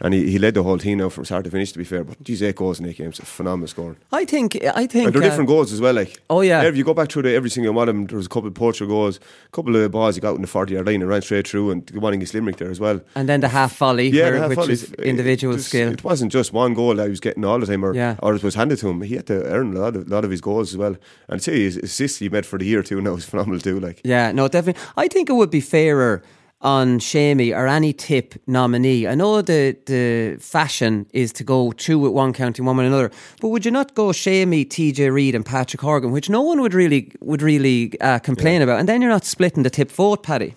and 0.00 0.14
he, 0.14 0.30
he 0.30 0.38
led 0.38 0.54
the 0.54 0.62
whole 0.62 0.78
team 0.78 0.98
now 0.98 1.08
from 1.08 1.24
start 1.24 1.44
to 1.44 1.50
finish. 1.50 1.72
To 1.72 1.78
be 1.78 1.84
fair, 1.84 2.04
but 2.04 2.22
geez, 2.22 2.42
eight 2.42 2.56
goals 2.56 2.80
in 2.80 2.86
eight 2.86 2.96
games, 2.96 3.18
phenomenal 3.18 3.68
scoring. 3.68 3.96
I 4.12 4.24
think 4.24 4.56
I 4.64 4.86
think 4.86 5.06
And 5.06 5.14
they're 5.14 5.22
uh, 5.22 5.26
different 5.28 5.48
goals 5.48 5.72
as 5.72 5.80
well. 5.80 5.94
Like 5.94 6.22
Oh, 6.30 6.40
yeah. 6.40 6.62
if 6.64 6.76
you 6.76 6.84
go 6.84 6.94
back 6.94 7.10
through 7.10 7.22
the, 7.22 7.34
every 7.34 7.50
single 7.50 7.72
one 7.74 7.88
of 7.88 7.94
them, 7.94 8.06
there 8.06 8.16
was 8.16 8.26
a 8.26 8.28
couple 8.28 8.48
of 8.48 8.54
Portugal 8.54 8.94
goals, 8.96 9.18
a 9.18 9.50
couple 9.52 9.74
of 9.76 9.90
balls 9.90 10.14
he 10.14 10.20
got 10.20 10.34
in 10.36 10.40
the 10.42 10.46
forty 10.46 10.74
yard 10.74 10.86
line 10.86 11.00
and 11.00 11.08
ran 11.08 11.22
straight 11.22 11.46
through, 11.48 11.70
and 11.70 11.86
the 11.86 12.00
one 12.00 12.12
against 12.14 12.34
Limerick 12.34 12.56
there 12.56 12.70
as 12.70 12.80
well. 12.80 13.00
and 13.14 13.28
then 13.28 13.40
the 13.40 13.48
half 13.48 13.76
volley, 13.76 14.08
Yeah, 14.08 14.24
where- 14.30 14.38
half 14.38 14.48
which 14.50 14.56
volleys, 14.58 14.82
is 14.84 14.92
individual 14.94 15.54
it, 15.54 15.56
was- 15.56 15.66
skill. 15.66 15.92
It 15.92 16.04
wasn't 16.04 16.32
just 16.32 16.52
one 16.52 16.74
goal 16.74 16.94
that 16.96 17.04
he 17.04 17.10
was 17.10 17.20
getting 17.20 17.44
all 17.44 17.58
the 17.58 17.66
time, 17.66 17.84
or, 17.84 17.94
Yeah. 17.94 18.16
or 18.22 18.34
it 18.34 18.42
was 18.42 18.54
handed 18.54 18.78
to 18.78 18.88
him. 18.88 19.02
He 19.02 19.14
had 19.16 19.26
to 19.26 19.44
earn 19.46 19.76
a 19.76 19.80
lot 19.80 19.96
of, 19.96 20.08
lot 20.08 20.24
of 20.24 20.30
his 20.30 20.40
goals 20.40 20.72
as 20.72 20.76
well. 20.76 20.96
And 21.28 21.42
say 21.42 21.60
his 21.62 21.76
assists 21.76 22.18
he 22.18 22.28
made 22.28 22.46
for 22.46 22.58
the 22.58 22.64
year 22.66 22.82
too 22.82 23.00
now 23.00 23.14
is 23.14 23.24
phenomenal 23.24 23.60
too. 23.60 23.80
Like 23.80 24.00
Yeah, 24.04 24.32
no, 24.32 24.48
definitely. 24.48 24.82
I 24.96 25.08
think 25.08 25.28
it 25.30 25.34
would 25.34 25.50
be 25.50 25.60
fairer 25.60 26.22
on 26.64 26.98
Seamie 26.98 27.54
or 27.54 27.66
any 27.66 27.92
tip 27.92 28.34
nominee. 28.46 29.06
I 29.06 29.14
know 29.14 29.42
the 29.42 29.76
the 29.84 30.38
fashion 30.40 31.06
is 31.12 31.32
to 31.34 31.44
go 31.44 31.72
two 31.72 31.98
with 31.98 32.12
one 32.12 32.32
county, 32.32 32.62
one 32.62 32.78
with 32.78 32.86
another, 32.86 33.10
but 33.40 33.48
would 33.48 33.64
you 33.64 33.70
not 33.70 33.94
go 33.94 34.08
Seamie, 34.08 34.66
TJ 34.66 35.12
Reid, 35.12 35.34
and 35.34 35.44
Patrick 35.44 35.82
Horgan, 35.82 36.10
which 36.10 36.30
no 36.30 36.40
one 36.40 36.60
would 36.62 36.74
really 36.74 37.12
would 37.20 37.42
really 37.42 37.92
uh, 38.00 38.18
complain 38.18 38.62
about, 38.62 38.80
and 38.80 38.88
then 38.88 39.02
you're 39.02 39.10
not 39.10 39.24
splitting 39.24 39.62
the 39.62 39.70
tip 39.70 39.90
vote, 39.90 40.22
Paddy. 40.22 40.56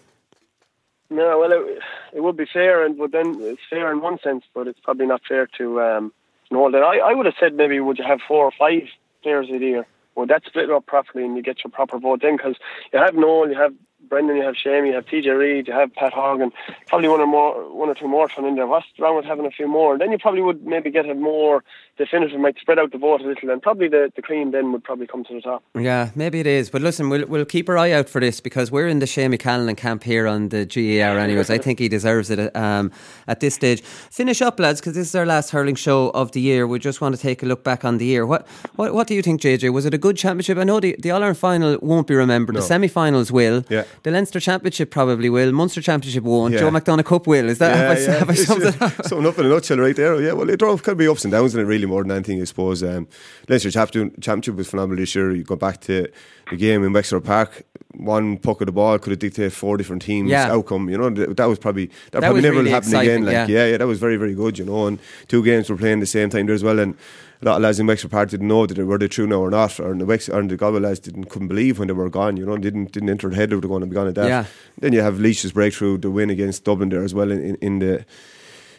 No, 1.09 1.39
well, 1.39 1.51
it, 1.51 1.79
it 2.13 2.21
would 2.21 2.37
be 2.37 2.45
fair, 2.51 2.85
and 2.85 2.97
but 2.97 3.11
then 3.11 3.35
it's 3.39 3.61
fair 3.69 3.91
in 3.91 4.01
one 4.01 4.17
sense, 4.23 4.45
but 4.53 4.67
it's 4.67 4.79
probably 4.79 5.05
not 5.05 5.21
fair 5.27 5.47
to 5.57 5.81
um, 5.81 6.13
Noel. 6.49 6.71
Then 6.71 6.83
I, 6.83 6.99
I 7.03 7.13
would 7.13 7.25
have 7.25 7.35
said 7.39 7.53
maybe 7.53 7.79
would 7.81 7.97
you 7.97 8.05
have 8.05 8.19
four 8.25 8.45
or 8.45 8.51
five 8.57 8.83
players 9.23 9.49
a 9.49 9.57
year? 9.57 9.85
Well, 10.15 10.25
that 10.27 10.43
split 10.45 10.71
up 10.71 10.85
properly 10.87 11.25
and 11.25 11.35
you 11.35 11.43
get 11.43 11.63
your 11.63 11.71
proper 11.71 11.99
vote 11.99 12.21
then? 12.23 12.37
Because 12.37 12.55
you 12.91 12.97
have 12.97 13.13
Noel, 13.13 13.49
you 13.49 13.55
have 13.55 13.73
Brendan, 14.09 14.37
you 14.37 14.43
have 14.43 14.55
Shame, 14.55 14.85
you 14.85 14.93
have 14.93 15.05
TJ 15.05 15.37
Reid, 15.37 15.67
you 15.67 15.73
have 15.73 15.93
Pat 15.93 16.13
Horgan, 16.13 16.51
probably 16.87 17.07
one 17.07 17.21
or 17.21 17.27
more, 17.27 17.73
one 17.73 17.89
or 17.89 17.95
two 17.95 18.07
more 18.07 18.29
thrown 18.29 18.47
in 18.47 18.55
there. 18.55 18.67
What's 18.67 18.87
wrong 18.99 19.15
with 19.15 19.25
having 19.25 19.45
a 19.45 19.51
few 19.51 19.67
more? 19.67 19.97
Then 19.97 20.11
you 20.11 20.17
probably 20.17 20.41
would 20.41 20.65
maybe 20.65 20.89
get 20.89 21.09
a 21.09 21.13
more 21.13 21.63
definitive, 21.97 22.39
might 22.39 22.57
spread 22.59 22.79
out 22.79 22.91
the 22.91 22.97
vote 22.97 23.21
a 23.21 23.27
little, 23.27 23.49
and 23.49 23.61
probably 23.61 23.87
the, 23.87 24.11
the 24.15 24.21
Queen 24.21 24.51
then 24.51 24.71
would 24.71 24.83
probably 24.83 25.07
come 25.07 25.23
to 25.25 25.33
the 25.33 25.41
top. 25.41 25.63
Yeah, 25.75 26.11
maybe 26.15 26.39
it 26.39 26.47
is. 26.47 26.69
But 26.69 26.81
listen, 26.81 27.09
we'll 27.09 27.25
we'll 27.27 27.45
keep 27.45 27.69
our 27.69 27.77
eye 27.77 27.91
out 27.91 28.09
for 28.09 28.21
this 28.21 28.39
because 28.39 28.71
we're 28.71 28.87
in 28.87 28.99
the 28.99 29.05
Seamie 29.05 29.39
Callan 29.39 29.75
camp 29.75 30.03
here 30.03 30.27
on 30.27 30.49
the 30.49 30.65
GAA 30.65 31.03
Hour. 31.05 31.19
Anyways, 31.27 31.49
I 31.49 31.57
think 31.57 31.79
he 31.79 31.89
deserves 31.89 32.29
it 32.29 32.55
um, 32.55 32.91
at 33.27 33.39
this 33.39 33.55
stage. 33.55 33.81
Finish 33.81 34.41
up, 34.41 34.59
lads, 34.59 34.79
because 34.79 34.93
this 34.93 35.07
is 35.07 35.15
our 35.15 35.25
last 35.25 35.51
hurling 35.51 35.75
show 35.75 36.09
of 36.09 36.31
the 36.31 36.41
year. 36.41 36.67
We 36.67 36.79
just 36.79 37.01
want 37.01 37.15
to 37.15 37.21
take 37.21 37.43
a 37.43 37.45
look 37.45 37.63
back 37.63 37.83
on 37.83 37.97
the 37.97 38.05
year. 38.05 38.25
What 38.25 38.47
what 38.75 38.93
what 38.93 39.07
do 39.07 39.15
you 39.15 39.21
think, 39.21 39.41
JJ? 39.41 39.73
Was 39.73 39.85
it 39.85 39.93
a 39.93 39.97
good 39.97 40.17
championship? 40.17 40.57
I 40.57 40.63
know 40.63 40.79
the 40.79 40.95
the 40.99 41.11
All 41.11 41.21
Ireland 41.21 41.37
final 41.37 41.77
won't 41.81 42.07
be 42.07 42.15
remembered. 42.15 42.55
No. 42.55 42.61
The 42.61 42.67
semi-finals 42.67 43.31
will. 43.31 43.63
Yeah. 43.69 43.83
The 44.03 44.11
Leinster 44.11 44.39
Championship 44.39 44.91
probably 44.91 45.29
will. 45.29 45.51
Munster 45.51 45.81
Championship 45.81 46.23
won't. 46.23 46.53
Yeah. 46.53 46.61
Joe 46.61 46.71
McDonagh 46.71 47.05
Cup 47.05 47.27
will. 47.27 47.49
Is 47.49 47.57
that 47.59 47.75
have 47.75 47.97
I, 47.97 48.17
have 48.19 48.29
I 48.29 48.33
summed 48.33 48.63
it 48.63 48.81
up? 48.81 48.93
Something 49.05 49.27
up 49.27 49.37
in 49.39 49.45
a 49.45 49.49
nutshell 49.49 49.77
right 49.77 49.95
there. 49.95 50.21
Yeah, 50.21 50.33
well, 50.33 50.49
it 50.49 50.61
all 50.61 50.77
could 50.77 50.97
be 50.97 51.07
ups 51.07 51.25
and 51.25 51.31
downs 51.31 51.55
in 51.55 51.61
it 51.61 51.65
really 51.65 51.86
more 51.87 52.03
than 52.03 52.11
anything, 52.11 52.41
I 52.41 52.45
suppose. 52.45 52.83
Um, 52.83 53.07
Leinster 53.47 53.71
Championship, 53.71 54.55
was 54.55 54.69
phenomenal 54.69 54.97
this 54.97 55.15
year. 55.15 55.31
You 55.33 55.43
go 55.43 55.55
back 55.55 55.81
to 55.81 56.07
the 56.49 56.55
game 56.55 56.83
in 56.83 56.93
Wexford 56.93 57.23
Park, 57.23 57.63
one 57.93 58.37
puck 58.37 58.61
of 58.61 58.67
the 58.67 58.71
ball 58.71 58.99
could 58.99 59.11
have 59.11 59.19
dictated 59.19 59.53
four 59.53 59.77
different 59.77 60.01
teams' 60.01 60.29
Yeah. 60.29 60.51
outcome. 60.51 60.89
You 60.89 60.97
know, 60.97 61.09
that 61.09 61.45
was 61.45 61.59
probably 61.59 61.87
that, 61.87 62.11
That 62.11 62.21
probably 62.21 62.41
never 62.41 62.57
really 62.57 62.71
happen 62.71 62.95
again. 62.95 63.25
Like, 63.25 63.33
yeah. 63.33 63.47
yeah. 63.47 63.65
yeah, 63.67 63.77
that 63.77 63.87
was 63.87 63.99
very, 63.99 64.17
very 64.17 64.33
good, 64.35 64.59
you 64.59 64.65
know. 64.65 64.87
And 64.87 64.99
two 65.27 65.43
games 65.43 65.69
were 65.69 65.77
playing 65.77 65.99
the 65.99 66.05
same 66.05 66.29
time 66.29 66.45
there 66.45 66.55
as 66.55 66.63
well. 66.63 66.79
And 66.79 66.95
a 67.41 67.45
lot 67.45 67.55
of 67.57 67.61
lads 67.61 67.79
in 67.79 67.87
Wexford 67.87 68.11
Park 68.11 68.29
didn't 68.29 68.47
know 68.47 68.65
that 68.65 68.75
they 68.75 68.83
were 68.83 68.97
they 68.97 69.07
true 69.07 69.27
now 69.27 69.41
or 69.41 69.49
not. 69.49 69.79
Or 69.79 69.93
the 69.95 70.05
Wex 70.05 70.33
or 70.33 70.45
the 70.45 70.57
Galway 70.57 70.79
lads 70.79 70.99
didn't 70.99 71.25
couldn't 71.25 71.47
believe 71.47 71.79
when 71.79 71.87
they 71.87 71.93
were 71.93 72.09
gone, 72.09 72.37
you 72.37 72.45
know, 72.45 72.57
didn't 72.57 72.91
didn't 72.91 73.09
enter 73.09 73.29
the 73.29 73.35
head 73.35 73.49
they 73.49 73.55
were 73.55 73.61
going 73.61 73.81
to 73.81 73.87
be 73.87 73.95
gone 73.95 74.07
at 74.07 74.15
that. 74.15 74.27
Yeah. 74.27 74.45
Then 74.79 74.93
you 74.93 75.01
have 75.01 75.19
Laois's 75.19 75.51
breakthrough, 75.51 75.97
the 75.97 76.11
win 76.11 76.29
against 76.29 76.63
Dublin 76.63 76.89
there 76.89 77.03
as 77.03 77.13
well 77.13 77.31
in, 77.31 77.41
in, 77.43 77.55
in 77.61 77.79
the 77.79 78.05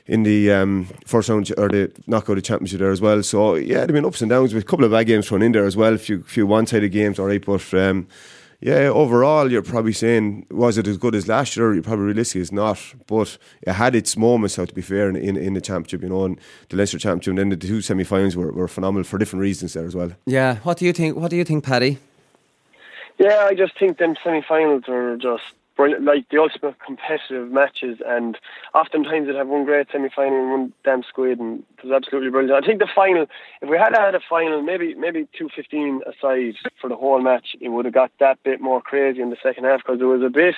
in 0.08 0.22
the 0.22 0.50
um, 0.50 0.88
first 1.04 1.28
round 1.28 1.52
or 1.56 1.68
the 1.68 1.92
knockout 2.06 2.30
of 2.30 2.36
the 2.36 2.42
championship 2.42 2.80
there 2.80 2.90
as 2.90 3.00
well. 3.00 3.22
So 3.22 3.54
yeah, 3.54 3.78
there've 3.78 3.92
been 3.92 4.04
ups 4.04 4.22
and 4.22 4.30
downs 4.30 4.54
with 4.54 4.64
a 4.64 4.66
couple 4.66 4.84
of 4.84 4.90
bad 4.90 5.04
games 5.06 5.28
thrown 5.28 5.42
in 5.42 5.52
there 5.52 5.66
as 5.66 5.76
well. 5.76 5.94
A 5.94 5.98
few 5.98 6.22
few 6.22 6.46
one 6.46 6.66
sided 6.66 6.90
games, 6.90 7.18
all 7.18 7.26
right, 7.26 7.44
but 7.44 7.72
um, 7.74 8.08
yeah, 8.60 8.88
overall 8.88 9.52
you're 9.52 9.62
probably 9.62 9.92
saying 9.92 10.46
was 10.50 10.78
it 10.78 10.88
as 10.88 10.96
good 10.96 11.14
as 11.14 11.28
last 11.28 11.56
year? 11.56 11.74
You're 11.74 11.82
probably 11.82 12.06
realistic 12.06 12.40
it's 12.40 12.50
not, 12.50 12.82
but 13.06 13.38
it 13.62 13.74
had 13.74 13.94
its 13.94 14.16
moments. 14.16 14.56
How 14.56 14.64
to 14.64 14.74
be 14.74 14.82
fair 14.82 15.08
in, 15.10 15.16
in, 15.16 15.36
in 15.36 15.54
the 15.54 15.60
championship, 15.60 16.02
you 16.02 16.08
know, 16.08 16.24
and 16.24 16.40
the 16.70 16.76
Leinster 16.76 16.98
championship, 16.98 17.30
and 17.30 17.38
then 17.38 17.48
the 17.50 17.56
two 17.56 17.82
semi 17.82 18.04
finals 18.04 18.34
were, 18.34 18.50
were 18.50 18.68
phenomenal 18.68 19.04
for 19.04 19.18
different 19.18 19.42
reasons 19.42 19.74
there 19.74 19.86
as 19.86 19.94
well. 19.94 20.12
Yeah. 20.26 20.56
What 20.64 20.78
do 20.78 20.86
you 20.86 20.92
think? 20.92 21.16
What 21.16 21.30
do 21.30 21.36
you 21.36 21.44
think, 21.44 21.64
Paddy? 21.64 21.98
Yeah, 23.18 23.46
I 23.50 23.54
just 23.54 23.76
think 23.76 23.98
them 23.98 24.14
semi-finals 24.22 24.84
are 24.86 25.16
just 25.16 25.42
brilliant, 25.78 26.04
like 26.04 26.28
the 26.28 26.38
ultimate 26.38 26.74
competitive 26.84 27.50
matches, 27.50 27.98
and 28.04 28.36
oftentimes 28.74 29.26
they'd 29.26 29.36
have 29.36 29.48
one 29.48 29.64
great 29.64 29.86
semi-final 29.90 30.38
and 30.38 30.50
one 30.50 30.72
damn 30.84 31.02
squid, 31.04 31.38
and 31.38 31.64
it 31.78 31.84
was 31.84 31.92
absolutely 31.92 32.30
brilliant. 32.30 32.62
I 32.62 32.66
think 32.66 32.80
the 32.80 32.88
final, 32.94 33.26
if 33.62 33.70
we 33.70 33.78
had 33.78 33.94
had 33.96 34.14
a 34.14 34.20
final, 34.20 34.60
maybe 34.60 34.94
maybe 34.94 35.26
two 35.38 35.48
fifteen 35.54 36.02
aside 36.04 36.56
for 36.80 36.88
the 36.88 36.96
whole 36.96 37.22
match, 37.22 37.56
it 37.60 37.68
would 37.68 37.86
have 37.86 37.94
got 37.94 38.10
that 38.18 38.42
bit 38.42 38.60
more 38.60 38.82
crazy 38.82 39.22
in 39.22 39.30
the 39.30 39.36
second 39.42 39.64
half 39.64 39.80
because 39.80 39.98
there 40.00 40.08
was 40.08 40.22
a 40.22 40.28
bit 40.28 40.56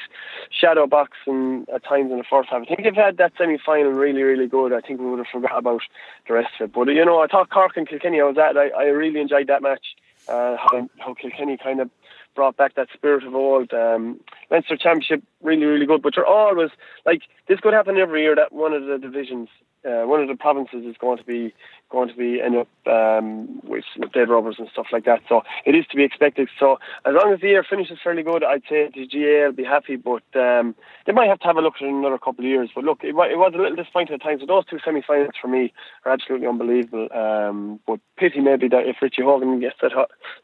shadow 0.51 0.87
boxing 0.87 1.67
at 1.73 1.85
times 1.85 2.11
in 2.11 2.19
the 2.19 2.25
first 2.25 2.49
half. 2.49 2.63
I 2.63 2.65
think 2.65 2.87
if 2.87 2.97
we 2.97 3.03
had 3.03 3.19
that 3.19 3.35
semi-final 3.39 3.93
really 3.93 4.23
really 4.23 4.49
good, 4.49 4.73
I 4.73 4.81
think 4.81 4.99
we 5.01 5.07
would 5.07 5.19
have 5.19 5.29
forgot 5.31 5.59
about 5.59 5.83
the 6.27 6.35
rest 6.35 6.51
of 6.59 6.71
it. 6.71 6.73
But 6.73 6.89
you 6.89 7.05
know, 7.05 7.21
I 7.21 7.27
thought 7.27 7.51
Cork 7.51 7.77
and 7.77 7.87
Kilkenny, 7.87 8.21
I 8.21 8.25
was 8.25 8.39
at, 8.39 8.57
I, 8.57 8.71
I 8.71 8.85
really 8.87 9.21
enjoyed 9.21 9.47
that 9.49 9.63
match. 9.63 9.95
Uh, 10.29 10.57
how, 10.59 10.89
how 10.99 11.15
Kilkenny 11.15 11.57
kind 11.57 11.81
of 11.81 11.91
brought 12.35 12.57
back 12.57 12.75
that 12.75 12.89
spirit 12.95 13.25
of 13.25 13.35
old. 13.35 13.73
Um, 13.73 14.21
Leinster 14.51 14.77
Championship 14.77 15.23
really, 15.43 15.65
really 15.65 15.87
good. 15.87 16.03
But 16.03 16.17
you're 16.17 16.27
always 16.27 16.71
like 17.07 17.23
this 17.49 17.61
could 17.61 17.73
happen 17.73 17.97
every 17.97 18.23
year 18.23 18.35
that 18.35 18.53
one 18.53 18.73
of 18.73 18.87
the 18.87 18.99
divisions, 18.99 19.49
uh, 19.85 20.03
one 20.07 20.21
of 20.21 20.29
the 20.29 20.37
provinces 20.37 20.85
is 20.85 20.97
going 20.99 21.19
to 21.19 21.25
be 21.25 21.55
going 21.91 22.09
to 22.09 22.15
be 22.15 22.41
end 22.41 22.57
up 22.57 22.69
um, 22.87 23.61
with, 23.65 23.85
dead 24.15 24.29
rubbers 24.29 24.57
and 24.59 24.69
stuff 24.73 24.87
like 24.93 25.05
that. 25.05 25.21
So 25.29 25.43
it 25.67 25.75
is 25.75 25.85
to 25.91 25.97
be 25.97 26.05
expected. 26.05 26.49
So 26.59 26.79
as 27.05 27.15
long 27.15 27.33
as 27.33 27.41
the 27.41 27.49
year 27.49 27.65
finishes 27.69 27.99
fairly 28.03 28.23
good, 28.23 28.45
I'd 28.45 28.63
say 28.69 28.89
the 28.95 29.07
GAA 29.07 29.47
will 29.47 29.53
be 29.53 29.65
happy. 29.65 29.97
But 29.97 30.23
um, 30.35 30.75
they 31.07 31.13
might 31.13 31.29
have 31.29 31.41
to 31.41 31.47
have 31.47 31.57
a 31.57 31.61
look 31.61 31.75
at 31.81 31.89
another 31.89 32.19
couple 32.19 32.45
of 32.45 32.49
years. 32.49 32.71
But 32.75 32.85
look, 32.85 33.01
it, 33.03 33.09
it 33.09 33.15
was 33.15 33.53
a 33.55 33.59
little 33.59 33.77
disappointing 33.77 34.15
at 34.15 34.23
times. 34.23 34.41
So 34.41 34.47
those 34.47 34.67
two 34.67 34.79
semi-finals 34.85 35.35
for 35.41 35.49
me 35.49 35.73
are 36.05 36.13
absolutely 36.13 36.47
unbelievable. 36.47 37.09
Um, 37.13 37.81
but 37.87 37.99
pity 38.17 38.41
maybe 38.41 38.69
that 38.69 38.87
if 38.87 38.97
Richie 39.03 39.23
Hogan 39.23 39.59
gets 39.61 39.77
that 39.83 39.93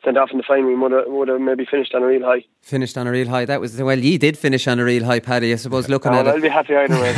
sent 0.05 0.19
off 0.19 0.31
in 0.33 0.39
the 0.39 0.45
final, 0.45 0.67
we 0.67 0.75
would 0.75 1.29
have, 1.29 1.41
maybe 1.41 1.65
finished 1.65 1.95
on 1.95 2.03
a 2.03 2.07
real 2.07 2.25
high. 2.25 2.45
Finished 2.63 2.99
on 2.99 3.07
a 3.07 3.13
real 3.13 3.29
high. 3.29 3.45
That 3.45 3.61
was 3.61 3.77
well. 3.97 4.05
You 4.05 4.19
did 4.19 4.37
finish 4.39 4.67
on 4.69 4.79
a 4.79 4.85
real 4.85 5.05
high, 5.05 5.21
Paddy. 5.21 5.53
I 5.53 5.57
suppose 5.57 5.89
looking 5.89 6.13
Oh, 6.13 6.19
at 6.21 6.29
I'll 6.29 6.37
it. 6.37 6.43
be 6.43 6.49
happy 6.49 6.75
either 6.77 6.95
way. 7.01 7.13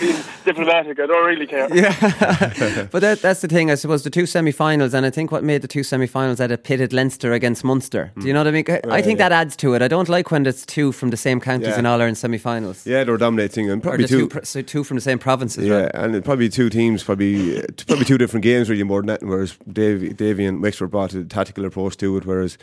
Being 0.00 0.16
diplomatic, 0.44 0.98
I 1.00 1.06
don't 1.06 1.26
really 1.26 1.46
care. 1.46 1.68
Yeah. 1.74 2.86
but 2.90 3.00
that, 3.00 3.20
that's 3.22 3.40
the 3.40 3.48
thing, 3.48 3.70
I 3.70 3.74
suppose, 3.74 4.02
the 4.04 4.10
two 4.10 4.26
semi 4.26 4.52
finals, 4.52 4.94
and 4.94 5.04
I 5.06 5.10
think 5.10 5.32
what 5.32 5.42
made 5.44 5.62
the 5.62 5.68
two 5.68 5.82
semi 5.82 6.06
finals 6.06 6.38
that 6.38 6.50
it 6.50 6.64
pitted 6.64 6.92
Leinster 6.92 7.32
against 7.32 7.64
Munster. 7.64 8.12
Do 8.18 8.26
you 8.26 8.32
know 8.32 8.40
what 8.40 8.48
I 8.48 8.50
mean? 8.50 8.64
I- 8.68 8.80
I 8.98 9.02
think 9.02 9.18
yeah. 9.18 9.28
that 9.28 9.32
adds 9.40 9.56
to 9.56 9.74
it. 9.74 9.82
I 9.82 9.88
don't 9.88 10.08
like 10.08 10.30
when 10.30 10.46
it's 10.46 10.64
two 10.66 10.92
from 10.92 11.10
the 11.10 11.16
same 11.16 11.40
counties 11.40 11.68
Yeah. 11.68 11.78
in 11.78 11.86
All 11.86 11.98
Ireland 12.00 12.18
semi 12.18 12.38
finals. 12.38 12.86
Yeah, 12.86 13.02
they 13.04 13.10
were 13.10 13.18
dominating 13.18 13.70
and 13.70 13.82
probably 13.82 14.02
the 14.04 14.08
two, 14.08 14.20
two. 14.20 14.28
pr- 14.28 14.44
so 14.44 14.62
two 14.62 14.84
from 14.84 14.96
the 14.96 15.00
same 15.00 15.18
provinces, 15.18 15.64
Yeah, 15.66 15.74
right? 15.82 15.90
and 15.94 16.24
probably 16.24 16.48
two 16.48 16.68
teams, 16.70 17.02
probably 17.02 17.58
uh, 17.58 17.62
probably 17.86 18.04
two 18.04 18.18
different 18.18 18.42
games 18.44 18.68
really 18.70 18.82
more 18.84 19.00
than 19.00 19.06
that. 19.08 19.22
Whereas 19.22 19.56
Davy, 19.72 20.12
Davy 20.12 20.44
and 20.44 20.62
Wexford 20.62 20.90
brought 20.90 21.14
a 21.14 21.24
tactical 21.24 21.64
approach 21.64 21.96
to 21.98 22.16
it, 22.16 22.24
whereas 22.26 22.58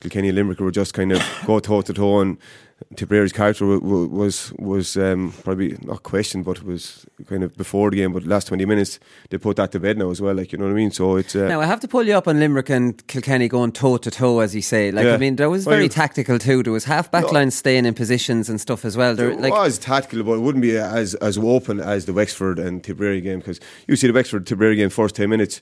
Kilkenny 0.00 0.28
and 0.28 0.36
Limerick 0.36 0.60
were 0.60 0.70
just 0.70 0.94
kind 0.94 1.12
of 1.12 1.22
go 1.46 1.58
toe 1.60 1.82
to 1.82 1.92
toe. 1.92 2.20
And 2.20 2.36
Tipperary's 2.96 3.32
character 3.32 3.66
wa- 3.66 3.78
wa- 3.78 4.06
was 4.06 4.52
was 4.58 4.96
um, 4.96 5.32
probably 5.44 5.76
not 5.82 6.02
questioned, 6.02 6.44
but 6.44 6.58
it 6.58 6.64
was 6.64 7.06
kind 7.26 7.42
of 7.44 7.56
before 7.56 7.90
the 7.90 7.96
game. 7.96 8.12
But 8.12 8.24
the 8.24 8.28
last 8.30 8.48
twenty 8.48 8.64
minutes, 8.64 8.98
they 9.30 9.38
put 9.38 9.56
that 9.56 9.72
to 9.72 9.80
bed 9.80 9.98
now 9.98 10.10
as 10.10 10.20
well. 10.20 10.34
Like 10.34 10.52
you 10.52 10.58
know 10.58 10.64
what 10.66 10.72
I 10.72 10.74
mean. 10.74 10.90
So 10.90 11.16
it's 11.16 11.34
uh, 11.36 11.48
Now 11.48 11.60
I 11.60 11.66
have 11.66 11.80
to 11.80 11.88
pull 11.88 12.02
you 12.02 12.14
up 12.14 12.28
on 12.28 12.38
Limerick 12.38 12.70
and 12.70 13.06
Kilkenny 13.06 13.48
going 13.48 13.72
toe 13.72 13.96
to 13.98 14.10
toe, 14.10 14.40
as 14.40 14.54
you 14.54 14.62
say. 14.62 14.90
Like 14.90 15.06
I 15.06 15.16
mean, 15.16 15.36
there 15.36 15.50
was 15.50 15.64
very 15.64 15.84
you- 15.84 15.88
tactical 15.88 16.38
too. 16.38 16.62
There 16.62 16.72
was 16.72 16.84
half 16.84 17.10
back 17.10 17.30
lines 17.32 17.54
staying 17.54 17.86
in 17.86 17.94
positions 17.94 18.48
and 18.48 18.60
stuff 18.60 18.84
as 18.84 18.96
well. 18.96 19.14
There, 19.14 19.30
it 19.30 19.40
like 19.40 19.52
was 19.52 19.78
tactical, 19.78 20.24
but 20.24 20.34
it 20.34 20.40
wouldn't 20.40 20.62
be 20.62 20.76
as 20.76 21.14
as 21.16 21.38
open 21.38 21.80
as 21.80 22.06
the 22.06 22.12
Wexford 22.12 22.58
and 22.58 22.82
Tipperary 22.82 23.20
game 23.20 23.38
because 23.38 23.60
you 23.86 23.96
see 23.96 24.06
the 24.06 24.12
Wexford 24.12 24.46
Tipperary 24.46 24.76
game 24.76 24.90
first 24.90 25.14
ten 25.16 25.30
minutes. 25.30 25.60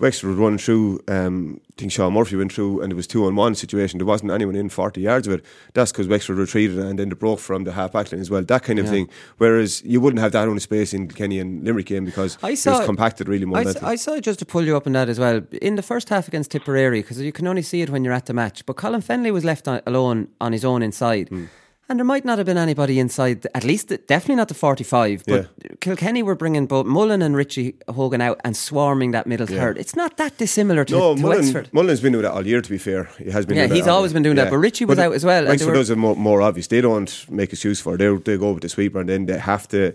Wexford 0.00 0.30
would 0.30 0.38
run 0.38 0.58
through. 0.58 1.00
Um, 1.08 1.60
I 1.72 1.74
think 1.76 1.92
Sean 1.92 2.12
Murphy 2.12 2.36
went 2.36 2.52
through, 2.52 2.82
and 2.82 2.92
it 2.92 2.94
was 2.94 3.06
two 3.08 3.24
on 3.26 3.34
one 3.34 3.54
situation. 3.56 3.98
There 3.98 4.06
wasn't 4.06 4.30
anyone 4.30 4.54
in 4.54 4.68
forty 4.68 5.00
yards 5.00 5.26
of 5.26 5.32
it. 5.32 5.44
That's 5.74 5.90
because 5.90 6.06
Wexford 6.06 6.38
retreated 6.38 6.78
and 6.78 6.98
then 6.98 7.08
they 7.08 7.14
broke 7.16 7.40
from 7.40 7.64
the 7.64 7.72
half 7.72 7.92
back 7.92 8.12
line 8.12 8.20
as 8.20 8.30
well. 8.30 8.42
That 8.42 8.62
kind 8.62 8.78
of 8.78 8.84
Yeah. 8.86 8.90
thing. 8.92 9.08
Whereas 9.38 9.82
you 9.84 10.00
wouldn't 10.00 10.20
have 10.20 10.32
that 10.32 10.46
only 10.46 10.60
space 10.60 10.94
in 10.94 11.08
Kenny 11.08 11.40
and 11.40 11.64
Limerick 11.64 11.86
game 11.86 12.04
because 12.04 12.38
I 12.42 12.50
it 12.50 12.64
was 12.64 12.84
compacted 12.86 13.28
really 13.28 13.44
more. 13.44 13.58
I, 13.58 13.74
I 13.82 13.96
saw 13.96 14.18
just 14.20 14.38
to 14.38 14.46
pull 14.46 14.64
you 14.64 14.76
up 14.76 14.86
on 14.86 14.92
that 14.92 15.08
as 15.08 15.18
well 15.18 15.42
in 15.60 15.74
the 15.74 15.82
first 15.82 16.08
half 16.10 16.28
against 16.28 16.52
Tipperary 16.52 17.00
because 17.02 17.20
you 17.20 17.32
can 17.32 17.46
only 17.48 17.62
see 17.62 17.82
it 17.82 17.90
when 17.90 18.04
you're 18.04 18.14
at 18.14 18.26
the 18.26 18.34
match. 18.34 18.64
But 18.66 18.76
Colin 18.76 19.02
Fennelly 19.02 19.32
was 19.32 19.44
left 19.44 19.66
on, 19.66 19.80
alone 19.86 20.28
on 20.40 20.52
his 20.52 20.64
own 20.64 20.82
inside. 20.82 21.28
Hmm. 21.28 21.44
And 21.90 21.98
there 21.98 22.04
might 22.04 22.24
not 22.24 22.36
have 22.36 22.44
been 22.46 22.58
anybody 22.58 22.98
inside, 22.98 23.46
at 23.54 23.64
least 23.64 23.88
definitely 24.06 24.34
not 24.34 24.48
the 24.48 24.54
45. 24.54 25.24
But 25.26 25.48
Kilkenny 25.80 26.22
were 26.22 26.34
bringing 26.34 26.66
both 26.66 26.84
Mullen 26.84 27.22
and 27.22 27.34
Richie 27.34 27.76
Hogan 27.88 28.20
out 28.20 28.38
and 28.44 28.54
swarming 28.54 29.12
that 29.12 29.26
middle 29.26 29.48
Yeah. 29.50 29.60
third. 29.60 29.78
It's 29.78 29.96
not 29.96 30.18
that 30.18 30.36
dissimilar 30.36 30.84
to, 30.84 30.92
No, 30.94 31.14
to 31.14 31.20
Mullen, 31.22 31.38
Wexford. 31.38 31.68
Mullen's 31.72 32.00
been 32.00 32.12
doing 32.12 32.24
that 32.24 32.32
all 32.32 32.46
year. 32.46 32.60
To 32.60 32.70
be 32.70 32.76
fair, 32.78 33.08
he 33.18 33.30
has 33.30 33.46
been. 33.46 33.56
Yeah, 33.56 33.68
he's 33.68 33.86
always 33.86 34.12
been 34.12 34.22
doing 34.22 34.36
that, 34.36 34.50
but 34.50 34.58
Richie 34.58 34.84
was 34.84 34.98
out 34.98 35.14
as 35.14 35.24
well, 35.24 35.46
Wexford 35.46 35.74
does 35.74 35.88
it 35.88 35.96
more, 35.96 36.14
more 36.14 36.42
obvious. 36.42 36.66
They 36.66 36.82
don't 36.82 37.24
make 37.30 37.52
excuse 37.54 37.80
for 37.80 37.94
it. 37.94 37.98
They 37.98 38.14
they 38.16 38.36
go 38.36 38.52
with 38.52 38.62
the 38.62 38.68
sweeper, 38.68 39.00
and 39.00 39.08
then 39.08 39.24
they 39.26 39.38
have 39.38 39.66
to 39.68 39.94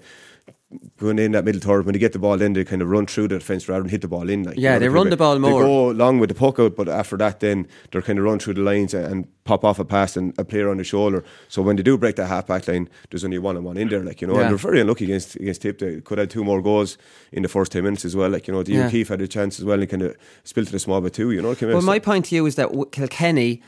going 0.98 1.20
in 1.20 1.32
that 1.34 1.46
middle 1.46 1.62
third. 1.62 1.86
When 1.86 1.94
they 1.94 2.00
get 2.00 2.14
the 2.14 2.20
ball, 2.20 2.42
in, 2.42 2.54
they 2.54 2.64
kind 2.64 2.82
of 2.82 2.90
run 2.90 3.06
through 3.06 3.28
the 3.30 3.40
defence 3.40 3.68
rather 3.70 3.82
than 3.84 3.90
hit 3.90 4.02
the 4.02 4.08
ball 4.08 4.30
in. 4.30 4.44
Like, 4.44 4.58
you 4.58 4.64
Yeah, 4.64 4.74
know, 4.74 4.80
they 4.80 4.90
run 4.90 5.10
the 5.10 5.18
ball 5.18 5.40
more. 5.40 5.62
They 5.62 5.68
go 5.68 5.90
along 5.92 6.20
with 6.20 6.30
the 6.30 6.36
puck 6.36 6.60
out, 6.60 6.76
but 6.76 6.88
after 6.90 7.18
that, 7.18 7.40
then 7.40 7.68
they're 7.92 8.02
kind 8.02 8.20
of 8.20 8.26
run 8.26 8.40
through 8.40 8.56
the 8.56 8.62
lines 8.62 8.94
and, 8.94 9.06
and 9.06 9.28
pop 9.44 9.64
off 9.66 9.80
a 9.80 9.86
pass 9.86 10.16
and 10.16 10.34
a 10.38 10.46
player 10.46 10.70
on 10.70 10.78
the 10.78 10.84
shoulder. 10.84 11.24
So 11.50 11.62
when 11.62 11.76
they 11.76 11.84
do 11.84 11.98
break 11.98 12.16
that 12.16 12.28
half 12.28 12.48
back 12.48 12.68
line, 12.68 12.88
there's 13.10 13.26
only 13.26 13.40
one 13.40 13.58
on 13.58 13.64
one 13.64 13.78
in 13.78 13.90
there. 13.90 14.04
Like 14.04 14.22
you 14.22 14.28
know, 14.28 14.36
Yeah. 14.36 14.42
and 14.42 14.50
they're 14.52 14.58
very 14.58 14.80
unlucky 14.82 15.06
against 15.06 15.36
against 15.36 15.62
Tip. 15.64 15.80
They 15.80 16.00
could 16.02 16.18
have 16.18 16.30
two 16.30 16.44
more 16.44 16.62
goals 16.62 16.98
in 17.32 17.44
the 17.44 17.50
first 17.50 17.72
ten 17.72 17.84
minutes 17.84 18.06
as 18.06 18.16
well. 18.16 18.30
Like 18.30 18.48
you 18.48 18.54
know, 18.54 18.64
the 18.64 18.74
Yeah. 18.74 18.88
O'Keefe 18.88 19.10
had 19.10 19.22
a 19.22 19.28
chance 19.28 19.60
as 19.60 19.66
well 19.66 19.80
and 19.82 19.90
kind 19.90 20.02
of 20.04 20.16
spilled 20.44 20.68
to 20.68 20.72
the 20.74 20.80
small 20.80 21.02
bit 21.02 21.14
too. 21.14 21.32
You 21.32 21.42
know, 21.42 21.56
came 21.56 21.70
Well, 21.70 21.82
my 21.82 22.00
point 22.00 22.26
to 22.26 22.36
you 22.36 22.46
is 22.46 22.56
that 22.56 22.70
Kilkenny, 22.92 23.62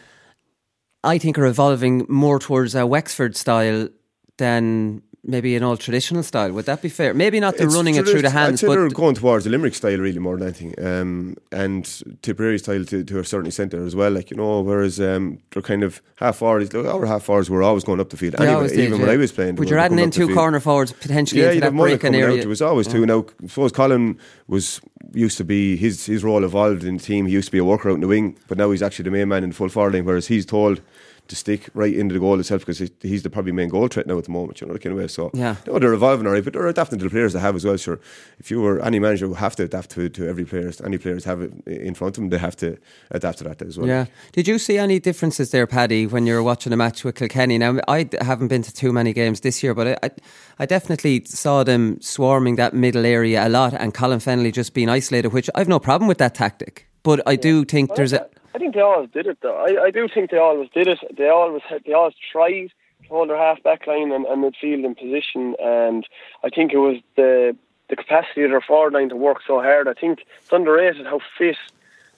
I 1.03 1.17
think, 1.17 1.37
are 1.37 1.45
evolving 1.45 2.05
more 2.07 2.39
towards 2.39 2.73
a 2.75 2.85
Wexford 2.87 3.35
style 3.35 3.89
than 4.37 5.01
maybe 5.27 5.55
an 5.55 5.63
old 5.63 5.79
traditional 5.79 6.23
style. 6.23 6.51
Would 6.51 6.65
that 6.65 6.81
be 6.81 6.89
fair? 6.89 7.13
Maybe 7.13 7.39
not 7.39 7.57
the 7.57 7.63
It's 7.65 7.75
running 7.75 7.95
it 7.95 8.05
through 8.07 8.21
the 8.21 8.29
hands, 8.29 8.61
say 8.61 8.67
they're 8.67 8.87
but 8.87 8.93
going 8.95 9.15
towards 9.15 9.43
the 9.45 9.49
Limerick 9.51 9.75
style 9.75 9.97
really 9.97 10.19
more 10.19 10.37
than 10.37 10.47
anything, 10.47 10.73
um, 10.85 11.35
and 11.51 11.83
Tipperary 12.21 12.59
style 12.59 12.85
to, 12.85 13.03
to 13.03 13.19
a 13.19 13.25
certain 13.25 13.47
extent 13.47 13.71
there 13.71 13.83
as 13.83 13.95
well. 13.95 14.11
Like 14.11 14.31
you 14.31 14.37
know, 14.37 14.61
whereas 14.61 14.99
um, 14.99 15.39
they're 15.51 15.61
kind 15.61 15.83
of 15.83 16.01
half 16.17 16.37
forwards. 16.37 16.73
Our 16.73 17.05
half 17.05 17.23
forwards 17.23 17.49
were 17.49 17.63
always 17.63 17.83
going 17.83 17.99
up 17.99 18.09
the 18.09 18.17
field. 18.17 18.35
Anyway, 18.35 18.53
always 18.53 18.71
did, 18.71 18.85
even 18.85 19.01
when. 19.01 19.09
I 19.09 19.17
was 19.17 19.31
playing, 19.31 19.55
But 19.55 19.67
you're 19.69 19.79
adding 19.79 19.99
in 19.99 20.11
two 20.11 20.33
corner 20.33 20.59
forwards 20.59 20.91
potentially 20.93 21.41
Yeah, 21.41 21.49
into 21.49 21.61
that 21.61 21.73
breaking 21.73 21.99
coming 21.99 22.21
area. 22.21 22.35
out. 22.35 22.39
There 22.41 22.49
was 22.49 22.61
always 22.61 22.87
two. 22.87 23.05
Now, 23.05 23.25
I 23.43 23.47
suppose 23.47 23.71
Colin 23.71 24.17
was 24.47 24.81
used 25.13 25.37
to 25.37 25.43
be 25.43 25.75
his 25.77 26.05
his 26.05 26.23
role 26.23 26.43
evolved 26.43 26.83
in 26.83 26.97
the 26.97 27.03
team. 27.03 27.25
He 27.25 27.33
used 27.33 27.47
to 27.47 27.51
be 27.51 27.57
a 27.57 27.65
worker 27.65 27.89
out 27.89 27.95
in 27.95 28.01
the 28.01 28.07
wing, 28.07 28.37
but 28.47 28.57
now 28.57 28.71
he's 28.71 28.81
actually 28.83 29.03
the 29.03 29.11
main 29.11 29.27
man 29.29 29.43
in 29.43 29.49
the 29.49 29.55
full 29.55 29.69
forward 29.69 29.93
line. 29.93 30.05
Whereas 30.05 30.27
he's 30.27 30.45
told 30.45 30.81
to 31.27 31.35
stick 31.35 31.69
right 31.73 31.93
into 31.93 32.13
the 32.13 32.19
goal 32.19 32.39
itself 32.39 32.61
because 32.65 32.89
he's 33.01 33.23
the 33.23 33.29
probably 33.29 33.51
main 33.51 33.69
goal 33.69 33.87
threat 33.87 34.07
now 34.07 34.17
at 34.17 34.25
the 34.25 34.31
moment. 34.31 34.61
You 34.61 34.67
know, 34.67 34.73
the 34.73 34.79
kind 34.79 34.93
of 34.93 34.99
way. 34.99 35.07
So 35.07 35.31
Yeah. 35.33 35.55
no, 35.67 35.79
they're 35.79 35.93
evolving 35.93 36.27
alright, 36.27 36.43
but 36.43 36.53
they're 36.53 36.67
adapting 36.67 36.99
to 36.99 37.05
the 37.05 37.09
players 37.09 37.33
they 37.33 37.39
have 37.39 37.55
as 37.55 37.65
well. 37.65 37.77
Sure, 37.77 37.99
if 38.39 38.51
you 38.51 38.61
were 38.61 38.79
any 38.81 38.99
manager, 38.99 39.27
would 39.27 39.37
have 39.37 39.55
to 39.57 39.63
adapt 39.63 39.89
to, 39.91 40.09
to 40.09 40.27
every 40.27 40.45
player. 40.45 40.71
Any 40.83 40.97
players 40.97 41.23
have 41.25 41.41
it 41.41 41.51
in 41.67 41.93
front 41.95 42.17
of 42.17 42.21
them, 42.21 42.29
they 42.29 42.37
have 42.37 42.55
to 42.57 42.77
adapt 43.11 43.39
to 43.39 43.43
that 43.45 43.61
as 43.61 43.77
well. 43.77 43.87
Yeah. 43.87 44.05
Did 44.33 44.47
you 44.47 44.57
see 44.59 44.77
any 44.77 44.99
differences 44.99 45.51
there, 45.51 45.67
Paddy, 45.67 46.07
when 46.07 46.27
you 46.27 46.33
were 46.35 46.43
watching 46.43 46.73
a 46.73 46.77
match 46.77 47.03
with 47.03 47.15
Kilkenny? 47.15 47.57
Now, 47.57 47.79
I 47.87 48.09
haven't 48.21 48.47
been 48.49 48.61
to 48.63 48.73
too 48.73 48.91
many 48.93 49.13
games 49.13 49.41
this 49.41 49.63
year, 49.63 49.73
but 49.73 49.87
I, 49.87 49.97
I, 50.03 50.11
I 50.59 50.65
definitely 50.65 51.23
saw 51.25 51.63
them 51.63 51.99
swarming 52.01 52.55
that 52.57 52.73
middle 52.73 53.05
area 53.05 53.47
a 53.47 53.49
lot 53.49 53.73
and 53.73 53.93
Colin 53.93 54.19
Fennelly 54.19 54.53
just 54.53 54.73
being 54.73 54.89
isolated, 54.89 55.29
which 55.33 55.49
I've 55.55 55.67
no 55.67 55.79
problem 55.79 56.07
with 56.07 56.17
that 56.19 56.35
tactic. 56.35 56.87
But 57.03 57.21
I 57.27 57.35
do 57.35 57.65
think 57.65 57.95
there's 57.95 58.13
a. 58.13 58.27
I 58.55 58.57
think 58.57 58.73
they 58.73 58.81
always 58.81 59.09
did 59.11 59.27
it 59.27 59.39
though. 59.41 59.57
I, 59.57 59.85
I 59.87 59.91
do 59.91 60.07
think 60.07 60.31
they 60.31 60.37
always 60.37 60.69
did 60.73 60.87
it. 60.87 60.99
They 61.17 61.27
always 61.27 61.61
had, 61.69 61.83
they 61.85 61.91
always 61.91 62.15
tried 62.31 62.69
to 63.03 63.09
hold 63.09 63.29
their 63.29 63.37
half 63.37 63.61
back 63.61 63.85
line 63.85 64.13
and, 64.13 64.25
and 64.25 64.43
midfield 64.43 64.85
in 64.85 64.95
position 64.95 65.55
and 65.61 66.07
I 66.43 66.49
think 66.49 66.71
it 66.71 66.77
was 66.77 66.97
the 67.17 67.55
the 67.89 67.95
capacity 67.95 68.43
of 68.43 68.49
their 68.49 68.61
forward 68.61 68.93
line 68.93 69.09
to 69.09 69.15
work 69.15 69.39
so 69.45 69.61
hard. 69.61 69.87
I 69.87 69.93
think 69.93 70.21
it's 70.41 70.51
underrated 70.51 71.05
how 71.05 71.19
fit 71.37 71.57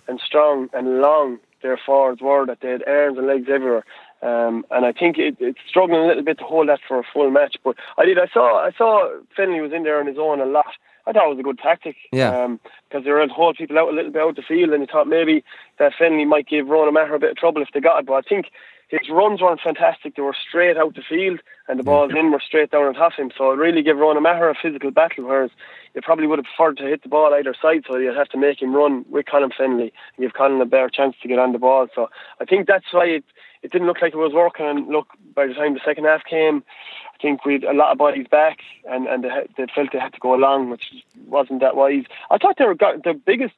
and 0.07 0.19
strong 0.19 0.69
and 0.73 1.01
long 1.01 1.39
their 1.61 1.77
forwards 1.83 2.21
were 2.21 2.45
that 2.45 2.61
they 2.61 2.69
had 2.69 2.87
arms 2.87 3.17
and 3.17 3.27
legs 3.27 3.47
everywhere. 3.49 3.83
Um, 4.21 4.65
and 4.71 4.85
I 4.85 4.91
think 4.91 5.17
it, 5.17 5.37
it's 5.39 5.59
struggling 5.67 6.01
a 6.01 6.07
little 6.07 6.23
bit 6.23 6.37
to 6.37 6.43
hold 6.45 6.69
that 6.69 6.79
for 6.87 6.99
a 6.99 7.03
full 7.03 7.29
match. 7.31 7.57
But 7.63 7.75
I 7.97 8.05
did. 8.05 8.17
I 8.17 8.27
saw. 8.27 8.63
I 8.63 8.71
saw 8.71 9.09
Fennelly 9.37 9.61
was 9.61 9.73
in 9.73 9.83
there 9.83 9.99
on 9.99 10.07
his 10.07 10.17
own 10.17 10.39
a 10.39 10.45
lot. 10.45 10.73
I 11.05 11.13
thought 11.13 11.25
it 11.25 11.29
was 11.29 11.39
a 11.39 11.43
good 11.43 11.59
tactic. 11.59 11.95
Yeah. 12.11 12.43
Um, 12.43 12.59
because 12.87 13.03
they 13.03 13.11
were 13.11 13.19
able 13.19 13.29
to 13.29 13.33
hold 13.33 13.57
people 13.57 13.77
out 13.77 13.89
a 13.89 13.95
little 13.95 14.11
bit 14.11 14.21
out 14.21 14.35
the 14.35 14.41
field, 14.41 14.71
and 14.71 14.81
he 14.81 14.87
thought 14.87 15.07
maybe 15.07 15.43
that 15.79 15.93
Fennelly 15.99 16.27
might 16.27 16.47
give 16.47 16.67
Ronan 16.67 16.93
Maher 16.93 17.15
a 17.15 17.19
bit 17.19 17.31
of 17.31 17.37
trouble 17.37 17.61
if 17.61 17.69
they 17.73 17.79
got 17.79 17.99
it. 17.99 18.05
But 18.05 18.13
I 18.13 18.21
think 18.21 18.47
his 18.89 19.09
runs 19.09 19.41
weren't 19.41 19.59
fantastic. 19.59 20.15
They 20.15 20.21
were 20.21 20.35
straight 20.47 20.77
out 20.77 20.95
the 20.95 21.01
field, 21.01 21.39
and 21.67 21.77
the 21.77 21.83
balls 21.83 22.11
in 22.17 22.31
were 22.31 22.41
straight 22.45 22.71
down 22.71 22.85
on 22.85 22.93
top 22.93 23.13
of 23.13 23.17
him. 23.17 23.31
So 23.37 23.51
it 23.51 23.57
really 23.57 23.81
gave 23.81 23.97
Ronan 23.97 24.23
Maher 24.23 24.49
a 24.49 24.55
physical 24.55 24.91
battle, 24.91 25.25
whereas 25.25 25.51
you 25.93 26.01
probably 26.01 26.27
would 26.27 26.39
have 26.39 26.45
preferred 26.45 26.77
to 26.77 26.83
hit 26.83 27.03
the 27.03 27.09
ball 27.09 27.33
either 27.33 27.53
side, 27.61 27.83
so 27.87 27.97
you'd 27.97 28.15
have 28.15 28.29
to 28.29 28.37
make 28.37 28.61
him 28.61 28.73
run 28.73 29.03
with 29.09 29.25
Colin 29.25 29.49
Fennelly 29.49 29.91
and 30.15 30.19
give 30.19 30.33
Colin 30.33 30.61
a 30.61 30.65
better 30.65 30.89
chance 30.89 31.15
to 31.21 31.27
get 31.27 31.39
on 31.39 31.51
the 31.51 31.59
ball. 31.59 31.87
So 31.93 32.09
I 32.39 32.45
think 32.45 32.67
that's 32.67 32.85
why 32.91 33.05
it, 33.05 33.25
it 33.63 33.71
didn't 33.71 33.87
look 33.87 34.01
like 34.01 34.13
it 34.13 34.17
was 34.17 34.33
working. 34.33 34.65
And 34.65 34.87
look, 34.87 35.07
by 35.33 35.47
the 35.47 35.53
time 35.53 35.73
the 35.73 35.81
second 35.85 36.05
half 36.05 36.23
came, 36.25 36.63
I 37.13 37.21
think 37.21 37.45
we'd 37.45 37.63
a 37.63 37.73
lot 37.73 37.91
of 37.91 37.97
bodies 37.97 38.27
back, 38.29 38.59
and 38.89 39.07
and 39.07 39.23
they, 39.23 39.29
they 39.57 39.65
felt 39.73 39.91
they 39.91 39.99
had 39.99 40.13
to 40.13 40.19
go 40.19 40.35
along, 40.35 40.69
which 40.69 40.85
wasn't 41.27 41.61
that 41.61 41.75
wise. 41.75 42.03
I 42.29 42.37
thought 42.37 42.55
they 42.57 42.65
were 42.65 42.75
got, 42.75 43.03
the 43.03 43.13
biggest 43.13 43.53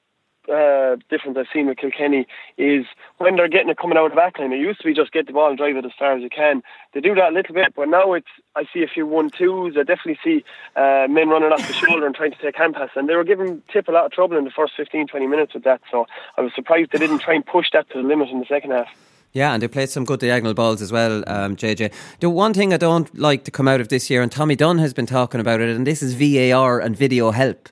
uh, 0.50 0.96
difference 1.10 1.38
I've 1.38 1.48
seen 1.54 1.68
with 1.68 1.78
Kilkenny 1.78 2.28
is 2.58 2.86
when 3.18 3.36
they're 3.36 3.48
getting 3.48 3.70
it 3.70 3.78
coming 3.78 3.98
out 3.98 4.08
of 4.08 4.12
the 4.12 4.18
backline. 4.18 4.54
It 4.54 4.60
used 4.60 4.82
to 4.82 4.88
be 4.88 4.94
just 4.94 5.12
get 5.12 5.28
the 5.28 5.34
ball 5.34 5.50
and 5.50 5.58
drive 5.58 5.76
it 5.76 5.86
as 5.86 5.92
far 5.98 6.16
as 6.16 6.24
you 6.24 6.30
can. 6.30 6.64
They 6.94 7.02
do 7.02 7.14
that 7.16 7.32
a 7.32 7.36
little 7.36 7.54
bit, 7.54 7.74
but 7.76 7.88
now 7.88 8.14
it's 8.14 8.28
I 8.56 8.64
see 8.74 8.84
a 8.84 8.88
few 8.88 9.06
one 9.06 9.30
twos. 9.30 9.76
I 9.78 9.84
definitely 9.84 10.20
see 10.24 10.44
uh, 10.76 11.08
men 11.10 11.30
running 11.30 11.52
off 11.52 11.68
the 11.68 11.74
shoulder 11.74 12.06
and 12.06 12.16
trying 12.16 12.32
to 12.32 12.38
take 12.38 12.56
hand 12.56 12.76
pass, 12.76 12.90
and 12.96 13.08
they 13.08 13.16
were 13.16 13.24
giving 13.24 13.62
Tip 13.72 13.88
a 13.88 13.92
lot 13.92 14.06
of 14.06 14.12
trouble 14.12 14.38
in 14.38 14.46
the 14.46 14.52
first 14.52 14.74
15, 14.76 15.08
20 15.08 15.28
minutes 15.28 15.54
with 15.54 15.64
that. 15.64 15.82
So 15.92 16.08
I 16.38 16.42
was 16.42 16.54
surprised 16.56 16.92
they 16.92 16.98
didn't 16.98 17.20
try 17.20 17.36
and 17.36 17.46
push 17.46 17.68
that 17.74 17.90
to 17.92 18.02
the 18.02 18.08
limit 18.08 18.30
in 18.30 18.40
the 18.40 18.46
second 18.46 18.72
half. 18.72 18.88
Yeah, 19.32 19.54
and 19.54 19.62
they 19.62 19.68
played 19.68 19.90
some 19.90 20.06
good 20.06 20.20
diagonal 20.20 20.56
balls 20.56 20.82
as 20.82 20.92
well, 20.92 21.24
um, 21.28 21.56
JJ. 21.56 21.92
The 22.20 22.32
one 22.32 22.52
thing 22.54 22.74
I 22.74 22.78
don't 22.78 23.16
like 23.18 23.44
to 23.44 23.52
come 23.52 23.68
out 23.68 23.80
of 23.80 23.90
this 23.90 24.10
year, 24.10 24.24
and 24.24 24.32
Tommy 24.32 24.56
Dunne 24.56 24.80
has 24.80 24.92
been 24.92 25.06
talking 25.06 25.40
about 25.40 25.62
it, 25.62 25.70
and 25.76 25.86
this 25.86 26.02
is 26.02 26.16
VAR 26.16 26.80
and 26.80 26.98
video 26.98 27.30
help. 27.30 27.70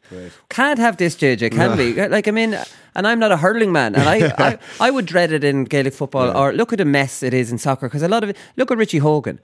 Can't 0.50 0.78
have 0.78 0.98
this, 0.98 1.16
JJ, 1.16 1.52
can 1.52 1.76
we? 1.76 1.94
Like, 2.10 2.28
I 2.28 2.32
mean, 2.32 2.56
and 2.94 3.08
I'm 3.08 3.18
not 3.20 3.32
a 3.32 3.38
hurling 3.38 3.72
man, 3.72 3.96
and 3.96 4.08
I, 4.08 4.34
I, 4.38 4.60
I 4.88 4.92
would 4.92 5.08
dread 5.08 5.32
it 5.32 5.44
in 5.44 5.64
Gaelic 5.64 5.94
football, 5.96 6.36
or 6.38 6.54
look 6.54 6.74
at 6.74 6.78
the 6.78 6.86
mess 6.86 7.24
it 7.24 7.34
is 7.34 7.52
in 7.52 7.58
soccer, 7.58 7.88
because 7.88 8.04
a 8.04 8.08
lot 8.08 8.24
of 8.24 8.30
it, 8.30 8.38
look 8.56 8.70
at 8.70 8.78
Richie 8.78 9.00
Hogan. 9.00 9.40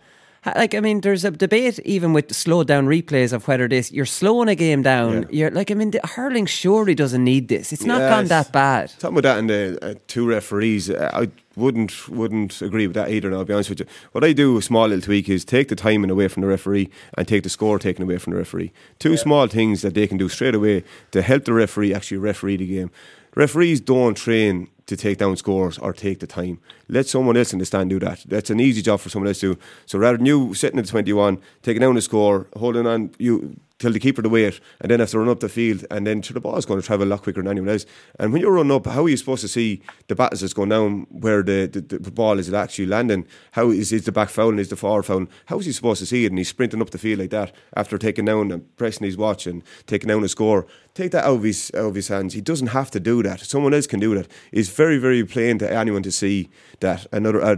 Like 0.46 0.76
I 0.76 0.82
mean, 0.82 1.00
there's 1.00 1.24
a 1.24 1.32
debate 1.32 1.80
even 1.86 2.12
with 2.12 2.36
slowed 2.36 2.68
down 2.68 2.86
replays 2.86 3.32
of 3.32 3.48
whether 3.48 3.66
this 3.70 3.94
you're 3.94 4.06
slowing 4.06 4.50
a 4.50 4.56
game 4.56 4.82
down. 4.82 5.26
You're 5.30 5.50
like 5.52 5.72
I 5.72 5.74
mean, 5.74 5.92
the 5.92 6.02
hurling 6.06 6.48
surely 6.48 6.94
doesn't 6.94 7.24
need 7.24 7.48
this. 7.48 7.72
It's 7.72 7.86
not 7.86 8.02
Yeah, 8.02 8.10
gone 8.10 8.26
that 8.28 8.52
bad. 8.52 8.92
Talking 9.00 9.20
about 9.20 9.24
that 9.30 9.40
and 9.40 9.50
the 9.50 9.80
uh, 9.82 9.94
two 10.08 10.28
referees, 10.28 10.90
uh, 10.90 11.10
I 11.14 11.30
wouldn't 11.56 12.10
wouldn't 12.10 12.62
agree 12.62 12.88
with 12.88 12.96
that 12.96 13.12
either. 13.12 13.30
Now, 13.30 13.38
I'll 13.38 13.46
be 13.46 13.54
honest 13.54 13.70
with 13.70 13.80
you. 13.80 13.86
What 14.12 14.24
I 14.24 14.34
do, 14.34 14.58
a 14.58 14.62
small 14.62 14.88
little 14.88 15.02
tweak, 15.02 15.30
is 15.30 15.46
take 15.46 15.70
the 15.70 15.76
timing 15.76 16.10
away 16.10 16.28
from 16.28 16.42
the 16.42 16.48
referee 16.48 16.90
and 17.18 17.28
take 17.28 17.44
the 17.44 17.50
score 17.50 17.80
taken 17.80 18.04
away 18.04 18.18
from 18.18 18.34
the 18.34 18.40
referee. 18.40 18.72
Two 19.00 19.18
small 19.18 19.48
things 19.48 19.82
that 19.82 19.94
they 19.94 20.08
can 20.08 20.18
do 20.18 20.30
straight 20.30 20.56
away 20.56 20.84
to 21.12 21.22
help 21.22 21.46
the 21.46 21.54
referee 21.54 21.94
actually 21.94 22.18
referee 22.18 22.58
the 22.58 22.68
game. 22.68 22.92
Referees 23.36 23.82
don't 23.82 24.16
train 24.16 24.70
to 24.86 24.98
take 24.98 25.18
down 25.18 25.36
scores 25.38 25.78
or 25.78 25.94
take 25.94 26.20
the 26.20 26.28
time. 26.28 26.60
Let 26.90 27.08
someone 27.08 27.38
else 27.38 27.54
in 27.54 27.60
the 27.60 27.66
stand 27.66 27.90
do 27.90 28.00
that. 28.00 28.24
That's 28.28 28.50
an 28.50 28.60
easy 28.60 28.82
job 28.82 29.00
for 29.00 29.10
someone 29.10 29.28
else 29.28 29.40
to 29.40 29.54
do. 29.54 29.60
So 29.86 29.98
rather 29.98 30.18
than 30.18 30.26
you 30.26 30.54
sitting 30.54 30.80
at 30.80 30.88
21, 30.88 31.40
taking 31.62 31.82
down 31.82 31.96
the 31.96 32.02
score, 32.02 32.48
holding 32.56 32.86
on, 32.86 33.12
you 33.18 33.56
tell 33.84 33.92
the 33.92 34.00
keeper 34.00 34.22
to 34.22 34.30
wait, 34.30 34.60
and 34.82 34.90
then 34.90 35.00
have 35.00 35.12
to 35.12 35.20
run 35.20 35.30
up 35.30 35.40
the 35.40 35.50
field, 35.50 35.86
and 35.92 36.08
then 36.08 36.22
sure, 36.22 36.40
the 36.40 36.50
is 36.54 36.66
going 36.66 36.82
to 36.82 36.86
travel 36.86 37.08
a 37.08 37.10
lot 37.10 37.22
quicker 37.22 37.42
than 37.42 37.52
anyone 37.52 37.70
else. 37.70 37.86
And 38.20 38.32
when 38.32 38.42
you're 38.42 38.52
running 38.52 38.72
up, 38.72 38.88
how 38.88 39.04
are 39.04 39.10
you 39.10 39.18
supposed 39.18 39.42
to 39.42 39.48
see 39.48 39.82
the 40.08 40.16
battles 40.16 40.42
that's 40.42 40.54
going 40.54 40.70
down 40.70 41.06
where 41.10 41.44
the, 41.44 41.68
the, 41.68 42.00
the 42.00 42.12
ball 42.12 42.40
is 42.40 42.52
actually 42.54 42.88
landing? 42.88 43.28
How 43.52 43.70
is, 43.70 43.92
is 43.92 44.06
the 44.06 44.12
back 44.12 44.30
fouling, 44.30 44.60
is 44.60 44.70
the 44.70 44.76
forward 44.76 45.06
fouling? 45.06 45.30
How 45.46 45.60
is 45.60 45.66
he 45.66 45.72
supposed 45.72 46.00
to 46.00 46.06
see 46.06 46.26
it? 46.26 46.32
And 46.32 46.38
he's 46.38 46.50
sprinting 46.50 46.82
up 46.82 46.90
the 46.90 46.98
field 46.98 47.20
like 47.20 47.30
that 47.32 47.54
after 47.76 47.98
taking 47.98 48.26
down 48.26 48.52
and 48.52 48.76
pressing 48.78 49.06
his 49.06 49.18
watch 49.18 49.46
and 49.46 49.64
taking 49.86 50.08
down 50.08 50.24
a 50.24 50.30
score. 50.30 50.66
Take 50.96 51.10
that 51.12 51.26
out 51.26 51.38
of 51.38 51.44
his, 51.44 51.72
out 51.74 51.86
of 51.86 51.96
his 51.96 52.08
hands. 52.10 52.36
He 52.36 52.42
doesn't 52.42 52.68
have 52.68 52.92
to 52.92 53.00
do 53.00 53.24
that. 53.24 53.40
Someone 53.40 53.74
else 53.74 53.88
can 53.88 54.00
do 54.00 54.14
that. 54.14 54.28
It's 54.52 54.70
very, 54.70 55.00
very 55.00 55.26
plain 55.26 55.58
to 55.58 55.72
anyone 55.72 56.04
to 56.04 56.12
see 56.12 56.52
that 56.82 57.08
another 57.12 57.40
a, 57.40 57.58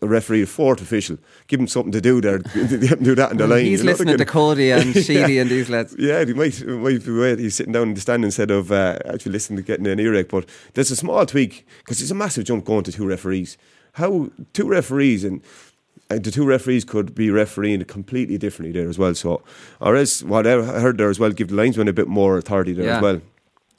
a 0.00 0.06
referee, 0.06 0.42
a 0.42 0.46
fourth 0.46 0.80
official, 0.80 1.18
give 1.46 1.60
him 1.60 1.66
something 1.66 1.92
to 1.92 2.00
do 2.00 2.22
there. 2.22 2.38
do 2.38 3.14
that 3.16 3.32
in 3.32 3.36
the 3.36 3.46
line. 3.46 3.66
He's 3.66 3.84
listening 3.84 4.16
to. 4.16 4.24
Cody 4.24 4.70
and 4.70 4.94
Sheedy 5.04 5.38
and 5.38 5.50
these 5.50 5.68
lads. 5.68 5.94
Yeah, 5.98 6.24
he 6.24 6.32
might, 6.32 6.64
might 6.66 7.04
be 7.04 7.10
right. 7.10 7.38
He's 7.38 7.56
sitting 7.56 7.74
down 7.74 7.88
in 7.88 7.94
the 7.94 8.00
stand 8.00 8.24
instead 8.24 8.50
of 8.50 8.72
uh, 8.72 8.98
actually 9.04 9.32
listening 9.32 9.58
to 9.58 9.62
getting 9.62 9.86
an 9.86 10.00
earache. 10.00 10.30
But 10.30 10.48
there's 10.72 10.90
a 10.90 10.96
small 10.96 11.26
tweak 11.26 11.66
because 11.80 12.00
it's 12.00 12.10
a 12.10 12.14
massive 12.14 12.44
jump 12.44 12.64
going 12.64 12.84
to 12.84 12.92
two 12.92 13.06
referees. 13.06 13.58
How 13.92 14.30
two 14.54 14.68
referees 14.68 15.22
and. 15.24 15.42
Uh, 16.10 16.18
the 16.18 16.30
two 16.30 16.44
referees 16.44 16.84
could 16.84 17.14
be 17.14 17.30
refereeing 17.30 17.84
completely 17.84 18.36
differently 18.36 18.72
there 18.78 18.88
as 18.88 18.98
well. 18.98 19.14
So, 19.14 19.42
or 19.80 19.96
else, 19.96 20.22
what 20.22 20.46
I 20.46 20.50
heard 20.62 20.98
there 20.98 21.08
as 21.10 21.20
well, 21.20 21.30
give 21.30 21.48
the 21.48 21.54
linesman 21.54 21.88
a 21.88 21.92
bit 21.92 22.08
more 22.08 22.36
authority 22.36 22.72
there 22.72 22.86
Yeah. 22.86 22.96
as 22.96 23.02
well, 23.02 23.20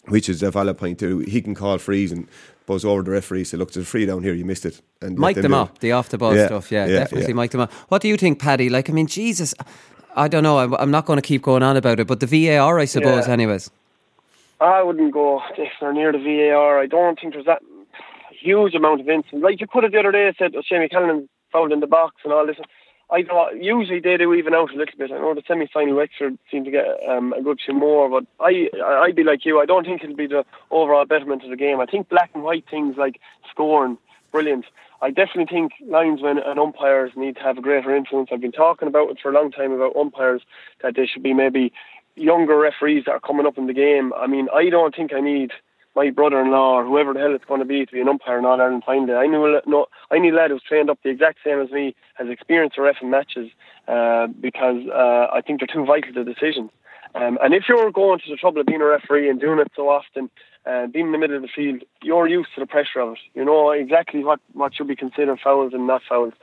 which 0.08 0.30
is 0.30 0.42
a 0.42 0.50
valid 0.52 0.78
point 0.78 1.00
too. 1.00 1.20
He 1.20 1.42
can 1.42 1.54
call 1.56 1.78
frees 1.78 2.12
and 2.12 2.28
buzz 2.68 2.86
over 2.86 3.02
the 3.04 3.12
referee, 3.12 3.44
say, 3.44 3.58
"Look, 3.58 3.72
there's 3.74 3.86
a 3.86 3.90
free 3.90 4.06
down 4.06 4.24
here. 4.24 4.34
You 4.34 4.46
missed 4.46 4.66
it." 4.66 4.82
And 5.02 5.20
let 5.20 5.36
Mic 5.36 5.42
them 5.44 5.52
do 5.52 5.58
up, 5.58 5.80
the 5.80 5.92
off 5.92 6.10
the 6.10 6.18
ball 6.18 6.36
Yeah, 6.36 6.46
stuff. 6.46 6.72
Yeah, 6.72 6.86
yeah, 6.86 7.00
definitely 7.00 7.28
yeah. 7.28 7.34
mic 7.42 7.52
them 7.52 7.62
up. 7.62 7.72
What 7.90 8.02
do 8.02 8.08
you 8.08 8.16
think, 8.18 8.40
Paddy? 8.40 8.70
Like, 8.70 8.90
I 8.90 8.94
mean, 8.94 9.08
Jesus, 9.08 9.54
I 10.16 10.28
don't 10.30 10.44
know. 10.44 10.60
I'm, 10.60 10.74
I'm 10.76 10.92
not 10.92 11.06
going 11.06 11.18
to 11.18 11.22
keep 11.28 11.42
going 11.42 11.64
on 11.64 11.76
about 11.76 12.00
it, 12.00 12.08
but 12.08 12.20
the 12.22 12.28
VAR, 12.28 12.80
I 12.80 12.86
suppose, 12.86 13.28
Yeah. 13.28 13.34
anyways. 13.34 13.70
I 14.62 14.84
wouldn't 14.84 15.12
go 15.12 15.42
if 15.58 15.72
they're 15.82 15.92
near 15.92 16.12
the 16.12 16.20
VAR. 16.20 16.80
I 16.80 16.86
don't 16.86 17.20
think 17.20 17.34
there's 17.34 17.46
that 17.46 17.62
huge 18.30 18.74
amount 18.76 19.02
of 19.02 19.10
incidents. 19.10 19.44
Like 19.44 19.60
you 19.60 19.68
could 19.68 19.84
have 19.84 19.92
the 19.92 20.00
other 20.00 20.12
day 20.12 20.32
said, 20.38 20.54
oh, 20.56 20.62
Seamie 20.72 20.90
Callanan 20.90 21.28
fouled 21.52 21.72
in 21.72 21.80
the 21.80 21.88
box 21.88 22.16
and 22.24 22.34
all 22.34 22.46
this. 22.46 22.58
I 23.10 23.24
don't, 23.24 23.62
usually 23.62 24.00
they 24.00 24.16
do 24.16 24.34
even 24.34 24.54
out 24.54 24.72
a 24.74 24.78
little 24.78 24.98
bit. 24.98 25.12
I 25.12 25.20
know 25.20 25.36
the 25.36 25.44
semi-final 25.46 25.96
Wexford 25.96 26.38
seem 26.50 26.64
to 26.64 26.72
get 26.72 26.86
um, 27.10 27.34
a 27.34 27.42
good 27.42 27.60
few 27.64 27.74
more, 27.74 28.10
but 28.10 28.26
I, 28.40 28.70
I- 28.82 29.02
I'd 29.04 29.16
be 29.16 29.24
like 29.26 29.46
you. 29.46 29.60
I 29.60 29.66
don't 29.66 29.86
think 29.86 30.02
it'll 30.04 30.16
be 30.16 30.28
the 30.28 30.46
overall 30.72 31.06
betterment 31.06 31.44
of 31.44 31.50
the 31.50 31.58
game. 31.58 31.82
I 31.82 31.86
think 31.86 32.08
black 32.08 32.32
and 32.34 32.44
white 32.44 32.64
things 32.72 32.96
like 32.98 33.20
scoring, 33.50 33.98
brilliant. 34.32 34.66
I 35.02 35.10
definitely 35.12 35.48
think 35.54 35.74
linesmen 35.86 36.38
and 36.38 36.58
umpires 36.60 37.12
need 37.18 37.36
to 37.36 37.42
have 37.42 37.58
a 37.58 37.62
greater 37.62 37.94
influence. 37.94 38.30
I've 38.32 38.40
been 38.40 38.52
talking 38.52 38.88
about 38.88 39.10
it 39.10 39.18
for 39.22 39.30
a 39.30 39.34
long 39.34 39.52
time 39.52 39.72
about 39.74 39.96
umpires 39.96 40.44
that 40.82 40.96
they 40.96 41.06
should 41.06 41.24
be 41.24 41.34
maybe 41.34 41.74
younger 42.16 42.56
referees 42.58 43.06
that 43.06 43.12
are 43.12 43.20
coming 43.20 43.46
up 43.48 43.58
in 43.58 43.68
the 43.68 43.74
game. 43.74 44.14
I 44.14 44.28
mean, 44.28 44.48
I 44.54 44.70
don't 44.70 44.96
think 44.96 45.12
I 45.14 45.20
need 45.20 45.52
my 45.96 46.10
brother-in-law 46.10 46.80
or 46.80 46.86
whoever 46.86 47.14
the 47.14 47.20
hell 47.20 47.36
it's 47.36 47.46
going 47.46 47.60
to 47.60 47.66
be 47.66 47.86
to 47.86 47.92
be 47.92 48.02
an 48.02 48.10
umpire 48.10 48.40
in 48.40 48.46
All 48.46 48.60
Ireland 48.60 48.84
final. 48.86 49.18
I 49.18 49.28
knew 49.28 49.60
no, 49.66 49.88
I 50.10 50.20
knew 50.20 50.34
a 50.34 50.38
lad 50.38 50.52
who's 50.52 50.64
trained 50.64 50.90
up 50.90 51.00
the 51.04 51.10
exact 51.10 51.40
same 51.44 51.60
as 51.62 51.72
me, 51.72 51.96
has 52.16 52.30
experience 52.30 52.74
a 52.78 52.82
ref 52.82 52.98
in 53.02 53.10
matches 53.10 53.50
uh, 53.88 54.28
because 54.28 54.88
uh, 54.94 55.28
I 55.34 55.42
think 55.46 55.60
they're 55.60 55.68
too 55.68 55.86
vital 55.86 56.14
to 56.14 56.24
decisions. 56.24 56.72
Um, 57.14 57.38
and 57.44 57.54
if 57.54 57.64
you're 57.68 57.92
going 57.92 58.20
to 58.20 58.30
the 58.30 58.38
trouble 58.38 58.62
of 58.62 58.68
being 58.68 58.82
a 58.82 58.86
referee 58.86 59.30
and 59.30 59.40
doing 59.40 59.60
it 59.60 59.72
so 59.76 59.90
often, 59.90 60.30
uh, 60.66 60.88
being 60.88 61.08
in 61.08 61.12
the 61.12 61.18
middle 61.18 61.36
of 61.36 61.42
the 61.42 61.50
field, 61.54 61.84
you're 62.02 62.28
used 62.28 62.50
to 62.56 62.62
the 62.62 62.68
pressure 62.68 63.00
of 63.00 63.14
it. 63.14 63.20
You 63.34 63.44
know 63.44 63.72
exactly 63.72 64.24
what, 64.24 64.40
what 64.54 64.74
should 64.74 64.88
be 64.88 64.96
considered 64.96 65.40
fouls 65.44 65.74
and 65.74 65.88
not 65.88 66.04
fouls. 66.08 66.34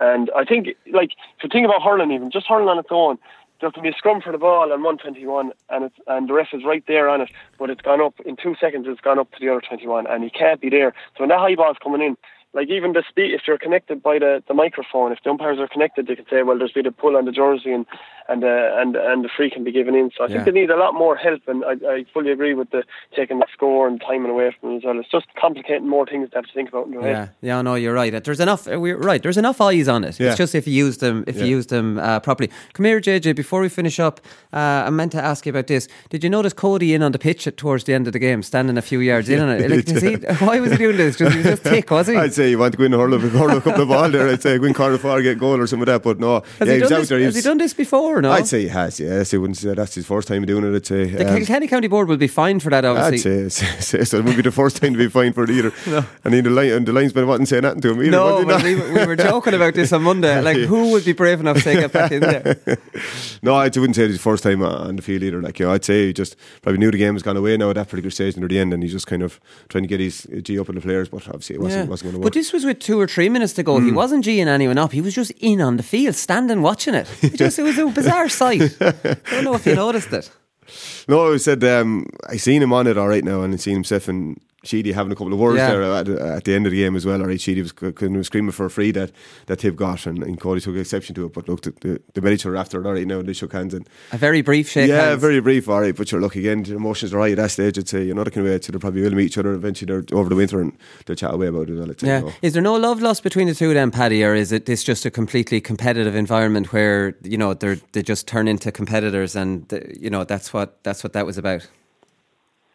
And 0.00 0.30
I 0.36 0.44
think, 0.44 0.68
like, 0.92 1.12
if 1.38 1.44
you 1.44 1.48
think 1.50 1.64
about 1.64 1.82
hurling 1.82 2.12
even, 2.12 2.30
just 2.30 2.46
hurling 2.46 2.68
on 2.68 2.78
its 2.78 2.88
own, 2.90 3.18
there 3.60 3.70
can 3.70 3.82
be 3.82 3.88
a 3.88 3.94
scrum 3.94 4.20
for 4.20 4.32
the 4.32 4.38
ball 4.38 4.72
on 4.72 4.82
121 4.82 5.52
and 5.70 5.84
it's, 5.84 5.96
and 6.06 6.28
the 6.28 6.32
ref 6.32 6.48
is 6.52 6.64
right 6.64 6.84
there 6.86 7.08
on 7.08 7.20
it, 7.20 7.30
but 7.58 7.70
it's 7.70 7.82
gone 7.82 8.00
up 8.00 8.14
in 8.24 8.36
two 8.36 8.54
seconds, 8.60 8.86
it's 8.88 9.00
gone 9.00 9.18
up 9.18 9.30
to 9.32 9.38
the 9.40 9.50
other 9.50 9.60
21 9.60 10.06
and 10.06 10.24
he 10.24 10.30
can't 10.30 10.60
be 10.60 10.70
there. 10.70 10.94
So 11.16 11.22
when 11.22 11.28
that 11.30 11.38
high 11.38 11.54
ball's 11.54 11.76
coming 11.82 12.02
in, 12.02 12.16
like 12.58 12.68
even 12.76 12.92
the 12.92 13.04
speed, 13.08 13.30
if 13.38 13.42
you're 13.46 13.58
connected 13.66 14.02
by 14.08 14.18
the, 14.18 14.32
the 14.48 14.54
microphone, 14.54 15.08
if 15.14 15.18
the 15.24 15.30
umpires 15.30 15.58
are 15.58 15.68
connected, 15.74 16.02
they 16.06 16.16
can 16.16 16.26
say, 16.32 16.42
well, 16.42 16.58
there's 16.58 16.72
been 16.78 16.86
a 16.86 16.92
pull 17.02 17.16
on 17.18 17.24
the 17.24 17.32
jersey 17.42 17.72
and 17.78 17.84
and 18.30 18.44
uh, 18.44 18.70
and 18.80 18.90
and 19.10 19.18
the 19.24 19.30
free 19.34 19.50
can 19.54 19.62
be 19.64 19.72
given 19.78 19.94
in. 20.00 20.10
So 20.16 20.24
I 20.24 20.26
Yeah. 20.26 20.32
think 20.32 20.44
they 20.46 20.60
need 20.60 20.70
a 20.70 20.76
lot 20.84 20.92
more 21.02 21.14
help, 21.16 21.42
and 21.46 21.58
I, 21.72 21.74
I 21.94 21.96
fully 22.14 22.30
agree 22.36 22.54
with 22.60 22.70
the 22.74 22.82
taking 23.18 23.38
the 23.38 23.46
score 23.56 23.82
and 23.88 23.96
timing 24.08 24.30
away 24.30 24.48
from 24.54 24.68
them 24.68 24.78
as 24.78 24.84
well. 24.84 24.98
It's 25.02 25.10
just 25.10 25.26
complicating 25.44 25.88
more 25.88 26.04
things 26.12 26.28
to 26.30 26.36
have 26.36 26.46
to 26.50 26.52
think 26.52 26.68
about 26.72 26.86
in 26.88 26.92
your 26.92 27.06
Yeah, 27.06 27.18
head. 27.20 27.30
yeah, 27.40 27.62
no, 27.62 27.74
you're 27.82 27.94
right. 28.02 28.12
There's 28.26 28.40
enough. 28.48 28.62
uh, 28.68 28.78
We're 28.84 28.98
right. 28.98 29.22
There's 29.22 29.38
enough 29.44 29.58
eyes 29.62 29.88
on 29.88 30.04
it. 30.04 30.14
Yeah. 30.20 30.28
It's 30.28 30.36
just 30.44 30.54
if 30.54 30.66
you 30.68 30.74
use 30.86 30.98
them, 30.98 31.24
if 31.26 31.36
Yeah. 31.36 31.44
you 31.44 31.56
use 31.58 31.66
them 31.68 31.98
uh, 31.98 32.20
properly. 32.20 32.50
Come 32.74 32.84
here, 32.90 33.00
JJ. 33.00 33.34
Before 33.34 33.60
we 33.62 33.70
finish 33.70 33.98
up, 33.98 34.20
uh, 34.52 34.88
I 34.88 34.90
meant 34.90 35.12
to 35.12 35.22
ask 35.30 35.46
you 35.46 35.50
about 35.56 35.66
this. 35.68 35.88
Did 36.10 36.22
you 36.22 36.28
notice 36.28 36.52
Cody 36.52 36.92
in 36.94 37.02
on 37.02 37.12
the 37.12 37.18
pitch 37.18 37.46
at, 37.46 37.56
towards 37.56 37.84
the 37.84 37.94
end 37.94 38.06
of 38.06 38.12
the 38.12 38.18
game, 38.18 38.42
standing 38.42 38.76
a 38.76 38.82
few 38.82 39.00
yards 39.00 39.28
in 39.34 39.40
on 39.40 39.48
it? 39.48 39.70
Like, 39.70 39.88
he, 40.02 40.16
why 40.44 40.60
was 40.60 40.72
he 40.72 40.76
doing 40.76 40.98
this? 40.98 41.16
Just, 41.16 41.32
he 41.32 41.38
was 41.38 41.46
just 41.46 41.64
tick, 41.64 41.90
was 41.90 42.06
he? 42.08 42.16
I'd 42.24 42.34
say 42.34 42.47
you 42.50 42.58
want 42.58 42.72
to 42.72 42.78
go 42.78 42.84
in 42.84 42.92
and 42.92 43.00
hurl 43.00 43.14
a, 43.14 43.18
hurl 43.18 43.56
a 43.56 43.60
couple 43.60 43.82
of 43.82 43.88
ball 43.88 44.10
there. 44.10 44.28
I'd 44.28 44.42
say 44.42 44.58
go 44.58 44.64
in 44.64 44.74
corner 44.74 44.98
far, 44.98 45.22
get 45.22 45.38
goal 45.38 45.60
or 45.60 45.66
some 45.66 45.80
of 45.80 45.86
that. 45.86 46.02
But 46.02 46.18
no, 46.18 46.40
has 46.58 46.66
yeah, 46.66 46.66
he, 46.66 46.72
he 46.74 46.80
was 46.80 46.88
done 46.88 46.96
out 46.96 47.00
this, 47.00 47.08
there. 47.08 47.18
He 47.18 47.24
has 47.24 47.34
he 47.36 47.42
done 47.42 47.58
this 47.58 47.74
before? 47.74 48.22
No. 48.22 48.32
I'd 48.32 48.46
say 48.46 48.62
he 48.62 48.68
has. 48.68 49.00
Yes, 49.00 49.32
I 49.34 49.36
wouldn't 49.36 49.56
say 49.56 49.74
that's 49.74 49.94
his 49.94 50.06
first 50.06 50.28
time 50.28 50.44
doing 50.44 50.64
it. 50.64 50.74
I'd 50.76 50.86
say. 50.86 51.04
the 51.04 51.28
um, 51.28 51.36
Kilkenny 51.36 51.68
County 51.68 51.88
Board 51.88 52.08
will 52.08 52.16
be 52.16 52.28
fined 52.28 52.62
for 52.62 52.70
that. 52.70 52.84
Obviously, 52.84 53.30
I'd 53.32 53.36
Obviously, 53.36 53.50
say, 53.80 53.98
say, 53.98 54.04
so 54.04 54.18
it 54.18 54.20
wouldn't 54.20 54.36
be 54.36 54.42
the 54.42 54.52
first 54.52 54.76
time 54.76 54.92
to 54.92 54.98
be 54.98 55.08
fined 55.08 55.34
for 55.34 55.44
it 55.44 55.50
either. 55.50 55.72
And 56.24 56.34
then 56.34 56.44
the, 56.44 56.50
line, 56.50 56.70
and 56.70 56.86
the 56.86 56.92
linesman 56.92 57.26
wasn't 57.26 57.48
saying 57.48 57.62
nothing 57.62 57.80
to 57.80 57.90
him 57.92 58.02
either. 58.02 58.10
No, 58.10 58.38
he? 58.38 58.44
but 58.44 58.62
we, 58.62 58.74
we 58.74 59.06
were 59.06 59.16
joking 59.16 59.54
about 59.54 59.74
this 59.74 59.92
on 59.92 60.02
Monday. 60.02 60.42
Like, 60.48 60.56
who 60.56 60.92
would 60.92 61.04
be 61.04 61.12
brave 61.12 61.40
enough 61.40 61.56
to 61.56 61.62
say 61.62 61.74
get 61.74 61.92
back 61.92 62.12
in 62.12 62.20
there? 62.20 62.56
no, 63.42 63.54
I 63.54 63.64
wouldn't 63.64 63.96
say 63.96 64.02
it 64.02 64.06
was 64.06 64.14
his 64.14 64.22
first 64.22 64.42
time 64.42 64.62
on 64.62 64.96
the 64.96 65.02
field 65.02 65.22
either. 65.22 65.42
Like, 65.42 65.58
you 65.58 65.66
know, 65.66 65.72
I'd 65.72 65.84
say 65.84 66.06
he 66.06 66.12
just 66.12 66.36
probably 66.62 66.78
knew 66.78 66.90
the 66.90 66.98
game 66.98 67.14
was 67.14 67.22
gone 67.22 67.36
away 67.36 67.56
now 67.56 67.70
at 67.70 67.76
that 67.76 67.88
particular 67.88 68.10
stage 68.10 68.36
near 68.36 68.48
the 68.48 68.58
end, 68.58 68.72
and 68.72 68.82
he's 68.82 68.92
just 68.92 69.06
kind 69.06 69.22
of 69.22 69.40
trying 69.68 69.84
to 69.84 69.88
get 69.88 70.00
his 70.00 70.26
G 70.42 70.58
up 70.58 70.68
on 70.68 70.74
the 70.74 70.80
players, 70.80 71.08
but 71.08 71.26
obviously 71.28 71.56
it 71.56 71.60
wasn't, 71.60 71.84
Yeah. 71.86 71.90
wasn't 71.90 72.12
going 72.12 72.20
to 72.20 72.26
work. 72.26 72.27
But 72.28 72.34
this 72.34 72.52
was 72.52 72.66
with 72.66 72.78
two 72.78 73.00
or 73.00 73.06
three 73.06 73.30
minutes 73.30 73.54
to 73.54 73.62
go. 73.62 73.80
He 73.80 73.90
wasn't 73.90 74.22
G'ing 74.22 74.48
anyone 74.48 74.76
up. 74.76 74.92
He 74.92 75.00
was 75.00 75.14
just 75.14 75.30
in 75.38 75.62
on 75.62 75.78
the 75.78 75.82
field, 75.82 76.14
standing 76.14 76.60
watching 76.60 76.92
it. 76.92 77.08
It, 77.22 77.36
just, 77.36 77.58
it 77.58 77.62
was 77.62 77.78
a 77.78 77.86
bizarre 77.86 78.28
sight. 78.28 78.76
I 78.82 79.16
don't 79.30 79.44
know 79.44 79.54
if 79.54 79.64
you 79.64 79.74
noticed 79.74 80.12
it. 80.12 80.30
No, 81.08 81.32
I 81.32 81.38
said 81.38 81.64
um, 81.64 82.04
I 82.28 82.36
seen 82.36 82.62
him 82.62 82.74
on 82.74 82.86
it 82.86 82.98
all 82.98 83.08
right 83.08 83.24
now, 83.24 83.40
and 83.40 83.54
I 83.54 83.56
seen 83.56 83.72
himself 83.72 84.08
and 84.08 84.38
Sheedy 84.68 84.92
having 84.92 85.10
a 85.12 85.14
couple 85.16 85.32
of 85.32 85.38
words 85.38 85.56
Yeah. 85.58 85.70
there 85.70 85.82
at, 85.82 86.08
at 86.08 86.44
the 86.44 86.54
end 86.54 86.66
of 86.66 86.72
the 86.72 86.78
game 86.82 86.94
as 86.94 87.06
well. 87.06 87.18
Right, 87.20 87.40
Sheedy 87.40 87.62
was, 87.62 87.72
of 87.80 88.26
screaming 88.26 88.52
for 88.52 88.66
a 88.66 88.70
free 88.70 88.90
that 88.92 89.10
that 89.46 89.60
Tib 89.60 89.76
got, 89.76 90.06
and, 90.06 90.22
and 90.22 90.38
Cody 90.40 90.60
took 90.60 90.76
exception 90.76 91.14
to 91.14 91.26
it. 91.26 91.32
But 91.32 91.48
look, 91.48 91.62
the, 91.62 91.70
the, 91.80 92.00
they 92.14 92.20
met 92.20 92.32
each 92.34 92.44
other 92.46 92.56
after 92.56 92.78
it 92.80 92.88
right 92.88 93.06
now, 93.06 93.20
and 93.20 93.28
they 93.28 93.32
shook 93.32 93.52
hands. 93.52 93.72
And 93.74 93.88
A 94.12 94.18
very 94.18 94.42
brief 94.42 94.68
shake 94.68 94.88
yeah, 94.90 95.08
hands. 95.08 95.20
very 95.20 95.40
brief, 95.40 95.68
all 95.68 95.80
right. 95.80 95.96
But 95.96 96.12
you're 96.12 96.20
look 96.20 96.36
again, 96.36 96.62
the 96.64 96.76
emotions 96.76 97.14
are 97.14 97.18
high 97.20 97.30
at 97.30 97.36
that 97.38 97.50
stage. 97.50 97.78
I'd 97.78 97.88
say 97.88 98.04
you 98.04 98.14
know 98.14 98.24
they 98.24 98.30
can 98.30 98.44
wait, 98.44 98.64
so 98.64 98.72
they 98.72 98.78
probably 98.78 99.02
will 99.02 99.14
meet 99.14 99.26
each 99.26 99.38
other 99.38 99.52
eventually. 99.54 99.88
Over 100.12 100.28
the 100.28 100.36
winter, 100.36 100.60
and 100.60 100.72
they'll 101.06 101.16
chat 101.16 101.32
away 101.32 101.46
about 101.48 101.68
it. 101.70 101.74
well, 101.78 101.88
Yeah. 102.02 102.18
you 102.18 102.24
know. 102.26 102.32
Is 102.42 102.52
there 102.52 102.62
no 102.62 102.74
love 102.74 103.00
lost 103.00 103.22
between 103.22 103.46
the 103.48 103.54
two 103.54 103.68
of 103.68 103.74
them, 103.74 103.90
Paddy, 103.90 104.22
or 104.24 104.34
is 104.34 104.52
it 104.52 104.66
this 104.66 104.84
just 104.84 105.06
a 105.06 105.10
completely 105.10 105.60
competitive 105.60 106.14
environment 106.14 106.72
where 106.72 107.14
you 107.22 107.38
know 107.38 107.54
they 107.54 107.80
they 107.92 108.02
just 108.02 108.26
turn 108.26 108.48
into 108.48 108.70
competitors 108.72 109.34
and 109.36 109.64
you 109.98 110.10
know 110.10 110.24
that's 110.24 110.52
what 110.52 110.82
that's 110.84 111.02
what 111.02 111.12
that 111.14 111.24
was 111.26 111.38
about? 111.38 111.66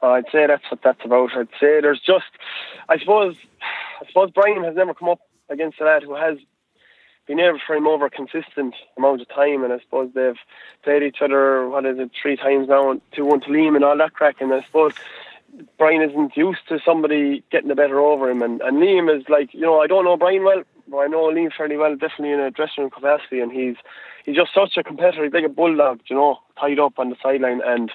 I'd 0.07 0.25
say 0.31 0.47
that's 0.47 0.69
what 0.69 0.81
that's 0.83 1.03
about. 1.05 1.35
I'd 1.35 1.47
say 1.59 1.81
there's 1.81 2.01
just, 2.01 2.25
I 2.89 2.99
suppose, 2.99 3.35
I 4.01 4.07
suppose 4.07 4.31
Brian 4.31 4.63
has 4.63 4.75
never 4.75 4.93
come 4.93 5.09
up 5.09 5.21
against 5.49 5.79
a 5.79 5.85
lad 5.85 6.03
who 6.03 6.15
has 6.15 6.37
been 7.25 7.39
able 7.39 7.59
for 7.65 7.75
him 7.75 7.87
over 7.87 8.05
a 8.05 8.09
consistent 8.09 8.75
amount 8.97 9.21
of 9.21 9.29
time, 9.29 9.63
and 9.63 9.71
I 9.71 9.79
suppose 9.79 10.11
they've 10.13 10.37
played 10.83 11.03
each 11.03 11.21
other. 11.21 11.69
What 11.69 11.85
is 11.85 11.97
it, 11.99 12.11
three 12.21 12.35
times 12.35 12.67
now, 12.67 12.99
two 13.13 13.25
one 13.25 13.39
to 13.41 13.47
Liam 13.47 13.75
and 13.75 13.83
all 13.83 13.97
that 13.97 14.13
crack. 14.13 14.41
And 14.41 14.53
I 14.53 14.61
suppose 14.63 14.93
Brian 15.77 16.01
isn't 16.01 16.35
used 16.35 16.67
to 16.67 16.79
somebody 16.83 17.43
getting 17.49 17.69
the 17.69 17.75
better 17.75 17.99
over 17.99 18.29
him, 18.29 18.41
and, 18.41 18.61
and 18.61 18.77
Liam 18.77 19.15
is 19.15 19.23
like, 19.29 19.53
you 19.53 19.61
know, 19.61 19.79
I 19.79 19.87
don't 19.87 20.03
know 20.03 20.17
Brian 20.17 20.43
well, 20.43 20.63
but 20.88 20.97
I 20.97 21.07
know 21.07 21.23
Liam 21.31 21.51
fairly 21.53 21.77
well, 21.77 21.95
definitely 21.95 22.31
in 22.31 22.39
a 22.39 22.51
dressing 22.51 22.84
room 22.84 22.91
capacity, 22.91 23.39
and 23.39 23.51
he's 23.51 23.75
he's 24.25 24.36
just 24.36 24.53
such 24.53 24.77
a 24.77 24.84
competitor. 24.84 25.23
He's 25.23 25.34
like 25.34 25.45
a 25.45 25.49
bulldog, 25.49 25.99
you 26.07 26.15
know, 26.15 26.39
tied 26.59 26.79
up 26.79 26.99
on 26.99 27.09
the 27.09 27.15
sideline, 27.21 27.61
and 27.65 27.91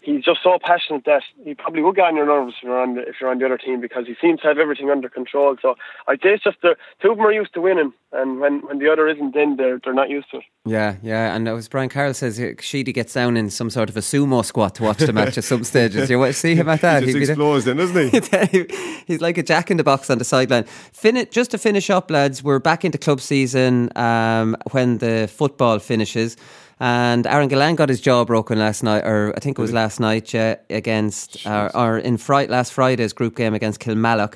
he's 0.00 0.24
just 0.24 0.42
so 0.42 0.58
passionate 0.62 1.04
that 1.04 1.22
he 1.44 1.54
probably 1.54 1.82
would 1.82 1.96
get 1.96 2.06
on 2.06 2.16
your 2.16 2.26
nerves 2.26 2.54
if 2.56 2.62
you're 2.62 2.80
on 2.80 2.94
the, 2.94 3.02
if 3.02 3.16
you're 3.20 3.30
on 3.30 3.38
the 3.38 3.44
other 3.44 3.58
team 3.58 3.80
because 3.80 4.06
he 4.06 4.14
seems 4.20 4.40
to 4.40 4.46
have 4.48 4.58
everything 4.58 4.90
under 4.90 5.08
control. 5.08 5.56
So 5.60 5.76
I'd 6.06 6.22
say 6.22 6.30
it's 6.34 6.44
just 6.44 6.60
the 6.62 6.76
two 7.00 7.10
of 7.10 7.16
them 7.16 7.26
are 7.26 7.32
used 7.32 7.52
to 7.54 7.60
winning, 7.60 7.92
and 8.12 8.40
when, 8.40 8.60
when 8.66 8.78
the 8.78 8.90
other 8.90 9.08
isn't, 9.08 9.34
then 9.34 9.56
they're 9.56 9.78
they're 9.84 9.94
not 9.94 10.08
used 10.10 10.30
to 10.30 10.38
it. 10.38 10.44
Yeah, 10.64 10.96
yeah, 11.02 11.34
and 11.34 11.48
as 11.48 11.68
Brian 11.68 11.88
Carroll 11.88 12.12
says, 12.14 12.38
uh, 12.38 12.52
Sheedy 12.60 12.92
gets 12.92 13.14
down 13.14 13.36
in 13.36 13.48
some 13.50 13.70
sort 13.70 13.88
of 13.88 13.96
a 13.96 14.00
sumo 14.00 14.44
squat 14.44 14.74
to 14.76 14.82
watch 14.82 14.98
the 14.98 15.12
match 15.12 15.38
at 15.38 15.44
some 15.44 15.64
stages. 15.64 16.10
You 16.10 16.18
wa- 16.18 16.30
see 16.32 16.54
him 16.54 16.68
at 16.68 16.82
that? 16.82 17.02
He 17.08 17.12
He'd 17.12 17.18
just 17.20 17.26
be 17.26 17.32
explodes 17.32 17.64
then, 17.64 17.76
doesn't 17.78 18.10
he? 18.10 19.02
He's 19.06 19.20
like 19.22 19.38
a 19.38 19.42
jack 19.42 19.70
in 19.70 19.78
the 19.78 19.84
box 19.84 20.10
on 20.10 20.18
the 20.18 20.24
sideline. 20.24 20.64
Fin- 20.92 21.26
just 21.30 21.50
to 21.52 21.58
finish 21.58 21.88
up, 21.88 22.10
lads, 22.10 22.27
we're 22.42 22.58
back 22.58 22.84
into 22.84 22.98
club 22.98 23.20
season 23.20 23.90
um, 23.96 24.56
when 24.72 24.98
the 24.98 25.28
football 25.32 25.78
finishes. 25.78 26.36
And 26.80 27.26
Aaron 27.26 27.48
Gillane 27.48 27.74
got 27.76 27.88
his 27.88 28.00
jaw 28.00 28.24
broken 28.24 28.58
last 28.58 28.82
night, 28.84 29.04
or 29.04 29.32
I 29.36 29.40
think 29.40 29.58
it 29.58 29.62
was 29.62 29.72
last 29.72 29.98
night, 29.98 30.32
yeah, 30.32 30.56
against, 30.70 31.44
or, 31.44 31.74
or 31.76 31.98
in 31.98 32.16
Fri- 32.18 32.46
last 32.46 32.72
Friday's 32.72 33.12
group 33.12 33.34
game 33.36 33.52
against 33.54 33.80
Kilmallock. 33.80 34.34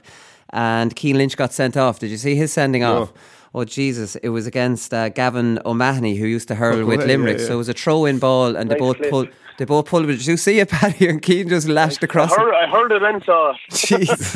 And 0.51 0.93
Cian 0.99 1.17
Lynch 1.19 1.37
got 1.37 1.53
sent 1.53 1.77
off. 1.77 2.01
Did 2.01 2.11
you 2.11 2.17
see 2.17 2.35
his 2.35 2.53
sending 2.53 2.83
off? 2.85 3.13
Oh 3.55 3.65
Jesus! 3.65 4.17
It 4.17 4.31
was 4.31 4.47
against 4.47 4.93
uh, 4.93 5.11
Gavin 5.11 5.61
O'Mahony, 5.65 6.17
who 6.17 6.27
used 6.27 6.49
to 6.49 6.55
hurl 6.57 6.81
Oh, 6.81 6.87
with 6.87 7.07
Limerick. 7.07 7.39
yeah. 7.39 7.47
So 7.47 7.55
it 7.55 7.59
was 7.59 7.69
a 7.69 7.75
throw-in 7.75 8.19
ball, 8.19 8.57
and 8.57 8.71
they 8.71 8.77
both 8.77 8.99
pulled. 9.11 9.29
They 9.59 9.65
both 9.65 9.87
pulled. 9.87 10.07
Did 10.07 10.27
you 10.27 10.37
see 10.37 10.59
it, 10.61 10.69
Paddy? 10.71 11.09
And 11.09 11.25
Cian 11.25 11.49
just 11.49 11.69
lashed 11.69 12.03
across. 12.03 12.33
I 12.33 12.35
it. 12.35 12.39
heard, 12.41 12.55
I 12.55 12.67
heard 12.71 12.93
it 12.93 13.03
and 13.03 13.23
saw 13.25 13.51
it. 13.53 13.57
Jesus. 13.71 14.35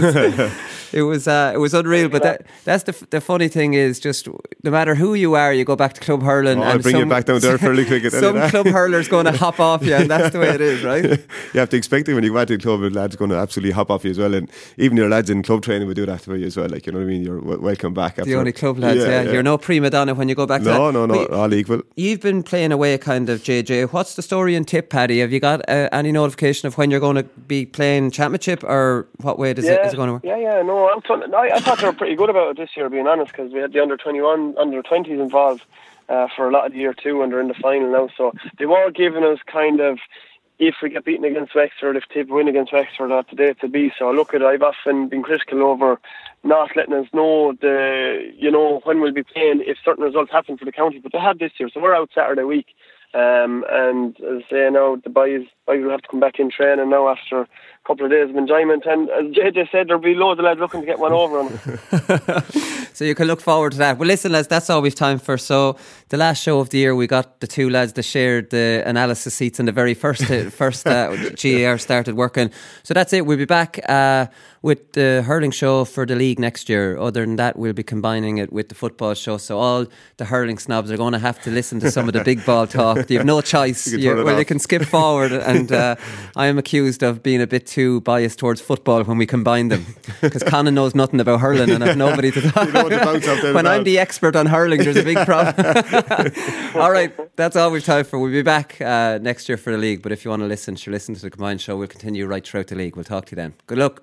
it 0.92 1.02
was 1.02 1.26
uh, 1.26 1.52
it 1.54 1.58
was 1.58 1.74
unreal. 1.74 2.08
But 2.08 2.22
that 2.22 2.46
that's 2.64 2.84
the 2.84 3.06
the 3.10 3.20
funny 3.20 3.48
thing 3.48 3.74
is 3.74 3.98
just 4.00 4.28
no 4.62 4.70
matter 4.70 4.94
who 4.94 5.14
you 5.14 5.34
are, 5.34 5.52
you 5.52 5.64
go 5.64 5.76
back 5.76 5.94
to 5.94 6.00
club 6.00 6.22
hurling. 6.22 6.58
Oh, 6.58 6.62
I'll 6.62 6.72
and 6.72 6.82
bring 6.82 6.96
you 6.96 7.02
some- 7.02 7.08
back 7.08 7.24
down 7.24 7.40
there 7.40 7.58
fairly 7.58 7.84
quick, 7.84 8.04
I 8.04 8.08
Some 8.10 8.36
that. 8.36 8.50
club 8.50 8.66
hurler's 8.66 9.08
going 9.08 9.24
to 9.26 9.32
hop 9.32 9.60
off 9.60 9.84
you, 9.84 9.94
and 9.94 10.10
that's 10.10 10.32
the 10.32 10.38
way 10.40 10.48
it 10.50 10.60
is, 10.60 10.82
right? 10.84 11.04
you 11.04 11.60
have 11.60 11.68
to 11.70 11.76
expect 11.76 12.08
it 12.08 12.14
when 12.14 12.24
you 12.24 12.32
go 12.32 12.38
out 12.38 12.48
to 12.48 12.56
the 12.56 12.62
club, 12.62 12.80
the 12.80 12.90
lads 12.90 13.16
going 13.16 13.30
to 13.30 13.36
absolutely 13.36 13.72
hop 13.72 13.90
off 13.90 14.04
you 14.04 14.10
as 14.10 14.18
well. 14.18 14.34
And 14.34 14.50
even 14.76 14.96
your 14.96 15.08
lads 15.08 15.30
in 15.30 15.42
club 15.42 15.62
training 15.62 15.86
will 15.86 15.94
do 15.94 16.06
that 16.06 16.20
for 16.20 16.36
you 16.36 16.46
as 16.46 16.56
well. 16.56 16.68
Like, 16.68 16.86
you 16.86 16.92
know 16.92 16.98
what 16.98 17.04
I 17.04 17.08
mean? 17.08 17.22
You're 17.22 17.40
w- 17.40 17.60
welcome 17.60 17.94
back. 17.94 18.12
After. 18.18 18.24
The 18.24 18.34
only 18.36 18.52
club 18.52 18.78
lads, 18.78 19.00
yeah, 19.00 19.22
You're 19.22 19.42
no 19.42 19.56
prima 19.58 19.90
donna 19.90 20.14
when 20.14 20.28
you 20.28 20.34
go 20.34 20.46
back 20.46 20.62
to 20.62 20.68
No, 20.68 20.86
that. 20.86 20.92
no, 20.92 21.06
no, 21.06 21.18
Wait, 21.20 21.30
all 21.30 21.52
equal. 21.54 21.82
You've 21.96 22.20
been 22.20 22.42
playing 22.42 22.72
away, 22.72 22.98
kind 22.98 23.28
of, 23.30 23.42
JJ. 23.42 23.92
What's 23.92 24.14
the 24.14 24.22
story 24.22 24.54
in 24.56 24.64
tip, 24.64 24.90
Paddy? 24.90 25.05
Have 25.10 25.32
you 25.32 25.40
got 25.40 25.68
uh, 25.68 25.88
any 25.92 26.12
notification 26.12 26.66
of 26.66 26.76
when 26.76 26.90
you're 26.90 27.00
going 27.00 27.16
to 27.16 27.22
be 27.22 27.66
playing 27.66 28.10
championship, 28.10 28.62
or 28.64 29.06
what 29.22 29.38
way 29.38 29.54
does 29.54 29.64
yeah, 29.64 29.86
is 29.86 29.92
it 29.92 29.96
going 29.96 30.08
to 30.08 30.12
work? 30.14 30.24
yeah, 30.24 30.36
yeah. 30.36 30.62
No, 30.62 30.90
I'm 30.90 31.00
fun- 31.02 31.34
I, 31.34 31.50
I 31.54 31.60
thought 31.60 31.78
they 31.78 31.86
were 31.86 31.92
pretty 31.92 32.16
good 32.16 32.30
about 32.30 32.50
it 32.50 32.56
this 32.56 32.70
year, 32.76 32.90
being 32.90 33.06
honest, 33.06 33.32
because 33.32 33.52
we 33.52 33.60
had 33.60 33.72
the 33.72 33.80
under 33.80 33.96
twenty 33.96 34.20
one, 34.20 34.54
under 34.58 34.82
twenties 34.82 35.20
involved 35.20 35.62
uh, 36.08 36.28
for 36.34 36.48
a 36.48 36.52
lot 36.52 36.66
of 36.66 36.72
the 36.72 36.78
year 36.78 36.94
too, 36.94 37.22
and 37.22 37.32
they're 37.32 37.40
in 37.40 37.48
the 37.48 37.54
final 37.54 37.90
now. 37.90 38.08
So 38.16 38.32
they 38.58 38.66
were 38.66 38.90
giving 38.90 39.24
us 39.24 39.38
kind 39.46 39.80
of. 39.80 39.98
If 40.58 40.76
we 40.82 40.88
get 40.88 41.04
beaten 41.04 41.26
against 41.26 41.54
Wexford, 41.54 41.96
if 41.96 42.04
Tip 42.08 42.28
win 42.28 42.48
against 42.48 42.72
Wexford, 42.72 43.10
that's 43.10 43.28
the 43.28 43.36
day 43.36 43.52
to 43.52 43.68
be. 43.68 43.92
So 43.98 44.10
look 44.10 44.32
at, 44.32 44.42
I've 44.42 44.62
often 44.62 45.06
been 45.06 45.22
critical 45.22 45.62
over 45.62 46.00
not 46.44 46.74
letting 46.74 46.94
us 46.94 47.08
know 47.12 47.52
the, 47.60 48.32
you 48.38 48.50
know, 48.50 48.80
when 48.84 49.02
we'll 49.02 49.12
be 49.12 49.22
playing 49.22 49.62
if 49.66 49.76
certain 49.84 50.02
results 50.02 50.32
happen 50.32 50.56
for 50.56 50.64
the 50.64 50.72
county. 50.72 50.98
But 50.98 51.12
they 51.12 51.18
had 51.18 51.38
this 51.38 51.52
year, 51.58 51.68
so 51.68 51.80
we're 51.82 51.94
out 51.94 52.08
Saturday 52.14 52.44
week. 52.44 52.68
Um, 53.14 53.64
and 53.70 54.16
as 54.20 54.42
I 54.46 54.50
say 54.50 54.70
now, 54.70 54.96
the 55.02 55.10
boys, 55.10 55.46
boys 55.66 55.82
will 55.82 55.90
have 55.90 56.02
to 56.02 56.08
come 56.08 56.20
back 56.20 56.38
in 56.38 56.50
training 56.50 56.90
now 56.90 57.08
after 57.08 57.48
couple 57.86 58.04
of 58.06 58.10
days 58.10 58.28
of 58.30 58.36
enjoyment. 58.36 58.84
And 58.86 59.08
as 59.10 59.24
JJ 59.34 59.70
said, 59.70 59.88
there'll 59.88 60.02
be 60.02 60.14
loads 60.14 60.38
of 60.40 60.44
lads 60.44 60.58
looking 60.60 60.80
to 60.80 60.86
get 60.86 60.98
one 60.98 61.12
over 61.12 61.38
on 61.40 61.46
them. 61.48 62.42
So 62.96 63.04
you 63.04 63.14
can 63.14 63.26
look 63.26 63.42
forward 63.42 63.72
to 63.72 63.78
that. 63.78 63.98
Well, 63.98 64.06
listen, 64.08 64.32
lads, 64.32 64.48
that's 64.48 64.70
all 64.70 64.80
we've 64.80 64.94
time 64.94 65.18
for. 65.18 65.36
So 65.36 65.76
the 66.08 66.16
last 66.16 66.42
show 66.42 66.60
of 66.60 66.70
the 66.70 66.78
year, 66.78 66.94
we 66.94 67.06
got 67.06 67.40
the 67.40 67.46
two 67.46 67.68
lads 67.68 67.92
that 67.92 68.04
shared 68.04 68.48
the 68.48 68.82
analysis 68.86 69.34
seats 69.34 69.60
in 69.60 69.66
the 69.66 69.72
very 69.72 69.92
first 69.92 70.24
first 70.52 70.86
uh, 70.86 71.14
GAA 71.34 71.66
Hour 71.68 71.76
started 71.76 72.14
working. 72.16 72.50
So 72.84 72.94
that's 72.94 73.12
it. 73.12 73.26
We'll 73.26 73.36
be 73.36 73.44
back 73.44 73.78
uh, 73.86 74.28
with 74.62 74.94
the 74.94 75.22
hurling 75.26 75.50
show 75.50 75.84
for 75.84 76.06
the 76.06 76.14
league 76.16 76.38
next 76.38 76.70
year. 76.70 76.96
Other 76.96 77.26
than 77.26 77.36
that, 77.36 77.58
we'll 77.58 77.74
be 77.74 77.82
combining 77.82 78.38
it 78.38 78.50
with 78.50 78.70
the 78.70 78.74
football 78.74 79.12
show. 79.12 79.36
So 79.36 79.58
all 79.58 79.84
the 80.16 80.24
hurling 80.24 80.56
snobs 80.56 80.90
are 80.90 80.96
going 80.96 81.12
to 81.12 81.18
have 81.18 81.38
to 81.42 81.50
listen 81.50 81.80
to 81.80 81.90
some 81.90 82.08
of 82.08 82.14
the 82.14 82.24
big 82.24 82.46
ball 82.46 82.66
talk. 82.66 83.10
You 83.10 83.18
have 83.18 83.26
no 83.26 83.40
choice. 83.56 83.86
You 83.86 83.98
You- 83.98 84.08
turn 84.10 84.18
it 84.20 84.24
well, 84.24 84.38
you 84.38 84.46
can 84.46 84.58
skip 84.58 84.84
forward. 84.84 85.32
And 85.32 85.70
uh, 85.70 85.96
I 86.34 86.46
am 86.46 86.56
accused 86.56 87.02
of 87.02 87.22
being 87.22 87.42
a 87.42 87.46
bit 87.46 87.66
too 87.76 88.00
biased 88.00 88.38
towards 88.38 88.58
football 88.58 89.04
when 89.04 89.18
we 89.18 89.26
combine 89.26 89.68
them 89.68 89.84
because 90.22 90.42
Conan 90.42 90.74
knows 90.74 90.94
nothing 90.94 91.20
about 91.20 91.40
hurling 91.40 91.68
and 91.68 91.84
I've 91.84 91.98
nobody 91.98 92.30
to 92.30 92.40
talk. 92.40 92.68
to 92.68 92.72
bounce 92.72 93.28
off 93.28 93.42
them 93.42 93.54
when 93.54 93.66
I'm 93.66 93.84
the 93.84 93.98
expert 93.98 94.34
on 94.34 94.46
hurling, 94.46 94.82
there's 94.82 94.96
a 94.96 95.02
big 95.02 95.18
problem. 95.26 95.54
all 96.74 96.90
right, 96.90 97.12
that's 97.36 97.54
all 97.54 97.70
we've 97.70 97.84
time 97.84 98.06
for. 98.06 98.18
We'll 98.18 98.32
be 98.32 98.40
back 98.40 98.80
uh, 98.80 99.18
next 99.20 99.46
year 99.46 99.58
for 99.58 99.72
the 99.72 99.78
league. 99.78 100.00
But 100.00 100.12
if 100.12 100.24
you 100.24 100.30
want 100.30 100.40
to 100.40 100.46
listen, 100.46 100.74
sure, 100.74 100.90
listen 100.90 101.14
to 101.16 101.20
the 101.20 101.30
combined 101.30 101.60
show. 101.60 101.76
We'll 101.76 101.88
continue 101.88 102.26
right 102.26 102.46
throughout 102.46 102.68
the 102.68 102.76
league. 102.76 102.96
We'll 102.96 103.04
talk 103.04 103.26
to 103.26 103.32
you 103.32 103.36
then. 103.36 103.52
Good 103.66 103.76
luck. 103.76 104.02